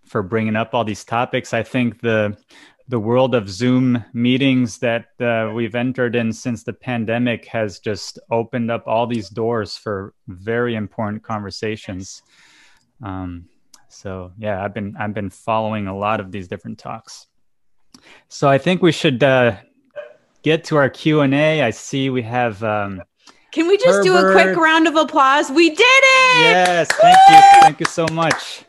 for 0.08 0.24
bringing 0.24 0.56
up 0.56 0.74
all 0.74 0.84
these 0.84 1.04
topics. 1.04 1.54
I 1.54 1.64
think 1.64 2.02
the 2.02 2.38
the 2.90 3.00
world 3.00 3.36
of 3.36 3.50
Zoom 3.50 4.04
meetings 4.14 4.78
that 4.78 5.08
uh, 5.20 5.52
we've 5.54 5.76
entered 5.76 6.16
in 6.16 6.32
since 6.32 6.64
the 6.64 6.72
pandemic 6.72 7.46
has 7.48 7.80
just 7.80 8.18
opened 8.32 8.72
up 8.72 8.88
all 8.88 9.06
these 9.06 9.30
doors 9.30 9.76
for 9.76 10.14
very 10.28 10.76
important 10.76 11.22
conversations. 11.22 12.22
Um, 13.04 13.50
so 13.90 14.32
yeah, 14.38 14.64
I've 14.64 14.74
been 14.74 14.96
I've 14.98 15.14
been 15.14 15.30
following 15.30 15.88
a 15.88 15.98
lot 15.98 16.20
of 16.20 16.32
these 16.32 16.48
different 16.48 16.78
talks. 16.78 17.28
So 18.30 18.48
I 18.48 18.58
think 18.58 18.82
we 18.82 18.92
should 18.92 19.24
uh, 19.24 19.58
get 20.44 20.64
to 20.66 20.78
our 20.78 20.90
Q 20.90 21.22
and 21.22 21.34
A. 21.34 21.62
I 21.64 21.72
see 21.72 22.10
we 22.10 22.22
have. 22.22 22.64
Um, 22.64 23.02
Can 23.52 23.68
we 23.68 23.78
just 23.78 24.04
do 24.04 24.16
a 24.16 24.32
quick 24.32 24.56
round 24.56 24.88
of 24.88 24.96
applause? 24.96 25.50
We 25.50 25.70
did 25.70 25.80
it! 25.82 26.42
yes, 26.42 26.88
thank 27.02 27.18
you, 27.30 27.62
thank 27.62 27.80
you 27.80 27.86
so 27.86 28.06
much. 28.14 28.64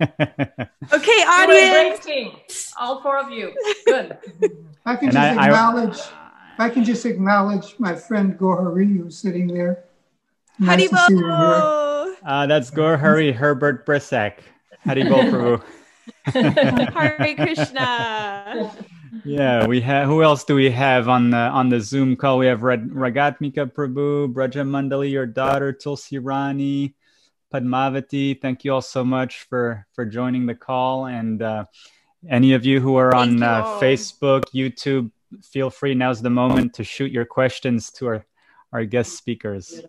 Okay, 0.00 1.20
audience. 1.26 2.04
team. 2.04 2.32
All 2.78 3.02
four 3.02 3.18
of 3.18 3.30
you. 3.30 3.52
Good. 3.86 4.16
I 4.86 4.96
can 4.96 5.08
And 5.08 5.12
just 5.12 5.16
I- 5.16 5.34
I- 5.36 5.46
acknowledge, 5.46 5.98
if 5.98 6.58
I 6.60 6.68
can 6.70 6.84
just 6.84 7.04
acknowledge 7.06 7.74
my 7.78 7.94
friend 7.94 8.38
Gaur 8.38 8.62
Hari 8.62 8.86
who's 8.86 9.18
sitting 9.18 9.46
there. 9.48 9.84
Nice 10.58 10.88
to 10.90 10.96
see 10.96 11.14
her 11.14 11.20
here. 11.20 11.28
Haribol. 11.28 12.14
uh, 12.24 12.46
that's 12.46 12.70
Gaur 12.70 12.96
Hari 12.96 13.32
Herbert 13.32 13.86
Brisak. 13.86 14.34
Haribol 14.86 15.60
Prabhu. 16.32 16.92
Hare 16.94 17.34
Krishna. 17.36 18.72
Yeah, 19.24 19.66
we 19.66 19.80
have. 19.80 20.06
Who 20.06 20.22
else 20.22 20.44
do 20.44 20.54
we 20.54 20.70
have 20.70 21.08
on 21.08 21.30
the 21.30 21.36
on 21.38 21.68
the 21.68 21.80
Zoom 21.80 22.16
call? 22.16 22.38
We 22.38 22.46
have 22.46 22.62
Rad, 22.62 22.88
Ragatmika 22.90 23.72
Prabhu, 23.72 24.32
Braja 24.32 24.60
Mandali, 24.62 25.10
your 25.10 25.26
daughter, 25.26 25.72
Tulsi 25.72 26.18
Rani, 26.18 26.94
Padmavati. 27.52 28.40
Thank 28.40 28.64
you 28.64 28.74
all 28.74 28.82
so 28.82 29.04
much 29.04 29.42
for 29.44 29.86
for 29.92 30.04
joining 30.04 30.46
the 30.46 30.54
call. 30.54 31.06
And 31.06 31.42
uh, 31.42 31.64
any 32.28 32.52
of 32.52 32.64
you 32.64 32.80
who 32.80 32.96
are 32.96 33.12
Thank 33.12 33.28
on 33.28 33.38
you 33.38 33.44
uh. 33.44 33.80
Facebook, 33.80 34.44
YouTube, 34.54 35.10
feel 35.42 35.70
free. 35.70 35.94
Now's 35.94 36.22
the 36.22 36.30
moment 36.30 36.74
to 36.74 36.84
shoot 36.84 37.12
your 37.12 37.24
questions 37.24 37.90
to 37.92 38.06
our 38.06 38.26
our 38.72 38.84
guest 38.84 39.16
speakers. 39.16 39.80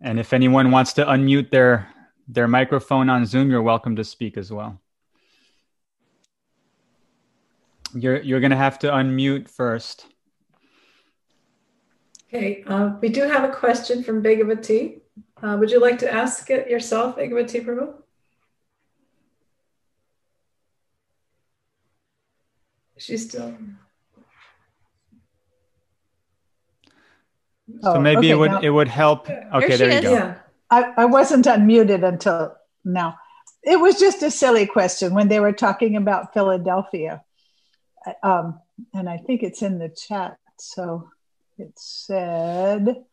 And 0.00 0.20
if 0.20 0.32
anyone 0.32 0.70
wants 0.70 0.92
to 0.94 1.04
unmute 1.04 1.50
their 1.50 1.88
their 2.28 2.46
microphone 2.46 3.08
on 3.08 3.26
Zoom, 3.26 3.50
you're 3.50 3.62
welcome 3.62 3.96
to 3.96 4.04
speak 4.04 4.36
as 4.36 4.52
well. 4.52 4.80
You're 7.94 8.20
you're 8.20 8.40
gonna 8.40 8.56
have 8.56 8.78
to 8.80 8.88
unmute 8.88 9.48
first. 9.48 10.06
Okay, 12.28 12.62
uh, 12.66 12.92
we 13.00 13.08
do 13.08 13.22
have 13.22 13.48
a 13.48 13.52
question 13.52 14.02
from 14.04 14.22
Bhagavati. 14.22 15.00
Uh, 15.42 15.56
would 15.58 15.70
you 15.70 15.80
like 15.80 15.98
to 15.98 16.12
ask 16.12 16.50
it 16.50 16.68
yourself, 16.68 17.16
Bhagavati 17.16 17.64
Prabhu? 17.64 17.94
She's 22.96 23.28
still. 23.28 23.56
So 27.82 27.92
Oh, 27.94 28.00
maybe 28.00 28.18
okay, 28.18 28.30
it 28.30 28.34
would 28.34 28.50
now- 28.50 28.60
it 28.60 28.70
would 28.70 28.88
help. 28.88 29.30
Okay, 29.30 29.70
she 29.72 29.76
there 29.76 29.90
you 29.90 29.98
is. 29.98 30.02
go. 30.04 30.12
Yeah. 30.12 30.34
I, 30.70 30.92
I 30.96 31.04
wasn't 31.04 31.46
unmuted 31.46 32.02
until 32.06 32.56
now. 32.84 33.16
It 33.62 33.78
was 33.78 33.98
just 33.98 34.22
a 34.22 34.30
silly 34.30 34.66
question 34.66 35.14
when 35.14 35.28
they 35.28 35.40
were 35.40 35.52
talking 35.52 35.96
about 35.96 36.32
Philadelphia. 36.34 37.22
Um, 38.22 38.60
and 38.94 39.08
I 39.08 39.18
think 39.18 39.42
it's 39.42 39.62
in 39.62 39.78
the 39.78 39.88
chat. 39.90 40.38
So 40.58 41.08
it 41.58 41.72
said, 41.76 43.04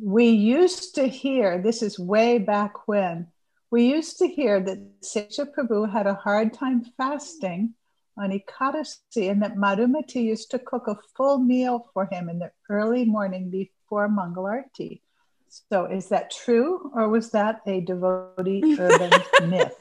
We 0.00 0.28
used 0.28 0.96
to 0.96 1.06
hear, 1.06 1.60
this 1.62 1.82
is 1.82 1.98
way 1.98 2.38
back 2.38 2.88
when, 2.88 3.28
we 3.70 3.86
used 3.86 4.18
to 4.18 4.28
hear 4.28 4.60
that 4.60 5.00
Shesha 5.02 5.46
Prabhu 5.52 5.90
had 5.90 6.06
a 6.06 6.14
hard 6.14 6.52
time 6.52 6.84
fasting 6.96 7.74
on 8.16 8.30
Ekadasi 8.30 9.30
and 9.30 9.42
that 9.42 9.56
Madhumati 9.56 10.22
used 10.22 10.50
to 10.52 10.58
cook 10.58 10.86
a 10.86 10.96
full 11.16 11.38
meal 11.38 11.88
for 11.92 12.06
him 12.10 12.28
in 12.28 12.38
the 12.38 12.52
early 12.70 13.04
morning 13.04 13.50
before 13.50 14.08
Mangalarti. 14.08 15.00
So 15.48 15.86
is 15.86 16.08
that 16.08 16.30
true 16.30 16.90
or 16.94 17.08
was 17.08 17.30
that 17.30 17.62
a 17.66 17.80
devotee 17.80 18.76
urban 18.78 19.10
myth? 19.48 19.74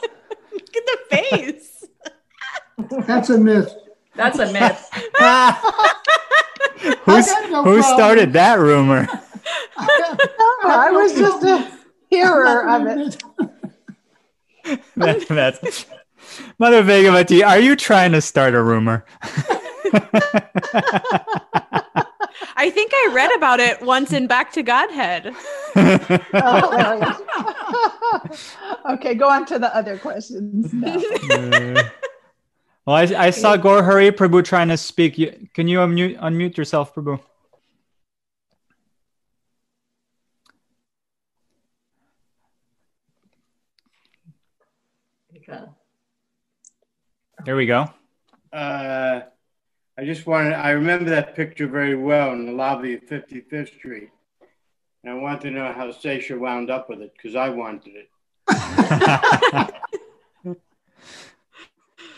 Look 0.51 0.75
at 0.75 0.85
the 0.85 0.97
face. 1.09 1.85
That's 3.07 3.29
a 3.29 3.37
myth. 3.37 3.75
That's 4.15 4.39
a 4.39 4.51
myth. 4.51 4.89
Who's, 7.05 7.31
who 7.31 7.81
started 7.81 8.33
that 8.33 8.59
rumor? 8.59 9.07
I 9.77 10.89
was 10.91 11.13
just 11.13 11.43
a 11.43 11.71
hearer 12.09 12.67
of 12.69 12.87
it. 12.87 13.23
That- 14.95 15.27
that's 15.27 15.85
Mother 16.57 16.83
Bhagavati. 16.83 17.45
Are 17.45 17.59
you 17.59 17.75
trying 17.75 18.13
to 18.13 18.21
start 18.21 18.55
a 18.55 18.61
rumor? 18.63 19.05
I 22.55 22.69
think 22.69 22.91
I 22.93 23.11
read 23.13 23.35
about 23.35 23.59
it 23.59 23.81
once 23.81 24.13
in 24.13 24.27
Back 24.27 24.51
to 24.53 24.63
Godhead. 24.63 25.35
Oh, 25.75 27.19
okay, 28.93 29.15
go 29.15 29.29
on 29.29 29.45
to 29.47 29.59
the 29.59 29.75
other 29.75 29.97
questions 29.97 30.73
now. 30.73 30.95
Uh, 31.29 31.83
well, 32.85 32.95
I, 32.95 33.03
I 33.25 33.29
saw 33.29 33.55
Gaur 33.57 33.83
Hari 33.83 34.11
Prabhu 34.11 34.43
trying 34.43 34.69
to 34.69 34.77
speak. 34.77 35.15
Can 35.53 35.67
you 35.67 35.79
unmute 35.79 36.19
unmute 36.19 36.57
yourself, 36.57 36.93
Prabhu? 36.95 37.19
There 47.45 47.55
we 47.57 47.65
go. 47.65 47.89
Uh, 48.53 49.21
I 49.97 50.05
just 50.05 50.25
wanted, 50.25 50.53
I 50.53 50.71
remember 50.71 51.09
that 51.09 51.35
picture 51.35 51.67
very 51.67 51.95
well 51.95 52.31
in 52.31 52.45
the 52.45 52.53
lobby 52.53 52.93
of 52.93 53.01
55th 53.01 53.75
Street. 53.75 54.09
And 55.03 55.13
I 55.13 55.15
want 55.15 55.41
to 55.41 55.51
know 55.51 55.73
how 55.73 55.87
Shesha 55.87 56.39
wound 56.39 56.69
up 56.69 56.89
with 56.89 57.01
it 57.01 57.13
because 57.17 57.35
I 57.35 57.49
wanted 57.49 57.93
it. 57.95 58.09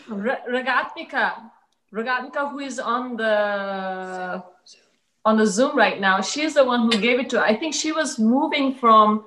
Ra- 0.08 0.44
Ragatmika, 0.48 1.50
Ragatmika, 1.92 2.50
who 2.52 2.60
is 2.60 2.78
on 2.78 3.16
the 3.16 4.44
on 5.24 5.36
the 5.36 5.46
Zoom 5.46 5.76
right 5.76 6.00
now, 6.00 6.20
she's 6.20 6.54
the 6.54 6.64
one 6.64 6.82
who 6.82 7.00
gave 7.00 7.18
it 7.18 7.28
to. 7.30 7.40
I 7.40 7.56
think 7.56 7.74
she 7.74 7.90
was 7.90 8.16
moving 8.16 8.76
from 8.76 9.24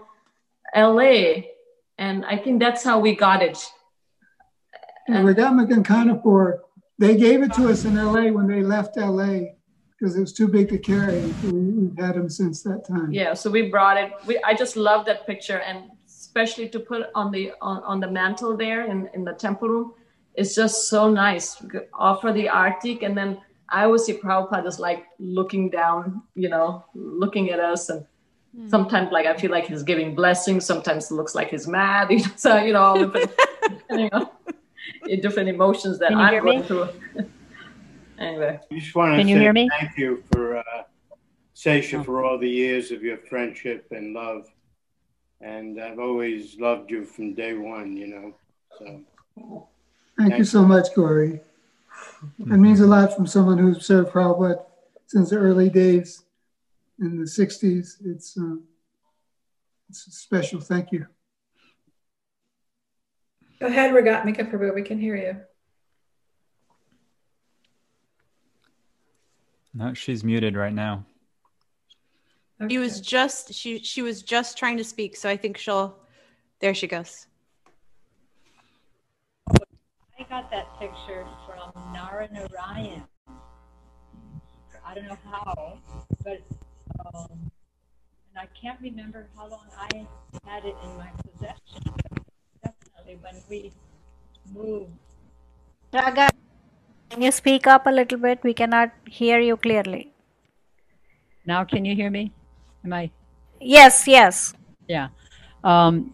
LA, 0.73 1.43
and 1.97 2.23
I 2.25 2.37
think 2.37 2.61
that's 2.61 2.85
how 2.85 2.99
we 2.99 3.13
got 3.17 3.41
it. 3.43 3.57
And 5.15 5.27
Regatmik 5.27 5.71
and 5.71 5.85
Kanapur, 5.85 6.59
they 6.97 7.15
gave 7.15 7.41
it 7.41 7.53
to 7.53 7.69
us 7.69 7.85
in 7.85 7.95
LA 7.95 8.29
when 8.31 8.47
they 8.47 8.61
left 8.61 8.97
LA 8.97 9.39
because 9.99 10.15
it 10.15 10.21
was 10.21 10.33
too 10.33 10.47
big 10.47 10.69
to 10.69 10.77
carry. 10.77 11.21
We, 11.43 11.51
we've 11.51 11.97
had 11.97 12.15
them 12.15 12.29
since 12.29 12.63
that 12.63 12.85
time. 12.87 13.11
Yeah, 13.11 13.33
so 13.33 13.49
we 13.49 13.69
brought 13.69 13.97
it. 13.97 14.11
We 14.25 14.39
I 14.43 14.53
just 14.53 14.75
love 14.75 15.05
that 15.05 15.25
picture, 15.25 15.59
and 15.59 15.91
especially 16.07 16.69
to 16.69 16.79
put 16.79 17.07
on 17.15 17.31
the 17.31 17.51
on, 17.61 17.83
on 17.83 17.99
the 17.99 18.09
mantle 18.09 18.55
there 18.55 18.85
in, 18.85 19.09
in 19.13 19.23
the 19.23 19.33
temple 19.33 19.69
room. 19.69 19.93
It's 20.35 20.55
just 20.55 20.89
so 20.89 21.09
nice. 21.09 21.61
Offer 21.93 22.31
the 22.31 22.47
Arctic, 22.47 23.03
and 23.03 23.17
then 23.17 23.39
I 23.69 23.83
always 23.83 24.03
see 24.03 24.13
Prabhupada 24.13 24.67
is 24.67 24.79
like 24.79 25.05
looking 25.19 25.69
down, 25.69 26.21
you 26.35 26.49
know, 26.49 26.85
looking 26.93 27.49
at 27.49 27.59
us, 27.59 27.89
and 27.89 28.05
hmm. 28.55 28.69
sometimes 28.69 29.11
like 29.11 29.25
I 29.25 29.35
feel 29.35 29.51
like 29.51 29.67
he's 29.67 29.83
giving 29.83 30.15
blessings. 30.15 30.65
Sometimes 30.65 31.11
it 31.11 31.15
looks 31.15 31.35
like 31.35 31.49
he's 31.49 31.67
mad. 31.67 32.09
You 32.11 32.19
know, 32.19 32.31
so 32.35 32.57
you 32.57 32.73
know, 32.73 32.81
all 32.81 32.99
different, 32.99 33.31
you 33.89 34.09
know, 34.11 34.31
different 35.17 35.49
emotions 35.49 35.99
that 35.99 36.13
I'm 36.13 36.41
going 36.41 36.59
me? 36.59 36.65
through. 36.65 36.89
anyway, 38.19 38.59
I 38.71 38.79
just 38.79 38.95
want 38.95 39.13
to 39.13 39.17
Can 39.17 39.27
you 39.27 39.35
say 39.35 39.41
hear 39.41 39.53
me? 39.53 39.69
thank 39.79 39.97
you 39.97 40.23
for 40.31 40.57
uh, 40.57 40.63
Shesha 41.55 42.03
for 42.05 42.23
all 42.23 42.37
the 42.37 42.49
years 42.49 42.91
of 42.91 43.03
your 43.03 43.17
friendship 43.17 43.87
and 43.91 44.13
love. 44.13 44.47
And 45.41 45.81
I've 45.81 45.99
always 45.99 46.59
loved 46.59 46.91
you 46.91 47.05
from 47.05 47.33
day 47.33 47.53
one, 47.53 47.95
you 47.95 48.07
know. 48.07 48.33
So 48.77 49.67
Thank 50.17 50.37
you 50.37 50.43
so 50.43 50.63
much, 50.63 50.93
Corey. 50.93 51.39
It 52.39 52.47
means 52.47 52.81
a 52.81 52.87
lot 52.87 53.15
from 53.15 53.25
someone 53.25 53.57
who's 53.57 53.85
served 53.85 54.11
Prabhupada 54.11 54.63
since 55.07 55.29
the 55.29 55.37
early 55.37 55.69
days 55.69 56.23
in 56.99 57.17
the 57.17 57.23
60s. 57.23 57.95
It's, 58.05 58.37
uh, 58.37 58.55
it's 59.89 60.01
special. 60.17 60.59
Thank 60.59 60.91
you. 60.91 61.07
Go 63.59 63.67
ahead, 63.67 63.91
Ragatmika 63.91 64.49
Prabhu. 64.49 64.73
We 64.73 64.83
can 64.83 64.99
hear 64.99 65.15
you. 65.17 65.35
No, 69.73 69.93
she's 69.93 70.23
muted 70.23 70.55
right 70.55 70.73
now. 70.73 71.05
She 72.69 72.77
was 72.77 72.99
just 72.99 73.53
she 73.53 73.79
she 73.79 74.01
was 74.01 74.21
just 74.21 74.57
trying 74.57 74.77
to 74.77 74.83
speak, 74.83 75.15
so 75.15 75.29
I 75.29 75.37
think 75.37 75.57
she'll. 75.57 75.97
There 76.59 76.73
she 76.73 76.87
goes. 76.87 77.27
I 79.49 80.23
got 80.29 80.51
that 80.51 80.67
picture 80.77 81.25
from 81.45 81.93
Nara 81.93 82.27
Narayan. 82.31 83.03
I 84.85 84.93
don't 84.93 85.07
know 85.07 85.17
how, 85.23 85.79
but 86.23 86.41
um, 87.15 87.27
and 87.31 88.37
I 88.37 88.47
can't 88.59 88.79
remember 88.81 89.29
how 89.37 89.47
long 89.47 89.67
I 89.77 90.07
had 90.45 90.65
it 90.65 90.75
in 90.83 90.97
my 90.97 91.09
possession. 91.23 91.93
But 93.09 93.23
when 93.23 93.41
we 93.49 93.71
moved, 94.53 94.91
Raga, 95.91 96.29
can 97.09 97.23
you 97.23 97.31
speak 97.31 97.65
up 97.65 97.87
a 97.87 97.89
little 97.89 98.19
bit? 98.19 98.43
We 98.43 98.53
cannot 98.53 98.91
hear 99.07 99.39
you 99.39 99.57
clearly. 99.57 100.13
now 101.45 101.63
can 101.63 101.85
you 101.85 101.95
hear 101.95 102.11
me? 102.11 102.31
Am 102.85 102.93
I? 102.93 103.09
Yes, 103.59 104.07
yes. 104.07 104.53
Yeah. 104.87 105.07
Um, 105.63 106.13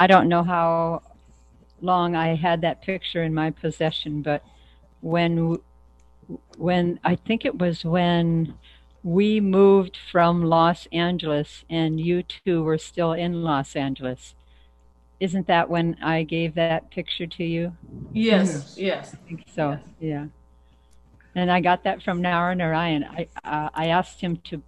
I 0.00 0.08
don't 0.08 0.28
know 0.28 0.42
how 0.42 1.02
long 1.80 2.16
I 2.16 2.34
had 2.34 2.60
that 2.62 2.82
picture 2.82 3.22
in 3.22 3.32
my 3.32 3.50
possession, 3.50 4.20
but 4.22 4.42
when 5.00 5.58
when 6.58 6.98
I 7.04 7.14
think 7.14 7.44
it 7.44 7.56
was 7.58 7.84
when 7.84 8.54
we 9.04 9.40
moved 9.40 9.96
from 10.10 10.42
Los 10.42 10.88
Angeles 10.90 11.64
and 11.70 12.00
you 12.00 12.24
two 12.24 12.64
were 12.64 12.78
still 12.78 13.12
in 13.12 13.44
Los 13.44 13.76
Angeles. 13.76 14.34
Isn't 15.20 15.46
that 15.48 15.68
when 15.68 15.96
I 16.02 16.22
gave 16.22 16.54
that 16.54 16.90
picture 16.90 17.26
to 17.26 17.44
you? 17.44 17.76
Yes, 18.12 18.76
yes. 18.78 19.14
I 19.14 19.28
think 19.28 19.44
so, 19.54 19.78
yeah. 20.00 20.26
And 21.34 21.52
I 21.52 21.60
got 21.60 21.84
that 21.84 22.02
from 22.02 22.22
Nara 22.22 22.54
Narayan. 22.54 23.04
I 23.04 23.28
uh, 23.44 23.68
I 23.74 23.86
asked 23.88 24.20
him 24.20 24.38
to 24.44 24.62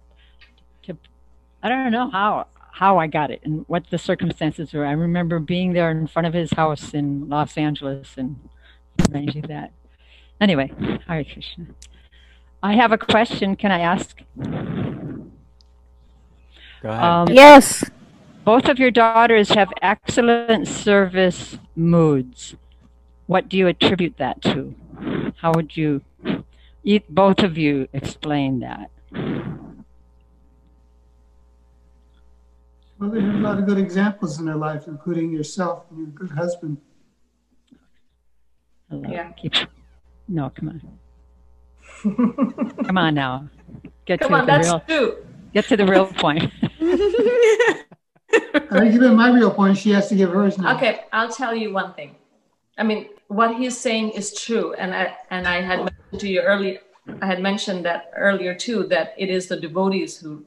to 0.83 0.97
I 1.63 1.69
don't 1.69 1.91
know 1.91 2.09
how 2.09 2.47
how 2.71 2.99
I 2.99 3.07
got 3.07 3.31
it 3.31 3.41
and 3.43 3.65
what 3.67 3.89
the 3.89 3.97
circumstances 3.97 4.73
were. 4.73 4.85
I 4.85 4.91
remember 4.91 5.39
being 5.39 5.73
there 5.73 5.91
in 5.91 6.07
front 6.07 6.27
of 6.27 6.33
his 6.33 6.51
house 6.51 6.93
in 6.93 7.27
Los 7.29 7.57
Angeles 7.57 8.15
and 8.15 8.39
arranging 9.11 9.43
that. 9.43 9.71
Anyway, 10.39 10.71
Hare 11.07 11.23
Krishna. 11.23 11.65
I 12.61 12.73
have 12.73 12.91
a 12.91 12.97
question. 12.97 13.55
Can 13.55 13.71
I 13.71 13.79
ask? 13.79 14.21
Go 16.81 16.89
ahead. 16.89 17.03
Um, 17.03 17.27
Yes. 17.29 17.83
Both 18.43 18.67
of 18.67 18.77
your 18.77 18.91
daughters 18.91 19.49
have 19.49 19.71
excellent 19.81 20.67
service 20.67 21.57
moods. 21.75 22.55
What 23.27 23.47
do 23.47 23.57
you 23.57 23.67
attribute 23.67 24.17
that 24.17 24.41
to? 24.41 24.75
How 25.37 25.53
would 25.53 25.77
you, 25.77 26.01
e- 26.83 26.99
both 27.09 27.39
of 27.39 27.57
you, 27.57 27.87
explain 27.93 28.59
that? 28.59 28.89
Well, 32.99 33.09
they 33.09 33.21
have 33.21 33.35
a 33.35 33.37
lot 33.39 33.59
of 33.59 33.65
good 33.65 33.77
examples 33.77 34.39
in 34.39 34.45
their 34.45 34.55
life, 34.55 34.87
including 34.87 35.31
yourself 35.31 35.85
and 35.89 35.99
your 35.99 36.07
good 36.07 36.31
husband. 36.31 36.77
Hello. 38.89 39.09
Yeah. 39.09 39.31
Keep, 39.31 39.53
no, 40.27 40.49
come 40.49 40.69
on. 40.69 40.81
come 42.85 42.97
on 42.97 43.15
now. 43.15 43.47
Get 44.05 44.19
Come 44.19 44.31
to 44.31 44.35
on, 44.35 44.45
the 44.45 44.51
that's 44.51 44.67
real. 44.67 44.79
true. 44.81 45.25
Get 45.53 45.65
to 45.69 45.77
the 45.77 45.85
real 45.85 46.07
point. 46.07 46.51
I 48.71 48.89
give 48.89 49.01
her 49.01 49.11
my 49.11 49.31
real 49.31 49.51
point. 49.51 49.77
She 49.77 49.91
has 49.91 50.09
to 50.09 50.15
give 50.15 50.31
hers 50.31 50.57
now. 50.57 50.75
Okay, 50.77 51.01
I'll 51.11 51.31
tell 51.31 51.55
you 51.55 51.73
one 51.73 51.93
thing. 51.93 52.15
I 52.77 52.83
mean, 52.83 53.09
what 53.27 53.55
he's 53.55 53.77
saying 53.77 54.11
is 54.11 54.33
true, 54.33 54.73
and 54.73 54.93
I 54.93 55.15
and 55.29 55.47
I 55.47 55.61
had 55.61 55.79
mentioned 55.79 56.19
to 56.19 56.27
you 56.27 56.41
earlier. 56.41 56.79
I 57.21 57.25
had 57.25 57.41
mentioned 57.41 57.85
that 57.85 58.11
earlier 58.15 58.55
too. 58.55 58.85
That 58.87 59.13
it 59.17 59.29
is 59.29 59.47
the 59.47 59.59
devotees 59.59 60.17
who 60.17 60.45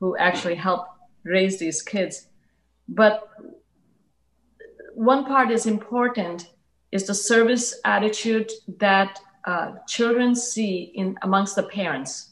who 0.00 0.16
actually 0.16 0.56
help 0.56 0.86
raise 1.24 1.58
these 1.58 1.82
kids. 1.82 2.26
But 2.88 3.28
one 4.94 5.24
part 5.24 5.50
is 5.50 5.66
important 5.66 6.50
is 6.90 7.06
the 7.06 7.14
service 7.14 7.78
attitude 7.84 8.50
that 8.78 9.20
uh, 9.44 9.72
children 9.86 10.34
see 10.34 10.92
in 10.94 11.16
amongst 11.22 11.56
the 11.56 11.62
parents. 11.62 12.29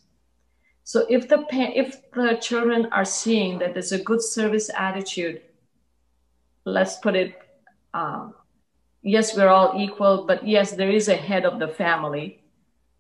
So 0.89 1.05
if 1.11 1.29
the 1.29 1.45
if 1.53 2.01
the 2.13 2.39
children 2.41 2.87
are 2.93 3.05
seeing 3.05 3.59
that 3.59 3.75
there's 3.75 3.93
a 3.93 4.03
good 4.03 4.23
service 4.23 4.71
attitude, 4.75 5.43
let's 6.65 6.97
put 6.97 7.15
it, 7.15 7.37
um, 7.93 8.33
yes, 9.03 9.37
we're 9.37 9.49
all 9.49 9.75
equal, 9.77 10.25
but 10.25 10.49
yes, 10.49 10.73
there 10.73 10.91
is 10.91 11.09
a 11.09 11.15
head 11.15 11.45
of 11.45 11.59
the 11.59 11.69
family. 11.69 12.43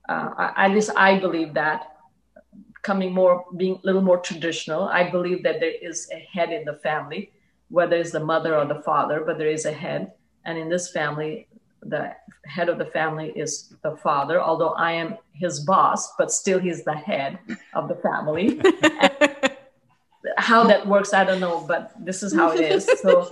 Uh, 0.06 0.52
at 0.54 0.72
least 0.72 0.90
I 0.96 1.18
believe 1.18 1.54
that. 1.54 1.96
Coming 2.82 3.14
more, 3.14 3.46
being 3.56 3.80
a 3.82 3.86
little 3.86 4.02
more 4.02 4.18
traditional, 4.18 4.82
I 4.82 5.08
believe 5.08 5.42
that 5.44 5.58
there 5.58 5.72
is 5.80 6.10
a 6.12 6.18
head 6.18 6.52
in 6.52 6.66
the 6.66 6.74
family, 6.74 7.32
whether 7.70 7.96
it's 7.96 8.12
the 8.12 8.20
mother 8.20 8.54
or 8.54 8.66
the 8.66 8.82
father, 8.82 9.22
but 9.24 9.38
there 9.38 9.48
is 9.48 9.64
a 9.64 9.72
head. 9.72 10.12
And 10.44 10.58
in 10.58 10.68
this 10.68 10.90
family, 10.90 11.48
the 11.88 12.14
head 12.46 12.68
of 12.68 12.78
the 12.78 12.86
family 12.86 13.32
is 13.36 13.74
the 13.82 13.96
father, 13.96 14.40
although 14.40 14.70
I 14.70 14.92
am 14.92 15.16
his 15.32 15.60
boss, 15.60 16.14
but 16.16 16.30
still 16.32 16.58
he's 16.58 16.84
the 16.84 16.94
head 16.94 17.38
of 17.74 17.88
the 17.88 17.96
family. 17.96 18.60
how 20.36 20.64
that 20.64 20.86
works, 20.86 21.12
I 21.12 21.24
don't 21.24 21.40
know, 21.40 21.64
but 21.66 21.92
this 22.04 22.22
is 22.22 22.34
how 22.34 22.52
it 22.52 22.60
is. 22.60 22.88
So 23.02 23.28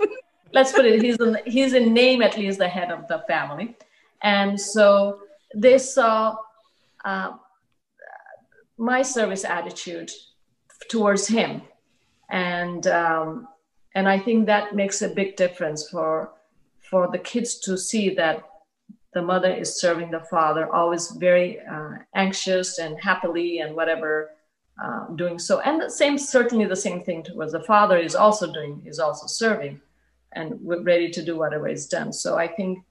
let's 0.53 0.71
put 0.71 0.85
it, 0.85 1.01
he's 1.01 1.17
in, 1.17 1.37
he's 1.45 1.73
in 1.73 1.93
name 1.93 2.21
at 2.21 2.37
least 2.37 2.59
the 2.59 2.67
head 2.67 2.91
of 2.91 3.07
the 3.07 3.23
family. 3.27 3.75
And 4.21 4.59
so 4.59 5.19
they 5.55 5.77
saw 5.77 6.35
uh, 7.05 7.33
my 8.77 9.01
service 9.01 9.45
attitude 9.45 10.11
towards 10.89 11.27
him. 11.27 11.61
And, 12.29 12.87
um, 12.87 13.47
and 13.95 14.07
I 14.07 14.19
think 14.19 14.45
that 14.45 14.75
makes 14.75 15.01
a 15.01 15.09
big 15.09 15.35
difference 15.35 15.89
for, 15.89 16.31
for 16.89 17.09
the 17.11 17.19
kids 17.19 17.59
to 17.59 17.77
see 17.77 18.13
that 18.15 18.43
the 19.13 19.21
mother 19.21 19.51
is 19.51 19.79
serving 19.79 20.11
the 20.11 20.25
father, 20.29 20.71
always 20.73 21.11
very 21.11 21.59
uh, 21.61 21.91
anxious 22.15 22.79
and 22.79 22.99
happily 23.01 23.59
and 23.59 23.75
whatever 23.75 24.31
uh, 24.83 25.07
doing 25.15 25.39
so. 25.39 25.59
And 25.61 25.81
the 25.81 25.89
same, 25.89 26.17
certainly 26.17 26.65
the 26.65 26.75
same 26.75 27.01
thing 27.03 27.23
towards 27.23 27.53
the 27.53 27.63
father 27.63 27.97
is 27.97 28.15
also 28.15 28.51
doing, 28.53 28.83
is 28.85 28.99
also 28.99 29.25
serving 29.27 29.81
and 30.33 30.59
we're 30.61 30.83
ready 30.83 31.09
to 31.09 31.23
do 31.23 31.37
whatever 31.37 31.67
is 31.67 31.87
done. 31.87 32.13
So 32.13 32.37
I 32.37 32.47
think 32.47 32.83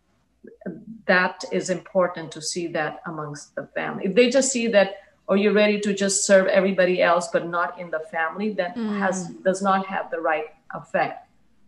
that 1.07 1.45
is 1.53 1.71
important 1.71 2.33
to 2.33 2.43
see 2.43 2.67
that 2.69 3.01
amongst 3.07 3.55
the 3.55 3.67
family. 3.75 4.07
If 4.07 4.15
they 4.15 4.31
just 4.31 4.51
see 4.51 4.67
that, 4.69 4.97
or 5.29 5.37
you're 5.37 5.53
ready 5.53 5.81
to 5.81 5.93
just 5.93 6.25
serve 6.25 6.47
everybody 6.47 7.03
else, 7.03 7.29
but 7.33 7.49
not 7.49 7.79
in 7.81 7.91
the 7.91 8.01
family, 8.11 8.51
that 8.55 8.77
has 8.77 9.29
does 9.45 9.61
not 9.61 9.87
have 9.87 10.11
the 10.11 10.21
right 10.21 10.47
effect. 10.75 11.26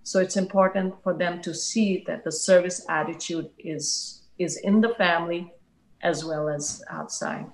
So 0.09 0.21
it's 0.21 0.39
important 0.39 0.95
for 1.03 1.13
them 1.13 1.43
to 1.43 1.53
see 1.53 2.03
that 2.07 2.25
the 2.25 2.33
service 2.33 2.83
attitude 2.89 3.51
is 3.59 4.23
is 4.39 4.57
in 4.57 4.81
the 4.81 4.95
family 4.95 5.53
as 6.01 6.25
well 6.25 6.49
as 6.49 6.83
outside. 6.89 7.45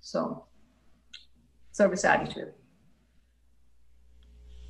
So 0.00 0.46
service 1.72 2.06
attitude. 2.06 2.54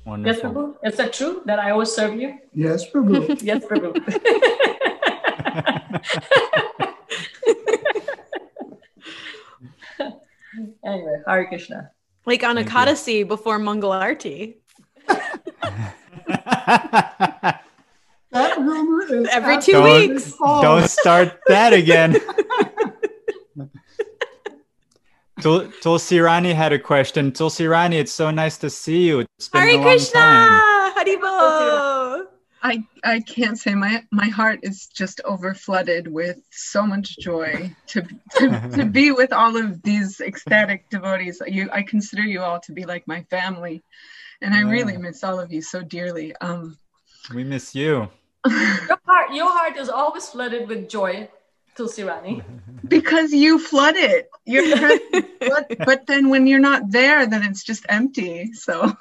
Yes, 0.05 0.41
Prabhu? 0.41 0.75
Is 0.83 0.97
that 0.97 1.13
true 1.13 1.43
that 1.45 1.59
I 1.59 1.71
always 1.71 1.93
serve 1.93 2.19
you? 2.19 2.39
Yes, 2.53 2.83
Prabhu. 2.91 3.41
Yes, 3.49 3.63
Prabhu. 3.63 3.95
anyway, 10.83 11.21
Hare 11.25 11.47
Krishna. 11.47 11.91
like 12.25 12.43
on 12.43 12.57
Thank 12.57 13.07
you. 13.07 13.25
Before 13.25 13.59
Mangal 13.59 13.93
Arti. 13.93 14.57
That 18.31 18.57
rumor 18.57 19.03
is 19.03 19.27
Every 19.31 19.55
two 19.61 19.77
absolutely 19.77 20.07
weeks. 20.15 20.33
false. 20.33 20.61
Don't 20.61 20.89
start 20.89 21.39
that 21.47 21.73
again. 21.73 22.17
Tul- 25.41 25.71
Tulsi 25.81 26.19
Rani 26.19 26.51
had 26.53 26.73
a 26.73 26.79
question. 26.79 27.31
Tulsi 27.31 27.67
Rani, 27.67 27.97
it's 27.99 28.11
so 28.11 28.31
nice 28.31 28.57
to 28.57 28.69
see 28.69 29.07
you. 29.07 29.19
It's 29.37 29.49
been 29.49 29.67
a 29.69 29.73
long 29.75 29.83
Krishna! 29.83 30.19
time. 30.19 30.93
Haribol! 30.97 32.25
I 32.63 32.83
I 33.03 33.19
can't 33.21 33.57
say 33.57 33.75
my 33.75 34.03
my 34.11 34.27
heart 34.27 34.59
is 34.63 34.87
just 34.87 35.21
over 35.25 35.53
flooded 35.53 36.07
with 36.07 36.37
so 36.49 36.87
much 36.87 37.15
joy 37.19 37.71
to 37.87 38.01
to, 38.37 38.69
to 38.75 38.85
be 38.85 39.11
with 39.11 39.31
all 39.31 39.55
of 39.55 39.83
these 39.83 40.19
ecstatic 40.21 40.89
devotees. 40.89 41.39
You 41.45 41.69
I 41.71 41.83
consider 41.83 42.23
you 42.23 42.41
all 42.41 42.59
to 42.61 42.71
be 42.73 42.85
like 42.85 43.07
my 43.07 43.21
family, 43.29 43.83
and 44.41 44.53
I 44.53 44.61
really 44.61 44.97
miss 44.97 45.23
all 45.23 45.39
of 45.39 45.51
you 45.51 45.61
so 45.61 45.81
dearly. 45.81 46.35
Um, 46.37 46.77
We 47.33 47.43
miss 47.43 47.75
you. 47.75 48.09
Your 48.47 48.99
heart, 49.05 49.33
your 49.33 49.51
heart 49.51 49.77
is 49.77 49.89
always 49.89 50.29
flooded 50.29 50.69
with 50.69 50.87
joy, 50.89 51.27
Tulsi 51.75 52.03
Rani. 52.03 52.41
because 52.87 53.33
you 53.33 53.59
flood 53.59 53.95
it. 53.97 54.29
You're 54.45 54.63
present, 54.77 55.25
but, 55.39 55.75
but 55.85 56.07
then 56.07 56.29
when 56.29 56.47
you're 56.47 56.59
not 56.59 56.89
there, 56.89 57.25
then 57.27 57.43
it's 57.43 57.63
just 57.63 57.85
empty. 57.89 58.53
So 58.53 58.95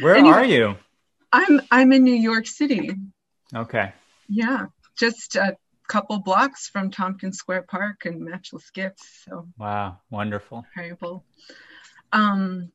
Where 0.00 0.14
Anyway. 0.16 0.36
are 0.36 0.44
you? 0.44 0.76
I'm 1.32 1.60
I'm 1.70 1.92
in 1.92 2.04
New 2.04 2.14
York 2.14 2.46
City. 2.46 2.90
Okay. 3.54 3.92
Yeah, 4.28 4.66
just 4.96 5.34
a 5.36 5.56
couple 5.88 6.18
blocks 6.20 6.68
from 6.68 6.90
Tompkins 6.90 7.38
Square 7.38 7.62
Park 7.62 8.04
and 8.04 8.20
Matchless 8.20 8.70
Gifts. 8.70 9.24
So 9.24 9.48
Wow. 9.58 9.98
Wonderful. 10.10 10.64
variable. 10.76 11.24
Um, 12.12 12.70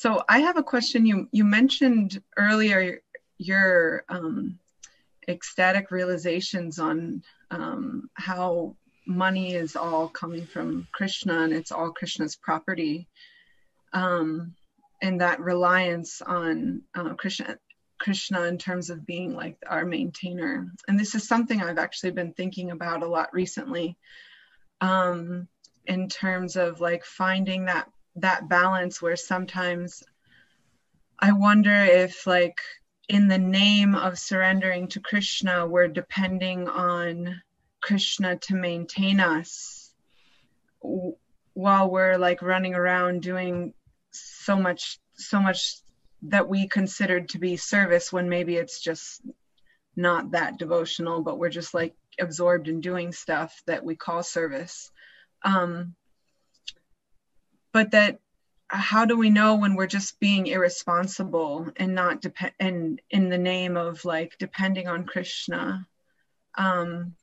so 0.00 0.24
I 0.26 0.38
have 0.38 0.56
a 0.56 0.62
question. 0.62 1.04
You 1.04 1.28
you 1.30 1.44
mentioned 1.44 2.22
earlier 2.34 3.02
your 3.36 4.02
um, 4.08 4.58
ecstatic 5.28 5.90
realizations 5.90 6.78
on 6.78 7.22
um, 7.50 8.08
how 8.14 8.76
money 9.06 9.52
is 9.52 9.76
all 9.76 10.08
coming 10.08 10.46
from 10.46 10.88
Krishna 10.90 11.42
and 11.42 11.52
it's 11.52 11.70
all 11.70 11.90
Krishna's 11.90 12.34
property, 12.34 13.08
um, 13.92 14.54
and 15.02 15.20
that 15.20 15.38
reliance 15.38 16.22
on 16.22 16.80
uh, 16.94 17.12
Krishna. 17.12 17.58
Krishna 17.98 18.44
in 18.44 18.56
terms 18.56 18.88
of 18.88 19.04
being 19.04 19.34
like 19.34 19.58
our 19.66 19.84
maintainer. 19.84 20.72
And 20.88 20.98
this 20.98 21.14
is 21.14 21.28
something 21.28 21.60
I've 21.60 21.76
actually 21.76 22.12
been 22.12 22.32
thinking 22.32 22.70
about 22.70 23.02
a 23.02 23.06
lot 23.06 23.34
recently. 23.34 23.98
Um, 24.80 25.46
in 25.84 26.08
terms 26.08 26.56
of 26.56 26.80
like 26.80 27.04
finding 27.04 27.66
that 27.66 27.90
that 28.16 28.48
balance 28.48 29.00
where 29.00 29.16
sometimes 29.16 30.02
I 31.18 31.32
wonder 31.32 31.74
if 31.74 32.26
like 32.26 32.58
in 33.08 33.28
the 33.28 33.38
name 33.38 33.94
of 33.94 34.18
surrendering 34.18 34.88
to 34.88 35.00
Krishna, 35.00 35.66
we're 35.66 35.88
depending 35.88 36.68
on 36.68 37.42
Krishna 37.82 38.36
to 38.38 38.54
maintain 38.54 39.20
us 39.20 39.92
while 40.80 41.90
we're 41.90 42.16
like 42.16 42.40
running 42.40 42.74
around 42.74 43.22
doing 43.22 43.74
so 44.12 44.56
much 44.56 44.98
so 45.14 45.40
much 45.40 45.80
that 46.22 46.48
we 46.48 46.68
considered 46.68 47.28
to 47.30 47.38
be 47.38 47.56
service 47.56 48.12
when 48.12 48.28
maybe 48.28 48.56
it's 48.56 48.80
just 48.80 49.20
not 49.96 50.30
that 50.30 50.58
devotional 50.58 51.22
but 51.22 51.38
we're 51.38 51.50
just 51.50 51.74
like 51.74 51.94
absorbed 52.18 52.68
in 52.68 52.80
doing 52.80 53.12
stuff 53.12 53.62
that 53.66 53.84
we 53.84 53.96
call 53.96 54.22
service. 54.22 54.90
Um 55.42 55.94
but 57.72 57.92
that 57.92 58.18
how 58.72 59.04
do 59.04 59.16
we 59.16 59.30
know 59.30 59.56
when 59.56 59.74
we're 59.74 59.86
just 59.86 60.20
being 60.20 60.46
irresponsible 60.46 61.68
and 61.76 61.94
not 61.94 62.20
depend 62.20 62.52
and 62.60 63.02
in 63.10 63.28
the 63.28 63.38
name 63.38 63.76
of 63.76 64.04
like 64.04 64.36
depending 64.38 64.86
on 64.88 65.04
krishna? 65.04 65.86
Um 66.56 67.14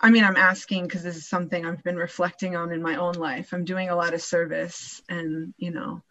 i 0.00 0.10
mean 0.10 0.24
i'm 0.24 0.36
asking 0.36 0.84
because 0.84 1.02
this 1.02 1.16
is 1.16 1.28
something 1.28 1.64
i've 1.64 1.82
been 1.84 1.96
reflecting 1.96 2.56
on 2.56 2.72
in 2.72 2.82
my 2.82 2.96
own 2.96 3.14
life. 3.14 3.52
I'm 3.52 3.64
doing 3.64 3.90
a 3.90 3.96
lot 3.96 4.14
of 4.14 4.22
service 4.22 5.02
and 5.08 5.54
you 5.56 5.70
know 5.70 6.02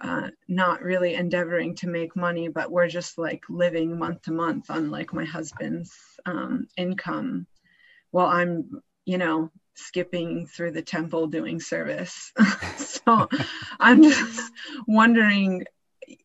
uh, 0.00 0.30
not 0.48 0.80
really 0.82 1.14
endeavoring 1.14 1.74
to 1.74 1.86
make 1.86 2.16
money 2.16 2.48
but 2.48 2.70
we're 2.70 2.88
just 2.88 3.18
like 3.18 3.42
living 3.50 3.98
month 3.98 4.22
to 4.22 4.32
month 4.32 4.70
on 4.70 4.90
like 4.90 5.12
my 5.12 5.24
husband's 5.24 5.94
um, 6.24 6.66
income. 6.76 7.46
While 8.10 8.26
i'm 8.28 8.80
you 9.04 9.18
know 9.18 9.50
skipping 9.74 10.46
through 10.46 10.72
the 10.72 10.82
temple 10.82 11.26
doing 11.26 11.60
service. 11.60 12.32
so 12.76 13.28
I'm 13.78 14.02
just 14.02 14.52
wondering, 14.86 15.64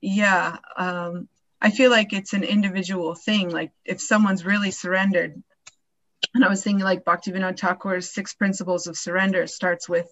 yeah, 0.01 0.57
um, 0.77 1.27
I 1.61 1.71
feel 1.71 1.91
like 1.91 2.13
it's 2.13 2.33
an 2.33 2.43
individual 2.43 3.15
thing. 3.15 3.49
Like 3.49 3.71
if 3.85 4.01
someone's 4.01 4.45
really 4.45 4.71
surrendered, 4.71 5.41
and 6.33 6.43
I 6.43 6.49
was 6.49 6.63
thinking 6.63 6.83
like 6.83 7.05
Bhaktivinoda 7.05 7.57
Thakur's 7.57 8.13
six 8.13 8.33
principles 8.33 8.87
of 8.87 8.97
surrender 8.97 9.47
starts 9.47 9.87
with 9.87 10.07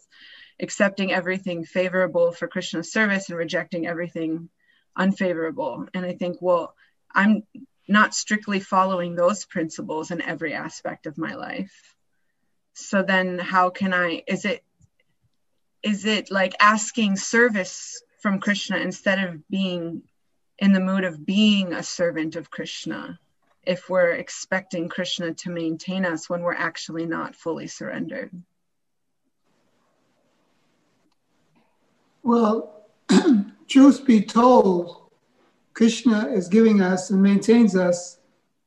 accepting 0.61 1.11
everything 1.11 1.65
favorable 1.65 2.31
for 2.31 2.47
Krishna's 2.47 2.91
service 2.91 3.29
and 3.29 3.37
rejecting 3.37 3.87
everything 3.87 4.49
unfavorable. 4.95 5.87
And 5.93 6.05
I 6.05 6.13
think, 6.13 6.37
well, 6.39 6.75
I'm 7.13 7.43
not 7.87 8.13
strictly 8.13 8.59
following 8.59 9.15
those 9.15 9.45
principles 9.45 10.11
in 10.11 10.21
every 10.21 10.53
aspect 10.53 11.07
of 11.07 11.17
my 11.17 11.35
life 11.35 11.93
so 12.73 13.03
then 13.03 13.39
how 13.39 13.69
can 13.69 13.93
i 13.93 14.23
is 14.27 14.45
it 14.45 14.63
is 15.83 16.05
it 16.05 16.31
like 16.31 16.55
asking 16.59 17.15
service 17.15 18.01
from 18.21 18.39
krishna 18.39 18.77
instead 18.77 19.19
of 19.19 19.47
being 19.49 20.01
in 20.59 20.73
the 20.73 20.79
mood 20.79 21.03
of 21.03 21.25
being 21.25 21.73
a 21.73 21.83
servant 21.83 22.35
of 22.35 22.49
krishna? 22.49 23.19
If 23.65 23.89
we're 23.89 24.11
expecting 24.11 24.89
krishna 24.89 25.33
to 25.35 25.49
maintain 25.49 26.05
us 26.05 26.29
when 26.29 26.41
we're 26.41 26.53
actually 26.53 27.05
not 27.05 27.35
fully 27.35 27.67
surrendered. 27.67 28.31
Well 32.23 32.87
truth 33.67 34.05
be 34.05 34.21
told 34.21 35.09
krishna 35.73 36.27
is 36.27 36.47
giving 36.47 36.81
us 36.81 37.09
and 37.09 37.21
maintains 37.21 37.75
us 37.75 38.19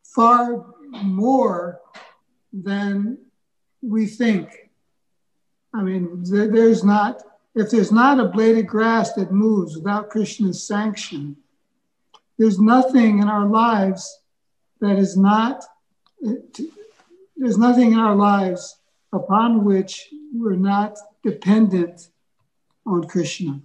far 0.03 0.67
more 1.03 1.81
than 2.53 3.19
we 3.87 4.07
think. 4.07 4.71
I 5.73 5.83
mean, 5.83 6.23
there's 6.25 6.83
not, 6.83 7.23
if 7.55 7.71
there's 7.71 7.93
not 7.93 8.19
a 8.19 8.29
blade 8.29 8.59
of 8.59 8.67
grass 8.67 9.13
that 9.15 9.31
moves 9.31 9.77
without 9.77 10.11
Krishna's 10.11 10.67
sanction, 10.67 11.37
there's 12.39 12.59
nothing 12.59 13.21
in 13.21 13.29
our 13.29 13.47
lives 13.47 14.21
that 14.81 14.99
is 14.99 15.17
not, 15.17 15.65
there's 16.21 17.59
nothing 17.59 17.93
in 17.93 17.99
our 17.99 18.17
lives 18.17 18.77
upon 19.13 19.65
which 19.65 20.09
we're 20.35 20.57
not 20.57 20.97
dependent 21.23 22.09
on 22.87 23.05
Krishna. 23.05 23.61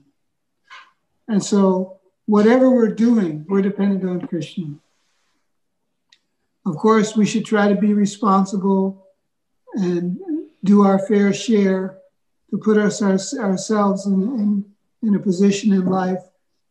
And 1.28 1.44
so, 1.44 2.00
whatever 2.26 2.70
we're 2.70 2.94
doing, 2.94 3.46
we're 3.48 3.62
dependent 3.62 4.04
on 4.10 4.28
Krishna. 4.28 4.76
Of 6.66 6.78
course, 6.78 7.16
we 7.16 7.26
should 7.26 7.46
try 7.46 7.68
to 7.68 7.76
be 7.76 7.94
responsible 7.94 9.01
and 9.74 10.20
do 10.64 10.84
our 10.84 11.00
fair 11.00 11.34
share 11.34 11.98
to 12.50 12.58
put 12.58 12.78
us, 12.78 13.02
ourselves 13.02 14.06
in, 14.06 14.22
in, 14.22 14.66
in 15.02 15.16
a 15.16 15.20
position 15.20 15.74
in 15.74 15.86
life. 15.86 16.24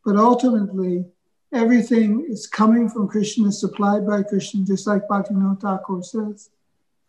But 0.05 0.17
ultimately, 0.17 1.07
everything 1.53 2.27
is 2.29 2.47
coming 2.47 2.89
from 2.89 3.09
Krishna, 3.09 3.51
supplied 3.53 4.07
by 4.07 4.23
Krishna, 4.23 4.65
just 4.65 4.87
like 4.87 5.09
Bhaktivinoda 5.09 5.61
Thakur 5.61 6.03
says, 6.03 6.51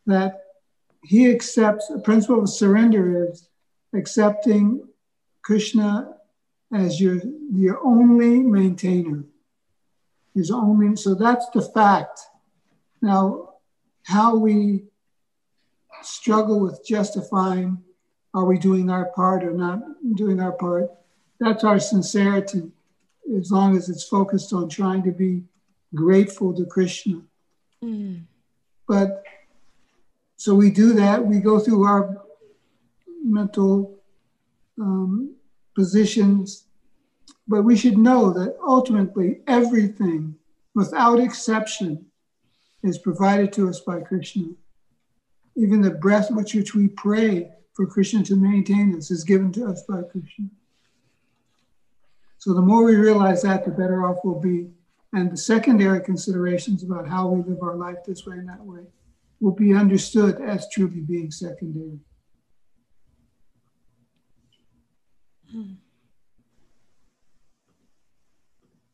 that 0.05 0.43
he 1.03 1.29
accepts, 1.29 1.87
the 1.87 1.99
principle 1.99 2.41
of 2.41 2.49
surrender 2.49 3.29
is 3.29 3.47
accepting 3.93 4.87
Krishna 5.41 6.15
as 6.73 7.01
your, 7.01 7.19
your 7.53 7.79
only 7.83 8.39
maintainer. 8.39 9.23
His 10.33 10.49
only, 10.49 10.95
so 10.95 11.13
that's 11.13 11.49
the 11.49 11.61
fact. 11.61 12.21
Now, 13.01 13.55
how 14.03 14.37
we 14.37 14.85
struggle 16.05 16.59
with 16.59 16.85
justifying 16.85 17.83
are 18.33 18.45
we 18.45 18.57
doing 18.57 18.89
our 18.89 19.05
part 19.05 19.43
or 19.43 19.51
not 19.51 19.81
doing 20.15 20.39
our 20.39 20.53
part. 20.53 20.89
That's 21.39 21.63
our 21.63 21.79
sincerity, 21.79 22.71
as 23.37 23.51
long 23.51 23.75
as 23.75 23.89
it's 23.89 24.03
focused 24.03 24.53
on 24.53 24.69
trying 24.69 25.03
to 25.03 25.11
be 25.11 25.43
grateful 25.93 26.53
to 26.55 26.65
Krishna. 26.65 27.21
Mm. 27.83 28.23
But 28.87 29.23
so 30.37 30.55
we 30.55 30.71
do 30.71 30.93
that, 30.93 31.25
we 31.25 31.39
go 31.39 31.59
through 31.59 31.83
our 31.83 32.21
mental 33.23 33.99
um, 34.79 35.35
positions, 35.75 36.65
but 37.47 37.63
we 37.63 37.75
should 37.75 37.97
know 37.97 38.31
that 38.33 38.57
ultimately 38.65 39.41
everything, 39.47 40.35
without 40.73 41.19
exception, 41.19 42.05
is 42.83 42.97
provided 42.97 43.53
to 43.53 43.69
us 43.69 43.79
by 43.81 43.99
Krishna 43.99 44.49
even 45.55 45.81
the 45.81 45.91
breath 45.91 46.31
with 46.31 46.53
which 46.53 46.73
we 46.73 46.87
pray 46.87 47.51
for 47.73 47.85
Krishna 47.85 48.23
to 48.23 48.35
maintain 48.35 48.95
us 48.95 49.11
is 49.11 49.23
given 49.23 49.51
to 49.53 49.65
us 49.65 49.83
by 49.83 50.01
Krishna. 50.03 50.45
So 52.37 52.53
the 52.53 52.61
more 52.61 52.83
we 52.83 52.95
realize 52.95 53.43
that, 53.43 53.65
the 53.65 53.71
better 53.71 54.07
off 54.07 54.17
we'll 54.23 54.39
be. 54.39 54.71
And 55.13 55.31
the 55.31 55.37
secondary 55.37 56.01
considerations 56.01 56.83
about 56.83 57.07
how 57.07 57.27
we 57.27 57.43
live 57.43 57.61
our 57.61 57.75
life 57.75 57.97
this 58.05 58.25
way 58.25 58.37
and 58.37 58.47
that 58.49 58.63
way 58.63 58.81
will 59.41 59.51
be 59.51 59.73
understood 59.73 60.39
as 60.39 60.69
truly 60.69 61.01
being 61.01 61.31
secondary. 61.31 61.99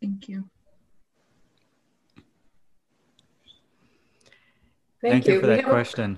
Thank 0.01 0.29
you. 0.29 0.49
Thank, 4.99 5.13
Thank 5.13 5.27
you. 5.27 5.34
you. 5.35 5.41
for 5.41 5.47
that 5.47 5.65
question. 5.65 6.17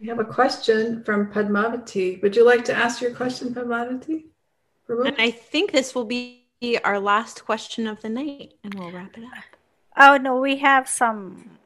We 0.00 0.06
have 0.08 0.20
a 0.20 0.24
question 0.24 1.02
from 1.02 1.32
Padmavati. 1.32 2.22
Would 2.22 2.36
you 2.36 2.44
like 2.44 2.64
to 2.66 2.74
ask 2.74 3.00
your 3.00 3.14
question, 3.14 3.54
Padmavati? 3.54 4.24
And 4.88 5.16
I 5.18 5.30
think 5.30 5.72
this 5.72 5.94
will 5.94 6.04
be 6.04 6.44
our 6.84 6.98
last 6.98 7.44
question 7.44 7.86
of 7.86 8.00
the 8.00 8.08
night, 8.08 8.54
and 8.64 8.74
we'll 8.74 8.90
wrap 8.90 9.18
it 9.18 9.24
up. 9.24 9.44
Oh 9.96 10.16
no, 10.16 10.40
we 10.40 10.56
have 10.58 10.88
some 10.88 11.58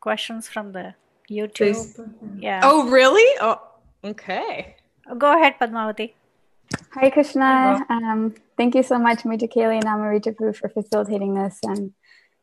questions 0.00 0.48
from 0.48 0.72
the 0.72 0.94
YouTube. 1.30 1.76
Facebook. 1.76 2.10
Yeah. 2.38 2.60
Oh 2.62 2.88
really? 2.88 3.28
Oh, 3.40 3.60
okay. 4.04 4.76
Go 5.18 5.36
ahead, 5.36 5.56
Padmavati. 5.60 6.12
Hi, 6.92 7.10
Krishna. 7.10 7.84
Um, 7.90 8.34
thank 8.56 8.76
you 8.76 8.84
so 8.84 8.98
much, 8.98 9.24
Mita 9.24 9.48
Kaylee 9.48 9.80
and 9.82 9.86
Amrita 9.86 10.32
for 10.54 10.68
facilitating 10.68 11.34
this, 11.34 11.58
and 11.64 11.92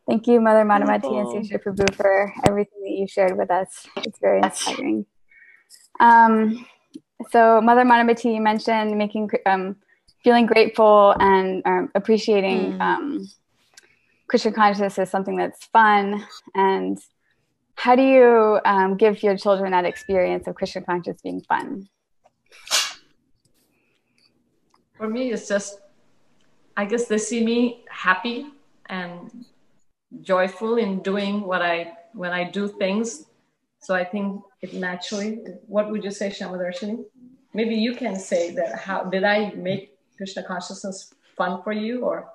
Thank 0.08 0.26
you, 0.26 0.40
Mother 0.40 0.64
Madhumati 0.64 1.36
and 1.36 1.46
Sri 1.46 1.58
Prabhu, 1.58 1.94
for 1.94 2.34
everything 2.48 2.82
that 2.82 2.92
you 2.92 3.08
shared 3.08 3.38
with 3.38 3.52
us. 3.52 3.86
It's 3.98 4.18
very 4.20 4.42
inspiring. 4.42 5.06
Um, 6.00 6.66
so, 7.30 7.62
Mother 7.62 7.84
Madhumati, 7.84 8.36
you 8.36 8.42
mentioned 8.42 8.98
making, 8.98 9.30
um, 9.46 9.76
feeling 10.24 10.46
grateful 10.46 11.16
and 11.20 11.62
um, 11.66 11.92
appreciating 11.96 12.74
mm. 12.74 12.82
um, 12.82 13.28
Krishna 14.28 14.52
consciousness 14.52 15.00
as 15.00 15.10
something 15.10 15.36
that's 15.36 15.66
fun. 15.66 16.26
And 16.54 16.98
how 17.76 17.96
do 17.96 18.02
you 18.02 18.60
um, 18.66 18.98
give 18.98 19.24
your 19.24 19.38
children 19.38 19.72
that 19.72 19.86
experience 19.86 20.48
of 20.48 20.56
Krishna 20.56 20.82
consciousness 20.82 21.22
being 21.22 21.42
fun? 21.42 21.88
For 24.98 25.08
me, 25.08 25.32
it's 25.32 25.48
just, 25.48 25.80
I 26.76 26.86
guess 26.86 27.06
they 27.06 27.20
see 27.20 27.46
me 27.46 27.84
happy 27.90 28.48
and 28.88 29.46
joyful 30.22 30.78
in 30.78 31.00
doing 31.00 31.42
what 31.42 31.62
I 31.62 31.94
when 32.14 32.32
I 32.32 32.50
do 32.50 32.68
things. 32.68 33.27
So 33.80 33.96
I 33.96 34.04
think 34.04 34.42
it 34.62 34.74
naturally. 34.74 35.40
What 35.68 35.90
would 35.92 36.04
you 36.04 36.12
say, 36.12 36.30
Shamadarshini? 36.30 37.04
Maybe 37.54 37.76
you 37.76 37.96
can 37.96 38.16
say 38.16 38.52
that. 38.56 38.80
How 38.80 39.04
did 39.04 39.24
I 39.24 39.52
make 39.52 39.98
Krishna 40.18 40.44
consciousness 40.44 41.14
fun 41.38 41.62
for 41.64 41.72
you, 41.72 42.04
or? 42.04 42.32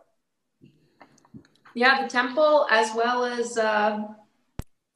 Yeah, 1.74 2.02
the 2.02 2.08
temple 2.08 2.66
as 2.70 2.94
well 2.94 3.24
as 3.24 3.56
uh, 3.58 4.02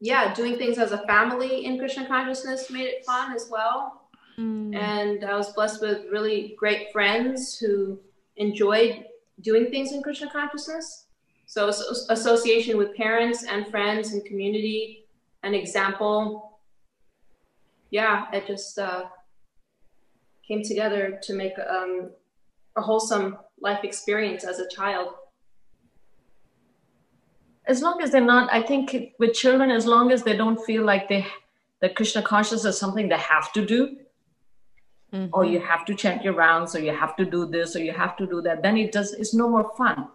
yeah, 0.00 0.34
doing 0.34 0.56
things 0.58 0.78
as 0.78 0.92
a 0.92 0.98
family 1.06 1.64
in 1.64 1.78
Krishna 1.78 2.06
consciousness 2.06 2.70
made 2.70 2.86
it 2.86 3.04
fun 3.04 3.34
as 3.34 3.48
well. 3.50 4.08
Mm. 4.38 4.76
And 4.76 5.24
I 5.24 5.36
was 5.36 5.52
blessed 5.52 5.80
with 5.80 6.06
really 6.10 6.54
great 6.58 6.92
friends 6.92 7.58
who 7.58 7.98
enjoyed 8.36 9.04
doing 9.40 9.70
things 9.70 9.92
in 9.92 10.02
Krishna 10.02 10.30
consciousness. 10.30 11.06
So 11.46 11.68
as- 11.68 12.06
association 12.10 12.76
with 12.76 12.94
parents 12.94 13.44
and 13.44 13.66
friends 13.68 14.12
and 14.12 14.24
community, 14.24 15.05
an 15.42 15.54
example. 15.54 16.60
Yeah, 17.90 18.26
it 18.32 18.46
just 18.46 18.78
uh, 18.78 19.04
came 20.46 20.62
together 20.62 21.18
to 21.22 21.34
make 21.34 21.54
um, 21.58 22.10
a 22.76 22.82
wholesome 22.82 23.38
life 23.60 23.84
experience 23.84 24.44
as 24.44 24.58
a 24.58 24.68
child. 24.68 25.14
as 27.66 27.82
long 27.82 28.00
as 28.00 28.10
they're 28.10 28.20
not 28.20 28.52
i 28.52 28.62
think 28.62 28.96
with 29.18 29.32
children 29.32 29.70
as 29.70 29.86
long 29.86 30.12
as 30.12 30.22
they 30.22 30.36
don't 30.36 30.64
feel 30.64 30.84
like 30.84 31.08
they 31.08 31.26
that 31.80 31.94
krishna 31.96 32.22
consciousness 32.22 32.74
is 32.74 32.80
something 32.80 33.08
they 33.08 33.18
have 33.18 33.52
to 33.52 33.64
do 33.64 33.96
or 35.32 35.44
you 35.44 35.60
have 35.60 35.84
to 35.84 35.94
chant 35.94 36.22
your 36.22 36.34
rounds 36.34 36.74
or 36.74 36.80
you 36.80 36.92
have 36.92 37.16
to 37.16 37.24
do 37.24 37.46
this 37.46 37.74
or 37.74 37.78
you 37.78 37.92
have 37.92 38.16
to 38.16 38.26
do 38.26 38.42
that 38.42 38.62
then 38.62 38.76
it 38.76 38.92
does 38.92 39.12
it's 39.14 39.34
no 39.34 39.48
more 39.48 39.72
fun 39.76 40.08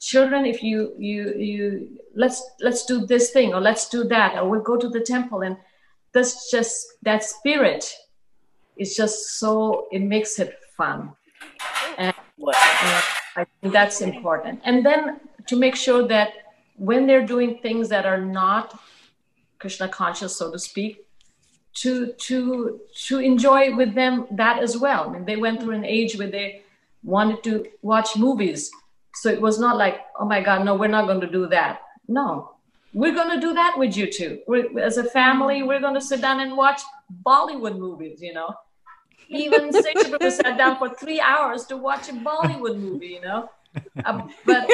children 0.00 0.46
if 0.46 0.62
you 0.62 0.94
you 0.98 1.34
you 1.34 1.98
let's 2.14 2.42
let's 2.60 2.86
do 2.86 3.06
this 3.06 3.30
thing 3.30 3.52
or 3.52 3.60
let's 3.60 3.88
do 3.88 4.02
that 4.04 4.36
or 4.36 4.48
we'll 4.48 4.62
go 4.62 4.76
to 4.76 4.88
the 4.88 5.00
temple 5.00 5.42
and 5.42 5.56
that's 6.12 6.50
just 6.50 6.86
that 7.02 7.22
spirit 7.22 7.94
is 8.76 8.96
just 8.96 9.38
so 9.38 9.86
it 9.92 10.00
makes 10.00 10.38
it 10.38 10.58
fun. 10.76 11.12
And 11.98 12.14
i 13.36 13.44
think 13.60 13.72
that's 13.72 14.00
important. 14.00 14.60
And 14.64 14.84
then 14.84 15.20
to 15.46 15.56
make 15.56 15.76
sure 15.76 16.08
that 16.08 16.30
when 16.76 17.06
they're 17.06 17.26
doing 17.26 17.58
things 17.58 17.88
that 17.90 18.06
are 18.06 18.20
not 18.20 18.80
krishna 19.58 19.86
conscious 19.88 20.34
so 20.34 20.50
to 20.50 20.58
speak 20.58 21.04
to 21.74 22.12
to 22.28 22.80
to 23.06 23.18
enjoy 23.18 23.76
with 23.76 23.94
them 23.94 24.26
that 24.30 24.62
as 24.62 24.78
well. 24.78 25.08
I 25.08 25.12
mean, 25.12 25.24
they 25.26 25.36
went 25.36 25.60
through 25.60 25.74
an 25.74 25.84
age 25.84 26.16
where 26.16 26.30
they 26.30 26.62
wanted 27.02 27.42
to 27.44 27.66
watch 27.82 28.16
movies 28.16 28.70
so 29.14 29.28
it 29.28 29.40
was 29.40 29.58
not 29.58 29.76
like 29.76 30.00
oh 30.18 30.24
my 30.24 30.40
god 30.40 30.64
no 30.64 30.74
we're 30.74 30.88
not 30.88 31.06
going 31.06 31.20
to 31.20 31.30
do 31.30 31.46
that 31.46 31.80
no 32.08 32.52
we're 32.92 33.14
going 33.14 33.30
to 33.30 33.40
do 33.40 33.54
that 33.54 33.78
with 33.78 33.96
you 33.96 34.10
too 34.10 34.40
we're, 34.46 34.78
as 34.80 34.98
a 34.98 35.04
family 35.04 35.62
we're 35.62 35.80
going 35.80 35.94
to 35.94 36.00
sit 36.00 36.20
down 36.20 36.40
and 36.40 36.56
watch 36.56 36.80
bollywood 37.26 37.78
movies 37.78 38.20
you 38.20 38.32
know 38.32 38.54
even 39.28 39.70
Shesha 39.70 40.10
Prabhu 40.10 40.30
sat 40.30 40.58
down 40.58 40.78
for 40.78 40.88
three 40.88 41.20
hours 41.20 41.64
to 41.66 41.76
watch 41.76 42.08
a 42.08 42.12
bollywood 42.12 42.78
movie 42.78 43.08
you 43.08 43.20
know 43.20 43.48
uh, 44.04 44.22
but 44.44 44.68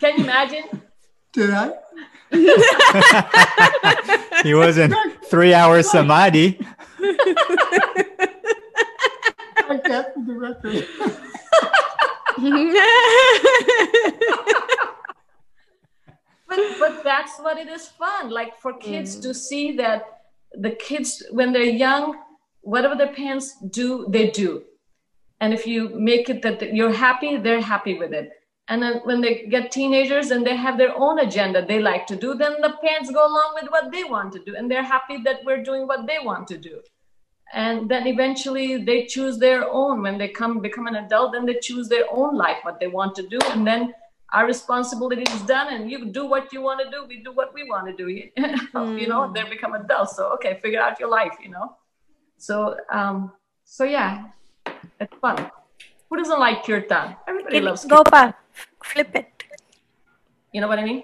can 0.00 0.18
you 0.18 0.24
imagine 0.24 0.64
Did 1.32 1.50
I? 1.50 1.72
he 4.42 4.54
was 4.54 4.78
in 4.78 4.94
three 5.26 5.54
hours 5.54 5.90
samadhi. 5.90 6.58
Like 9.68 9.84
that 9.84 10.14
for 10.14 10.20
the 10.26 10.34
record. 10.34 10.86
But 16.48 16.60
but 16.78 17.04
that's 17.04 17.38
what 17.38 17.58
it 17.58 17.68
is 17.68 17.88
fun 17.88 18.30
like 18.30 18.56
for 18.58 18.72
kids 18.74 19.16
to 19.16 19.28
mm. 19.28 19.36
see 19.36 19.76
that 19.76 20.04
the 20.52 20.70
kids 20.70 21.22
when 21.30 21.52
they're 21.52 21.62
young 21.62 22.16
whatever 22.62 22.94
their 22.94 23.12
parents 23.12 23.56
do 23.70 24.06
they 24.10 24.30
do. 24.30 24.62
And 25.40 25.54
if 25.54 25.66
you 25.66 25.88
make 25.90 26.28
it 26.28 26.42
that 26.42 26.74
you're 26.74 26.92
happy 26.92 27.36
they're 27.36 27.60
happy 27.60 27.98
with 27.98 28.12
it. 28.12 28.32
And 28.70 28.82
then 28.82 29.00
when 29.04 29.22
they 29.22 29.46
get 29.46 29.72
teenagers 29.72 30.30
and 30.30 30.46
they 30.46 30.54
have 30.56 30.76
their 30.76 30.94
own 30.96 31.18
agenda 31.20 31.64
they 31.64 31.80
like 31.80 32.06
to 32.08 32.16
do 32.16 32.34
then 32.34 32.60
the 32.60 32.74
parents 32.82 33.10
go 33.10 33.26
along 33.26 33.52
with 33.60 33.70
what 33.70 33.90
they 33.92 34.04
want 34.04 34.32
to 34.34 34.40
do. 34.40 34.54
And 34.56 34.70
they're 34.70 34.82
happy 34.82 35.18
that 35.24 35.44
we're 35.44 35.62
doing 35.62 35.86
what 35.86 36.06
they 36.06 36.18
want 36.22 36.46
to 36.48 36.58
do 36.58 36.80
and 37.52 37.88
then 37.88 38.06
eventually 38.06 38.82
they 38.84 39.06
choose 39.06 39.38
their 39.38 39.68
own. 39.68 40.02
When 40.02 40.18
they 40.18 40.28
come 40.28 40.60
become 40.60 40.86
an 40.86 40.96
adult 40.96 41.32
then 41.32 41.46
they 41.46 41.58
choose 41.60 41.88
their 41.88 42.04
own 42.10 42.36
life 42.36 42.58
what 42.62 42.78
they 42.80 42.86
want 42.86 43.14
to 43.16 43.26
do. 43.26 43.38
And 43.50 43.66
then 43.66 43.94
our 44.32 44.46
responsibility 44.46 45.22
is 45.22 45.42
done 45.42 45.72
and 45.72 45.90
you 45.90 46.06
do 46.06 46.26
what 46.26 46.52
you 46.52 46.60
want 46.60 46.80
to 46.84 46.90
do 46.90 47.06
we 47.06 47.22
do 47.22 47.32
what 47.32 47.54
we 47.54 47.64
want 47.64 47.86
to 47.86 47.94
do. 47.96 48.08
You 49.00 49.08
know 49.08 49.32
they 49.32 49.44
become 49.44 49.74
adults. 49.74 50.16
So 50.16 50.32
okay 50.34 50.58
figure 50.62 50.80
out 50.80 51.00
your 51.00 51.08
life 51.08 51.36
you 51.42 51.50
know? 51.50 51.76
So 52.36 52.76
um 52.90 53.32
so 53.64 53.84
yeah 53.84 54.26
it's 55.00 55.14
fun. 55.20 55.50
Who 56.10 56.16
doesn't 56.16 56.40
like 56.40 56.64
kirtan 56.64 57.16
everybody 57.26 57.60
loves 57.60 57.82
kirtan. 57.82 58.04
Gopa, 58.04 58.34
flip 58.82 59.14
it. 59.14 59.44
you 60.52 60.60
know 60.60 60.68
what 60.68 60.78
i 60.78 60.84
mean? 60.84 61.02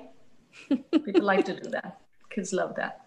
People 0.91 1.23
like 1.23 1.45
to 1.45 1.61
do 1.61 1.71
that. 1.71 2.01
Kids 2.31 2.53
love 2.53 2.75
that 2.77 3.04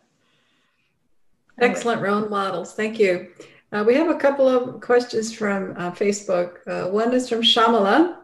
Excellent 1.60 2.02
role 2.02 2.28
models. 2.30 2.74
Thank 2.74 3.00
you. 3.00 3.30
Uh, 3.72 3.84
we 3.86 3.96
have 3.96 4.10
a 4.10 4.16
couple 4.16 4.48
of 4.48 4.80
questions 4.82 5.34
from 5.34 5.74
uh, 5.78 5.92
Facebook. 5.92 6.58
Uh, 6.68 6.90
one 6.90 7.14
is 7.14 7.28
from 7.28 7.42
Shamala. 7.42 8.18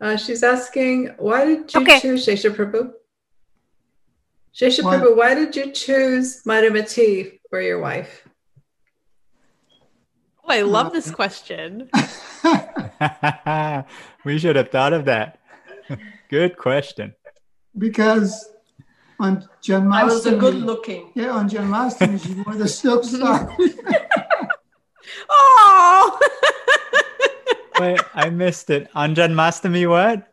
Uh, 0.00 0.16
she's 0.16 0.42
asking, 0.42 1.14
why 1.18 1.44
did 1.46 1.72
you 1.72 1.80
Okay. 1.80 2.00
choose 2.00 2.26
Shesha 2.26 2.54
Prabhu? 2.54 2.92
Shesha 4.54 4.84
Why- 4.84 4.98
Prabhu, 4.98 5.16
why 5.16 5.34
did 5.34 5.56
you 5.56 5.72
choose 5.72 6.42
Madhumati 6.44 7.38
for 7.50 7.60
your 7.60 7.80
wife? 7.80 8.28
Oh, 10.44 10.50
I 10.50 10.60
love 10.62 10.92
this 10.92 11.10
question. 11.10 11.88
we 14.24 14.38
should 14.38 14.56
have 14.56 14.70
thought 14.70 14.92
of 14.92 15.06
that. 15.06 15.38
Good 16.28 16.56
question. 16.58 17.14
because 17.78 18.50
on 19.20 19.48
Janmashtami, 19.62 19.94
i 19.94 20.04
was 20.04 20.26
a 20.26 20.36
good 20.36 20.54
looking 20.54 21.10
yeah, 21.14 21.30
on 21.30 21.48
Janmashtami, 21.48 22.24
she 22.24 22.34
wore 22.42 22.54
the 22.54 22.68
silk 22.68 23.04
sari. 23.12 23.54
Oh, 25.28 26.18
Wait, 27.80 28.00
I 28.14 28.30
missed 28.30 28.70
it. 28.70 28.90
Anjan 28.94 29.32
Mastami, 29.32 29.88
what? 29.88 30.32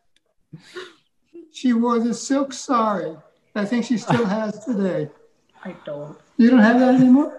she 1.52 1.74
wore 1.74 2.00
the 2.00 2.14
silk 2.14 2.54
sari. 2.54 3.16
I 3.54 3.66
think 3.66 3.86
she 3.86 3.98
still 3.98 4.26
has 4.26 4.64
today. 4.66 5.10
i 5.64 5.76
don't 5.86 6.18
You 6.38 6.50
don't 6.50 6.60
have 6.60 6.80
that 6.80 6.96
anymore? 6.96 7.38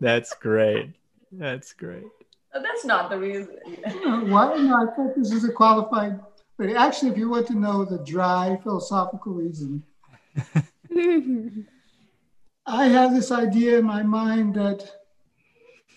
That's 0.00 0.32
great. 0.34 0.90
That's 1.32 1.72
great. 1.72 2.04
Uh, 2.56 2.60
that's 2.62 2.84
not 2.84 3.10
the 3.10 3.18
reason 3.18 3.48
Why? 4.30 4.56
No, 4.56 4.76
I 4.76 4.86
thought 4.94 5.14
this 5.16 5.32
is 5.32 5.44
a 5.44 5.52
qualified. 5.52 6.20
But 6.56 6.70
actually, 6.70 7.10
if 7.10 7.18
you 7.18 7.28
want 7.28 7.46
to 7.48 7.54
know 7.54 7.84
the 7.84 7.98
dry 7.98 8.58
philosophical 8.62 9.34
reason, 9.34 9.82
I 12.66 12.86
have 12.86 13.14
this 13.14 13.30
idea 13.30 13.78
in 13.78 13.84
my 13.84 14.02
mind 14.02 14.54
that 14.54 14.90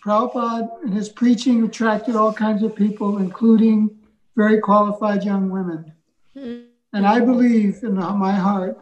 Prabhupada 0.04 0.84
and 0.84 0.94
his 0.94 1.08
preaching 1.08 1.64
attracted 1.64 2.18
all 2.18 2.34
kinds 2.34 2.62
of 2.64 2.76
people, 2.76 3.20
including 3.20 3.98
very 4.36 4.60
qualified 4.60 5.24
young 5.24 5.50
women. 5.50 5.94
And 6.92 7.08
I 7.08 7.22
believe 7.22 7.84
in 7.84 7.96
my 7.96 8.34
heart 8.34 8.78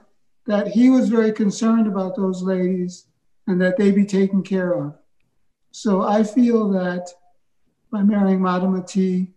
that 0.46 0.68
he 0.68 0.90
was 0.90 1.10
very 1.10 1.32
concerned 1.32 1.86
about 1.86 2.16
those 2.16 2.42
ladies 2.42 3.06
and 3.46 3.62
that 3.62 3.78
they 3.78 3.92
be 3.92 4.06
taken 4.06 4.42
care 4.42 4.74
of. 4.74 4.96
So 5.72 6.02
I 6.02 6.24
feel 6.24 6.70
that 6.70 7.08
by 7.92 8.02
marrying 8.02 8.40
Madhumati, 8.40 9.28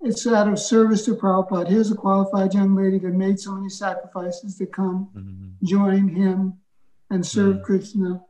it's 0.00 0.26
out 0.26 0.48
of 0.48 0.58
service 0.58 1.04
to 1.06 1.14
Prabhupada. 1.14 1.68
Here's 1.68 1.90
a 1.90 1.94
qualified 1.96 2.54
young 2.54 2.76
lady 2.76 2.98
that 2.98 3.14
made 3.14 3.40
so 3.40 3.52
many 3.54 3.70
sacrifices 3.70 4.56
to 4.58 4.66
come 4.66 5.56
join 5.64 6.08
him 6.08 6.54
and 7.10 7.24
serve 7.26 7.62
Krishna. 7.62 8.22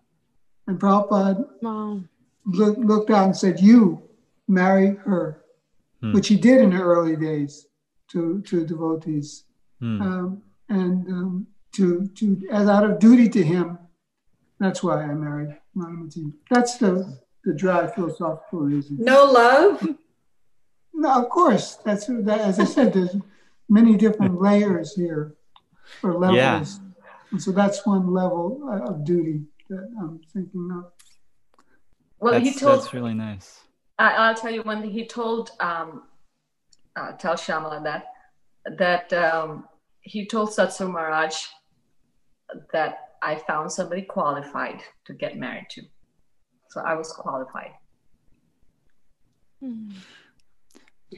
And 0.67 0.79
Prabhupada 0.79 1.45
wow. 1.63 2.01
look, 2.45 2.77
looked 2.79 3.11
out 3.11 3.25
and 3.27 3.37
said, 3.37 3.61
You 3.61 4.03
marry 4.49 4.95
her, 5.05 5.43
Hmm. 6.01 6.13
which 6.13 6.29
he 6.29 6.37
did 6.37 6.61
in 6.61 6.71
the 6.71 6.81
early 6.83 7.17
days 7.17 7.67
to, 8.11 8.43
to 8.43 8.67
devotees. 8.67 9.45
Hmm. 9.81 10.03
Um, 10.03 10.43
and 10.69 11.09
um, 11.09 11.47
to, 11.73 12.07
to, 12.17 12.43
as 12.51 12.69
out 12.69 12.85
of 12.89 12.99
duty 12.99 13.29
to 13.31 13.43
him, 13.43 13.79
that's 14.59 14.83
why 14.83 15.03
I 15.03 15.15
married 15.15 15.57
Madhumati. 15.77 16.33
That's 16.51 16.77
the, 16.77 17.19
the 17.47 17.55
dry 17.55 17.87
philosophical 17.87 18.59
reason. 18.61 18.97
No 18.99 19.25
love? 19.25 19.89
No, 20.93 21.23
of 21.23 21.31
course. 21.31 21.77
That's 21.85 22.07
that. 22.07 22.41
As 22.41 22.59
I 22.59 22.65
said, 22.65 22.93
there's 22.93 23.17
many 23.69 23.97
different 23.97 24.41
layers 24.43 24.95
here, 24.95 25.37
or 26.03 26.15
levels, 26.15 26.37
Yeah. 26.37 26.65
and 27.31 27.41
so 27.43 27.53
that's 27.53 27.87
one 27.87 28.13
level 28.13 28.61
uh, 28.69 28.91
of 28.91 29.05
duty 29.05 29.43
that 29.71 29.89
I'm 30.01 30.21
thinking 30.33 30.69
of. 30.77 30.93
well 32.19 32.33
that's, 32.33 32.49
he 32.49 32.55
told 32.59 32.81
that's 32.81 32.93
really 32.93 33.15
nice. 33.15 33.61
I, 33.99 34.11
I'll 34.15 34.35
tell 34.35 34.51
you 34.51 34.63
one 34.63 34.81
thing. 34.83 34.91
he 34.91 35.07
told 35.07 35.51
um, 35.61 36.03
uh, 36.97 37.13
tell 37.13 37.35
Shamala 37.35 37.83
that 37.85 38.07
that 38.79 39.13
um, 39.13 39.69
he 40.01 40.27
told 40.27 40.51
Satsvarupa 40.51 40.93
Maharaj 40.93 41.37
that 42.73 42.99
I 43.23 43.37
found 43.37 43.71
somebody 43.71 44.03
qualified 44.03 44.81
to 45.07 45.13
get 45.15 45.37
married 45.37 45.67
to, 45.71 45.83
so 46.77 46.83
I 46.83 46.95
was 46.95 47.11
qualified. 47.13 47.73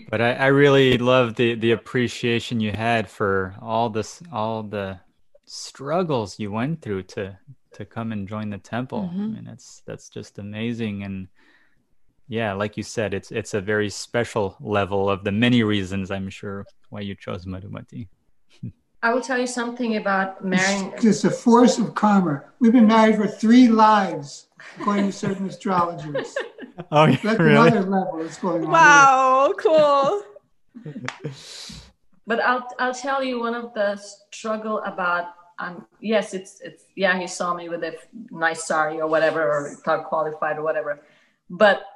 But 0.08 0.20
I, 0.20 0.32
I 0.34 0.46
really 0.46 0.98
love 0.98 1.34
the 1.34 1.54
the 1.54 1.72
appreciation 1.72 2.60
you 2.60 2.70
had 2.70 3.10
for 3.10 3.56
all 3.60 3.90
this 3.90 4.22
all 4.32 4.62
the 4.62 5.00
struggles 5.46 6.38
you 6.38 6.52
went 6.52 6.80
through 6.80 7.02
to 7.14 7.36
to 7.72 7.84
come 7.84 8.12
and 8.12 8.28
join 8.28 8.50
the 8.50 8.58
temple. 8.58 9.10
Mhm. 9.12 9.24
I 9.24 9.26
mean 9.26 9.44
that's 9.44 9.82
that's 9.84 10.08
just 10.08 10.38
amazing 10.38 11.02
and 11.02 11.28
yeah, 12.30 12.52
like 12.52 12.76
you 12.76 12.82
said, 12.82 13.14
it's 13.14 13.32
it's 13.32 13.54
a 13.54 13.60
very 13.60 13.90
special 13.90 14.56
level 14.60 15.10
of 15.10 15.24
the 15.24 15.32
many 15.32 15.62
reasons 15.62 16.10
I'm 16.10 16.30
sure 16.30 16.66
why 16.90 17.00
you 17.00 17.14
chose 17.16 17.46
Madhumati. 17.46 18.06
I 19.02 19.14
will 19.14 19.20
tell 19.22 19.38
you 19.38 19.46
something 19.46 19.96
about 19.96 20.44
marrying. 20.44 20.92
It's 20.92 21.02
just 21.02 21.24
a 21.24 21.30
force 21.30 21.78
of 21.78 21.94
karma. 21.94 22.42
We've 22.58 22.72
been 22.72 22.88
married 22.88 23.16
for 23.16 23.28
three 23.28 23.68
lives, 23.68 24.47
according 24.78 25.06
to 25.06 25.12
certain 25.12 25.46
astrologers. 25.46 26.34
Oh, 26.92 27.06
yeah, 27.06 27.16
That's 27.24 27.40
really? 27.40 27.68
another 27.68 27.90
level 27.90 28.18
that's 28.18 28.38
going 28.38 28.64
on. 28.64 28.70
Wow, 28.70 29.52
cool. 29.58 30.22
But 32.28 32.40
I'll 32.40 32.68
I'll 32.78 32.94
tell 32.94 33.24
you 33.24 33.40
one 33.40 33.54
of 33.54 33.72
the 33.72 33.96
struggle 34.30 34.82
about 34.84 35.32
um 35.58 35.86
yes 35.98 36.34
it's 36.34 36.60
it's 36.60 36.84
yeah 36.94 37.18
he 37.18 37.26
saw 37.26 37.54
me 37.54 37.70
with 37.70 37.82
a 37.82 37.96
nice 38.30 38.66
sari 38.68 39.00
or 39.00 39.08
whatever 39.08 39.42
or 39.50 39.74
thought 39.82 40.04
qualified 40.04 40.58
or 40.58 40.62
whatever, 40.62 41.00
but 41.48 41.86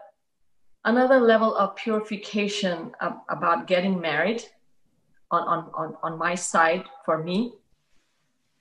another 0.86 1.20
level 1.20 1.55
of 1.55 1.76
purification 1.76 2.93
of, 3.02 3.12
about 3.28 3.66
getting 3.66 4.01
married 4.01 4.43
on, 5.30 5.43
on 5.43 5.70
on 5.74 5.97
on 6.02 6.18
my 6.18 6.34
side 6.34 6.84
for 7.05 7.22
me 7.22 7.52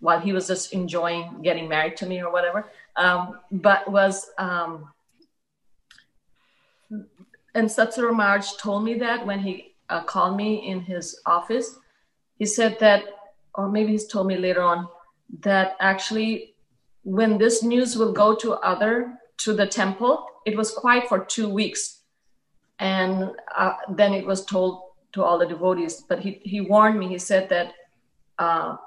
while 0.01 0.19
he 0.19 0.33
was 0.33 0.47
just 0.47 0.73
enjoying 0.73 1.41
getting 1.41 1.69
married 1.69 1.95
to 1.95 2.05
me 2.05 2.21
or 2.21 2.31
whatever 2.31 2.69
um, 2.95 3.39
but 3.51 3.89
was 3.91 4.29
um, 4.37 4.89
and 7.53 7.67
Satsvarupa 7.67 8.15
Maharaj 8.15 8.53
told 8.57 8.83
me 8.83 8.93
that 8.95 9.25
when 9.25 9.39
he 9.39 9.75
uh, 9.89 10.03
called 10.03 10.37
me 10.37 10.69
in 10.69 10.79
his 10.81 11.19
office, 11.25 11.75
he 12.37 12.45
said 12.45 12.77
that, 12.79 13.03
or 13.55 13.69
maybe 13.69 13.91
he's 13.91 14.07
told 14.07 14.27
me 14.27 14.37
later 14.37 14.61
on, 14.61 14.87
that 15.41 15.75
actually 15.79 16.55
when 17.03 17.37
this 17.37 17.63
news 17.63 17.97
will 17.97 18.13
go 18.13 18.35
to 18.35 18.53
other 18.53 19.13
to 19.37 19.53
the 19.53 19.65
temple, 19.65 20.25
it 20.45 20.55
was 20.55 20.71
quiet 20.71 21.07
for 21.09 21.25
two 21.25 21.49
weeks, 21.49 22.01
and 22.79 23.31
uh, 23.55 23.73
then 23.89 24.13
it 24.13 24.25
was 24.25 24.45
told 24.45 24.83
to 25.13 25.23
all 25.23 25.37
the 25.37 25.45
devotees. 25.45 26.03
But 26.07 26.19
he 26.19 26.41
he 26.43 26.61
warned 26.61 26.99
me. 26.99 27.07
He 27.07 27.17
said 27.17 27.49
that 27.49 27.73
uh, 28.39 28.77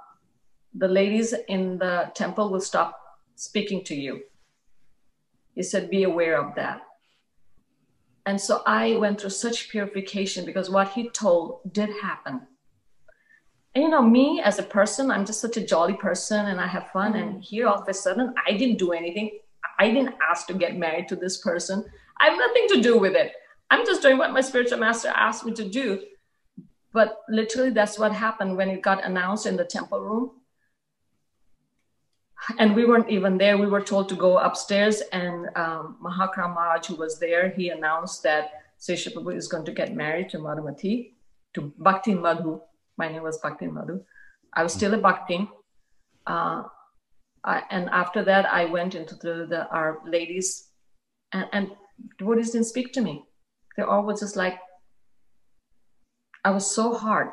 the 0.74 0.88
ladies 0.88 1.34
in 1.48 1.78
the 1.78 2.10
temple 2.14 2.50
will 2.50 2.60
stop 2.60 3.03
speaking 3.34 3.84
to 3.84 3.94
you. 3.94 4.22
He 5.54 5.62
said, 5.62 5.90
be 5.90 6.02
aware 6.02 6.40
of 6.40 6.54
that. 6.56 6.82
And 8.26 8.40
so 8.40 8.62
I 8.66 8.96
went 8.96 9.20
through 9.20 9.30
such 9.30 9.68
purification 9.68 10.46
because 10.46 10.70
what 10.70 10.90
he 10.90 11.10
told 11.10 11.60
did 11.72 11.90
happen. 12.00 12.46
And 13.74 13.84
you 13.84 13.90
know, 13.90 14.02
me 14.02 14.40
as 14.42 14.58
a 14.58 14.62
person, 14.62 15.10
I'm 15.10 15.26
just 15.26 15.40
such 15.40 15.56
a 15.56 15.66
jolly 15.66 15.94
person 15.94 16.46
and 16.46 16.60
I 16.60 16.66
have 16.66 16.90
fun. 16.92 17.16
And 17.16 17.32
mm-hmm. 17.32 17.40
here 17.40 17.66
all 17.66 17.82
of 17.82 17.88
a 17.88 17.94
sudden, 17.94 18.32
I 18.46 18.52
didn't 18.52 18.78
do 18.78 18.92
anything. 18.92 19.38
I 19.78 19.90
didn't 19.90 20.14
ask 20.30 20.46
to 20.46 20.54
get 20.54 20.76
married 20.76 21.08
to 21.08 21.16
this 21.16 21.38
person. 21.38 21.84
I 22.20 22.30
have 22.30 22.38
nothing 22.38 22.66
to 22.68 22.80
do 22.80 22.98
with 22.98 23.14
it. 23.14 23.32
I'm 23.70 23.84
just 23.84 24.02
doing 24.02 24.18
what 24.18 24.32
my 24.32 24.40
spiritual 24.40 24.78
master 24.78 25.08
asked 25.08 25.44
me 25.44 25.52
to 25.54 25.68
do. 25.68 26.02
But 26.92 27.18
literally, 27.28 27.70
that's 27.70 27.98
what 27.98 28.12
happened 28.12 28.56
when 28.56 28.68
it 28.68 28.82
got 28.82 29.04
announced 29.04 29.46
in 29.46 29.56
the 29.56 29.64
temple 29.64 30.00
room. 30.00 30.30
And 32.58 32.74
we 32.74 32.84
weren't 32.84 33.10
even 33.10 33.38
there. 33.38 33.56
We 33.56 33.66
were 33.66 33.80
told 33.80 34.08
to 34.10 34.14
go 34.14 34.38
upstairs, 34.38 35.02
and 35.12 35.48
um, 35.56 35.96
Mahakram 36.02 36.54
Maharaj, 36.54 36.86
who 36.86 36.96
was 36.96 37.18
there, 37.18 37.50
he 37.50 37.70
announced 37.70 38.22
that 38.22 38.50
Shesha 38.80 39.12
Prabhu 39.14 39.34
is 39.34 39.48
going 39.48 39.64
to 39.64 39.72
get 39.72 39.94
married 39.94 40.28
to 40.30 40.38
Madhumati, 40.38 41.12
to 41.54 41.72
Bhakti 41.78 42.14
Madhu. 42.14 42.60
My 42.96 43.08
name 43.08 43.22
was 43.22 43.38
Bhakti 43.38 43.66
Madhu. 43.66 44.04
I 44.52 44.62
was 44.62 44.72
still 44.72 44.94
a 44.94 44.98
Bhakti. 44.98 45.48
Uh, 46.26 46.64
I, 47.44 47.62
and 47.70 47.88
after 47.90 48.22
that, 48.24 48.46
I 48.46 48.66
went 48.66 48.94
into 48.94 49.14
the, 49.16 49.46
the 49.48 49.66
our 49.68 50.00
ladies, 50.06 50.68
and, 51.32 51.46
and 51.52 51.70
devotees 52.18 52.50
didn't 52.50 52.66
speak 52.66 52.92
to 52.92 53.00
me. 53.00 53.24
They 53.76 53.82
all 53.82 54.04
was 54.04 54.20
just 54.20 54.36
like, 54.36 54.58
I 56.44 56.50
was 56.50 56.70
so 56.70 56.94
hard. 56.94 57.28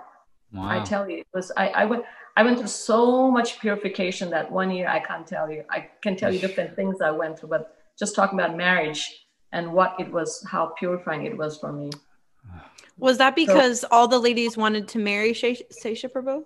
I 0.58 0.84
tell 0.84 1.10
you, 1.10 1.20
it 1.20 1.28
was 1.34 1.50
I, 1.56 1.70
I 1.70 1.86
went 1.86 2.04
I 2.38 2.44
went 2.44 2.60
through 2.60 2.68
so 2.68 3.30
much 3.30 3.60
purification 3.60 4.30
that 4.30 4.52
one 4.52 4.72
year 4.72 4.88
I 4.88 5.00
can't 5.00 5.28
tell 5.28 5.52
you. 5.52 5.64
I 5.70 5.90
can 6.02 6.16
tell 6.16 6.34
you 6.34 6.40
different 6.40 6.76
things 6.76 7.02
I 7.02 7.12
went 7.12 7.40
through, 7.40 7.50
but 7.50 7.76
just 8.00 8.16
talking 8.16 8.40
about 8.40 8.56
marriage 8.56 9.26
and 9.52 9.74
what 9.74 9.96
it 10.00 10.12
was, 10.12 10.46
how 10.50 10.74
purifying 10.80 11.26
it 11.26 11.38
was 11.38 11.58
for 11.58 11.74
me. 11.74 11.92
Was 12.98 13.18
that 13.18 13.36
because 13.36 13.84
all 13.92 14.08
the 14.08 14.20
ladies 14.20 14.56
wanted 14.56 14.88
to 14.90 15.00
marry 15.00 15.34
Shesha 15.34 15.64
Shesha 15.84 16.10
Prabhu? 16.12 16.44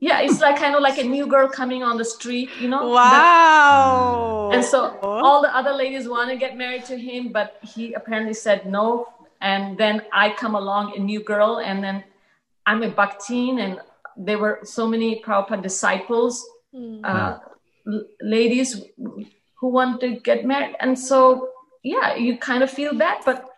Yeah, 0.00 0.20
it's 0.20 0.40
like 0.40 0.56
kind 0.56 0.74
of 0.74 0.82
like 0.82 0.98
a 0.98 1.04
new 1.04 1.26
girl 1.28 1.48
coming 1.48 1.84
on 1.84 1.96
the 1.96 2.04
street, 2.04 2.50
you 2.60 2.68
know? 2.68 2.88
Wow. 2.88 4.50
And 4.52 4.64
so 4.64 4.98
all 5.00 5.40
the 5.40 5.56
other 5.56 5.72
ladies 5.72 6.08
want 6.08 6.28
to 6.28 6.36
get 6.36 6.56
married 6.56 6.84
to 6.86 6.98
him, 6.98 7.30
but 7.30 7.58
he 7.62 7.92
apparently 7.92 8.34
said 8.34 8.66
no. 8.66 9.06
And 9.40 9.78
then 9.78 10.02
I 10.12 10.30
come 10.30 10.56
along, 10.56 10.96
a 10.96 11.00
new 11.00 11.22
girl, 11.22 11.60
and 11.60 11.84
then 11.84 12.02
I'm 12.66 12.82
a 12.82 12.88
Bhaktin, 12.88 13.60
and 13.60 13.80
there 14.16 14.38
were 14.38 14.60
so 14.64 14.86
many 14.86 15.22
Prabhupada 15.22 15.62
disciples, 15.62 16.44
uh, 17.04 17.38
l- 17.86 18.04
ladies 18.20 18.82
who 19.58 19.68
wanted 19.68 20.00
to 20.00 20.20
get 20.20 20.44
married. 20.44 20.74
And 20.80 20.98
so, 20.98 21.48
yeah, 21.82 22.14
you 22.16 22.38
kind 22.38 22.62
of 22.62 22.70
feel 22.70 22.94
bad, 22.94 23.18
but 23.24 23.48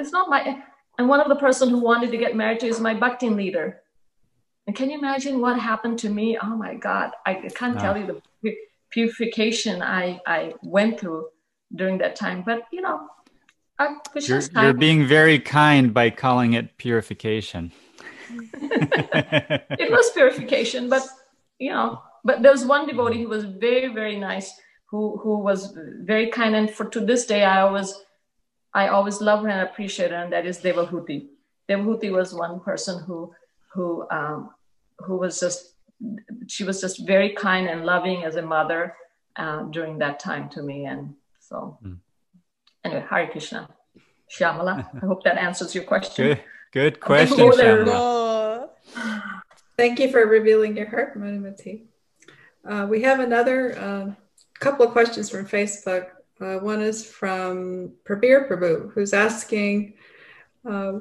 it's 0.00 0.12
not 0.12 0.28
my. 0.28 0.62
And 0.98 1.08
one 1.08 1.20
of 1.20 1.28
the 1.28 1.36
person 1.36 1.68
who 1.70 1.78
wanted 1.78 2.10
to 2.10 2.16
get 2.18 2.34
married 2.34 2.60
to 2.60 2.66
is 2.66 2.80
my 2.80 2.94
Bhaktin 2.94 3.36
leader. 3.36 3.80
And 4.66 4.74
can 4.76 4.90
you 4.90 4.98
imagine 4.98 5.40
what 5.40 5.58
happened 5.58 5.98
to 6.00 6.10
me? 6.10 6.36
Oh 6.42 6.56
my 6.56 6.74
God, 6.74 7.12
I 7.24 7.34
can't 7.60 7.76
Ah. 7.76 7.80
tell 7.80 7.96
you 7.96 8.06
the 8.06 8.52
purification 8.90 9.80
I, 9.82 10.20
I 10.26 10.54
went 10.62 10.98
through 11.00 11.28
during 11.74 11.98
that 11.98 12.16
time. 12.16 12.42
But 12.44 12.62
you 12.72 12.80
know, 12.80 12.98
You're, 14.26 14.42
you're 14.56 14.74
being 14.74 15.06
very 15.06 15.38
kind 15.38 15.94
by 15.94 16.10
calling 16.10 16.54
it 16.54 16.76
purification. 16.78 17.70
it 19.78 19.90
was 19.90 20.10
purification, 20.10 20.88
but 20.88 21.02
you 21.58 21.70
know, 21.70 22.02
but 22.24 22.42
there 22.42 22.52
was 22.52 22.64
one 22.64 22.86
devotee 22.86 23.22
who 23.22 23.28
was 23.28 23.44
very, 23.44 23.88
very 23.88 24.18
nice, 24.18 24.52
who 24.86 25.18
who 25.18 25.38
was 25.38 25.76
very 26.00 26.28
kind, 26.28 26.54
and 26.54 26.70
for 26.70 26.86
to 26.86 27.00
this 27.00 27.26
day, 27.26 27.44
I 27.44 27.62
always, 27.62 27.94
I 28.74 28.88
always 28.88 29.20
love 29.20 29.42
her 29.42 29.48
and 29.48 29.68
appreciate 29.68 30.10
her, 30.10 30.16
and 30.16 30.32
that 30.32 30.46
is 30.46 30.58
Devahuti. 30.58 31.28
Devahuti 31.68 32.12
was 32.12 32.34
one 32.34 32.60
person 32.60 33.02
who 33.04 33.34
who 33.72 34.08
um, 34.10 34.50
who 34.98 35.16
was 35.16 35.40
just 35.40 35.74
she 36.46 36.64
was 36.64 36.80
just 36.80 37.06
very 37.06 37.30
kind 37.30 37.68
and 37.68 37.84
loving 37.84 38.24
as 38.24 38.36
a 38.36 38.42
mother 38.42 38.94
uh, 39.36 39.62
during 39.64 39.98
that 39.98 40.20
time 40.20 40.48
to 40.50 40.62
me, 40.62 40.84
and 40.86 41.14
so. 41.40 41.78
Anyway, 42.84 43.04
Hare 43.10 43.26
Krishna, 43.26 43.68
Shyamala. 44.30 44.88
I 45.02 45.06
hope 45.06 45.24
that 45.24 45.38
answers 45.38 45.74
your 45.74 45.84
question. 45.84 46.26
Good, 46.26 46.42
good 46.72 47.00
question, 47.08 47.38
go. 47.38 47.50
Shyamala. 47.50 48.68
Thank 49.76 50.00
you 50.00 50.10
for 50.10 50.26
revealing 50.26 50.76
your 50.76 50.88
heart, 50.88 51.16
Madhumati. 51.18 51.84
Uh, 52.68 52.86
we 52.88 53.02
have 53.02 53.20
another 53.20 53.78
uh, 53.78 54.10
couple 54.58 54.84
of 54.84 54.92
questions 54.92 55.30
from 55.30 55.46
Facebook. 55.46 56.08
Uh, 56.40 56.56
one 56.58 56.82
is 56.82 57.04
from 57.04 57.92
Prabir 58.04 58.48
Prabhu, 58.48 58.92
who's 58.92 59.12
asking, 59.12 59.94
uh, 60.68 60.98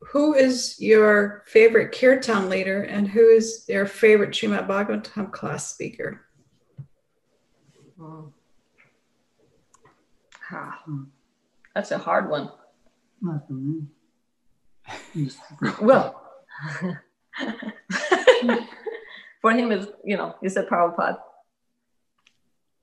who 0.00 0.34
is 0.34 0.80
your 0.80 1.42
favorite 1.46 1.92
kirtan 1.92 2.48
leader 2.48 2.82
and 2.82 3.08
who 3.08 3.28
is 3.28 3.64
your 3.68 3.86
favorite 3.86 4.30
Srimad 4.30 4.66
Bhagavatam 4.68 5.32
class 5.32 5.72
speaker? 5.72 6.26
Hmm. 7.98 8.26
Ah, 10.50 10.82
that's 11.74 11.90
a 11.90 11.98
hard 11.98 12.30
one. 12.30 12.50
Not 13.20 13.46
for 13.46 13.54
me. 13.54 13.82
Well, 15.80 16.22
for 19.40 19.50
him, 19.52 19.72
it's, 19.72 19.86
you 20.04 20.16
know, 20.16 20.36
he 20.40 20.48
said 20.48 20.68
Prabhupada. 20.68 21.18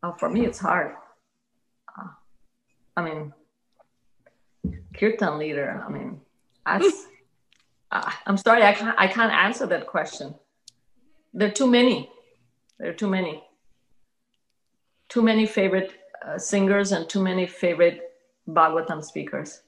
Uh, 0.04 0.14
for 0.14 0.30
me, 0.30 0.46
it's 0.46 0.60
hard. 0.60 0.96
Uh, 1.88 2.08
I 2.98 3.04
mean, 3.04 3.34
kirtan 4.98 5.38
leader. 5.38 5.84
I 5.86 5.92
mean, 5.92 6.22
that's. 6.66 7.06
uh, 7.92 8.12
I'm 8.26 8.38
sorry, 8.38 8.64
I 8.64 8.74
can't. 8.74 8.96
I 8.98 9.08
can't 9.08 9.32
answer 9.32 9.68
that 9.68 9.88
question. 9.88 10.34
There 11.34 11.48
are 11.48 11.52
too 11.52 11.68
many. 11.68 12.10
There 12.80 12.90
are 12.90 12.94
too 12.94 13.10
many. 13.10 13.44
Too 15.08 15.22
many 15.22 15.46
favorite 15.46 15.94
uh, 16.26 16.38
singers 16.40 16.92
and 16.92 17.08
too 17.08 17.22
many 17.22 17.46
favorite 17.46 18.11
Bhagavatam 18.48 19.04
speakers. 19.04 19.62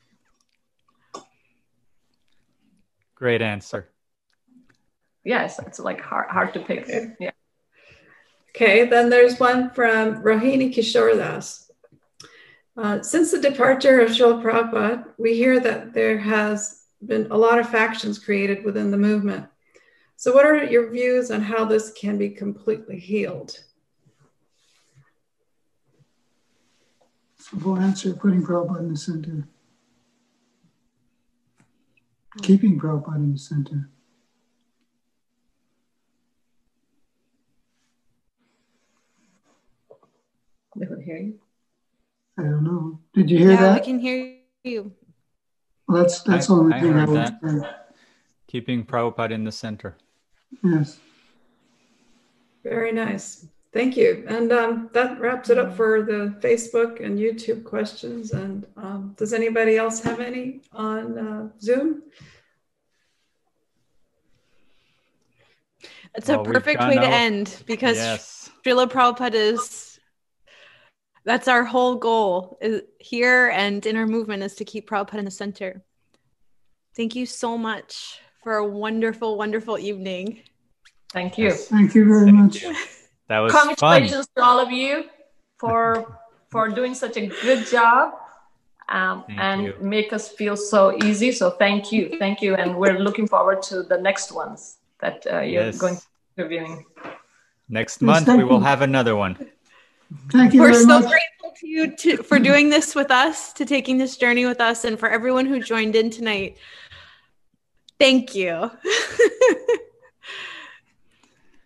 Great 3.15 3.41
answer. 3.41 3.89
Yes, 5.23 5.59
it's 5.59 5.79
like 5.79 6.01
hard, 6.01 6.29
hard 6.29 6.53
to 6.53 6.59
pick. 6.59 6.87
Yeah. 7.19 7.31
Okay, 8.55 8.85
then 8.85 9.09
there's 9.09 9.39
one 9.39 9.69
from 9.71 10.21
Rohini 10.21 10.73
Kishore 10.73 11.15
Das. 11.15 11.71
Uh, 12.75 13.01
since 13.01 13.31
the 13.31 13.39
departure 13.39 13.99
of 14.01 14.11
Srila 14.11 14.43
Prabhupada, 14.43 15.05
we 15.17 15.35
hear 15.35 15.59
that 15.59 15.93
there 15.93 16.17
has 16.17 16.81
been 17.05 17.27
a 17.31 17.37
lot 17.37 17.59
of 17.59 17.69
factions 17.69 18.19
created 18.19 18.63
within 18.63 18.91
the 18.91 18.97
movement. 18.97 19.45
So, 20.17 20.33
what 20.33 20.45
are 20.45 20.63
your 20.63 20.89
views 20.89 21.31
on 21.31 21.41
how 21.41 21.65
this 21.65 21.91
can 21.93 22.17
be 22.17 22.29
completely 22.29 22.99
healed? 22.99 23.59
Simple 27.49 27.77
answer 27.77 28.13
putting 28.13 28.41
Prabhupada 28.41 28.79
in 28.79 28.89
the 28.93 28.97
center. 28.97 29.45
Keeping 32.41 32.79
Prabhupada 32.79 33.17
in 33.17 33.33
the 33.33 33.37
center. 33.37 33.89
They 40.77 40.85
would 40.87 41.01
hear 41.03 41.17
you. 41.17 41.39
I 42.39 42.43
don't 42.43 42.63
know. 42.63 42.99
Did 43.13 43.29
you 43.29 43.39
hear 43.39 43.51
yeah, 43.51 43.57
that? 43.57 43.81
we 43.81 43.85
can 43.85 43.99
hear 43.99 44.37
you. 44.63 44.93
Well, 45.89 46.01
that's 46.01 46.21
that's 46.21 46.49
I- 46.49 46.53
the 46.55 46.59
only 46.61 46.73
I 46.75 46.79
thing 46.79 46.93
I 46.93 46.99
heard 47.01 47.09
would 47.09 47.17
that. 47.17 47.39
say. 47.43 47.69
Keeping 48.47 48.85
Prabhupada 48.85 49.31
in 49.31 49.43
the 49.43 49.51
center. 49.51 49.97
Yes. 50.63 50.97
Very 52.63 52.93
nice. 52.93 53.45
Thank 53.73 53.97
you. 53.97 54.23
And 54.27 54.51
um, 54.51 54.89
that 54.93 55.19
wraps 55.19 55.49
it 55.49 55.57
up 55.57 55.75
for 55.75 56.03
the 56.03 56.35
Facebook 56.39 57.03
and 57.03 57.17
YouTube 57.17 57.63
questions. 57.63 58.31
And 58.31 58.67
um, 58.77 59.15
does 59.17 59.33
anybody 59.33 59.77
else 59.77 59.99
have 60.01 60.19
any 60.19 60.61
on 60.73 61.17
uh, 61.17 61.49
Zoom? 61.59 62.03
It's 66.15 66.29
a 66.29 66.33
Well, 66.33 66.45
we've 66.45 66.53
perfect 66.53 66.79
gone 66.79 66.89
way 66.89 66.95
to 66.97 67.07
end 67.07 67.63
because 67.65 67.97
Yes. 67.97 68.51
Srila 68.63 68.91
Prabhupada 68.91 69.33
is 69.33 69.99
that's 71.25 71.47
our 71.47 71.63
whole 71.63 71.95
goal 71.95 72.59
is 72.61 72.81
here 72.99 73.49
and 73.55 73.83
in 73.85 73.95
our 73.95 74.05
movement 74.05 74.43
is 74.43 74.53
to 74.55 74.65
keep 74.65 74.87
Prabhupada 74.87 75.19
in 75.19 75.25
the 75.25 75.31
center. 75.31 75.81
Thank 76.95 77.15
you 77.15 77.25
so 77.25 77.57
much 77.57 78.19
for 78.43 78.57
a 78.57 78.67
wonderful, 78.67 79.35
wonderful 79.35 79.79
evening. 79.79 80.43
Thank 81.11 81.39
you. 81.39 81.51
Thank 81.51 81.95
you 81.95 82.05
very 82.05 82.31
much. 82.31 82.63
That 83.27 83.39
was 83.39 83.53
fun. 83.53 83.67
Congratulations 83.67 84.27
to 84.35 84.43
all 84.43 84.59
of 84.59 84.71
you 84.71 85.05
for 85.59 86.19
for 86.51 86.69
doing 86.69 86.93
such 86.93 87.17
a 87.17 87.27
good 87.27 87.65
job 87.65 88.13
um, 88.89 89.23
and 89.29 89.63
you. 89.65 89.73
make 89.81 90.13
us 90.13 90.29
feel 90.29 90.55
so 90.55 90.95
easy. 91.03 91.31
So 91.31 91.51
thank 91.51 91.91
you, 91.91 92.15
thank 92.19 92.41
you, 92.41 92.55
and 92.55 92.77
we're 92.77 92.99
looking 92.99 93.27
forward 93.27 93.61
to 93.63 93.83
the 93.83 93.97
next 93.97 94.31
ones 94.31 94.77
that 94.99 95.25
uh, 95.31 95.39
you're 95.41 95.65
Yes. 95.65 95.77
going 95.77 95.95
to 95.95 96.03
be 96.37 96.43
reviewing. 96.43 96.85
Next 97.69 98.01
Yes, 98.01 98.05
month 98.05 98.27
we 98.37 98.43
will 98.43 98.59
you. 98.59 98.65
have 98.65 98.81
another 98.81 99.15
one. 99.15 99.37
Thank 100.31 100.53
you 100.53 100.61
We're 100.61 100.73
very 100.73 100.83
so 100.83 100.99
much. 100.99 101.09
grateful 101.09 101.53
to 101.59 101.67
you 101.67 101.95
to, 101.95 102.17
for 102.23 102.37
doing 102.39 102.69
this 102.69 102.93
with 102.93 103.09
us, 103.09 103.51
to 103.53 103.65
taking 103.65 103.97
this 103.97 104.17
journey 104.17 104.45
with 104.45 104.61
us, 104.61 104.85
and 104.85 104.99
for 104.99 105.09
everyone 105.09 105.45
who 105.45 105.59
joined 105.59 105.95
in 105.95 106.09
tonight. 106.11 106.57
Thank 107.99 108.35
you. 108.35 108.69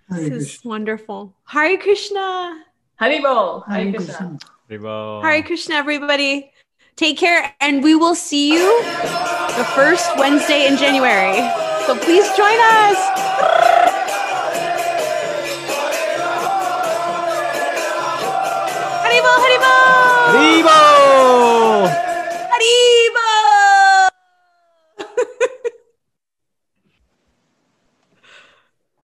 Hare 0.10 0.30
this 0.30 0.56
is 0.56 0.66
wonderful. 0.66 1.34
Hare 1.46 1.78
Krishna. 1.78 2.64
Haribol, 3.00 3.68
Hare 3.68 3.84
Hare 3.84 3.94
Krishna. 3.94 4.14
Krishna. 4.14 4.40
Haribol. 4.70 5.22
Hare 5.22 5.44
Krishna, 5.44 5.76
everybody. 5.76 6.52
Take 6.96 7.18
care, 7.18 7.54
and 7.60 7.84
we 7.84 7.96
will 7.96 8.16
see 8.16 8.54
you 8.54 8.84
the 8.84 9.66
first 9.76 10.10
Wednesday 10.18 10.66
in 10.66 10.78
January. 10.78 11.38
So 11.86 11.98
please 11.98 12.26
join 12.36 12.58
us. 12.60 13.77